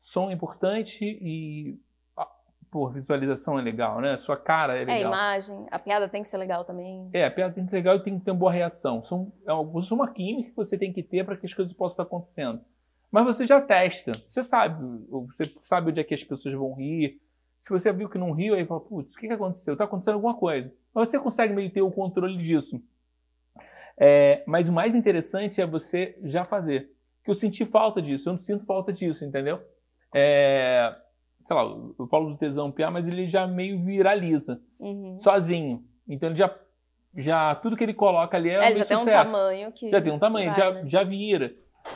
Som 0.00 0.30
é 0.30 0.34
importante 0.34 1.04
e 1.04 1.78
pô, 2.70 2.88
visualização 2.90 3.58
é 3.58 3.62
legal, 3.62 4.00
né? 4.00 4.18
Sua 4.18 4.36
cara 4.36 4.76
é 4.76 4.82
É, 4.82 4.84
legal. 4.84 5.12
imagem, 5.12 5.66
a 5.70 5.78
piada 5.78 6.08
tem 6.08 6.22
que 6.22 6.28
ser 6.28 6.36
legal 6.36 6.64
também. 6.64 7.08
É, 7.12 7.24
a 7.24 7.30
piada 7.30 7.54
tem 7.54 7.64
que 7.64 7.70
ser 7.70 7.76
legal 7.76 7.96
e 7.96 8.02
tem 8.02 8.18
que 8.18 8.24
ter 8.24 8.30
uma 8.30 8.38
boa 8.38 8.52
reação. 8.52 9.02
São, 9.04 9.32
é 9.46 9.52
uma, 9.52 10.12
química 10.12 10.50
que 10.50 10.56
você 10.56 10.76
tem 10.78 10.92
que 10.92 11.02
ter 11.02 11.24
para 11.24 11.36
que 11.36 11.46
as 11.46 11.54
coisas 11.54 11.72
possam 11.74 11.92
estar 11.94 12.02
acontecendo. 12.02 12.60
Mas 13.10 13.24
você 13.24 13.46
já 13.46 13.60
testa. 13.60 14.12
Você 14.28 14.42
sabe. 14.42 14.84
Você 15.08 15.44
sabe 15.64 15.90
onde 15.90 16.00
é 16.00 16.04
que 16.04 16.14
as 16.14 16.22
pessoas 16.22 16.54
vão 16.54 16.74
rir. 16.74 17.20
Se 17.60 17.70
você 17.70 17.92
viu 17.92 18.08
que 18.08 18.18
não 18.18 18.32
riu, 18.32 18.54
aí 18.54 18.66
fala, 18.66 18.80
putz, 18.80 19.14
o 19.14 19.18
que, 19.18 19.26
que 19.26 19.32
aconteceu? 19.32 19.72
Está 19.72 19.84
acontecendo 19.84 20.14
alguma 20.14 20.34
coisa. 20.34 20.70
Mas 20.94 21.08
você 21.08 21.18
consegue 21.18 21.54
meio 21.54 21.72
ter 21.72 21.80
o 21.80 21.90
controle 21.90 22.36
disso. 22.36 22.80
É, 24.00 24.42
mas 24.46 24.68
o 24.68 24.72
mais 24.72 24.94
interessante 24.94 25.60
é 25.60 25.66
você 25.66 26.16
já 26.24 26.44
fazer. 26.44 26.90
Que 27.24 27.30
eu 27.30 27.34
senti 27.34 27.64
falta 27.66 28.00
disso. 28.00 28.28
Eu 28.28 28.34
não 28.34 28.40
sinto 28.40 28.64
falta 28.64 28.92
disso, 28.92 29.24
entendeu? 29.24 29.60
É, 30.14 30.94
sei 31.46 31.56
lá, 31.56 31.62
eu 31.98 32.06
falo 32.08 32.30
do 32.30 32.36
tesão 32.38 32.70
piá, 32.72 32.90
mas 32.90 33.06
ele 33.08 33.28
já 33.28 33.46
meio 33.46 33.82
viraliza 33.84 34.60
Uhum. 34.78 35.18
sozinho. 35.20 35.84
Então 36.08 36.28
ele 36.30 36.38
já, 36.38 36.54
já 37.16 37.54
tudo 37.56 37.76
que 37.76 37.84
ele 37.84 37.94
coloca 37.94 38.36
ali 38.36 38.50
é, 38.50 38.54
É, 38.54 38.66
ele 38.68 38.76
já 38.76 38.84
tem 38.86 38.96
um 38.96 39.00
sucesso. 39.00 39.24
tamanho 39.24 39.72
que. 39.72 39.90
Já 39.90 40.00
tem 40.00 40.12
um 40.12 40.18
tamanho, 40.18 40.50
vai, 40.50 40.58
já, 40.58 40.72
né? 40.72 40.84
já 40.88 41.04
vira. 41.04 41.52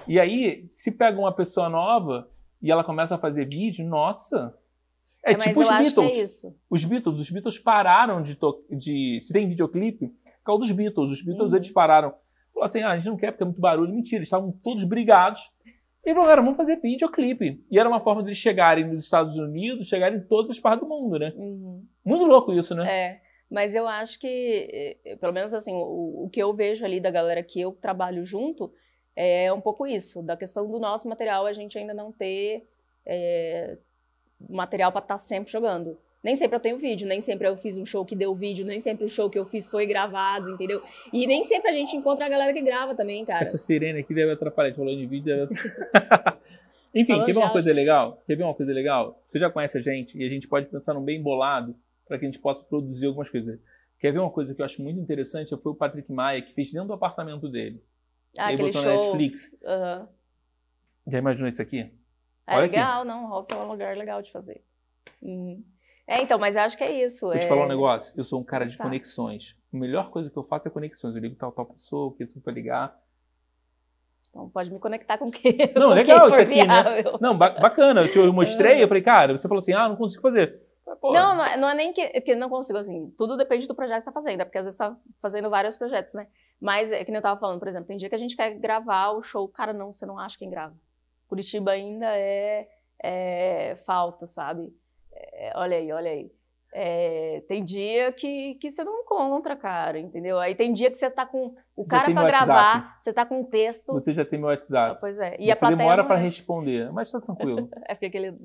E 0.09 0.19
aí, 0.19 0.69
se 0.73 0.91
pega 0.91 1.19
uma 1.19 1.33
pessoa 1.33 1.69
nova 1.69 2.29
e 2.61 2.71
ela 2.71 2.85
começa 2.85 3.15
a 3.15 3.19
fazer 3.19 3.47
vídeo, 3.47 3.87
nossa. 3.87 4.55
É, 5.25 5.33
É, 5.33 5.37
mas 5.37 5.47
tipo 5.47 5.61
eu 5.61 5.65
os 5.65 5.71
acho 5.71 5.83
Beatles. 5.95 6.11
que 6.13 6.19
é 6.19 6.23
isso. 6.23 6.57
Os 6.69 6.85
Beatles, 6.85 7.19
os 7.19 7.31
Beatles 7.31 7.59
pararam 7.59 8.23
de, 8.23 8.35
to- 8.35 8.65
de 8.71 9.21
se 9.23 9.33
tem 9.33 9.49
videoclipe, 9.49 10.13
por 10.43 10.47
causa 10.47 10.61
dos 10.63 10.73
Beatles. 10.73 11.11
Os 11.19 11.25
Beatles 11.25 11.51
Uhum. 11.51 11.57
eles 11.57 11.71
pararam. 11.71 12.11
Falaram 12.53 12.67
assim, 12.67 12.83
ah, 12.83 12.91
a 12.91 12.97
gente 12.97 13.07
não 13.09 13.17
quer 13.17 13.31
porque 13.31 13.43
é 13.43 13.47
muito 13.47 13.61
barulho. 13.61 13.93
Mentira, 13.93 14.19
eles 14.19 14.27
estavam 14.29 14.53
todos 14.63 14.85
brigados. 14.85 15.51
E 16.05 16.11
falaram, 16.13 16.29
"Cara, 16.31 16.43
vamos 16.43 16.57
fazer 16.57 16.77
videoclipe. 16.81 17.65
E 17.71 17.79
era 17.79 17.89
uma 17.89 18.01
forma 18.01 18.23
deles 18.23 18.37
chegarem 18.39 18.85
nos 18.87 19.05
Estados 19.05 19.39
Unidos, 19.39 19.89
chegarem 19.89 20.19
em 20.19 20.23
todas 20.23 20.51
as 20.51 20.59
partes 20.61 20.81
do 20.87 20.89
mundo, 20.89 21.19
né? 21.19 21.33
Uhum. 21.37 21.85
Muito 22.05 22.25
louco 22.25 22.53
isso, 22.53 22.75
né? 22.75 22.91
É, 22.91 23.21
mas 23.49 23.75
eu 23.75 23.87
acho 23.87 24.19
que, 24.19 24.99
eh, 25.05 25.17
pelo 25.17 25.33
menos 25.33 25.55
assim, 25.55 25.73
o, 25.75 26.25
o 26.25 26.31
que 26.31 26.43
eu 26.43 26.53
vejo 26.53 26.85
ali 26.85 26.99
da 27.01 27.11
galera 27.11 27.43
que 27.43 27.61
eu 27.61 27.73
trabalho 27.73 28.25
junto 28.25 28.73
é 29.15 29.53
um 29.53 29.61
pouco 29.61 29.87
isso, 29.87 30.23
da 30.23 30.37
questão 30.37 30.69
do 30.69 30.81
nosso 30.81 31.09
material, 31.09 31.47
a 31.47 31.53
gente 31.53 31.79
ainda 31.79 31.95
não 31.95 32.11
ter 32.11 32.67
eh, 33.07 33.79
material 34.51 34.91
para 34.91 35.03
estar 35.03 35.19
sempre 35.19 35.53
jogando. 35.53 35.97
Nem 36.23 36.37
sempre 36.37 36.57
eu 36.57 36.61
tenho 36.61 36.79
vídeo, 36.79 37.07
nem 37.07 37.21
sempre 37.21 37.49
eu 37.49 37.57
fiz 37.57 37.77
um 37.77 37.85
show 37.85 38.05
que 38.05 38.15
deu 38.15 38.33
vídeo, 38.35 38.65
nem 38.65 38.79
sempre 38.79 39.05
o 39.05 39.09
show 39.09 39.29
que 39.29 39.39
eu 39.39 39.45
fiz 39.45 39.67
foi 39.69 39.87
gravado, 39.87 40.51
entendeu? 40.51 40.81
E 41.13 41.27
nem 41.27 41.43
sempre 41.43 41.71
a 41.71 41.73
gente 41.73 41.97
encontra 41.97 42.27
a 42.27 42.29
galera 42.29 42.53
que 42.53 42.61
grava 42.61 42.95
também, 42.95 43.25
cara. 43.25 43.43
Essa 43.43 43.59
sirene 43.59 43.99
aqui 43.99 44.15
deve 44.15 44.33
atrapalhar. 44.33 44.73
Falou 44.75 44.95
de 44.95 45.05
vídeo. 45.05 45.49
Deve... 45.49 45.55
Enfim, 46.95 47.13
Falou 47.13 47.27
quer 47.27 47.33
ver 47.33 47.39
uma 47.39 47.51
coisa 47.51 47.73
legal? 47.73 48.23
Quer 48.27 48.37
ver 48.37 48.45
uma 48.45 48.55
coisa 48.55 48.73
legal? 48.73 49.21
Você 49.27 49.39
já 49.41 49.51
conhece 49.51 49.79
a 49.79 49.81
gente 49.81 50.17
e 50.17 50.25
a 50.25 50.29
gente 50.29 50.47
pode 50.47 50.67
pensar 50.67 50.95
num 50.95 51.03
bem 51.03 51.21
bolado 51.21 51.75
para 52.07 52.19
que 52.19 52.25
a 52.25 52.29
gente 52.29 52.39
possa 52.39 52.63
produzir 52.63 53.07
algumas 53.07 53.29
coisas. 53.29 53.59
Quer 53.99 54.13
ver 54.13 54.19
uma 54.21 54.31
coisa 54.31 54.55
que 54.55 54.61
eu 54.61 54.67
acho 54.67 54.83
muito 54.83 55.01
interessante? 55.01 55.51
Foi 55.57 55.73
o 55.73 55.75
Patrick 55.75 56.13
Maia 56.13 56.43
que 56.43 56.53
fez 56.53 56.71
dentro 56.71 56.89
do 56.89 56.95
apartamento 56.95 57.49
dele. 57.49 57.83
Ah, 58.37 58.53
Ele 58.53 58.63
aquele 58.63 58.73
botou 58.73 58.83
na 58.83 58.97
show. 58.97 59.05
Netflix. 59.07 59.51
Aham. 59.65 60.09
Já 61.09 61.19
imaginou 61.19 61.49
isso 61.49 61.63
aqui? 61.63 61.91
É 62.47 62.57
Olha 62.57 62.67
aqui. 62.67 62.77
legal, 62.77 63.05
não, 63.05 63.27
hostel 63.27 63.59
é 63.59 63.65
um 63.65 63.69
lugar 63.69 63.97
legal 63.97 64.23
de 64.23 64.31
fazer. 64.31 64.63
Uhum. 65.21 65.65
É, 66.07 66.21
então, 66.21 66.39
mas 66.39 66.57
eu 66.57 66.63
acho 66.63 66.77
que 66.77 66.85
é 66.85 67.05
isso. 67.05 67.27
Vou 67.27 67.39
te 67.39 67.45
é... 67.45 67.49
falar 67.49 67.65
um 67.65 67.69
negócio. 67.69 68.13
Eu 68.17 68.25
sou 68.25 68.41
um 68.41 68.45
cara 68.45 68.65
de 68.65 68.73
Pensar. 68.73 68.85
conexões. 68.85 69.57
A 69.73 69.77
melhor 69.77 70.11
coisa 70.11 70.31
que 70.31 70.37
eu 70.37 70.45
faço 70.45 70.69
é 70.69 70.71
conexões. 70.71 71.15
Eu 71.15 71.21
ligo 71.21 71.37
tal, 71.37 71.53
tal 71.53 71.67
pessoa, 71.67 72.09
o 72.09 72.13
que 72.13 72.27
você 72.27 72.41
pra 72.41 72.53
ligar. 72.53 72.97
Então 74.29 74.49
pode 74.49 74.71
me 74.71 74.79
conectar 74.79 75.19
com 75.19 75.31
quem, 75.31 75.53
Não, 75.77 75.89
com 75.89 75.95
legal 75.95 76.31
quem 76.31 76.31
isso 76.31 76.41
aqui, 76.41 76.67
né? 76.67 77.05
Não, 77.21 77.37
ba- 77.37 77.51
bacana. 77.51 78.03
Eu 78.03 78.11
te 78.11 78.19
eu 78.19 78.33
mostrei, 78.33 78.83
eu 78.83 78.89
falei, 78.89 79.03
cara, 79.03 79.39
você 79.39 79.47
falou 79.47 79.61
assim, 79.61 79.75
ah, 79.75 79.89
não 79.89 79.97
consigo 79.97 80.23
fazer. 80.23 80.61
Pô, 81.01 81.13
Não, 81.13 81.37
não 81.37 81.45
é, 81.45 81.57
não 81.57 81.69
é 81.69 81.75
nem 81.75 81.93
que, 81.93 82.09
que 82.21 82.35
não 82.35 82.49
consigo, 82.49 82.79
assim, 82.79 83.13
tudo 83.17 83.37
depende 83.37 83.69
do 83.69 83.75
projeto 83.75 83.99
que 83.99 84.05
você 84.05 84.11
tá 84.11 84.13
fazendo, 84.13 84.41
é 84.41 84.45
porque 84.45 84.59
às 84.59 84.65
vezes 84.67 84.77
você 84.77 84.85
tá 84.85 84.97
fazendo 85.21 85.49
vários 85.49 85.77
projetos, 85.77 86.13
né? 86.13 86.27
Mas, 86.61 86.93
é 86.93 87.05
que 87.05 87.11
nem 87.11 87.19
eu 87.19 87.23
tava 87.23 87.39
falando, 87.39 87.59
por 87.59 87.69
exemplo, 87.69 87.87
tem 87.87 87.97
dia 87.97 88.09
que 88.09 88.15
a 88.15 88.19
gente 88.19 88.37
quer 88.37 88.55
gravar 88.55 89.11
o 89.13 89.23
show, 89.23 89.49
cara, 89.49 89.73
não, 89.73 89.93
você 89.93 90.05
não 90.05 90.19
acha 90.19 90.37
quem 90.37 90.51
grava. 90.51 90.75
Curitiba 91.29 91.71
ainda 91.71 92.07
é, 92.07 92.69
é 93.03 93.77
falta, 93.87 94.27
sabe? 94.27 94.73
É, 95.33 95.53
olha 95.57 95.77
aí, 95.77 95.93
olha 95.93 96.11
aí. 96.11 96.31
É, 96.75 97.43
tem 97.49 97.63
dia 97.63 98.11
que, 98.13 98.55
que 98.55 98.71
você 98.71 98.83
não 98.83 99.01
encontra, 99.01 99.55
cara, 99.55 99.99
entendeu? 99.99 100.39
Aí 100.39 100.55
tem 100.55 100.73
dia 100.73 100.91
que 100.91 100.97
você 100.97 101.11
tá 101.11 101.27
com 101.27 101.55
o 101.77 101.85
cara 101.85 102.09
no 102.09 102.25
gravar, 102.25 102.97
você 102.99 103.13
tá 103.13 103.27
com 103.27 103.41
um 103.41 103.45
texto. 103.45 103.93
Você 103.93 104.15
já 104.15 104.25
tem 104.25 104.39
meu 104.39 104.49
WhatsApp. 104.49 104.99
Pois 104.99 105.19
é. 105.19 105.37
E 105.39 105.51
a 105.51 105.55
você 105.55 105.67
demora 105.69 106.03
é. 106.03 106.17
responder, 106.17 106.91
mas 106.91 107.11
tá 107.11 107.21
tranquilo. 107.21 107.69
É 107.87 107.95
porque 107.95 108.07
aquele. 108.07 108.39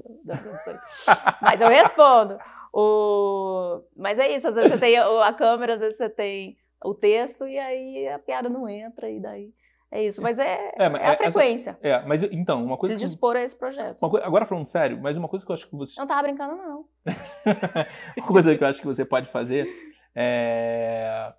Mas 1.42 1.62
eu 1.62 1.70
respondo. 1.70 2.38
O... 2.74 3.82
Mas 3.96 4.20
é 4.20 4.30
isso, 4.30 4.50
às 4.50 4.56
vezes 4.56 4.74
você 4.74 4.80
tem 4.80 4.98
a 4.98 5.34
câmera, 5.34 5.74
às 5.74 5.80
vezes 5.80 5.98
você 5.98 6.10
tem 6.10 6.58
o 6.84 6.94
texto, 6.94 7.48
e 7.48 7.58
aí 7.58 8.10
a 8.10 8.20
piada 8.20 8.50
não 8.50 8.68
entra, 8.68 9.10
e 9.10 9.22
daí. 9.22 9.54
É 9.92 10.04
isso. 10.04 10.22
Mas 10.22 10.38
é, 10.38 10.72
É, 10.78 10.90
mas 10.90 11.02
é 11.02 11.06
a 11.06 11.14
essa- 11.14 11.18
frequência. 11.32 11.78
É, 11.82 12.06
mas 12.06 12.22
então, 12.24 12.64
uma 12.66 12.78
coisa. 12.78 12.96
Se 12.96 13.00
que- 13.00 13.06
dispor 13.06 13.36
a 13.38 13.42
esse 13.42 13.58
projeto. 13.58 13.98
agora 14.04 14.46
falando 14.46 14.66
sério, 14.66 15.00
mas 15.02 15.18
uma 15.18 15.30
coisa 15.30 15.46
que 15.46 15.52
eu 15.52 15.54
acho 15.54 15.70
que 15.70 15.76
você. 15.78 15.94
Não 16.00 16.06
tava 16.08 16.24
brincando, 16.24 16.56
não. 16.58 16.86
uma 18.18 18.28
coisa 18.28 18.58
que 18.58 18.64
eu 18.64 18.68
acho 18.68 18.80
que 18.82 18.86
você 18.88 19.06
pode 19.06 19.30
fazer 19.30 19.68
é. 20.16 21.32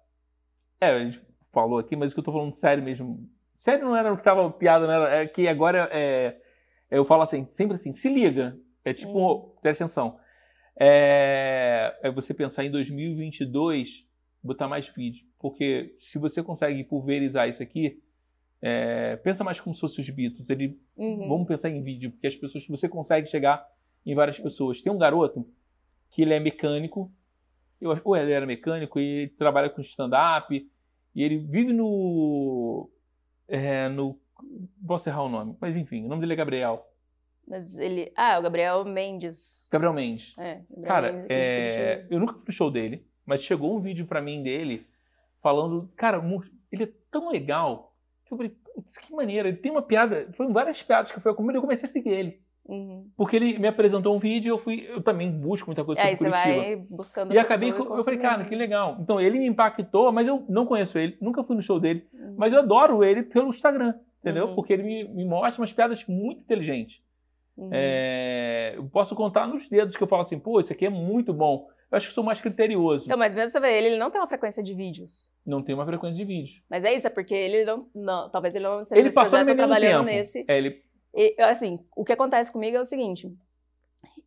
É, 0.81 0.91
a 0.91 0.99
gente 1.01 1.21
falou 1.53 1.79
aqui, 1.79 1.95
mas 1.97 2.11
o 2.13 2.15
que 2.15 2.21
eu 2.21 2.25
tô 2.25 2.33
falando 2.33 2.53
sério 2.55 2.83
mesmo. 2.83 3.19
Sério 3.55 3.85
não 3.85 3.97
era 3.97 4.13
o 4.13 4.17
que 4.17 4.23
tava 4.23 4.51
piada, 4.51 4.87
não 4.87 4.95
era. 4.95 5.17
É 5.17 5.27
que 5.27 5.47
agora 5.49 5.89
é. 5.93 6.37
Eu 6.91 7.05
falo 7.05 7.23
assim, 7.23 7.47
sempre 7.49 7.75
assim, 7.75 7.93
se 7.93 8.09
liga. 8.09 8.57
É 8.85 8.95
tipo, 8.95 9.13
Hum. 9.13 9.55
presta 9.61 9.85
atenção. 9.85 10.19
É, 10.81 11.93
é 12.03 12.11
você 12.11 12.33
pensar 12.33 12.65
em 12.65 12.71
2022, 12.71 14.07
botar 14.43 14.69
mais 14.69 14.89
vídeo. 14.89 15.27
Porque 15.39 15.93
se 15.99 16.19
você 16.19 16.43
consegue 16.43 16.83
pulverizar 16.85 17.49
isso 17.49 17.63
aqui, 17.63 18.01
é, 18.61 19.17
pensa 19.17 19.45
mais 19.45 19.61
como 19.61 19.75
se 19.75 19.81
fosse 19.81 20.01
os 20.01 20.11
Beatles. 20.11 20.49
Ele 20.51 20.79
Uhum. 20.97 21.29
Vamos 21.29 21.47
pensar 21.47 21.71
em 21.71 21.83
vídeo, 21.83 22.11
porque 22.11 22.27
as 22.27 22.37
pessoas, 22.37 22.67
você 22.67 22.89
consegue 22.89 23.29
chegar 23.29 23.65
em 24.05 24.15
várias 24.15 24.39
pessoas. 24.41 24.83
Tem 24.83 24.93
um 24.93 24.99
garoto 24.99 25.47
que 26.11 26.23
ele 26.23 26.35
é 26.35 26.41
mecânico, 26.41 27.13
eu- 27.81 28.01
ou 28.05 28.17
ele 28.17 28.33
era 28.33 28.45
mecânico 28.47 28.99
e 28.99 29.05
ele 29.05 29.29
trabalha 29.31 29.71
com 29.71 29.81
stand-up, 29.81 30.69
e 31.15 31.23
ele 31.23 31.39
vive 31.39 31.73
no. 31.73 32.89
É, 33.47 33.89
no. 33.89 34.19
Posso 34.87 35.09
errar 35.09 35.23
o 35.25 35.29
nome, 35.29 35.57
mas 35.61 35.77
enfim, 35.77 36.05
o 36.05 36.09
nome 36.09 36.21
dele 36.21 36.33
é 36.33 36.37
Gabriel. 36.37 36.85
Mas 37.47 37.79
ele. 37.79 38.13
Ah, 38.17 38.39
o 38.39 38.43
Gabriel 38.43 38.85
Mendes. 38.85 39.69
Gabriel 39.71 39.93
Mendes. 39.93 40.35
É, 40.39 40.61
Gabriel 40.69 40.87
Cara, 40.87 41.13
Mendes 41.13 41.31
é, 41.31 42.07
eu 42.11 42.19
nunca 42.21 42.35
fui 42.35 42.43
no 42.47 42.53
show 42.53 42.71
dele, 42.71 43.07
mas 43.25 43.43
chegou 43.43 43.75
um 43.75 43.81
vídeo 43.81 44.07
pra 44.07 44.21
mim 44.21 44.43
dele 44.43 44.87
falando, 45.41 45.91
cara, 45.97 46.23
ele 46.71 46.85
é 46.85 46.93
tão 47.11 47.31
legal 47.31 47.88
que 48.29 48.35
eu 48.35 48.39
falei, 48.39 48.53
putz, 48.75 48.99
que 48.99 49.13
maneira, 49.13 49.49
ele 49.49 49.57
tem 49.57 49.73
uma 49.73 49.83
piada, 49.83 50.29
foi 50.33 50.47
várias 50.53 50.83
piadas 50.83 51.11
que 51.11 51.21
foi 51.21 51.35
comigo, 51.35 51.57
eu 51.59 51.63
comecei 51.63 51.89
a 51.89 51.93
seguir 51.93 52.11
ele. 52.11 52.41
Uhum. 52.67 53.09
Porque 53.17 53.35
ele 53.37 53.59
me 53.59 53.67
apresentou 53.67 54.15
um 54.15 54.19
vídeo 54.19 54.49
e 54.49 54.53
eu 54.53 54.59
fui, 54.59 54.87
eu 54.91 55.03
também 55.03 55.31
busco 55.31 55.67
muita 55.69 55.83
coisa 55.85 56.03
Aí 56.03 56.15
sobre 56.15 56.37
você 56.37 56.43
Curitiba. 56.43 56.67
vai 56.67 56.77
buscando. 56.91 57.33
E 57.35 57.39
acabei, 57.39 57.71
eu 57.71 58.05
falei, 58.05 58.21
cara, 58.21 58.45
que 58.45 58.55
legal. 58.55 58.99
Então 59.01 59.19
ele 59.19 59.39
me 59.39 59.47
impactou, 59.47 60.13
mas 60.13 60.27
eu 60.29 60.45
não 60.49 60.67
conheço 60.67 60.99
ele, 60.99 61.17
nunca 61.21 61.43
fui 61.43 61.57
no 61.57 61.63
show 61.63 61.81
dele, 61.81 62.07
Uhum. 62.13 62.35
mas 62.37 62.53
eu 62.53 62.59
adoro 62.61 63.03
ele 63.03 63.23
pelo 63.23 63.49
Instagram. 63.49 63.95
entendeu? 64.21 64.49
Uhum. 64.49 64.55
Porque 64.57 64.73
ele 64.73 64.83
me, 64.83 65.05
me 65.05 65.25
mostra 65.25 65.63
umas 65.63 65.73
piadas 65.73 66.05
muito 66.07 66.41
inteligentes. 66.41 67.01
Uhum. 67.57 67.71
É, 67.73 68.75
eu 68.77 68.85
posso 68.85 69.15
contar 69.17 69.47
nos 69.47 69.69
dedos 69.69 69.97
que 69.97 70.03
eu 70.03 70.07
falo 70.09 70.23
assim, 70.23 70.39
pô, 70.39 70.61
isso 70.61 70.73
aqui 70.73 70.85
é 70.87 70.91
muito 70.91 71.33
bom. 71.33 71.69
Eu 71.91 71.97
acho 71.97 72.09
que 72.09 72.15
sou 72.15 72.23
mais 72.23 72.41
criterioso. 72.41 73.07
Então, 73.07 73.17
mas 73.17 73.35
mesmo 73.35 73.51
você 73.51 73.61
vê, 73.61 73.79
ele, 73.79 73.89
ele 73.89 73.99
não 73.99 74.11
tem 74.11 74.21
uma 74.21 74.29
frequência 74.29 74.63
de 74.63 74.75
vídeos. 74.75 75.31
Não 75.45 75.63
tem 75.63 75.75
uma 75.75 75.87
frequência 75.87 76.17
de 76.17 76.25
vídeos. 76.25 76.63
Mas 76.69 76.85
é 76.85 76.93
isso, 76.93 77.07
é 77.07 77.11
porque 77.11 77.35
ele 77.35 77.65
não. 77.65 77.79
não 77.95 78.31
talvez 78.31 78.55
ele 78.55 78.65
não 78.65 78.81
esteja 78.81 79.01
Ele 79.01 79.13
passou 79.13 79.39
projeto 79.39 79.57
trabalhando 79.57 80.05
tempo. 80.05 80.17
nesse. 80.17 80.45
É, 80.47 80.59
ele, 80.59 80.83
E, 81.15 81.35
assim, 81.43 81.79
o 81.97 82.05
que 82.05 82.13
acontece 82.13 82.53
comigo 82.53 82.77
é 82.77 82.81
o 82.81 82.85
seguinte: 82.85 83.35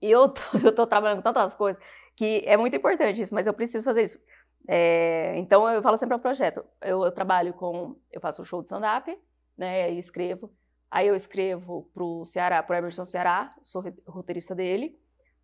eu 0.01 0.29
tô, 0.29 0.41
eu 0.65 0.73
tô 0.73 0.87
trabalhando 0.87 1.17
com 1.17 1.23
tantas 1.23 1.53
coisas 1.53 1.81
que 2.15 2.43
é 2.45 2.57
muito 2.57 2.75
importante 2.75 3.21
isso, 3.21 3.33
mas 3.33 3.45
eu 3.45 3.53
preciso 3.53 3.85
fazer 3.85 4.03
isso. 4.03 4.19
É, 4.67 5.37
então 5.37 5.67
eu 5.69 5.81
falo 5.81 5.97
sempre 5.97 6.13
ao 6.15 6.19
projeto. 6.19 6.63
Eu, 6.81 7.03
eu 7.03 7.11
trabalho 7.11 7.53
com. 7.53 7.95
Eu 8.11 8.19
faço 8.19 8.41
um 8.41 8.45
show 8.45 8.61
de 8.61 8.65
stand-up, 8.65 9.15
né? 9.55 9.91
E 9.91 9.99
escrevo. 9.99 10.51
Aí 10.89 11.07
eu 11.07 11.15
escrevo 11.15 11.89
pro 11.93 12.23
Ceará, 12.25 12.61
pro 12.61 12.75
Emerson 12.75 13.05
Ceará, 13.05 13.55
sou 13.63 13.83
roteirista 14.05 14.53
dele. 14.53 14.99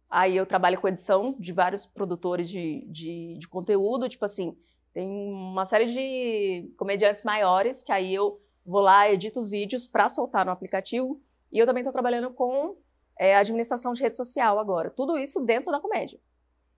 Aí 0.10 0.38
eu 0.38 0.46
trabalho 0.46 0.80
com 0.80 0.88
edição 0.88 1.36
de 1.38 1.52
vários 1.52 1.86
produtores 1.86 2.50
de, 2.50 2.86
de, 2.88 3.38
de 3.38 3.48
conteúdo, 3.48 4.08
tipo 4.08 4.24
assim, 4.24 4.58
tem 4.94 5.08
uma 5.08 5.66
série 5.66 5.86
de 5.86 6.74
comediantes 6.78 7.24
maiores 7.24 7.84
que 7.84 7.92
aí 7.92 8.14
eu 8.14 8.42
vou 8.66 8.82
lá, 8.82 9.10
edito 9.12 9.40
os 9.40 9.50
vídeos 9.50 9.86
para 9.86 10.10
soltar 10.10 10.46
no 10.46 10.52
aplicativo. 10.52 11.22
E 11.52 11.60
eu 11.60 11.66
também 11.66 11.82
estou 11.82 11.94
trabalhando 11.94 12.32
com 12.32 12.76
é, 13.18 13.36
administração 13.36 13.94
de 13.94 14.02
rede 14.02 14.18
social 14.18 14.60
agora. 14.60 14.90
Tudo 14.90 15.18
isso 15.18 15.46
dentro 15.46 15.72
da 15.72 15.80
comédia. 15.80 16.20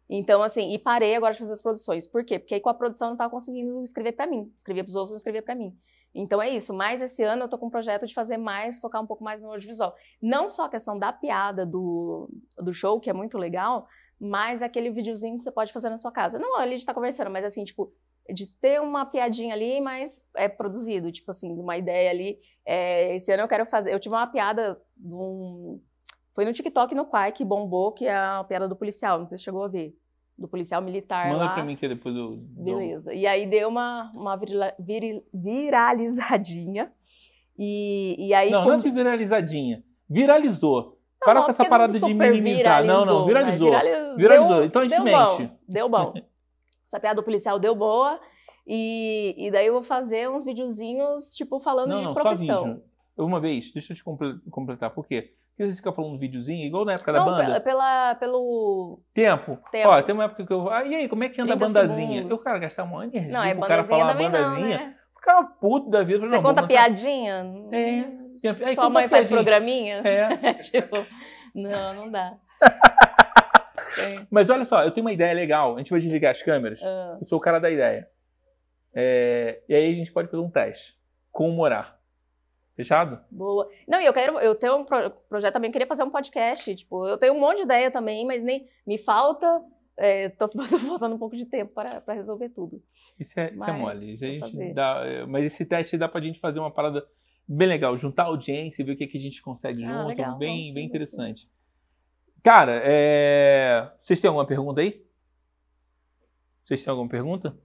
Então, 0.09 0.41
assim, 0.41 0.73
e 0.73 0.79
parei 0.79 1.15
agora 1.15 1.33
de 1.33 1.39
fazer 1.39 1.53
as 1.53 1.61
produções. 1.61 2.07
Por 2.07 2.23
quê? 2.25 2.39
Porque 2.39 2.55
aí 2.55 2.59
com 2.59 2.69
a 2.69 2.73
produção 2.73 3.07
eu 3.07 3.09
não 3.09 3.15
estava 3.15 3.29
conseguindo 3.29 3.83
escrever 3.83 4.13
para 4.13 4.27
mim. 4.27 4.51
Escrevia 4.57 4.83
para 4.83 4.89
os 4.89 4.95
outros, 4.95 5.11
não 5.11 5.17
escrevia 5.17 5.41
para 5.41 5.55
mim. 5.55 5.77
Então 6.13 6.41
é 6.41 6.49
isso. 6.49 6.73
Mas 6.73 7.01
esse 7.01 7.23
ano 7.23 7.43
eu 7.43 7.49
tô 7.49 7.57
com 7.57 7.67
um 7.67 7.69
projeto 7.69 8.05
de 8.05 8.13
fazer 8.13 8.37
mais, 8.37 8.79
focar 8.79 9.01
um 9.01 9.07
pouco 9.07 9.23
mais 9.23 9.41
no 9.41 9.51
audiovisual. 9.51 9.95
Não 10.21 10.49
só 10.49 10.65
a 10.65 10.69
questão 10.69 10.97
da 10.97 11.13
piada 11.13 11.65
do, 11.65 12.29
do 12.57 12.73
show, 12.73 12.99
que 12.99 13.09
é 13.09 13.13
muito 13.13 13.37
legal, 13.37 13.87
mas 14.19 14.61
aquele 14.61 14.89
videozinho 14.89 15.37
que 15.37 15.43
você 15.43 15.51
pode 15.51 15.71
fazer 15.71 15.89
na 15.89 15.97
sua 15.97 16.11
casa. 16.11 16.37
Não 16.39 16.57
ali 16.57 16.71
de 16.71 16.81
estar 16.81 16.93
conversando, 16.93 17.29
mas 17.29 17.45
assim, 17.45 17.63
tipo, 17.63 17.93
de 18.33 18.47
ter 18.47 18.81
uma 18.81 19.05
piadinha 19.05 19.53
ali, 19.53 19.79
mas 19.81 20.27
é 20.35 20.47
produzido, 20.47 21.11
tipo 21.11 21.31
assim, 21.31 21.51
uma 21.57 21.77
ideia 21.77 22.09
ali. 22.09 22.39
É, 22.65 23.15
esse 23.15 23.31
ano 23.31 23.43
eu 23.43 23.47
quero 23.47 23.65
fazer. 23.65 23.93
Eu 23.93 23.99
tive 23.99 24.15
uma 24.15 24.27
piada 24.27 24.79
de 24.95 25.13
um. 25.13 25.81
Foi 26.33 26.45
no 26.45 26.53
TikTok 26.53 26.93
no 26.93 27.05
Quai 27.05 27.31
que 27.31 27.43
bombou, 27.43 27.91
que 27.91 28.05
é 28.05 28.15
a 28.15 28.43
piada 28.47 28.67
do 28.67 28.75
policial, 28.75 29.19
não 29.19 29.27
sei 29.27 29.37
se 29.37 29.43
chegou 29.43 29.63
a 29.63 29.67
ver. 29.67 29.97
Do 30.39 30.47
policial 30.47 30.81
militar 30.81 31.27
manda 31.29 31.43
lá. 31.45 31.53
pra 31.53 31.63
mim 31.65 31.75
que 31.75 31.85
depois 31.87 32.15
eu. 32.15 32.37
Beleza. 32.37 33.13
E 33.13 33.27
aí 33.27 33.45
deu 33.45 33.67
uma, 33.67 34.09
uma 34.15 34.37
virila- 34.37 34.73
viri- 34.79 35.21
viralizadinha. 35.33 36.91
E, 37.57 38.15
e 38.27 38.33
aí. 38.33 38.49
Não, 38.51 38.59
como- 38.63 38.71
não 38.73 38.79
é 38.79 38.83
de 38.83 38.91
viralizadinha. 38.91 39.83
Viralizou. 40.09 40.81
Não, 41.21 41.25
Para 41.25 41.33
não, 41.35 41.43
com 41.43 41.51
essa 41.51 41.65
parada 41.65 41.91
de 41.99 42.13
minimizar. 42.13 42.83
Não, 42.85 43.05
não, 43.05 43.25
viralizou. 43.25 43.69
mas 43.71 43.81
virali- 43.83 44.15
Viralizou. 44.15 44.55
deu- 44.55 44.65
Então 44.65 44.81
a 44.81 44.85
gente 44.85 44.95
deu 44.95 45.03
mente. 45.03 45.43
Bom, 45.43 45.57
deu 45.67 45.89
bom. 45.89 46.13
Essa 46.87 46.99
piada 46.99 47.15
do 47.17 47.23
policial 47.23 47.59
deu 47.59 47.75
boa. 47.75 48.19
E, 48.65 49.35
e 49.37 49.51
daí 49.51 49.67
eu 49.67 49.73
vou 49.73 49.83
fazer 49.83 50.29
uns 50.29 50.43
videozinhos, 50.45 51.33
tipo, 51.35 51.59
falando 51.59 51.89
Não, 51.89 51.97
de 51.97 52.03
não, 52.05 52.13
só 52.13 52.21
profissão. 52.21 52.63
vídeo. 52.63 52.83
Uma 53.17 53.39
vez, 53.39 53.71
deixa 53.73 53.91
eu 53.93 53.97
te 53.97 54.03
comple- 54.03 54.39
completar. 54.49 54.91
Por 54.91 55.05
quê? 55.05 55.33
Porque 55.59 55.71
você 55.73 55.75
fica 55.77 55.91
falando 55.91 56.17
videozinho, 56.17 56.65
igual 56.65 56.85
na 56.85 56.93
época 56.93 57.11
da 57.11 57.19
Não, 57.19 57.25
banda. 57.25 57.55
pe- 57.55 57.59
pela, 57.59 58.15
pelo. 58.15 59.01
Tempo. 59.13 59.59
Tempo. 59.69 59.89
Ó, 59.89 60.01
tem 60.01 60.15
uma 60.15 60.23
época 60.23 60.45
que 60.45 60.53
eu. 60.53 60.69
Ah, 60.69 60.85
e 60.85 60.95
aí, 60.95 61.09
como 61.09 61.25
é 61.25 61.27
que 61.27 61.41
anda 61.41 61.53
a 61.53 61.57
30 61.57 61.73
bandazinha? 61.73 62.13
segundos. 62.15 62.37
Eu, 62.39 62.43
cara, 62.45 62.59
gastar 62.59 62.83
uma 62.85 63.03
energia 63.05 63.29
Não, 63.33 63.43
é 63.43 63.51
pro 63.53 63.61
cara 63.67 63.81
bandazinha 63.83 63.99
falar 63.99 64.11
também 64.13 64.29
bandazinha. 64.31 64.77
não, 64.77 64.85
né? 64.85 64.95
Ficava 65.17 65.47
puto 65.59 65.89
da 65.89 66.01
vida. 66.01 66.19
Você 66.25 66.35
não, 66.37 66.41
conta 66.41 66.65
piadinha? 66.65 67.45
É. 67.73 67.77
Aí 68.47 68.53
Sua 68.73 68.75
conta 68.75 68.89
mãe 68.89 69.09
faz 69.09 69.27
piadinha. 69.27 69.37
programinha? 69.37 70.01
É. 70.05 70.53
tipo, 70.63 70.95
não, 71.53 71.93
não 71.93 72.09
dá. 72.09 72.35
Mas 74.31 74.49
olha 74.49 74.63
só, 74.63 74.81
eu 74.83 74.91
tenho 74.91 75.05
uma 75.05 75.11
ideia 75.11 75.33
legal. 75.33 75.75
A 75.75 75.79
gente 75.79 75.91
vai 75.91 75.99
desligar 75.99 76.31
as 76.31 76.41
câmeras. 76.41 76.81
Ah, 76.81 77.17
Eu 77.19 77.25
sou 77.25 77.37
o 77.37 77.41
cara 77.41 77.59
da 77.59 77.69
ideia. 77.69 78.07
É, 78.95 79.61
E 79.67 79.75
aí 79.75 79.91
a 79.91 79.95
gente 79.95 80.13
pode 80.13 80.29
fazer 80.31 80.41
um 80.41 80.49
teste. 80.49 80.95
Com 81.33 81.49
humorar. 81.49 81.98
Fechado? 82.79 83.19
boa. 83.29 83.69
Não, 83.85 83.99
e 83.99 84.05
eu 84.05 84.13
quero, 84.13 84.39
eu 84.39 84.55
tenho 84.55 84.77
um 84.77 84.85
pro- 84.85 85.09
projeto 85.27 85.51
também, 85.53 85.69
queria 85.69 85.85
fazer 85.85 86.03
um 86.03 86.09
podcast. 86.09 86.73
Tipo, 86.75 87.05
eu 87.07 87.17
tenho 87.17 87.33
um 87.33 87.39
monte 87.39 87.57
de 87.57 87.63
ideia 87.63 87.91
também, 87.91 88.25
mas 88.25 88.41
nem 88.41 88.69
me 88.87 88.97
falta. 88.97 89.61
É, 89.97 90.29
tô, 90.29 90.47
tô 90.47 90.63
faltando 90.63 91.15
um 91.15 91.19
pouco 91.19 91.35
de 91.35 91.45
tempo 91.45 91.73
para 91.73 91.99
para 91.99 92.13
resolver 92.13 92.47
tudo. 92.49 92.81
Isso 93.19 93.37
é, 93.37 93.51
isso 93.51 93.63
é 93.69 93.71
Mas, 93.73 93.81
mole. 93.99 94.13
A 94.13 94.47
gente 94.47 94.73
dá- 94.73 95.01
é, 95.05 95.25
mas 95.25 95.43
esse 95.45 95.65
teste 95.65 95.97
dá 95.97 96.07
pra 96.07 96.21
gente 96.21 96.39
fazer 96.39 96.59
uma 96.61 96.71
parada 96.71 97.05
bem 97.45 97.67
legal. 97.67 97.97
Juntar 97.97 98.23
a 98.23 98.27
audiência 98.27 98.81
e 98.81 98.85
ver 98.85 98.93
o 98.93 98.97
que, 98.97 99.07
que 99.07 99.17
a 99.17 99.21
gente 99.21 99.41
consegue 99.41 99.83
Ah, 99.83 99.89
junto. 100.03 100.07
legal. 100.07 100.37
bem, 100.37 100.49
Vamos 100.53 100.67
sim, 100.69 100.73
bem 100.73 100.85
interessante. 100.85 101.49
Cara, 102.41 102.81
é, 102.85 103.91
vocês 103.99 104.21
têm 104.21 104.29
alguma 104.29 104.47
pergunta 104.47 104.79
aí? 104.79 105.05
Vocês 106.63 106.81
têm 106.81 106.91
alguma 106.91 107.09
pergunta? 107.09 107.57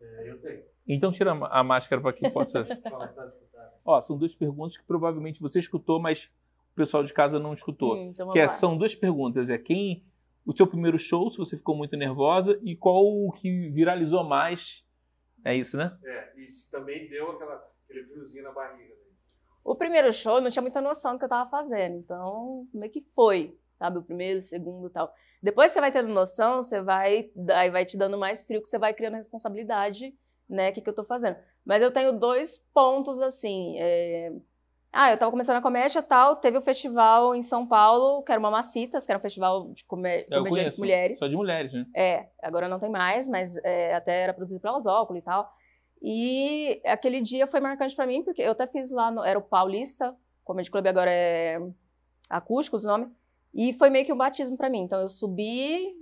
É, 0.00 0.30
eu 0.30 0.40
tenho. 0.40 0.62
Então 0.86 1.12
tira 1.12 1.32
a 1.32 1.62
máscara 1.62 2.00
para 2.02 2.12
que 2.12 2.28
possa. 2.30 2.66
Ó, 3.84 4.00
são 4.00 4.16
duas 4.16 4.34
perguntas 4.34 4.76
que 4.76 4.84
provavelmente 4.84 5.40
você 5.40 5.58
escutou, 5.60 6.00
mas 6.00 6.24
o 6.72 6.74
pessoal 6.74 7.04
de 7.04 7.12
casa 7.12 7.38
não 7.38 7.54
escutou. 7.54 7.96
Hum, 7.96 8.10
então 8.10 8.30
que 8.30 8.38
é- 8.38 8.48
são 8.48 8.76
duas 8.76 8.94
perguntas. 8.94 9.50
É 9.50 9.58
quem 9.58 10.04
o 10.44 10.56
seu 10.56 10.66
primeiro 10.66 10.98
show, 10.98 11.30
se 11.30 11.38
você 11.38 11.56
ficou 11.56 11.76
muito 11.76 11.96
nervosa, 11.96 12.58
e 12.62 12.74
qual 12.76 13.04
o 13.04 13.32
que 13.32 13.68
viralizou 13.70 14.24
mais. 14.24 14.84
É 15.44 15.54
isso, 15.54 15.76
né? 15.76 15.96
É, 16.04 16.32
e 16.36 16.48
se 16.48 16.70
também 16.70 17.08
deu 17.08 17.32
aquela, 17.32 17.64
aquele 17.84 18.04
friozinho 18.04 18.44
na 18.44 18.52
barriga. 18.52 18.88
Né? 18.88 19.00
O 19.64 19.74
primeiro 19.74 20.12
show 20.12 20.36
eu 20.36 20.40
não 20.40 20.50
tinha 20.50 20.62
muita 20.62 20.80
noção 20.80 21.12
do 21.12 21.18
que 21.18 21.24
eu 21.24 21.28
tava 21.28 21.48
fazendo, 21.48 21.96
então 21.96 22.66
como 22.72 22.84
é 22.84 22.88
que 22.88 23.00
foi, 23.14 23.56
sabe? 23.74 23.98
O 23.98 24.02
primeiro, 24.02 24.38
o 24.38 24.42
segundo 24.42 24.88
e 24.88 24.90
tal. 24.90 25.12
Depois 25.42 25.70
você 25.72 25.80
vai 25.80 25.90
tendo 25.92 26.08
noção, 26.08 26.62
você 26.62 26.80
vai, 26.80 27.30
aí 27.54 27.70
vai 27.70 27.84
te 27.84 27.96
dando 27.96 28.16
mais 28.18 28.42
frio, 28.42 28.60
que 28.62 28.68
você 28.68 28.78
vai 28.78 28.94
criando 28.94 29.14
responsabilidade, 29.14 30.14
né? 30.54 30.70
O 30.70 30.72
que, 30.72 30.80
que 30.80 30.88
eu 30.90 30.94
tô 30.94 31.04
fazendo. 31.04 31.36
Mas 31.64 31.82
eu 31.82 31.90
tenho 31.92 32.18
dois 32.18 32.58
pontos, 32.74 33.20
assim. 33.20 33.76
é, 33.78 34.32
Ah, 34.92 35.10
eu 35.10 35.16
tava 35.18 35.30
começando 35.30 35.56
a 35.56 35.62
comédia 35.62 36.00
e 36.00 36.02
tal, 36.02 36.36
teve 36.36 36.58
o 36.58 36.62
festival 36.62 37.34
em 37.34 37.40
São 37.42 37.66
Paulo, 37.66 38.22
que 38.22 38.30
era 38.30 38.38
uma 38.38 38.50
Macitas, 38.50 39.06
que 39.06 39.12
era 39.12 39.18
um 39.18 39.22
festival 39.22 39.68
de 39.72 39.84
comé- 39.84 40.26
Eu 40.30 40.38
comediantes 40.44 40.76
conheço. 40.76 40.80
mulheres. 40.80 41.18
Só 41.18 41.26
de 41.28 41.34
mulheres, 41.36 41.72
né? 41.72 41.86
É, 41.96 42.28
agora 42.42 42.68
não 42.68 42.78
tem 42.78 42.90
mais, 42.90 43.26
mas 43.28 43.56
é, 43.64 43.94
até 43.94 44.22
era 44.22 44.34
produzido 44.34 44.60
pela 44.60 44.76
Osóculo 44.76 45.18
e 45.18 45.22
tal. 45.22 45.50
E 46.02 46.82
aquele 46.84 47.20
dia 47.20 47.46
foi 47.46 47.60
marcante 47.60 47.94
pra 47.96 48.06
mim, 48.06 48.22
porque 48.22 48.42
eu 48.42 48.52
até 48.52 48.66
fiz 48.66 48.90
lá, 48.90 49.10
no, 49.10 49.24
era 49.24 49.38
o 49.38 49.42
Paulista, 49.42 50.14
Comedy 50.44 50.70
Club 50.70 50.86
agora 50.88 51.10
é 51.10 51.58
Acústicos 52.28 52.84
o 52.84 52.86
nome, 52.88 53.08
e 53.54 53.72
foi 53.74 53.88
meio 53.88 54.04
que 54.04 54.12
um 54.12 54.16
batismo 54.16 54.56
pra 54.56 54.68
mim. 54.68 54.80
Então 54.80 55.00
eu 55.00 55.08
subi 55.08 55.94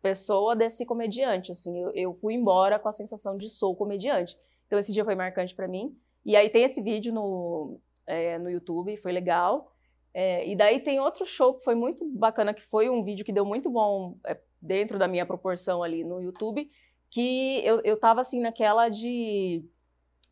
pessoa 0.00 0.54
desse 0.54 0.86
comediante, 0.86 1.52
assim, 1.52 1.78
eu, 1.80 1.90
eu 1.94 2.14
fui 2.14 2.34
embora 2.34 2.78
com 2.78 2.88
a 2.88 2.92
sensação 2.92 3.36
de 3.36 3.48
sou 3.48 3.74
comediante. 3.74 4.38
Então 4.66 4.78
esse 4.78 4.92
dia 4.92 5.04
foi 5.04 5.14
marcante 5.14 5.54
pra 5.54 5.66
mim. 5.66 5.96
E 6.24 6.36
aí 6.36 6.48
tem 6.50 6.62
esse 6.62 6.80
vídeo 6.82 7.12
no, 7.12 7.80
é, 8.06 8.38
no 8.38 8.50
YouTube, 8.50 8.96
foi 8.96 9.12
legal. 9.12 9.72
É, 10.12 10.46
e 10.48 10.56
daí 10.56 10.80
tem 10.80 11.00
outro 11.00 11.24
show 11.24 11.54
que 11.54 11.64
foi 11.64 11.74
muito 11.74 12.04
bacana, 12.04 12.54
que 12.54 12.62
foi 12.62 12.88
um 12.88 13.02
vídeo 13.02 13.24
que 13.24 13.32
deu 13.32 13.44
muito 13.44 13.70
bom 13.70 14.16
é, 14.24 14.38
dentro 14.60 14.98
da 14.98 15.08
minha 15.08 15.24
proporção 15.24 15.82
ali 15.82 16.04
no 16.04 16.20
YouTube, 16.20 16.70
que 17.10 17.60
eu, 17.64 17.80
eu 17.82 17.98
tava 17.98 18.20
assim 18.20 18.40
naquela 18.40 18.88
de. 18.88 19.64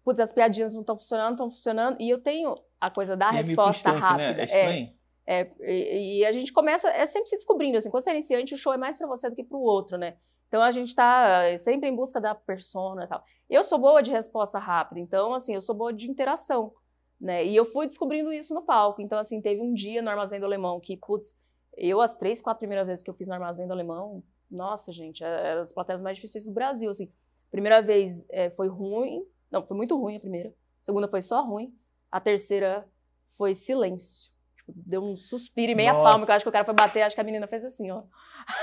Putz, 0.04 0.20
as 0.20 0.32
piadinhas 0.32 0.72
não 0.72 0.82
estão 0.82 0.96
funcionando, 0.96 1.32
estão 1.32 1.50
funcionando, 1.50 1.96
e 2.00 2.08
eu 2.08 2.20
tenho 2.20 2.54
a 2.80 2.90
coisa 2.90 3.16
da 3.16 3.30
E 3.32 3.36
resposta 3.36 3.90
frustrante, 3.90 4.00
rápida. 4.00 4.46
Né? 4.46 4.46
É 4.50 4.92
É, 5.26 5.40
é, 5.60 5.96
e, 5.98 6.18
e 6.20 6.24
a 6.26 6.32
gente 6.32 6.52
começa, 6.52 6.88
é 6.88 7.04
sempre 7.06 7.28
se 7.28 7.36
descobrindo, 7.36 7.76
assim, 7.76 7.90
quando 7.90 8.04
você 8.04 8.10
é 8.10 8.14
iniciante, 8.14 8.54
o 8.54 8.58
show 8.58 8.72
é 8.72 8.76
mais 8.76 8.96
pra 8.96 9.06
você 9.06 9.28
do 9.28 9.34
que 9.36 9.42
pro 9.44 9.58
outro, 9.58 9.98
né? 9.98 10.16
Então 10.48 10.62
a 10.62 10.70
gente 10.70 10.94
tá 10.94 11.44
eh, 11.44 11.56
sempre 11.56 11.88
em 11.88 11.96
busca 11.96 12.20
da 12.20 12.34
persona 12.34 13.04
e 13.04 13.08
tal. 13.08 13.24
Eu 13.50 13.62
sou 13.64 13.78
boa 13.78 14.02
de 14.02 14.12
resposta 14.12 14.58
rápida, 14.58 15.00
então, 15.00 15.34
assim, 15.34 15.54
eu 15.54 15.60
sou 15.62 15.74
boa 15.74 15.92
de 15.92 16.08
interação, 16.08 16.72
né? 17.20 17.44
E 17.44 17.56
eu 17.56 17.64
fui 17.64 17.86
descobrindo 17.86 18.32
isso 18.32 18.54
no 18.54 18.62
palco. 18.62 19.00
Então, 19.02 19.18
assim, 19.18 19.40
teve 19.42 19.60
um 19.60 19.74
dia 19.74 20.00
no 20.00 20.10
Armazém 20.10 20.38
do 20.38 20.46
Alemão 20.46 20.78
que, 20.80 20.96
putz, 20.96 21.36
eu, 21.76 22.00
as 22.00 22.16
três, 22.16 22.40
quatro 22.40 22.60
primeiras 22.60 22.86
vezes 22.86 23.02
que 23.04 23.10
eu 23.10 23.14
fiz 23.14 23.26
no 23.26 23.34
Armazém 23.34 23.66
do 23.66 23.72
Alemão, 23.72 24.22
nossa, 24.50 24.92
gente, 24.92 25.24
é- 25.24 25.48
eram 25.50 25.62
as 25.62 25.72
plateias 25.72 26.00
mais 26.00 26.16
difíceis 26.16 26.46
do 26.46 26.52
Brasil, 26.52 26.88
assim. 26.90 27.12
Primeira 27.50 27.82
vez 27.82 28.24
eh, 28.30 28.50
foi 28.50 28.68
ruim, 28.68 29.26
não, 29.50 29.66
foi 29.66 29.76
muito 29.76 29.96
ruim 29.98 30.16
a 30.16 30.20
primeira. 30.20 30.54
Segunda 30.82 31.08
foi 31.08 31.22
só 31.22 31.42
ruim. 31.44 31.74
A 32.10 32.20
terceira 32.20 32.88
foi 33.36 33.54
silêncio. 33.54 34.30
Tipo, 34.66 34.72
deu 34.74 35.02
um 35.02 35.16
suspiro 35.16 35.70
e 35.70 35.74
meia 35.74 35.92
Nossa. 35.92 36.10
palma, 36.10 36.26
que 36.26 36.32
eu 36.32 36.34
acho 36.34 36.44
que 36.44 36.48
o 36.48 36.52
cara 36.52 36.64
foi 36.64 36.74
bater, 36.74 37.02
acho 37.02 37.14
que 37.14 37.20
a 37.20 37.24
menina 37.24 37.46
fez 37.46 37.64
assim, 37.64 37.90
ó. 37.90 38.02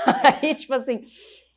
Aí, 0.42 0.54
tipo 0.54 0.74
assim, 0.74 1.06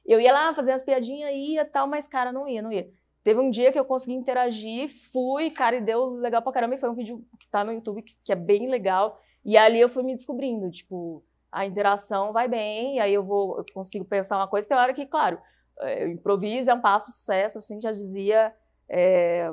eu 0.06 0.20
ia 0.20 0.32
lá 0.32 0.54
fazer 0.54 0.72
as 0.72 0.82
piadinhas, 0.82 1.34
ia 1.34 1.62
e 1.62 1.66
tal, 1.66 1.88
mas, 1.88 2.08
cara, 2.08 2.32
não 2.32 2.48
ia, 2.48 2.62
não 2.62 2.72
ia. 2.72 2.90
Teve 3.24 3.42
um 3.42 3.50
dia 3.50 3.74
que 3.74 3.80
eu 3.80 3.84
consegui 3.84 4.14
interagir, 4.14 4.90
fui, 5.12 5.52
cara, 5.52 5.76
e 5.76 5.82
deu 5.82 6.12
legal 6.12 6.42
pra 6.42 6.54
caramba. 6.54 6.76
E 6.76 6.78
foi 6.78 6.90
um 6.90 6.94
vídeo 6.94 7.26
que 7.38 7.48
tá 7.50 7.62
no 7.62 7.74
YouTube, 7.74 8.02
que, 8.02 8.16
que 8.24 8.32
é 8.32 8.36
bem 8.36 8.70
legal. 8.70 9.20
E 9.44 9.58
ali 9.58 9.82
eu 9.82 9.90
fui 9.90 10.02
me 10.02 10.16
descobrindo, 10.16 10.72
tipo, 10.72 11.22
a 11.52 11.66
interação 11.66 12.32
vai 12.32 12.48
bem, 12.48 12.96
e 12.96 13.00
aí 13.02 13.14
eu 13.14 13.24
vou, 13.24 13.58
eu 13.58 13.66
consigo 13.74 14.06
pensar 14.06 14.38
uma 14.38 14.48
coisa. 14.48 14.66
Tem 14.66 14.78
hora 14.78 14.94
que, 14.94 15.06
claro, 15.06 15.40
eh, 15.82 16.04
eu 16.06 16.08
improviso, 16.08 16.72
é 16.72 16.74
um 16.74 16.80
passo 16.80 17.04
pro 17.04 17.14
sucesso, 17.14 17.58
assim, 17.58 17.82
já 17.82 17.92
dizia. 17.92 18.54
é, 18.88 19.52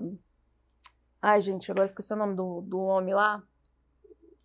Ai, 1.20 1.40
gente, 1.40 1.70
agora 1.70 1.86
esqueci 1.86 2.12
o 2.12 2.16
nome 2.16 2.36
do, 2.36 2.60
do 2.60 2.78
homem 2.78 3.14
lá. 3.14 3.42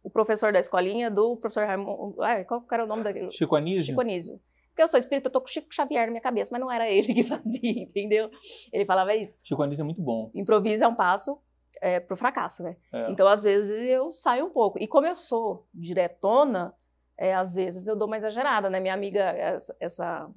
O 0.10 0.12
professor 0.12 0.52
da 0.52 0.60
escolinha, 0.60 1.10
do 1.12 1.38
professor 1.38 1.68
Raimundo. 1.68 2.20
Ai, 2.22 2.44
qual 2.44 2.66
era 2.72 2.84
o 2.84 2.88
nome 2.88 3.04
daquele? 3.04 3.32
Chico 3.32 3.56
Anísio? 3.56 3.86
Chico 3.86 4.02
Anísio. 4.02 4.42
Porque 4.70 4.82
eu 4.82 4.88
sou 4.88 4.98
espírita, 4.98 5.28
eu 5.28 5.32
tô 5.32 5.40
com 5.40 5.48
Chico 5.48 5.68
Xavier 5.72 6.06
na 6.06 6.12
minha 6.12 6.22
cabeça, 6.22 6.50
mas 6.52 6.60
não 6.60 6.72
era 6.72 6.90
ele 6.90 7.14
que 7.14 7.22
fazia, 7.24 7.84
entendeu? 7.84 8.30
Ele 8.74 8.86
falava 8.86 9.16
isso. 9.16 9.38
Chico 9.44 9.62
Anísio 9.62 9.84
é 9.84 9.86
muito 9.86 10.02
bom. 10.02 10.32
Improviso 10.34 10.84
é 10.84 10.88
um 10.88 10.96
passo 10.96 11.40
é, 11.80 12.00
pro 12.00 12.18
fracasso, 12.18 12.64
né? 12.64 12.76
É. 12.92 13.12
Então, 13.12 13.28
às 13.28 13.44
vezes, 13.44 13.72
eu 13.72 14.10
saio 14.10 14.46
um 14.46 14.50
pouco. 14.50 14.82
E 14.82 14.88
como 14.88 15.06
eu 15.06 15.16
sou 15.16 15.68
diretona, 15.74 16.74
é, 17.18 17.34
às 17.34 17.54
vezes 17.54 17.88
eu 17.88 17.96
dou 17.96 18.08
uma 18.08 18.18
exagerada, 18.18 18.70
né? 18.70 18.80
Minha 18.80 18.94
amiga, 18.96 19.20
essa, 19.20 19.76
essa 19.80 20.30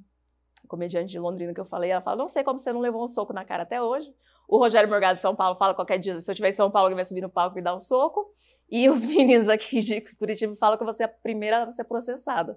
comediante 0.68 1.10
de 1.10 1.18
Londrina 1.18 1.54
que 1.54 1.60
eu 1.60 1.64
falei, 1.64 1.90
ela 1.90 2.02
fala, 2.02 2.16
não 2.16 2.28
sei 2.28 2.42
como 2.42 2.58
você 2.58 2.72
não 2.72 2.80
levou 2.80 3.02
um 3.02 3.08
soco 3.08 3.32
na 3.32 3.44
cara 3.44 3.62
até 3.62 3.80
hoje. 3.80 4.12
O 4.52 4.58
Rogério 4.58 4.86
Morgado 4.86 5.14
de 5.14 5.20
São 5.22 5.34
Paulo 5.34 5.56
fala 5.56 5.74
qualquer 5.74 5.98
dia, 5.98 6.20
se 6.20 6.30
eu 6.30 6.32
estiver 6.34 6.50
em 6.50 6.52
São 6.52 6.70
Paulo, 6.70 6.84
alguém 6.84 6.96
vai 6.96 7.06
subir 7.06 7.22
no 7.22 7.30
palco 7.30 7.56
e 7.56 7.60
me 7.60 7.64
dar 7.64 7.74
um 7.74 7.80
soco. 7.80 8.30
E 8.70 8.86
os 8.86 9.02
meninos 9.06 9.48
aqui 9.48 9.80
de 9.80 10.02
Curitiba 10.18 10.54
falam 10.56 10.76
que 10.76 10.84
você 10.84 11.04
é 11.04 11.06
a 11.06 11.08
primeira 11.08 11.64
a 11.64 11.70
ser 11.70 11.84
processada. 11.84 12.54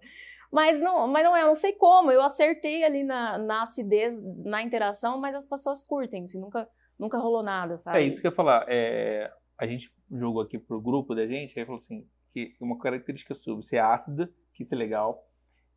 Mas 0.52 0.78
não, 0.82 1.08
mas 1.08 1.24
não 1.24 1.34
é, 1.34 1.43
eu 1.43 1.48
não 1.48 1.56
sei 1.56 1.72
como. 1.72 2.12
Eu 2.12 2.22
acertei 2.22 2.84
ali 2.84 3.02
na, 3.02 3.38
na 3.38 3.62
acidez, 3.62 4.14
na 4.43 4.62
interação, 4.62 5.22
mas 5.22 5.36
as 5.36 5.46
pessoas 5.46 5.86
curtem, 5.86 6.26
assim, 6.26 6.38
nunca, 6.38 6.68
nunca 7.00 7.18
rolou 7.18 7.41
nada, 7.41 7.78
sabe? 7.78 8.00
É 8.00 8.02
isso 8.02 8.20
que 8.20 8.28
eu 8.28 8.32
ia 8.32 8.36
falar. 8.36 8.66
É, 8.68 9.32
a 9.58 9.66
gente 9.66 9.89
jogou 10.12 10.41
aqui 10.41 10.60
pro 10.60 10.82
grupo 10.82 11.16
da 11.16 11.26
gente, 11.26 11.58
aí 11.58 11.66
falou 11.66 11.78
assim, 11.78 12.06
que 12.30 12.58
uma 12.60 12.78
característica 12.78 13.34
sua, 13.34 13.56
você 13.56 13.78
é 13.78 13.80
ácida, 13.80 14.30
que 14.54 14.64
isso 14.64 14.76
é 14.76 14.78
legal, 14.78 15.26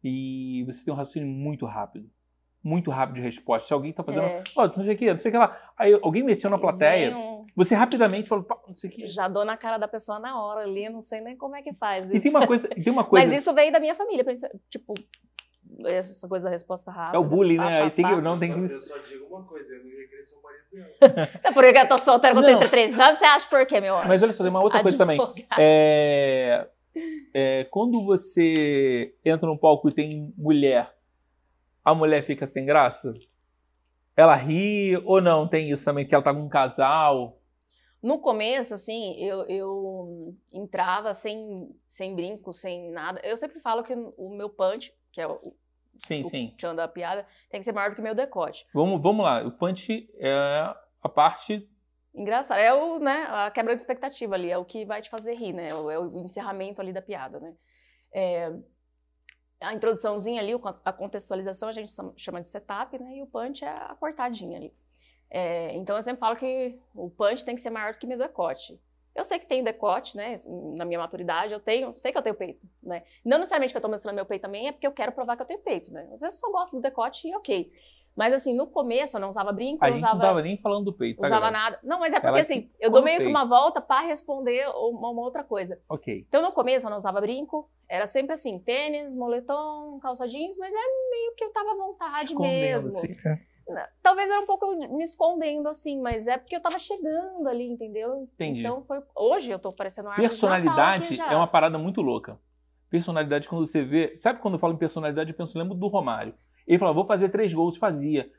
e 0.02 0.64
você 0.66 0.84
tem 0.84 0.92
um 0.92 0.96
raciocínio 0.96 1.28
muito 1.28 1.64
rápido. 1.64 2.10
Muito 2.62 2.90
rápido 2.90 3.16
de 3.16 3.20
resposta. 3.22 3.68
Se 3.68 3.72
alguém 3.74 3.92
tá 3.92 4.02
fazendo, 4.02 4.24
É. 4.24 4.42
ó, 4.56 4.66
não 4.66 4.82
sei 4.82 4.94
o 4.94 4.98
que, 4.98 5.12
não 5.12 5.18
sei 5.18 5.30
o 5.30 5.32
que 5.32 5.38
lá. 5.38 5.56
Aí 5.78 5.92
alguém 6.02 6.22
mexeu 6.24 6.50
na 6.50 6.58
plateia, 6.58 7.16
um- 7.16 7.46
você 7.54 7.74
rapidamente 7.74 8.28
falou, 8.28 8.44
não 8.66 8.74
sei 8.74 8.90
o 8.90 8.92
que. 8.92 9.06
já 9.06 9.28
dou 9.28 9.44
na 9.44 9.56
cara 9.56 9.78
da 9.78 9.86
pessoa 9.88 10.18
na 10.18 10.40
hora 10.42 10.60
ali, 10.62 10.88
não 10.88 11.00
sei 11.00 11.20
nem 11.20 11.36
como 11.36 11.54
é 11.56 11.62
que 11.62 11.72
faz 11.72 12.10
E 12.10 12.16
isso. 12.16 12.24
tem 12.24 12.30
uma 12.36 12.46
coisa, 12.46 12.68
e 12.76 12.82
tem 12.82 12.92
uma 12.92 13.04
coisa. 13.08 13.26
Mas 13.26 13.40
isso 13.40 13.54
veio 13.54 13.72
da 13.72 13.78
minha 13.80 13.94
família, 13.94 14.24
tipo, 14.68 14.94
essa 15.84 16.28
coisa 16.28 16.46
da 16.46 16.50
resposta 16.50 16.90
rápida. 16.90 17.16
É 17.16 17.20
o 17.20 17.24
bullying, 17.24 17.56
pá, 17.58 17.64
né? 17.66 17.78
pá, 17.78 17.84
Aí 17.84 17.90
tem 17.90 18.04
que- 18.06 18.20
não, 18.20 18.34
eu, 18.34 18.38
tem 18.40 18.50
só, 18.50 18.56
que- 18.56 18.74
eu 18.74 18.80
só 18.80 18.98
digo 18.98 19.26
uma 19.26 19.44
coisa, 19.44 19.74
eu 19.74 19.84
não 19.84 19.90
ia 19.90 20.08
querer 20.08 20.22
ser 20.22 20.36
o 20.36 20.42
marido 20.42 20.64
dela. 20.72 21.28
É 21.44 21.52
porque 21.52 21.78
eu 21.78 21.88
tô 21.88 21.98
solteira 21.98 22.34
com 22.34 22.40
Não. 22.42 22.48
33 22.58 22.98
anos, 22.98 23.18
você 23.20 23.24
acha 23.24 23.46
por 23.48 23.64
quê, 23.66 23.80
meu 23.80 23.96
anjo? 23.96 24.08
Mas 24.08 24.22
olha 24.22 24.32
só, 24.32 24.42
tem 24.42 24.50
uma 24.50 24.62
outra 24.62 24.82
coisa 24.82 24.98
também. 24.98 25.20
Advogado. 25.20 25.46
É, 25.60 26.68
é, 27.32 27.64
quando 27.70 28.04
você 28.04 29.14
entra 29.24 29.46
no 29.48 29.56
palco 29.58 29.88
e 29.88 29.92
tem 29.92 30.32
mulher, 30.36 30.92
a 31.90 31.94
mulher 31.94 32.22
fica 32.22 32.46
sem 32.46 32.64
graça? 32.64 33.14
Ela 34.16 34.34
ri 34.34 34.96
ou 35.04 35.20
não? 35.20 35.48
Tem 35.48 35.70
isso 35.70 35.84
também, 35.84 36.06
que 36.06 36.14
ela 36.14 36.24
tá 36.24 36.34
com 36.34 36.40
um 36.40 36.48
casal. 36.48 37.40
No 38.02 38.18
começo, 38.18 38.74
assim, 38.74 39.14
eu, 39.16 39.44
eu 39.46 40.34
entrava 40.52 41.12
sem, 41.12 41.68
sem 41.86 42.14
brinco, 42.14 42.52
sem 42.52 42.90
nada. 42.90 43.20
Eu 43.24 43.36
sempre 43.36 43.60
falo 43.60 43.82
que 43.82 43.94
o 43.94 44.34
meu 44.36 44.48
punch, 44.50 44.92
que 45.10 45.20
é 45.20 45.26
o 45.26 45.34
Sim, 45.98 46.22
o 46.22 46.28
sim. 46.28 46.54
tchan 46.56 46.74
da 46.74 46.86
piada, 46.86 47.26
tem 47.50 47.58
que 47.58 47.64
ser 47.64 47.72
maior 47.72 47.90
do 47.90 47.96
que 47.96 48.02
meu 48.02 48.14
decote. 48.14 48.66
Vamos, 48.72 49.02
vamos 49.02 49.24
lá. 49.24 49.44
O 49.44 49.50
punch 49.50 50.08
é 50.16 50.74
a 51.02 51.08
parte. 51.08 51.68
Engraçado. 52.14 52.58
É 52.58 52.72
o, 52.72 52.98
né, 52.98 53.26
a 53.28 53.50
quebra 53.50 53.74
de 53.74 53.82
expectativa 53.82 54.34
ali, 54.34 54.50
é 54.50 54.56
o 54.56 54.64
que 54.64 54.84
vai 54.84 55.00
te 55.00 55.10
fazer 55.10 55.34
rir, 55.34 55.52
né? 55.52 55.70
É 55.70 55.74
o, 55.74 55.90
é 55.90 55.98
o 55.98 56.18
encerramento 56.18 56.80
ali 56.80 56.92
da 56.92 57.02
piada, 57.02 57.40
né? 57.40 57.54
É, 58.12 58.52
a 59.60 59.74
introduçãozinha 59.74 60.40
ali, 60.40 60.52
a 60.84 60.92
contextualização 60.92 61.68
a 61.68 61.72
gente 61.72 61.90
chama 62.16 62.40
de 62.40 62.48
setup, 62.48 62.98
né? 62.98 63.16
E 63.16 63.22
o 63.22 63.26
punch 63.26 63.64
é 63.64 63.68
a 63.68 63.96
cortadinha 63.98 64.56
ali. 64.56 64.72
É, 65.30 65.74
então 65.74 65.96
eu 65.96 66.02
sempre 66.02 66.20
falo 66.20 66.36
que 66.36 66.78
o 66.94 67.10
punch 67.10 67.44
tem 67.44 67.54
que 67.54 67.60
ser 67.60 67.70
maior 67.70 67.92
do 67.92 67.98
que 67.98 68.06
meu 68.06 68.18
decote. 68.18 68.80
Eu 69.14 69.24
sei 69.24 69.38
que 69.38 69.46
tem 69.46 69.64
decote, 69.64 70.16
né? 70.16 70.36
Na 70.76 70.84
minha 70.84 71.00
maturidade, 71.00 71.52
eu 71.52 71.58
tenho, 71.58 71.92
sei 71.96 72.12
que 72.12 72.18
eu 72.18 72.22
tenho 72.22 72.36
peito, 72.36 72.64
né? 72.82 73.02
Não 73.24 73.38
necessariamente 73.38 73.72
que 73.72 73.76
eu 73.76 73.82
tô 73.82 73.88
mostrando 73.88 74.14
meu 74.14 74.24
peito 74.24 74.42
também, 74.42 74.68
é 74.68 74.72
porque 74.72 74.86
eu 74.86 74.92
quero 74.92 75.10
provar 75.10 75.34
que 75.36 75.42
eu 75.42 75.46
tenho 75.46 75.60
peito, 75.60 75.92
né? 75.92 76.02
Às 76.12 76.20
vezes 76.20 76.40
eu 76.40 76.46
só 76.46 76.52
gosto 76.52 76.76
do 76.76 76.82
decote 76.82 77.26
e 77.28 77.34
ok. 77.34 77.72
Mas 78.14 78.32
assim, 78.32 78.54
no 78.54 78.66
começo 78.66 79.16
eu 79.16 79.20
não 79.20 79.28
usava 79.28 79.52
brinco, 79.52 79.84
A 79.84 79.90
não 79.90 79.96
usava 79.96 80.14
não 80.14 80.20
tava 80.20 80.42
nem 80.42 80.56
falando 80.56 80.86
do 80.86 80.92
peito. 80.92 81.20
tá, 81.20 81.26
usava 81.26 81.50
galera? 81.50 81.62
nada. 81.62 81.80
Não, 81.82 82.00
mas 82.00 82.12
é 82.12 82.16
porque 82.16 82.26
Ela 82.28 82.40
assim, 82.40 82.70
eu 82.80 82.90
dou 82.90 83.02
meio 83.02 83.18
que 83.18 83.26
uma 83.26 83.44
volta 83.44 83.80
para 83.80 84.06
responder 84.06 84.68
uma, 84.68 85.10
uma 85.10 85.22
outra 85.22 85.42
coisa. 85.44 85.80
Ok. 85.88 86.24
Então 86.28 86.42
no 86.42 86.52
começo 86.52 86.86
eu 86.86 86.90
não 86.90 86.96
usava 86.96 87.20
brinco, 87.20 87.68
era 87.88 88.06
sempre 88.06 88.34
assim, 88.34 88.58
tênis, 88.60 89.16
moletom, 89.16 89.98
calça 90.00 90.26
jeans, 90.28 90.56
mas 90.58 90.74
é 90.74 91.10
meio 91.10 91.34
que 91.34 91.44
eu 91.44 91.52
tava 91.52 91.72
à 91.72 91.76
vontade 91.76 92.34
mesmo. 92.36 92.90
assim. 92.96 93.16
Talvez 94.02 94.30
era 94.30 94.40
um 94.40 94.46
pouco 94.46 94.74
me 94.96 95.02
escondendo 95.02 95.68
assim, 95.68 96.00
mas 96.00 96.26
é 96.26 96.38
porque 96.38 96.56
eu 96.56 96.60
tava 96.60 96.78
chegando 96.78 97.46
ali, 97.48 97.70
entendeu? 97.70 98.22
Entendi. 98.22 98.60
Então 98.60 98.82
foi. 98.82 99.02
Hoje 99.14 99.52
eu 99.52 99.58
tô 99.58 99.72
parecendo 99.72 100.08
uma 100.08 100.16
Personalidade 100.16 101.20
é 101.20 101.36
uma 101.36 101.46
parada 101.46 101.76
muito 101.78 102.00
louca. 102.00 102.38
Personalidade, 102.90 103.46
quando 103.48 103.66
você 103.66 103.84
vê. 103.84 104.16
Sabe 104.16 104.40
quando 104.40 104.54
eu 104.54 104.60
falo 104.60 104.72
em 104.72 104.78
personalidade, 104.78 105.30
eu 105.30 105.36
penso, 105.36 105.58
lembro 105.58 105.74
do 105.74 105.86
Romário. 105.88 106.34
Ele 106.66 106.78
falava, 106.78 106.94
vou 106.94 107.04
fazer 107.06 107.28
três 107.28 107.52
gols, 107.52 107.76
fazia. 107.76 108.30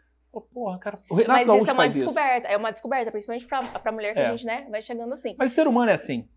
Porra, 0.53 0.77
cara. 0.79 0.99
Mas 1.27 1.47
Gaúcho 1.47 1.61
isso 1.61 1.69
é 1.69 1.73
uma 1.73 1.89
descoberta, 1.89 2.47
é 2.47 2.57
uma 2.57 2.71
descoberta, 2.71 3.11
principalmente 3.11 3.45
pra, 3.47 3.63
pra 3.63 3.91
mulher 3.91 4.13
que 4.13 4.19
É. 4.19 4.25
a 4.25 4.29
gente, 4.31 4.45
né, 4.45 4.67
vai 4.69 4.81
chegando 4.81 5.11
assim. 5.13 5.35
Mas 5.37 5.51
ser 5.51 5.67
humano 5.67 5.89
é 5.89 5.93
assim. 5.95 6.27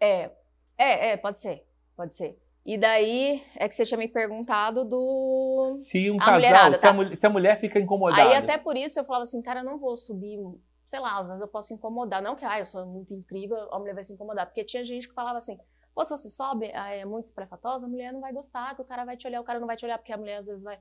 É, 0.00 0.30
é, 0.78 1.10
é, 1.10 1.16
pode 1.16 1.40
ser, 1.40 1.62
pode 1.96 2.14
ser. 2.14 2.38
E 2.64 2.78
daí 2.78 3.42
é 3.56 3.68
que 3.68 3.74
você 3.74 3.84
tinha 3.84 3.98
me 3.98 4.06
perguntado 4.08 4.84
do. 4.84 5.74
Se 5.78 6.10
um 6.10 6.16
A 6.16 6.18
casal, 6.20 6.34
mulherada, 6.34 6.76
se, 6.76 6.86
a 6.86 6.90
tá. 6.90 6.94
mulher, 6.94 7.16
se 7.16 7.26
a 7.26 7.30
mulher 7.30 7.60
fica 7.60 7.78
incomodada. 7.80 8.22
Aí 8.22 8.34
até 8.36 8.56
por 8.56 8.76
isso 8.76 9.00
eu 9.00 9.04
falava 9.04 9.22
assim, 9.22 9.42
cara, 9.42 9.60
eu 9.60 9.64
não 9.64 9.78
vou 9.78 9.96
subir, 9.96 10.38
sei 10.84 11.00
lá, 11.00 11.18
às 11.18 11.28
vezes 11.28 11.40
eu 11.42 11.48
posso 11.48 11.74
incomodar. 11.74 12.22
Não 12.22 12.36
que, 12.36 12.44
ah, 12.44 12.60
eu 12.60 12.66
sou 12.66 12.86
muito 12.86 13.12
incrível, 13.14 13.56
a 13.74 13.78
mulher 13.80 13.94
vai 13.94 14.04
se 14.04 14.12
incomodar. 14.14 14.46
Porque 14.46 14.64
tinha 14.64 14.84
gente 14.84 15.08
que 15.08 15.14
falava 15.14 15.38
assim, 15.38 15.58
pô, 15.92 16.04
se 16.04 16.10
você 16.16 16.28
sobe, 16.28 16.70
ah, 16.72 16.90
é 16.94 17.04
muito 17.04 17.26
esprefatosa, 17.26 17.86
a 17.86 17.90
mulher 17.90 18.12
não 18.12 18.20
vai 18.20 18.32
gostar, 18.32 18.76
que 18.76 18.80
o 18.82 18.84
cara 18.84 19.04
vai 19.04 19.16
te 19.16 19.26
olhar, 19.26 19.40
o 19.40 19.44
cara 19.44 19.58
não 19.58 19.66
vai 19.66 19.76
te 19.76 19.84
olhar, 19.84 19.98
porque 19.98 20.12
a 20.12 20.16
mulher 20.16 20.36
às 20.36 20.46
vezes 20.46 20.62
vai. 20.62 20.78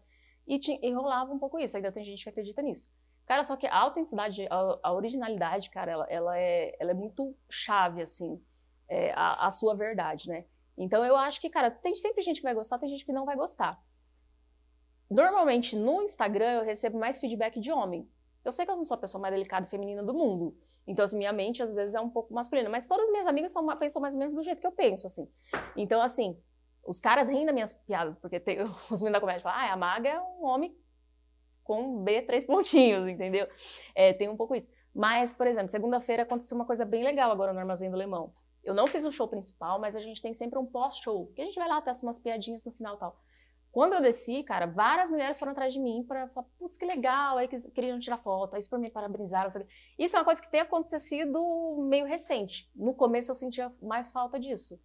E, 0.47 0.59
ti- 0.59 0.79
e 0.83 0.91
rolava 0.93 1.33
um 1.33 1.39
pouco 1.39 1.57
isso, 1.59 1.77
ainda 1.77 1.91
tem 1.91 2.03
gente 2.03 2.23
que 2.23 2.29
acredita 2.29 2.61
nisso. 2.61 2.87
Cara, 3.25 3.43
só 3.43 3.55
que 3.55 3.65
a 3.65 3.75
autenticidade, 3.77 4.45
a, 4.51 4.79
a 4.83 4.93
originalidade, 4.93 5.69
cara, 5.71 5.91
ela, 5.91 6.05
ela, 6.09 6.37
é, 6.37 6.75
ela 6.79 6.91
é 6.91 6.93
muito 6.93 7.35
chave, 7.49 8.01
assim, 8.03 8.39
é, 8.87 9.13
a, 9.13 9.47
a 9.47 9.51
sua 9.51 9.75
verdade, 9.75 10.27
né? 10.29 10.45
Então 10.77 11.03
eu 11.05 11.15
acho 11.15 11.39
que, 11.39 11.49
cara, 11.49 11.69
tem 11.69 11.95
sempre 11.95 12.21
gente 12.21 12.37
que 12.37 12.43
vai 12.43 12.53
gostar, 12.53 12.79
tem 12.79 12.89
gente 12.89 13.05
que 13.05 13.13
não 13.13 13.25
vai 13.25 13.35
gostar. 13.35 13.81
Normalmente 15.09 15.75
no 15.75 16.01
Instagram 16.01 16.59
eu 16.59 16.63
recebo 16.63 16.97
mais 16.97 17.19
feedback 17.19 17.59
de 17.59 17.71
homem. 17.71 18.09
Eu 18.43 18.51
sei 18.51 18.65
que 18.65 18.71
eu 18.71 18.75
não 18.75 18.85
sou 18.85 18.95
a 18.95 18.97
pessoa 18.97 19.21
mais 19.21 19.33
delicada 19.33 19.67
e 19.67 19.69
feminina 19.69 20.01
do 20.01 20.13
mundo. 20.13 20.57
Então, 20.87 21.05
assim, 21.05 21.17
minha 21.17 21.31
mente 21.31 21.61
às 21.61 21.75
vezes 21.75 21.95
é 21.95 22.01
um 22.01 22.09
pouco 22.09 22.33
masculina. 22.33 22.69
Mas 22.69 22.87
todas 22.87 23.05
as 23.05 23.11
minhas 23.11 23.27
amigas 23.27 23.51
são, 23.51 23.65
pensam 23.77 24.01
mais 24.01 24.13
ou 24.13 24.19
menos 24.19 24.33
do 24.33 24.41
jeito 24.41 24.59
que 24.59 24.67
eu 24.67 24.71
penso, 24.71 25.05
assim. 25.05 25.29
Então, 25.75 26.01
assim, 26.01 26.37
os 26.85 26.99
caras 26.99 27.29
riem 27.29 27.45
das 27.45 27.53
minhas 27.53 27.73
piadas, 27.73 28.15
porque 28.15 28.39
tem, 28.39 28.61
os 28.89 29.01
meninos 29.01 29.13
da 29.13 29.19
comédia 29.19 29.41
falam, 29.41 29.59
ah, 29.59 29.73
a 29.73 29.77
maga 29.77 30.09
é 30.09 30.19
um 30.19 30.45
homem 30.45 30.75
com 31.63 32.03
B 32.03 32.21
três 32.23 32.43
pontinhos, 32.43 33.05
entendeu? 33.07 33.47
É, 33.93 34.13
tem 34.13 34.29
um 34.29 34.35
pouco 34.35 34.55
isso. 34.55 34.69
Mas, 34.93 35.33
por 35.33 35.47
exemplo, 35.47 35.69
segunda-feira 35.69 36.23
aconteceu 36.23 36.55
uma 36.55 36.65
coisa 36.65 36.83
bem 36.83 37.03
legal 37.03 37.31
agora 37.31 37.53
no 37.53 37.59
Armazém 37.59 37.89
do 37.89 37.95
Lemão. 37.97 38.33
Eu 38.63 38.73
não 38.73 38.87
fiz 38.87 39.03
o 39.03 39.11
show 39.11 39.27
principal, 39.27 39.79
mas 39.79 39.95
a 39.95 39.99
gente 39.99 40.21
tem 40.21 40.33
sempre 40.33 40.59
um 40.59 40.65
pós-show, 40.65 41.31
que 41.35 41.41
a 41.41 41.45
gente 41.45 41.55
vai 41.55 41.67
lá, 41.67 41.81
testa 41.81 42.05
umas 42.05 42.19
piadinhas 42.19 42.63
no 42.63 42.71
final 42.71 42.97
tal. 42.97 43.19
Quando 43.71 43.93
eu 43.93 44.01
desci, 44.01 44.43
cara, 44.43 44.65
várias 44.65 45.09
mulheres 45.09 45.39
foram 45.39 45.53
atrás 45.53 45.73
de 45.73 45.79
mim 45.79 46.03
pra 46.05 46.27
falar, 46.27 46.45
putz, 46.59 46.75
que 46.75 46.85
legal, 46.85 47.37
aí 47.37 47.47
queriam 47.47 47.97
tirar 47.99 48.17
foto, 48.17 48.55
aí 48.55 48.61
me 48.79 48.91
parabenizaram. 48.91 49.49
Isso 49.97 50.15
é 50.15 50.19
uma 50.19 50.25
coisa 50.25 50.41
que 50.41 50.51
tem 50.51 50.59
acontecido 50.59 51.39
meio 51.87 52.05
recente. 52.05 52.69
No 52.75 52.93
começo 52.93 53.31
eu 53.31 53.35
sentia 53.35 53.73
mais 53.81 54.11
falta 54.11 54.37
disso. 54.37 54.79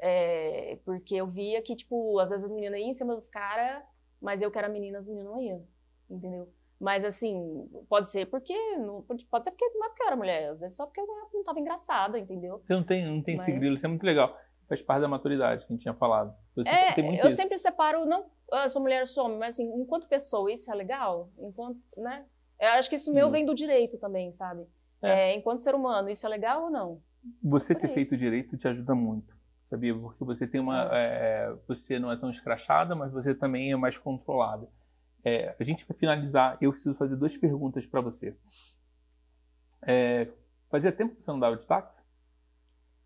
É, 0.00 0.78
porque 0.86 1.16
eu 1.16 1.26
via 1.26 1.60
que, 1.60 1.76
tipo, 1.76 2.18
às 2.18 2.30
vezes 2.30 2.46
as 2.46 2.52
meninas 2.52 2.80
iam 2.80 2.88
em 2.88 2.92
cima 2.94 3.14
dos 3.14 3.28
caras, 3.28 3.84
mas 4.20 4.40
eu 4.40 4.50
que 4.50 4.58
era 4.58 4.68
menina, 4.68 4.98
as 4.98 5.06
meninas 5.06 5.30
não 5.30 5.40
iam, 5.40 5.68
entendeu? 6.08 6.50
Mas 6.80 7.04
assim, 7.04 7.68
pode 7.88 8.08
ser 8.08 8.26
porque. 8.26 8.54
Não, 8.76 9.02
pode 9.02 9.44
ser 9.44 9.50
porque 9.50 9.68
não 9.74 9.86
é 9.86 9.88
porque 9.88 10.02
eu 10.02 10.06
era 10.06 10.16
mulher, 10.16 10.50
às 10.50 10.60
vezes 10.60 10.76
só 10.76 10.86
porque 10.86 11.00
eu 11.00 11.06
não, 11.06 11.28
não 11.34 11.42
tava 11.44 11.58
engraçada, 11.58 12.18
entendeu? 12.18 12.60
Você 12.64 12.72
não 12.72 12.84
tem, 12.84 13.04
não 13.04 13.22
tem 13.22 13.36
Mas- 13.36 13.46
grilo, 13.46 13.74
isso 13.74 13.84
é 13.84 13.88
muito 13.88 14.04
legal. 14.06 14.36
Faz 14.68 14.82
parte 14.82 15.00
da 15.00 15.08
maturidade 15.08 15.66
que 15.66 15.72
a 15.72 15.74
gente 15.74 15.82
tinha 15.82 15.94
falado. 15.94 16.32
Você 16.54 16.62
tem 16.64 16.72
É, 16.72 17.02
muito 17.02 17.20
eu 17.20 17.26
isso. 17.26 17.36
sempre 17.36 17.56
separo, 17.56 18.04
não, 18.04 18.26
eu 18.52 18.68
sou 18.68 18.82
mulher, 18.82 19.00
eu 19.00 19.06
sou 19.06 19.24
homem, 19.24 19.38
mas 19.38 19.54
assim, 19.54 19.64
enquanto 19.80 20.06
pessoa, 20.08 20.52
isso 20.52 20.70
é 20.70 20.74
legal? 20.74 21.30
Enquanto, 21.38 21.78
né? 21.96 22.26
Eu 22.60 22.68
acho 22.70 22.88
que 22.88 22.96
isso 22.96 23.12
meu 23.14 23.30
vem 23.30 23.46
do 23.46 23.54
direito 23.54 23.98
também, 23.98 24.30
sabe? 24.30 24.66
É. 25.02 25.30
É, 25.30 25.34
enquanto 25.34 25.60
ser 25.62 25.74
humano, 25.74 26.10
isso 26.10 26.26
é 26.26 26.28
legal 26.28 26.64
ou 26.64 26.70
não? 26.70 27.00
Você 27.42 27.74
ter 27.74 27.88
feito 27.88 28.16
direito 28.16 28.56
te 28.58 28.68
ajuda 28.68 28.94
muito, 28.94 29.34
sabia? 29.70 29.94
Porque 29.94 30.22
você 30.24 30.46
tem 30.46 30.60
uma, 30.60 30.88
é, 30.92 31.52
você 31.66 31.98
não 31.98 32.12
é 32.12 32.16
tão 32.16 32.30
escrachada, 32.30 32.94
mas 32.94 33.10
você 33.12 33.34
também 33.34 33.72
é 33.72 33.76
mais 33.76 33.96
controlada. 33.96 34.68
É, 35.24 35.54
a 35.58 35.64
gente 35.64 35.86
vai 35.86 35.96
finalizar. 35.96 36.56
Eu 36.60 36.72
preciso 36.72 36.94
fazer 36.94 37.16
duas 37.16 37.36
perguntas 37.36 37.86
para 37.86 38.00
você. 38.00 38.36
É, 39.86 40.28
fazia 40.70 40.92
tempo 40.92 41.16
que 41.16 41.24
você 41.24 41.30
não 41.30 41.40
dava 41.40 41.56
de 41.56 41.66
táxi? 41.66 42.02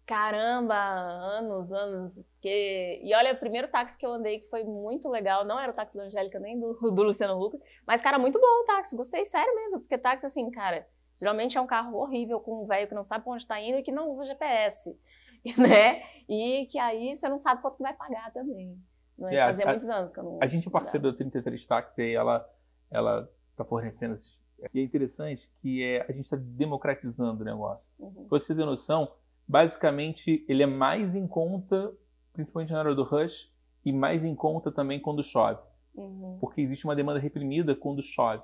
Caramba, 0.06 0.74
anos, 0.74 1.72
anos. 1.72 2.36
Que... 2.40 3.00
E 3.02 3.14
olha, 3.14 3.32
o 3.32 3.38
primeiro 3.38 3.68
táxi 3.68 3.96
que 3.96 4.04
eu 4.04 4.12
andei 4.12 4.40
que 4.40 4.48
foi 4.48 4.64
muito 4.64 5.08
legal, 5.08 5.44
não 5.44 5.58
era 5.58 5.72
o 5.72 5.74
táxi 5.74 5.96
da 5.96 6.04
Angélica 6.04 6.38
nem 6.38 6.58
do, 6.58 6.74
do 6.90 7.02
Luciano 7.02 7.40
Huck, 7.40 7.58
mas, 7.86 8.02
cara, 8.02 8.18
muito 8.18 8.38
bom 8.38 8.62
o 8.62 8.64
táxi, 8.64 8.96
gostei 8.96 9.24
sério 9.24 9.54
mesmo, 9.54 9.80
porque 9.80 9.96
táxi, 9.96 10.26
assim, 10.26 10.50
cara, 10.50 10.86
Geralmente 11.22 11.56
é 11.56 11.60
um 11.60 11.66
carro 11.68 11.98
horrível 11.98 12.40
com 12.40 12.64
um 12.64 12.66
velho 12.66 12.88
que 12.88 12.94
não 12.96 13.04
sabe 13.04 13.22
pra 13.22 13.32
onde 13.32 13.44
está 13.44 13.60
indo 13.60 13.78
e 13.78 13.82
que 13.84 13.92
não 13.92 14.10
usa 14.10 14.26
GPS, 14.26 14.98
né? 15.56 16.02
E 16.28 16.66
que 16.66 16.80
aí 16.80 17.14
você 17.14 17.28
não 17.28 17.38
sabe 17.38 17.62
quanto 17.62 17.78
vai 17.78 17.94
pagar 17.94 18.32
também. 18.32 18.76
Mas 19.22 19.38
É, 19.38 19.42
a- 19.42 19.46
fazia 19.46 19.64
a- 19.66 19.68
muitos 19.70 19.88
anos 19.88 20.12
que 20.12 20.18
eu 20.20 20.24
não. 20.24 20.38
A 20.42 20.46
gente 20.46 20.68
é 20.68 20.70
parceiro 20.70 21.10
da 21.10 21.16
33 21.16 21.66
Táxi 21.66 22.02
e 22.02 22.14
ela 22.14 22.48
ela 22.90 23.28
está 23.52 23.64
fornecendo 23.64 24.14
esses. 24.14 24.38
E 24.74 24.80
é 24.80 24.82
interessante 24.82 25.50
que 25.60 25.82
é, 25.82 26.02
a 26.08 26.12
gente 26.12 26.24
está 26.26 26.36
democratizando 26.36 27.40
o 27.40 27.44
negócio. 27.44 27.90
Uhum. 27.98 28.26
Pra 28.28 28.38
você 28.38 28.54
ter 28.54 28.64
noção, 28.66 29.10
basicamente 29.48 30.44
ele 30.48 30.62
é 30.62 30.66
mais 30.66 31.14
em 31.14 31.26
conta, 31.26 31.92
principalmente 32.32 32.72
na 32.72 32.78
hora 32.80 32.94
do 32.94 33.02
rush, 33.04 33.50
e 33.84 33.92
mais 33.92 34.24
em 34.24 34.34
conta 34.34 34.70
também 34.70 35.00
quando 35.00 35.22
chove. 35.22 35.60
Uhum. 35.94 36.38
Porque 36.40 36.60
existe 36.60 36.84
uma 36.84 36.94
demanda 36.96 37.18
reprimida 37.18 37.74
quando 37.74 38.02
chove. 38.02 38.42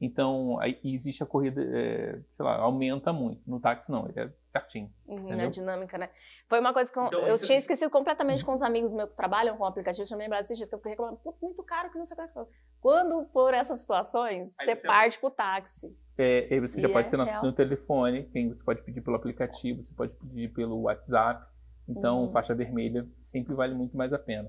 Então, 0.00 0.60
aí 0.60 0.78
existe 0.84 1.22
a 1.24 1.26
corrida, 1.26 1.60
é, 1.60 2.20
sei 2.36 2.44
lá, 2.44 2.56
aumenta 2.56 3.12
muito. 3.12 3.42
No 3.44 3.58
táxi 3.58 3.90
não, 3.90 4.08
ele 4.08 4.20
é 4.20 4.32
certinho. 4.52 4.92
Uhum, 5.06 5.16
Entendeu? 5.18 5.36
na 5.38 5.46
dinâmica, 5.46 5.98
né? 5.98 6.08
Foi 6.48 6.60
uma 6.60 6.72
coisa 6.72 6.92
que 6.92 6.98
eu, 6.98 7.06
Então, 7.06 7.26
eu 7.26 7.36
tinha 7.38 7.58
esquecido 7.58 7.90
completamente 7.90 8.44
com 8.44 8.52
os 8.54 8.62
amigos 8.62 8.92
meus 8.92 9.10
que 9.10 9.16
trabalham 9.16 9.56
com 9.56 9.64
aplicativos, 9.64 10.08
eu 10.10 10.16
me 10.16 10.22
lembrava 10.22 10.42
desses 10.42 10.56
dias, 10.56 10.68
que 10.68 10.74
eu 10.74 10.78
fiquei 10.78 10.92
reclamando, 10.92 11.16
putz, 11.18 11.40
muito 11.40 11.62
caro, 11.64 11.90
que 11.90 11.98
não 11.98 12.04
sei 12.04 12.16
o 12.16 12.28
que. 12.28 12.50
Quando 12.80 13.24
for 13.32 13.52
essas 13.52 13.80
situações, 13.80 14.56
Aí 14.60 14.66
você 14.66 14.76
parte 14.76 15.18
pro 15.18 15.30
táxi. 15.30 15.98
É, 16.16 16.46
aí 16.48 16.60
você 16.60 16.80
já 16.80 16.88
E 16.88 16.92
pode 16.92 17.08
é 17.08 17.10
ter 17.10 17.16
no, 17.16 17.24
real. 17.24 17.42
no 17.44 17.52
telefone, 17.52 18.22
tem, 18.24 18.48
você 18.50 18.62
pode 18.62 18.82
pedir 18.82 19.00
pelo 19.00 19.16
aplicativo, 19.16 19.82
você 19.84 19.92
pode 19.94 20.12
pedir 20.14 20.52
pelo 20.52 20.82
WhatsApp. 20.82 21.44
Então, 21.88 22.26
Uhum. 22.26 22.32
faixa 22.32 22.54
vermelha 22.54 23.04
sempre 23.20 23.52
vale 23.54 23.74
muito 23.74 23.96
mais 23.96 24.12
a 24.12 24.18
pena. 24.18 24.48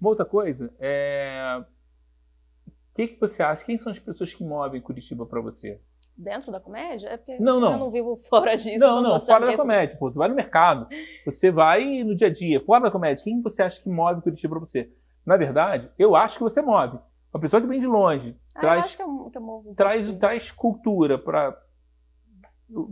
Uma 0.00 0.10
outra 0.10 0.24
coisa 0.24 0.72
é. 0.78 1.62
O 2.92 2.94
que, 2.94 3.08
que 3.08 3.20
você 3.20 3.42
acha? 3.42 3.64
Quem 3.64 3.78
são 3.78 3.90
as 3.90 3.98
pessoas 3.98 4.34
que 4.34 4.44
movem 4.44 4.80
Curitiba 4.80 5.24
para 5.24 5.40
você? 5.40 5.80
Dentro 6.14 6.52
da 6.52 6.60
comédia? 6.60 7.08
É 7.08 7.16
porque 7.16 7.38
Não, 7.38 7.58
não. 7.58 7.72
eu 7.72 7.78
não 7.78 7.90
vivo 7.90 8.16
fora 8.28 8.54
disso. 8.54 8.84
não, 8.84 9.00
não, 9.02 9.18
fora 9.18 9.46
da 9.46 9.56
comédia. 9.56 9.96
Pô, 9.96 10.10
você 10.10 10.18
vai 10.18 10.28
no 10.28 10.34
mercado, 10.34 10.86
você 11.24 11.50
vai 11.50 12.04
no 12.04 12.14
dia 12.14 12.26
a 12.28 12.32
dia, 12.32 12.60
fora 12.60 12.84
da 12.84 12.90
comédia. 12.90 13.24
Quem 13.24 13.40
você 13.40 13.62
acha 13.62 13.80
que 13.82 13.88
move 13.88 14.20
Curitiba 14.20 14.56
para 14.56 14.66
você? 14.66 14.92
Na 15.24 15.38
verdade, 15.38 15.90
eu 15.98 16.14
acho 16.14 16.36
que 16.36 16.42
você 16.42 16.60
move. 16.60 16.98
Uma 17.32 17.40
pessoa 17.40 17.62
que 17.62 17.66
vem 17.66 17.80
de 17.80 17.86
longe, 17.86 18.36
Ah, 18.54 18.58
eu 18.58 18.60
traz 18.60 18.84
acho 18.84 18.96
que 18.96 19.02
eu, 19.02 19.30
eu 19.34 19.42
um 19.42 19.74
traz, 19.74 20.12
traz 20.18 20.50
cultura 20.50 21.18
para. 21.18 21.58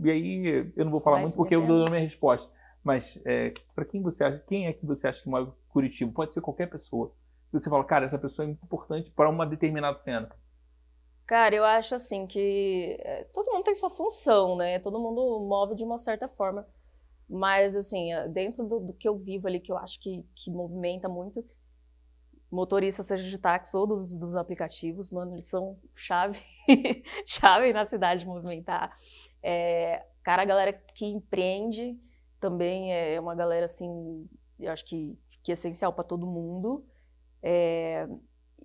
E 0.03 0.09
aí 0.09 0.71
eu 0.75 0.85
não 0.85 0.91
vou 0.91 0.99
falar 1.01 1.17
Vai 1.17 1.25
muito 1.25 1.35
porque 1.37 1.55
eu 1.55 1.65
dou 1.65 1.85
a 1.85 1.89
minha 1.91 2.01
resposta. 2.01 2.51
Mas 2.83 3.21
é, 3.23 3.53
para 3.75 3.85
quem 3.85 4.01
você 4.01 4.23
acha, 4.23 4.39
quem 4.47 4.65
é 4.65 4.73
que 4.73 4.83
você 4.83 5.07
acha 5.07 5.21
que 5.21 5.29
move 5.29 5.51
Curitiba? 5.69 6.11
Pode 6.11 6.33
ser 6.33 6.41
qualquer 6.41 6.67
pessoa. 6.67 7.13
Você 7.51 7.69
fala, 7.69 7.83
cara, 7.83 8.05
essa 8.05 8.17
pessoa 8.17 8.47
é 8.47 8.51
importante 8.51 9.11
para 9.11 9.29
uma 9.29 9.45
determinada 9.45 9.97
cena. 9.97 10.29
Cara, 11.27 11.55
eu 11.55 11.63
acho 11.63 11.95
assim 11.95 12.27
que 12.27 12.97
é, 12.99 13.23
todo 13.33 13.51
mundo 13.51 13.63
tem 13.63 13.75
sua 13.75 13.89
função, 13.89 14.55
né? 14.55 14.79
Todo 14.79 14.99
mundo 14.99 15.39
move 15.47 15.75
de 15.75 15.83
uma 15.83 15.97
certa 15.97 16.27
forma. 16.27 16.67
Mas, 17.29 17.75
assim, 17.77 18.11
é, 18.11 18.27
dentro 18.27 18.65
do, 18.65 18.79
do 18.79 18.93
que 18.93 19.07
eu 19.07 19.17
vivo 19.17 19.47
ali, 19.47 19.59
que 19.59 19.71
eu 19.71 19.77
acho 19.77 19.99
que, 19.99 20.25
que 20.35 20.51
movimenta 20.51 21.07
muito, 21.07 21.45
motorista, 22.51 23.01
seja 23.01 23.23
de 23.29 23.37
táxi 23.37 23.75
ou 23.77 23.87
dos, 23.87 24.13
dos 24.13 24.35
aplicativos, 24.35 25.09
mano, 25.09 25.33
eles 25.33 25.47
são 25.47 25.79
chave, 25.95 26.41
chave 27.25 27.71
na 27.71 27.85
cidade 27.85 28.21
de 28.21 28.27
movimentar. 28.27 28.97
É, 29.41 30.05
cara, 30.23 30.41
a 30.41 30.45
galera 30.45 30.73
que 30.73 31.05
empreende 31.05 31.97
também 32.41 32.93
é 32.93 33.19
uma 33.19 33.33
galera, 33.33 33.65
assim, 33.65 34.27
eu 34.59 34.71
acho 34.71 34.83
que, 34.83 35.17
que 35.41 35.51
é 35.51 35.53
essencial 35.53 35.93
para 35.93 36.03
todo 36.03 36.27
mundo. 36.27 36.85
É, 37.43 38.07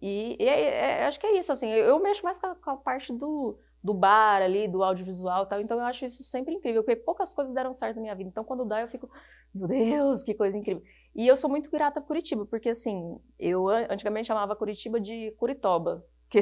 e, 0.01 0.37
e 0.43 0.49
é- 0.49 1.01
é- 1.03 1.07
acho 1.07 1.19
que 1.21 1.27
é 1.27 1.39
isso, 1.39 1.53
assim, 1.53 1.71
eu, 1.71 1.99
mexo 2.01 2.23
mais 2.25 2.39
com 2.39 2.47
a, 2.47 2.55
com 2.55 2.71
a 2.71 2.77
parte 2.77 3.13
do, 3.13 3.59
do 3.83 3.95
bar 3.95 4.43
ali, 4.43 4.69
do 4.69 4.83
audiovisual 4.83 5.45
e 5.45 5.49
tal, 5.49 5.61
então 5.61 5.79
eu 5.79 5.85
acho 5.87 6.05
isso 6.05 6.23
sempre 6.25 6.55
incrível, 6.55 6.83
porque 6.85 6.97
poucas 7.01 7.33
coisas 7.33 7.55
deram 7.55 7.73
certo 7.73 7.97
na 7.97 8.03
minha 8.03 8.15
vida, 8.15 8.29
então 8.31 8.45
quando 8.45 8.65
dá 8.65 8.81
eu 8.83 8.89
fico, 8.89 9.09
meu 9.55 9.67
Deus, 9.69 10.23
que 10.23 10.35
coisa 10.35 10.59
incrível. 10.59 10.83
E 11.15 11.27
eu 11.27 11.37
sou 11.37 11.49
muito 11.49 11.71
grata 11.71 12.01
por 12.01 12.09
Curitiba, 12.09 12.45
porque 12.47 12.69
assim, 12.71 13.19
eu 13.39 13.69
an- 13.69 13.87
antigamente 13.91 14.27
chamava 14.29 14.55
Curitiba 14.57 15.01
de 15.01 15.31
Curitoba, 15.39 16.05
que 16.29 16.41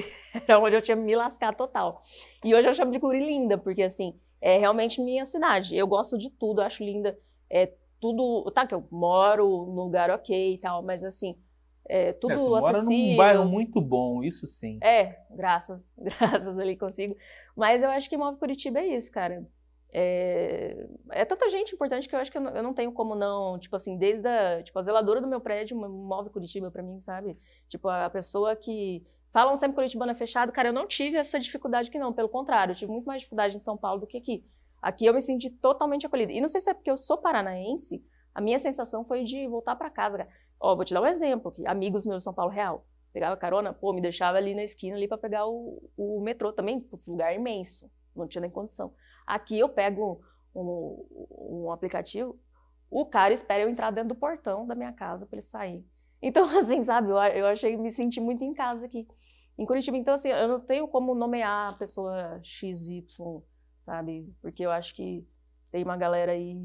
era 0.49 0.59
onde 0.59 0.75
eu 0.77 0.83
tinha 0.83 0.97
me 0.97 1.15
lascado 1.15 1.57
total. 1.57 2.03
E 2.45 2.55
hoje 2.55 2.69
eu 2.69 2.75
chamo 2.75 2.91
de 2.91 2.99
Curilinda, 2.99 3.57
porque 3.59 3.83
assim, 3.83 4.19
é 4.41 4.59
realmente 4.59 5.01
minha 5.01 5.25
cidade, 5.25 5.77
eu 5.77 5.87
gosto 5.87 6.19
de 6.19 6.31
tudo, 6.31 6.61
acho 6.61 6.83
linda, 6.85 7.17
é 7.51 7.73
tudo, 8.01 8.51
tá, 8.53 8.67
que 8.67 8.75
eu 8.75 8.87
moro 8.91 9.47
num 9.67 9.85
lugar 9.85 10.11
ok 10.11 10.55
e 10.55 10.59
tal, 10.59 10.83
mas 10.83 11.05
assim, 11.05 11.37
é 11.87 12.13
tudo 12.13 12.33
É, 12.33 12.37
tu 12.37 12.51
mora 12.51 12.79
acessível. 12.79 13.11
num 13.11 13.17
bairro 13.17 13.45
muito 13.47 13.81
bom, 13.81 14.23
isso 14.23 14.47
sim. 14.47 14.79
É, 14.83 15.19
graças, 15.31 15.95
graças 15.99 16.59
ali 16.59 16.77
consigo. 16.77 17.17
Mas 17.57 17.83
eu 17.83 17.91
acho 17.91 18.09
que 18.09 18.17
move 18.17 18.39
Curitiba 18.39 18.81
é 18.81 18.87
isso, 18.87 19.13
cara. 19.13 19.47
É, 19.97 20.89
é 21.13 21.25
tanta 21.25 21.49
gente 21.51 21.73
importante 21.73 22.09
que 22.09 22.17
eu 22.17 22.19
acho 22.19 22.33
que 22.33 22.37
eu 22.37 22.43
não, 22.43 22.51
eu 22.51 22.63
não 22.63 22.75
tenho 22.75 22.91
como 22.91 23.15
não, 23.15 23.59
tipo 23.61 23.77
assim, 23.77 23.97
desde 23.97 24.27
a, 24.27 24.61
tipo, 24.63 24.77
a 24.77 24.83
zeladora 24.83 25.21
do 25.21 25.29
meu 25.29 25.41
prédio 25.41 25.77
move 25.77 26.31
Curitiba 26.31 26.69
pra 26.71 26.83
mim, 26.83 27.01
sabe? 27.01 27.39
Tipo, 27.69 27.89
a 27.89 28.11
pessoa 28.11 28.57
que 28.57 29.03
falam 29.33 29.55
sempre 29.57 29.77
Curitibano 29.77 30.11
é 30.11 30.15
fechado, 30.15 30.51
cara, 30.51 30.71
eu 30.71 30.73
não 30.73 30.89
tive 30.89 31.17
essa 31.17 31.39
dificuldade 31.39 31.91
aqui 31.91 31.99
não, 31.99 32.13
pelo 32.13 32.29
contrário, 32.29 32.73
eu 32.73 32.77
tive 32.77 32.91
muito 32.91 33.05
mais 33.05 33.21
dificuldade 33.21 33.55
em 33.55 33.61
São 33.61 33.77
Paulo 33.77 34.01
do 34.01 34.07
que 34.07 34.19
aqui. 34.19 34.45
Aqui 34.83 35.07
eu 35.07 35.15
me 35.15 35.21
senti 35.21 35.49
totalmente 35.49 36.07
acolhida. 36.07 36.33
E 36.33 36.41
não 36.41 36.49
sei 36.49 36.61
se 36.61 36.71
é 36.71 36.75
porque 36.75 36.91
eu 36.91 36.97
sou 36.97 37.17
paranaense, 37.17 38.03
a 38.35 38.41
minha 38.41 38.59
sensação 38.59 39.05
foi 39.05 39.23
de 39.23 39.47
voltar 39.47 39.77
pra 39.77 39.91
casa. 39.91 40.27
Ó, 40.61 40.75
vou 40.75 40.85
te 40.85 40.93
dar 40.93 41.01
um 41.01 41.07
exemplo 41.07 41.51
aqui, 41.51 41.67
amigos 41.67 42.05
meus 42.05 42.19
de 42.19 42.25
São 42.25 42.35
Paulo 42.35 42.51
Real 42.51 42.83
pegava 43.15 43.37
carona, 43.37 43.73
pô, 43.73 43.93
me 43.93 44.01
deixava 44.01 44.39
ali 44.39 44.57
na 44.57 44.65
esquina 44.65 44.97
ali 44.97 45.07
para 45.07 45.17
pegar 45.17 45.47
o, 45.47 45.81
o 45.97 46.21
metrô 46.21 46.53
também, 46.53 46.81
putz, 46.81 47.07
lugar 47.07 47.33
imenso, 47.33 47.89
não 48.15 48.27
tinha 48.27 48.43
nem 48.43 48.51
condição. 48.51 48.93
Aqui 49.25 49.57
eu 49.57 49.69
pego 49.69 50.21
um, 50.53 51.07
um 51.31 51.71
aplicativo, 51.71 52.37
o 52.91 53.07
cara 53.07 53.33
espera 53.33 53.63
eu 53.63 53.69
entrar 53.69 53.93
dentro 53.93 54.09
do 54.09 54.15
portão 54.17 54.67
da 54.67 54.75
minha 54.75 54.93
casa 54.93 55.27
para 55.27 55.37
ele 55.37 55.43
sair. 55.43 55.87
Então, 56.21 56.45
assim, 56.59 56.83
sabe, 56.83 57.09
eu, 57.09 57.17
eu 57.17 57.47
achei, 57.47 57.77
me 57.77 57.89
senti 57.89 58.21
muito 58.21 58.43
em 58.43 58.53
casa 58.53 58.87
aqui, 58.87 59.07
em 59.57 59.65
Curitiba. 59.65 59.97
Então, 59.97 60.15
assim, 60.15 60.31
eu 60.31 60.49
não 60.49 60.59
tenho 60.59 60.89
como 60.89 61.15
nomear 61.15 61.73
a 61.73 61.77
pessoa 61.77 62.41
XY, 62.43 63.07
sabe, 63.85 64.35
porque 64.43 64.67
eu 64.67 64.73
acho 64.73 64.93
que 64.93 65.25
tem 65.71 65.85
uma 65.85 65.97
galera 65.97 66.33
aí 66.33 66.61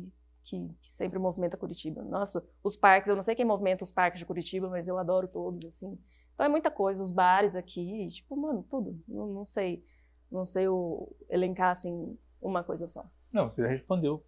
que, 0.50 0.76
que 0.82 0.92
sempre 0.92 1.20
movimenta 1.20 1.56
Curitiba. 1.58 2.02
Nossa, 2.04 2.44
os 2.64 2.76
parques, 2.76 3.10
eu 3.10 3.16
não 3.16 3.24
sei 3.24 3.36
quem 3.36 3.46
movimenta 3.46 3.84
os 3.84 3.92
parques 3.92 4.20
de 4.20 4.26
Curitiba, 4.26 4.68
mas 4.70 4.88
eu 4.88 4.98
adoro 4.98 5.28
todos, 5.30 5.66
assim. 5.66 5.98
Então 6.34 6.46
é 6.46 6.50
muita 6.50 6.72
coisa, 6.72 7.04
os 7.04 7.12
bares 7.12 7.56
aqui, 7.56 8.06
tipo, 8.08 8.36
mano, 8.36 8.66
tudo. 8.70 9.00
Não, 9.08 9.28
não 9.28 9.46
sei, 9.46 9.84
não 10.32 10.46
sei 10.46 10.68
o, 10.68 11.14
elencar, 11.30 11.72
assim, 11.72 12.18
uma 12.42 12.64
coisa 12.64 12.88
só. 12.88 13.06
Não, 13.32 13.50
você 13.50 13.62
já 13.62 13.68
respondeu. 13.68 14.24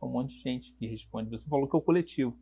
Um 0.00 0.08
monte 0.08 0.36
de 0.36 0.42
gente 0.42 0.72
que 0.74 0.86
responde. 0.86 1.30
Você 1.30 1.48
falou 1.48 1.68
que 1.68 1.74
é 1.74 1.78
o 1.78 1.82
coletivo. 1.82 2.38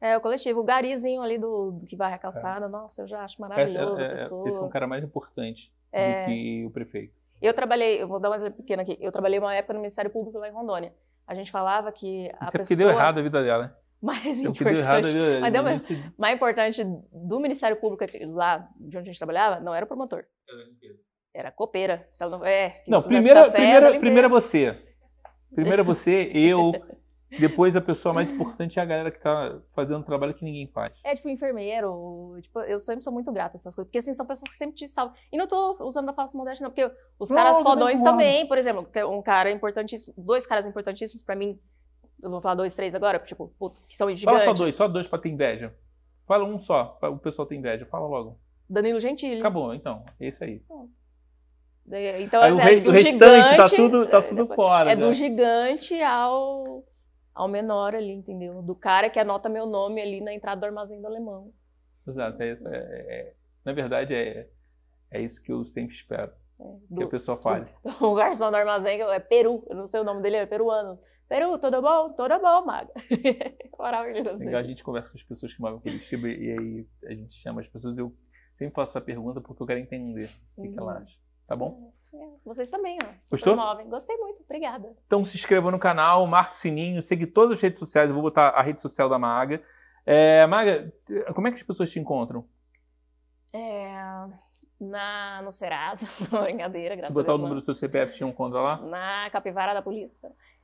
É, 0.00 0.16
o 0.16 0.20
coletivo, 0.20 0.60
o 0.60 0.64
garizinho 0.64 1.20
ali 1.22 1.38
do, 1.38 1.72
do 1.72 1.86
que 1.86 1.96
vai 1.96 2.12
a 2.12 2.18
calçada, 2.18 2.68
nossa, 2.68 3.02
eu 3.02 3.08
já 3.08 3.22
acho 3.22 3.40
maravilhoso 3.40 3.94
Esse, 3.94 4.02
a 4.02 4.06
é, 4.06 4.10
pessoa. 4.10 4.48
esse 4.48 4.58
é 4.58 4.62
um 4.62 4.68
cara 4.68 4.86
mais 4.86 5.02
importante 5.04 5.72
É. 5.92 6.22
do 6.22 6.26
que 6.26 6.64
o 6.66 6.70
prefeito. 6.70 7.14
Eu 7.40 7.52
trabalhei, 7.54 8.02
eu 8.02 8.06
vou 8.08 8.20
dar 8.20 8.30
um 8.30 8.34
exemplo 8.34 8.58
pequeno 8.58 8.82
aqui, 8.82 8.96
eu 9.00 9.10
trabalhei 9.10 9.38
uma 9.38 9.54
época 9.54 9.72
no 9.74 9.80
Ministério 9.80 10.10
Público 10.10 10.38
lá 10.38 10.48
em 10.48 10.52
Rondônia. 10.52 10.94
A 11.30 11.34
gente 11.34 11.50
falava 11.52 11.92
que 11.92 12.26
a 12.40 12.44
Isso 12.44 12.56
é 12.56 12.58
pessoa 12.58 12.58
porque 12.64 12.74
deu 12.76 12.90
errado 12.90 13.18
a 13.18 13.22
vida 13.22 13.40
dela. 13.42 13.62
né? 13.64 13.72
mais 14.02 14.24
é 14.42 14.48
errado 14.48 14.98
importante, 14.98 15.12
vida 15.12 15.26
dela. 15.28 15.40
Mas 15.40 15.52
deu 15.52 15.62
se- 15.78 16.12
mais 16.18 16.34
importante 16.34 16.84
do 17.12 17.38
Ministério 17.38 17.76
Público 17.76 18.04
lá 18.32 18.66
de 18.76 18.96
onde 18.96 19.08
a 19.08 19.12
gente 19.12 19.18
trabalhava, 19.18 19.60
não 19.60 19.72
era 19.72 19.84
o 19.84 19.88
promotor, 19.88 20.24
era 21.32 21.50
a 21.50 21.52
copeira. 21.52 22.08
Não, 22.20 22.44
é, 22.44 22.82
Não, 22.88 23.00
primeiro, 23.00 23.44
café, 23.44 23.58
é 23.86 23.90
limpeza. 23.92 24.28
você. 24.28 24.78
Primeiro 25.54 25.82
é 25.82 25.84
você, 25.84 26.30
eu. 26.34 26.72
Depois 27.38 27.76
a 27.76 27.80
pessoa 27.80 28.12
mais 28.12 28.30
importante 28.32 28.78
é 28.78 28.82
a 28.82 28.84
galera 28.84 29.10
que 29.10 29.20
tá 29.20 29.58
fazendo 29.72 30.00
um 30.00 30.02
trabalho 30.02 30.34
que 30.34 30.44
ninguém 30.44 30.66
faz. 30.66 30.92
É 31.04 31.14
tipo 31.14 31.28
enfermeiro, 31.28 32.36
tipo, 32.42 32.60
eu 32.60 32.78
sempre 32.78 33.04
sou 33.04 33.12
muito 33.12 33.30
grata 33.30 33.56
a 33.56 33.58
essas 33.58 33.74
coisas, 33.74 33.86
porque 33.88 33.98
assim, 33.98 34.12
são 34.14 34.26
pessoas 34.26 34.50
que 34.50 34.56
sempre 34.56 34.74
te 34.76 34.88
salvam. 34.88 35.14
E 35.32 35.36
não 35.36 35.46
tô 35.46 35.76
usando 35.84 36.08
a 36.08 36.12
falsa 36.12 36.36
modéstia, 36.36 36.64
não, 36.64 36.70
porque 36.70 36.90
os 37.18 37.30
Não, 37.30 37.36
caras 37.36 37.60
fodões 37.60 38.02
também, 38.02 38.46
por 38.48 38.58
exemplo, 38.58 38.88
é 38.92 39.04
um 39.06 39.22
cara 39.22 39.50
importantíssimo, 39.50 40.12
dois 40.18 40.44
caras 40.46 40.66
importantíssimos 40.66 41.24
pra 41.24 41.36
mim, 41.36 41.58
eu 42.22 42.30
vou 42.30 42.40
falar 42.40 42.54
dois, 42.56 42.74
três 42.74 42.94
agora, 42.94 43.18
tipo, 43.20 43.52
putz, 43.58 43.78
que 43.78 43.94
são 43.96 44.06
Fala 44.08 44.16
gigantes. 44.16 44.44
só 44.44 44.52
dois, 44.52 44.74
só 44.74 44.88
dois 44.88 45.06
pra 45.08 45.18
ter 45.18 45.28
inveja. 45.30 45.74
Fala 46.26 46.44
um 46.44 46.58
só, 46.58 46.84
pra 47.00 47.10
o 47.10 47.18
pessoal 47.18 47.46
ter 47.46 47.56
inveja. 47.56 47.86
Fala 47.86 48.06
logo. 48.06 48.38
Danilo 48.68 49.00
Gentili. 49.00 49.40
Acabou, 49.40 49.74
então. 49.74 50.04
É 50.20 50.28
isso 50.28 50.44
aí. 50.44 50.62
É, 51.90 52.20
Então, 52.22 52.40
Aí 52.40 52.50
assim, 52.50 52.58
o, 52.58 52.62
é 52.62 52.64
rei- 52.66 52.80
do 52.80 52.90
o 52.90 52.92
restante 52.92 53.18
tá 53.56 53.66
gigante- 53.66 53.76
tudo, 53.76 54.06
tá 54.06 54.22
tudo 54.22 54.42
depois- 54.42 54.54
fora. 54.56 54.90
É 54.92 54.96
do 54.96 55.06
né? 55.06 55.12
gigante 55.12 56.00
ao, 56.02 56.62
ao 57.34 57.48
menor 57.48 57.94
ali, 57.94 58.12
entendeu? 58.12 58.62
Do 58.62 58.74
cara 58.74 59.08
que 59.10 59.18
anota 59.18 59.48
meu 59.48 59.66
nome 59.66 60.00
ali 60.00 60.20
na 60.20 60.32
entrada 60.32 60.60
do 60.60 60.64
armazém 60.66 61.00
do 61.00 61.06
alemão. 61.06 61.52
Exato. 62.06 62.42
É 62.42 62.52
isso, 62.52 62.66
é- 62.68 62.76
é- 62.76 63.34
na 63.64 63.72
verdade, 63.72 64.14
é, 64.14 64.48
é 65.10 65.20
isso 65.20 65.42
que 65.42 65.52
eu 65.52 65.64
sempre 65.64 65.94
espero. 65.94 66.32
Que 66.58 67.02
a 67.02 67.04
Do, 67.06 67.08
pessoa 67.08 67.36
fale. 67.40 67.66
o 68.02 68.14
garçom 68.14 68.50
do 68.50 68.56
armazém 68.56 69.00
é 69.00 69.18
Peru, 69.20 69.64
eu 69.70 69.76
não 69.76 69.86
sei 69.86 70.00
o 70.00 70.04
nome 70.04 70.20
dele, 70.22 70.36
é 70.36 70.46
peruano. 70.46 70.98
Peru, 71.28 71.56
tudo 71.58 71.80
bom? 71.80 72.12
Tudo 72.12 72.38
bom, 72.40 72.64
maga. 72.66 72.92
Legal, 74.44 74.60
a 74.60 74.62
gente 74.64 74.82
conversa 74.84 75.10
com 75.10 75.16
as 75.16 75.22
pessoas 75.22 75.54
que 75.54 75.60
moram 75.60 75.78
Curitiba 75.80 76.28
e 76.28 76.50
aí 76.50 76.86
a 77.06 77.14
gente 77.14 77.34
chama 77.34 77.60
as 77.60 77.68
pessoas. 77.68 77.96
Eu 77.96 78.14
sempre 78.58 78.74
faço 78.74 78.92
essa 78.92 79.00
pergunta 79.00 79.40
porque 79.40 79.62
eu 79.62 79.66
quero 79.66 79.78
entender 79.80 80.28
o 80.56 80.62
que, 80.62 80.68
que 80.70 80.78
ela 80.78 80.92
Uhum. 80.96 81.02
acha. 81.02 81.18
Tá 81.46 81.56
bom? 81.56 81.92
Vocês 82.44 82.68
também, 82.70 82.98
ó. 83.02 83.06
se 83.20 83.30
Gostou? 83.32 83.54
promovem. 83.54 83.88
Gostei 83.88 84.16
muito, 84.16 84.42
obrigada. 84.42 84.92
Então 85.06 85.24
se 85.24 85.36
inscreva 85.36 85.70
no 85.70 85.78
canal, 85.78 86.26
marque 86.26 86.54
o 86.56 86.58
sininho, 86.58 87.02
segue 87.02 87.26
todas 87.26 87.52
as 87.52 87.60
redes 87.60 87.78
sociais. 87.78 88.08
Eu 88.10 88.14
vou 88.14 88.22
botar 88.22 88.48
a 88.50 88.62
rede 88.62 88.80
social 88.82 89.08
da 89.08 89.18
Maga. 89.18 89.62
É, 90.04 90.46
Maga, 90.46 90.92
como 91.34 91.46
é 91.46 91.50
que 91.50 91.56
as 91.56 91.62
pessoas 91.62 91.90
te 91.90 91.98
encontram? 92.00 92.44
É, 93.52 93.92
na, 94.80 95.42
no 95.42 95.50
Serasa, 95.50 96.06
brincadeira, 96.42 96.94
Se 96.94 97.00
graças 97.00 97.14
botar 97.14 97.32
a 97.32 97.34
o 97.34 97.38
Deus. 97.38 97.40
número 97.48 97.60
do 97.60 97.64
seu 97.64 97.74
CPF, 97.74 98.12
te 98.12 98.24
encontra 98.24 98.60
lá? 98.60 98.76
Na 98.78 99.28
Capivara 99.30 99.74
da 99.74 99.82
Polícia. 99.82 100.16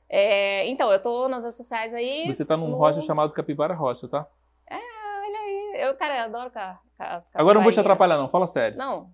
É, 0.09 0.65
então, 0.67 0.91
eu 0.91 1.01
tô 1.01 1.27
nas 1.27 1.43
redes 1.43 1.57
sociais 1.57 1.93
aí. 1.93 2.25
Você 2.33 2.45
tá 2.45 2.55
num 2.55 2.69
no- 2.69 2.77
rocha 2.77 3.01
chamado 3.01 3.33
Capivara 3.33 3.73
Rocha, 3.73 4.07
tá? 4.07 4.25
Olha 4.71 5.39
aí, 5.39 5.73
eu, 5.85 5.97
cara, 5.97 6.17
eu 6.19 6.23
adoro 6.25 6.49
ca, 6.49 6.79
ca, 6.97 7.15
as 7.15 7.29
Agora 7.35 7.55
eu 7.55 7.55
não 7.55 7.63
vou 7.63 7.71
te 7.73 7.79
atrapalhar, 7.79 8.17
não. 8.17 8.29
Fala 8.29 8.47
sério. 8.47 8.77
Não, 8.77 9.11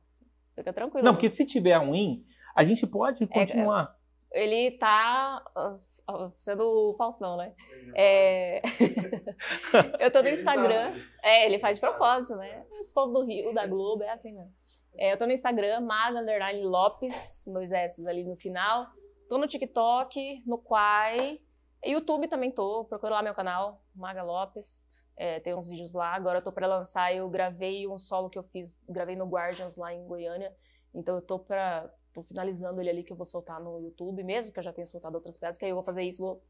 fica 0.55 0.73
tranquilo. 0.73 1.05
Não, 1.05 1.13
porque 1.13 1.29
se 1.29 1.45
tiver 1.45 1.77
ruim, 1.77 2.25
a 2.55 2.63
gente 2.63 2.85
pode 2.85 3.25
continuar. 3.27 3.95
Ele 4.31 4.71
tá 4.71 5.43
ah, 5.55 5.77
ah, 6.07 6.29
sendo 6.35 6.63
o 6.63 6.93
Faustão, 6.95 7.37
né? 7.37 7.53
É... 7.95 8.61
eu 9.99 10.11
tô 10.11 10.21
no 10.23 10.29
Instagram. 10.29 10.93
É, 11.21 11.45
ele 11.45 11.59
faz 11.59 11.77
de 11.77 11.81
propósito, 11.81 12.37
né? 12.37 12.65
Esse 12.79 12.93
povo 12.93 13.13
do 13.13 13.23
Rio, 13.23 13.53
da 13.53 13.67
Globo, 13.67 14.03
é 14.03 14.09
assim 14.09 14.33
mesmo. 14.33 14.51
É, 14.95 15.13
eu 15.13 15.17
tô 15.17 15.25
no 15.25 15.31
Instagram, 15.31 15.81
Maga 15.81 16.19
Underline 16.19 16.61
Lopes, 16.63 17.41
com 17.43 17.53
dois 17.53 17.71
S 17.71 18.07
ali 18.07 18.23
no 18.23 18.35
final. 18.35 18.87
Tô 19.29 19.37
no 19.37 19.47
TikTok, 19.47 20.43
no 20.45 20.57
Quai. 20.57 21.39
YouTube 21.83 22.27
também 22.27 22.51
tô, 22.51 22.85
procura 22.85 23.15
lá 23.15 23.23
meu 23.23 23.33
canal, 23.33 23.81
Maga 23.95 24.23
Lopes. 24.23 24.85
É, 25.15 25.39
tem 25.39 25.53
uns 25.53 25.67
vídeos 25.67 25.93
lá. 25.93 26.13
Agora 26.13 26.39
eu 26.39 26.43
tô 26.43 26.51
pra 26.51 26.67
lançar, 26.67 27.13
eu 27.15 27.29
gravei 27.29 27.87
um 27.87 27.97
solo 27.97 28.29
que 28.29 28.37
eu 28.37 28.43
fiz, 28.43 28.81
gravei 28.87 29.15
no 29.15 29.25
Guardians 29.25 29.77
lá 29.77 29.93
em 29.93 30.05
Goiânia. 30.05 30.53
Então 30.93 31.15
eu 31.15 31.21
tô 31.21 31.39
pra. 31.39 31.89
tô 32.13 32.23
finalizando 32.23 32.79
ele 32.81 32.89
ali 32.89 33.03
que 33.03 33.11
eu 33.11 33.17
vou 33.17 33.25
soltar 33.25 33.59
no 33.59 33.79
YouTube, 33.79 34.23
mesmo 34.23 34.51
que 34.51 34.59
eu 34.59 34.63
já 34.63 34.73
tenha 34.73 34.85
soltado 34.85 35.15
outras 35.15 35.37
peças, 35.37 35.57
que 35.57 35.65
aí 35.65 35.71
eu 35.71 35.75
vou 35.75 35.83
fazer 35.83 36.03
isso 36.03 36.23
vou, 36.23 36.43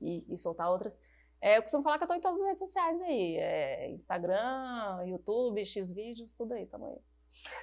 e, 0.00 0.24
e 0.28 0.36
soltar 0.36 0.70
outras. 0.70 1.00
É, 1.40 1.56
eu 1.56 1.62
costumo 1.62 1.82
falar 1.82 1.98
que 1.98 2.04
eu 2.04 2.08
tô 2.08 2.14
em 2.14 2.20
todas 2.20 2.40
as 2.40 2.46
redes 2.46 2.58
sociais 2.58 3.00
aí. 3.00 3.36
É, 3.36 3.90
Instagram, 3.90 5.04
YouTube, 5.06 5.64
Xvideos, 5.64 6.34
tudo 6.34 6.54
aí, 6.54 6.66
tamo 6.66 6.86
aí. 6.86 6.98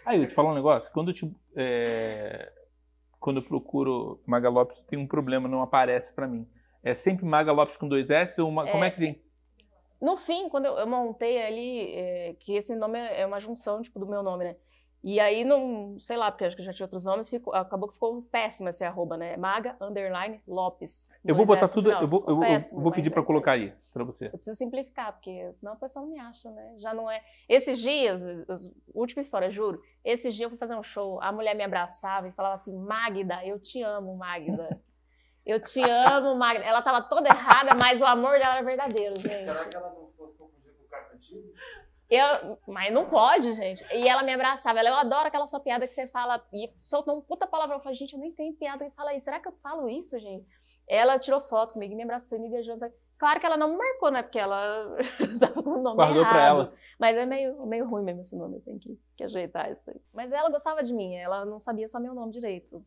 Aí, 0.05 0.21
eu 0.21 0.27
te 0.27 0.33
falar 0.33 0.51
um 0.51 0.55
negócio. 0.55 0.91
Quando 0.93 1.09
eu, 1.09 1.13
te, 1.13 1.35
é, 1.55 2.51
quando 3.19 3.37
eu 3.37 3.43
procuro 3.43 4.21
Maga 4.25 4.49
Lopes, 4.49 4.79
tem 4.81 4.97
um 4.97 5.07
problema, 5.07 5.49
não 5.49 5.61
aparece 5.61 6.13
pra 6.13 6.27
mim. 6.27 6.47
É 6.81 6.93
sempre 6.93 7.25
Maga 7.25 7.51
Lopes 7.51 7.75
com 7.75 7.87
dois 7.87 8.09
S 8.09 8.39
ou 8.39 8.47
uma, 8.47 8.69
como 8.69 8.83
é 8.83 8.91
que 8.91 8.99
tem? 8.99 9.24
No 10.01 10.17
fim, 10.17 10.49
quando 10.49 10.65
eu, 10.65 10.77
eu 10.77 10.87
montei 10.87 11.41
ali, 11.43 11.93
é, 11.95 12.35
que 12.39 12.53
esse 12.55 12.75
nome 12.75 12.99
é 12.99 13.21
é 13.21 13.25
uma 13.25 13.39
junção, 13.39 13.81
tipo, 13.81 13.99
do 13.99 14.07
meu 14.07 14.21
nome, 14.21 14.43
né? 14.45 14.55
E 15.07 15.19
aí, 15.19 15.43
não, 15.45 15.99
sei 15.99 16.17
lá, 16.17 16.31
porque 16.31 16.45
acho 16.45 16.55
que 16.55 16.63
já 16.63 16.73
tinha 16.73 16.83
outros 16.85 17.05
nomes, 17.05 17.29
ficou- 17.29 17.53
acabou 17.53 17.87
que 17.87 17.93
ficou 17.93 18.23
péssimo 18.23 18.69
esse 18.69 18.83
arroba, 18.83 19.15
né? 19.15 19.37
Maga, 19.37 19.77
underline, 19.79 20.41
Lopes. 20.47 21.07
Eu 21.23 21.35
vou 21.35 21.45
botar 21.45 21.67
tudo, 21.67 21.89
final. 21.89 22.01
eu 22.01 22.07
vou, 22.07 22.19
eu 22.27 22.35
vou, 22.35 22.43
eu 22.43 22.49
Péssimo, 22.49 22.81
vou 22.81 22.91
pedir 22.91 23.09
é 23.09 23.11
pra 23.11 23.21
isso 23.21 23.31
aí. 23.31 23.33
colocar 23.35 23.51
aí, 23.51 23.71
pra 23.93 24.03
você. 24.03 24.25
Eu 24.25 24.31
preciso 24.31 24.57
simplificar, 24.57 25.13
porque 25.13 25.53
senão 25.53 25.73
a 25.73 25.75
pessoa 25.75 26.03
não 26.03 26.11
me 26.11 26.19
acha, 26.19 26.49
né? 26.49 26.73
Já 26.77 26.91
não 26.91 27.09
é. 27.09 27.21
Esses 27.47 27.79
dias, 27.79 28.25
última 28.95 29.19
história, 29.19 29.51
juro. 29.51 29.79
Esses 30.03 30.33
dias 30.33 30.45
eu 30.45 30.49
fui 30.49 30.57
fazer 30.57 30.75
um 30.75 30.81
show, 30.81 31.21
a 31.21 31.31
mulher 31.31 31.55
me 31.55 31.63
abraçava 31.63 32.27
e 32.27 32.31
falava 32.31 32.55
assim: 32.55 32.75
Magda, 32.75 33.45
eu 33.45 33.59
te 33.59 33.83
amo, 33.83 34.15
Magda. 34.17 34.81
Eu 35.45 35.59
te 35.59 35.81
amo, 35.81 36.35
Magda. 36.35 36.63
Ela 36.63 36.81
tava 36.81 37.01
toda 37.01 37.29
errada, 37.29 37.75
mas 37.79 38.01
o 38.01 38.05
amor 38.05 38.39
dela 38.39 38.55
era 38.55 38.63
verdadeiro, 38.63 39.15
gente. 39.19 39.43
Será 39.43 39.65
que 39.65 39.77
ela 39.77 39.89
não 39.93 40.07
ficou 40.07 40.27
se 40.27 40.37
confundindo 40.37 40.73
com 40.75 40.85
o 40.85 40.87
cara 40.87 41.11
antigo? 41.13 41.53
Eu, 42.09 42.57
mas 42.67 42.93
não 42.93 43.07
pode, 43.09 43.53
gente. 43.53 43.85
E 43.91 44.07
ela 44.07 44.23
me 44.23 44.33
abraçava. 44.33 44.79
Ela, 44.79 44.89
eu 44.89 44.95
adoro 44.95 45.27
aquela 45.27 45.47
sua 45.47 45.59
piada 45.59 45.87
que 45.87 45.93
você 45.93 46.07
fala. 46.07 46.43
E 46.53 46.71
soltou 46.77 47.17
um 47.17 47.21
puta 47.21 47.45
palavrão. 47.45 47.77
Eu 47.77 47.81
falei, 47.81 47.95
gente, 47.95 48.13
eu 48.13 48.19
nem 48.19 48.31
tenho 48.31 48.53
piada 48.55 48.85
que 48.85 48.95
fala 48.95 49.13
isso. 49.13 49.25
Será 49.25 49.39
que 49.39 49.47
eu 49.47 49.53
falo 49.61 49.87
isso, 49.89 50.17
gente? 50.19 50.47
Ela 50.87 51.17
tirou 51.17 51.41
foto 51.41 51.73
comigo, 51.73 51.95
me 51.95 52.03
abraçou 52.03 52.37
e 52.37 52.41
me 52.41 52.49
beijou. 52.49 52.75
Claro 53.17 53.39
que 53.39 53.45
ela 53.45 53.57
não 53.57 53.69
me 53.69 53.77
marcou, 53.77 54.11
né? 54.11 54.21
Porque 54.21 54.37
ela 54.37 54.97
tava 55.39 55.63
com 55.63 55.69
o 55.69 55.81
nome 55.81 55.95
Guardou 55.95 56.21
errado. 56.21 56.31
pra 56.33 56.45
ela. 56.45 56.73
Mas 56.99 57.17
é 57.17 57.25
meio, 57.25 57.65
meio 57.65 57.87
ruim 57.87 58.03
mesmo 58.03 58.21
esse 58.21 58.35
nome. 58.35 58.57
Eu 58.57 58.61
tenho 58.61 58.79
que, 58.79 58.99
que 59.15 59.23
ajeitar 59.23 59.71
isso 59.71 59.89
aí. 59.89 59.99
Mas 60.13 60.31
ela 60.31 60.49
gostava 60.49 60.83
de 60.83 60.93
mim. 60.93 61.15
Ela 61.15 61.45
não 61.45 61.59
sabia 61.59 61.87
só 61.87 61.99
meu 61.99 62.13
nome 62.13 62.31
direito. 62.31 62.85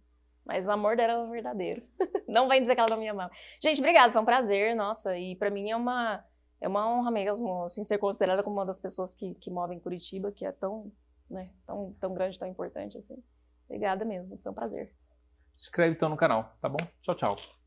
Mas 0.49 0.67
o 0.67 0.73
amor 0.73 0.97
dela 0.97 1.13
era 1.13 1.25
verdadeiro. 1.27 1.83
Não 2.27 2.49
vai 2.49 2.59
dizer 2.59 2.75
que 2.75 2.81
ela 2.81 2.89
não 2.91 2.99
me 2.99 3.09
amava. 3.09 3.31
Gente, 3.61 3.79
obrigada. 3.81 4.13
Foi 4.13 4.23
um 4.23 4.25
prazer, 4.25 4.75
nossa. 4.75 5.17
E 5.17 5.37
pra 5.37 5.51
mim 5.51 5.71
é 5.71 5.77
uma, 5.77 6.25
é 6.59 6.67
uma 6.67 6.89
honra 6.91 7.11
mesmo, 7.11 7.65
assim, 7.65 7.85
ser 7.85 7.99
considerada 7.99 8.43
como 8.43 8.57
uma 8.57 8.67
das 8.67 8.81
pessoas 8.81 9.15
que, 9.15 9.35
que 9.35 9.51
movem 9.51 9.79
Curitiba, 9.79 10.33
que 10.33 10.47
é 10.47 10.53
tão, 10.53 10.91
né, 11.31 11.51
tão, 11.67 11.95
tão 12.01 12.15
grande, 12.15 12.39
tão 12.39 12.49
importante, 12.49 12.97
assim. 12.97 13.23
Obrigada 13.67 14.05
mesmo. 14.07 14.39
Foi 14.39 14.51
um 14.51 14.55
prazer. 14.55 14.95
Se 15.55 15.65
inscreve 15.65 15.95
então 15.95 16.09
no 16.09 16.17
canal, 16.17 16.57
tá 16.61 16.69
bom? 16.69 16.79
Tchau, 17.03 17.15
tchau. 17.15 17.58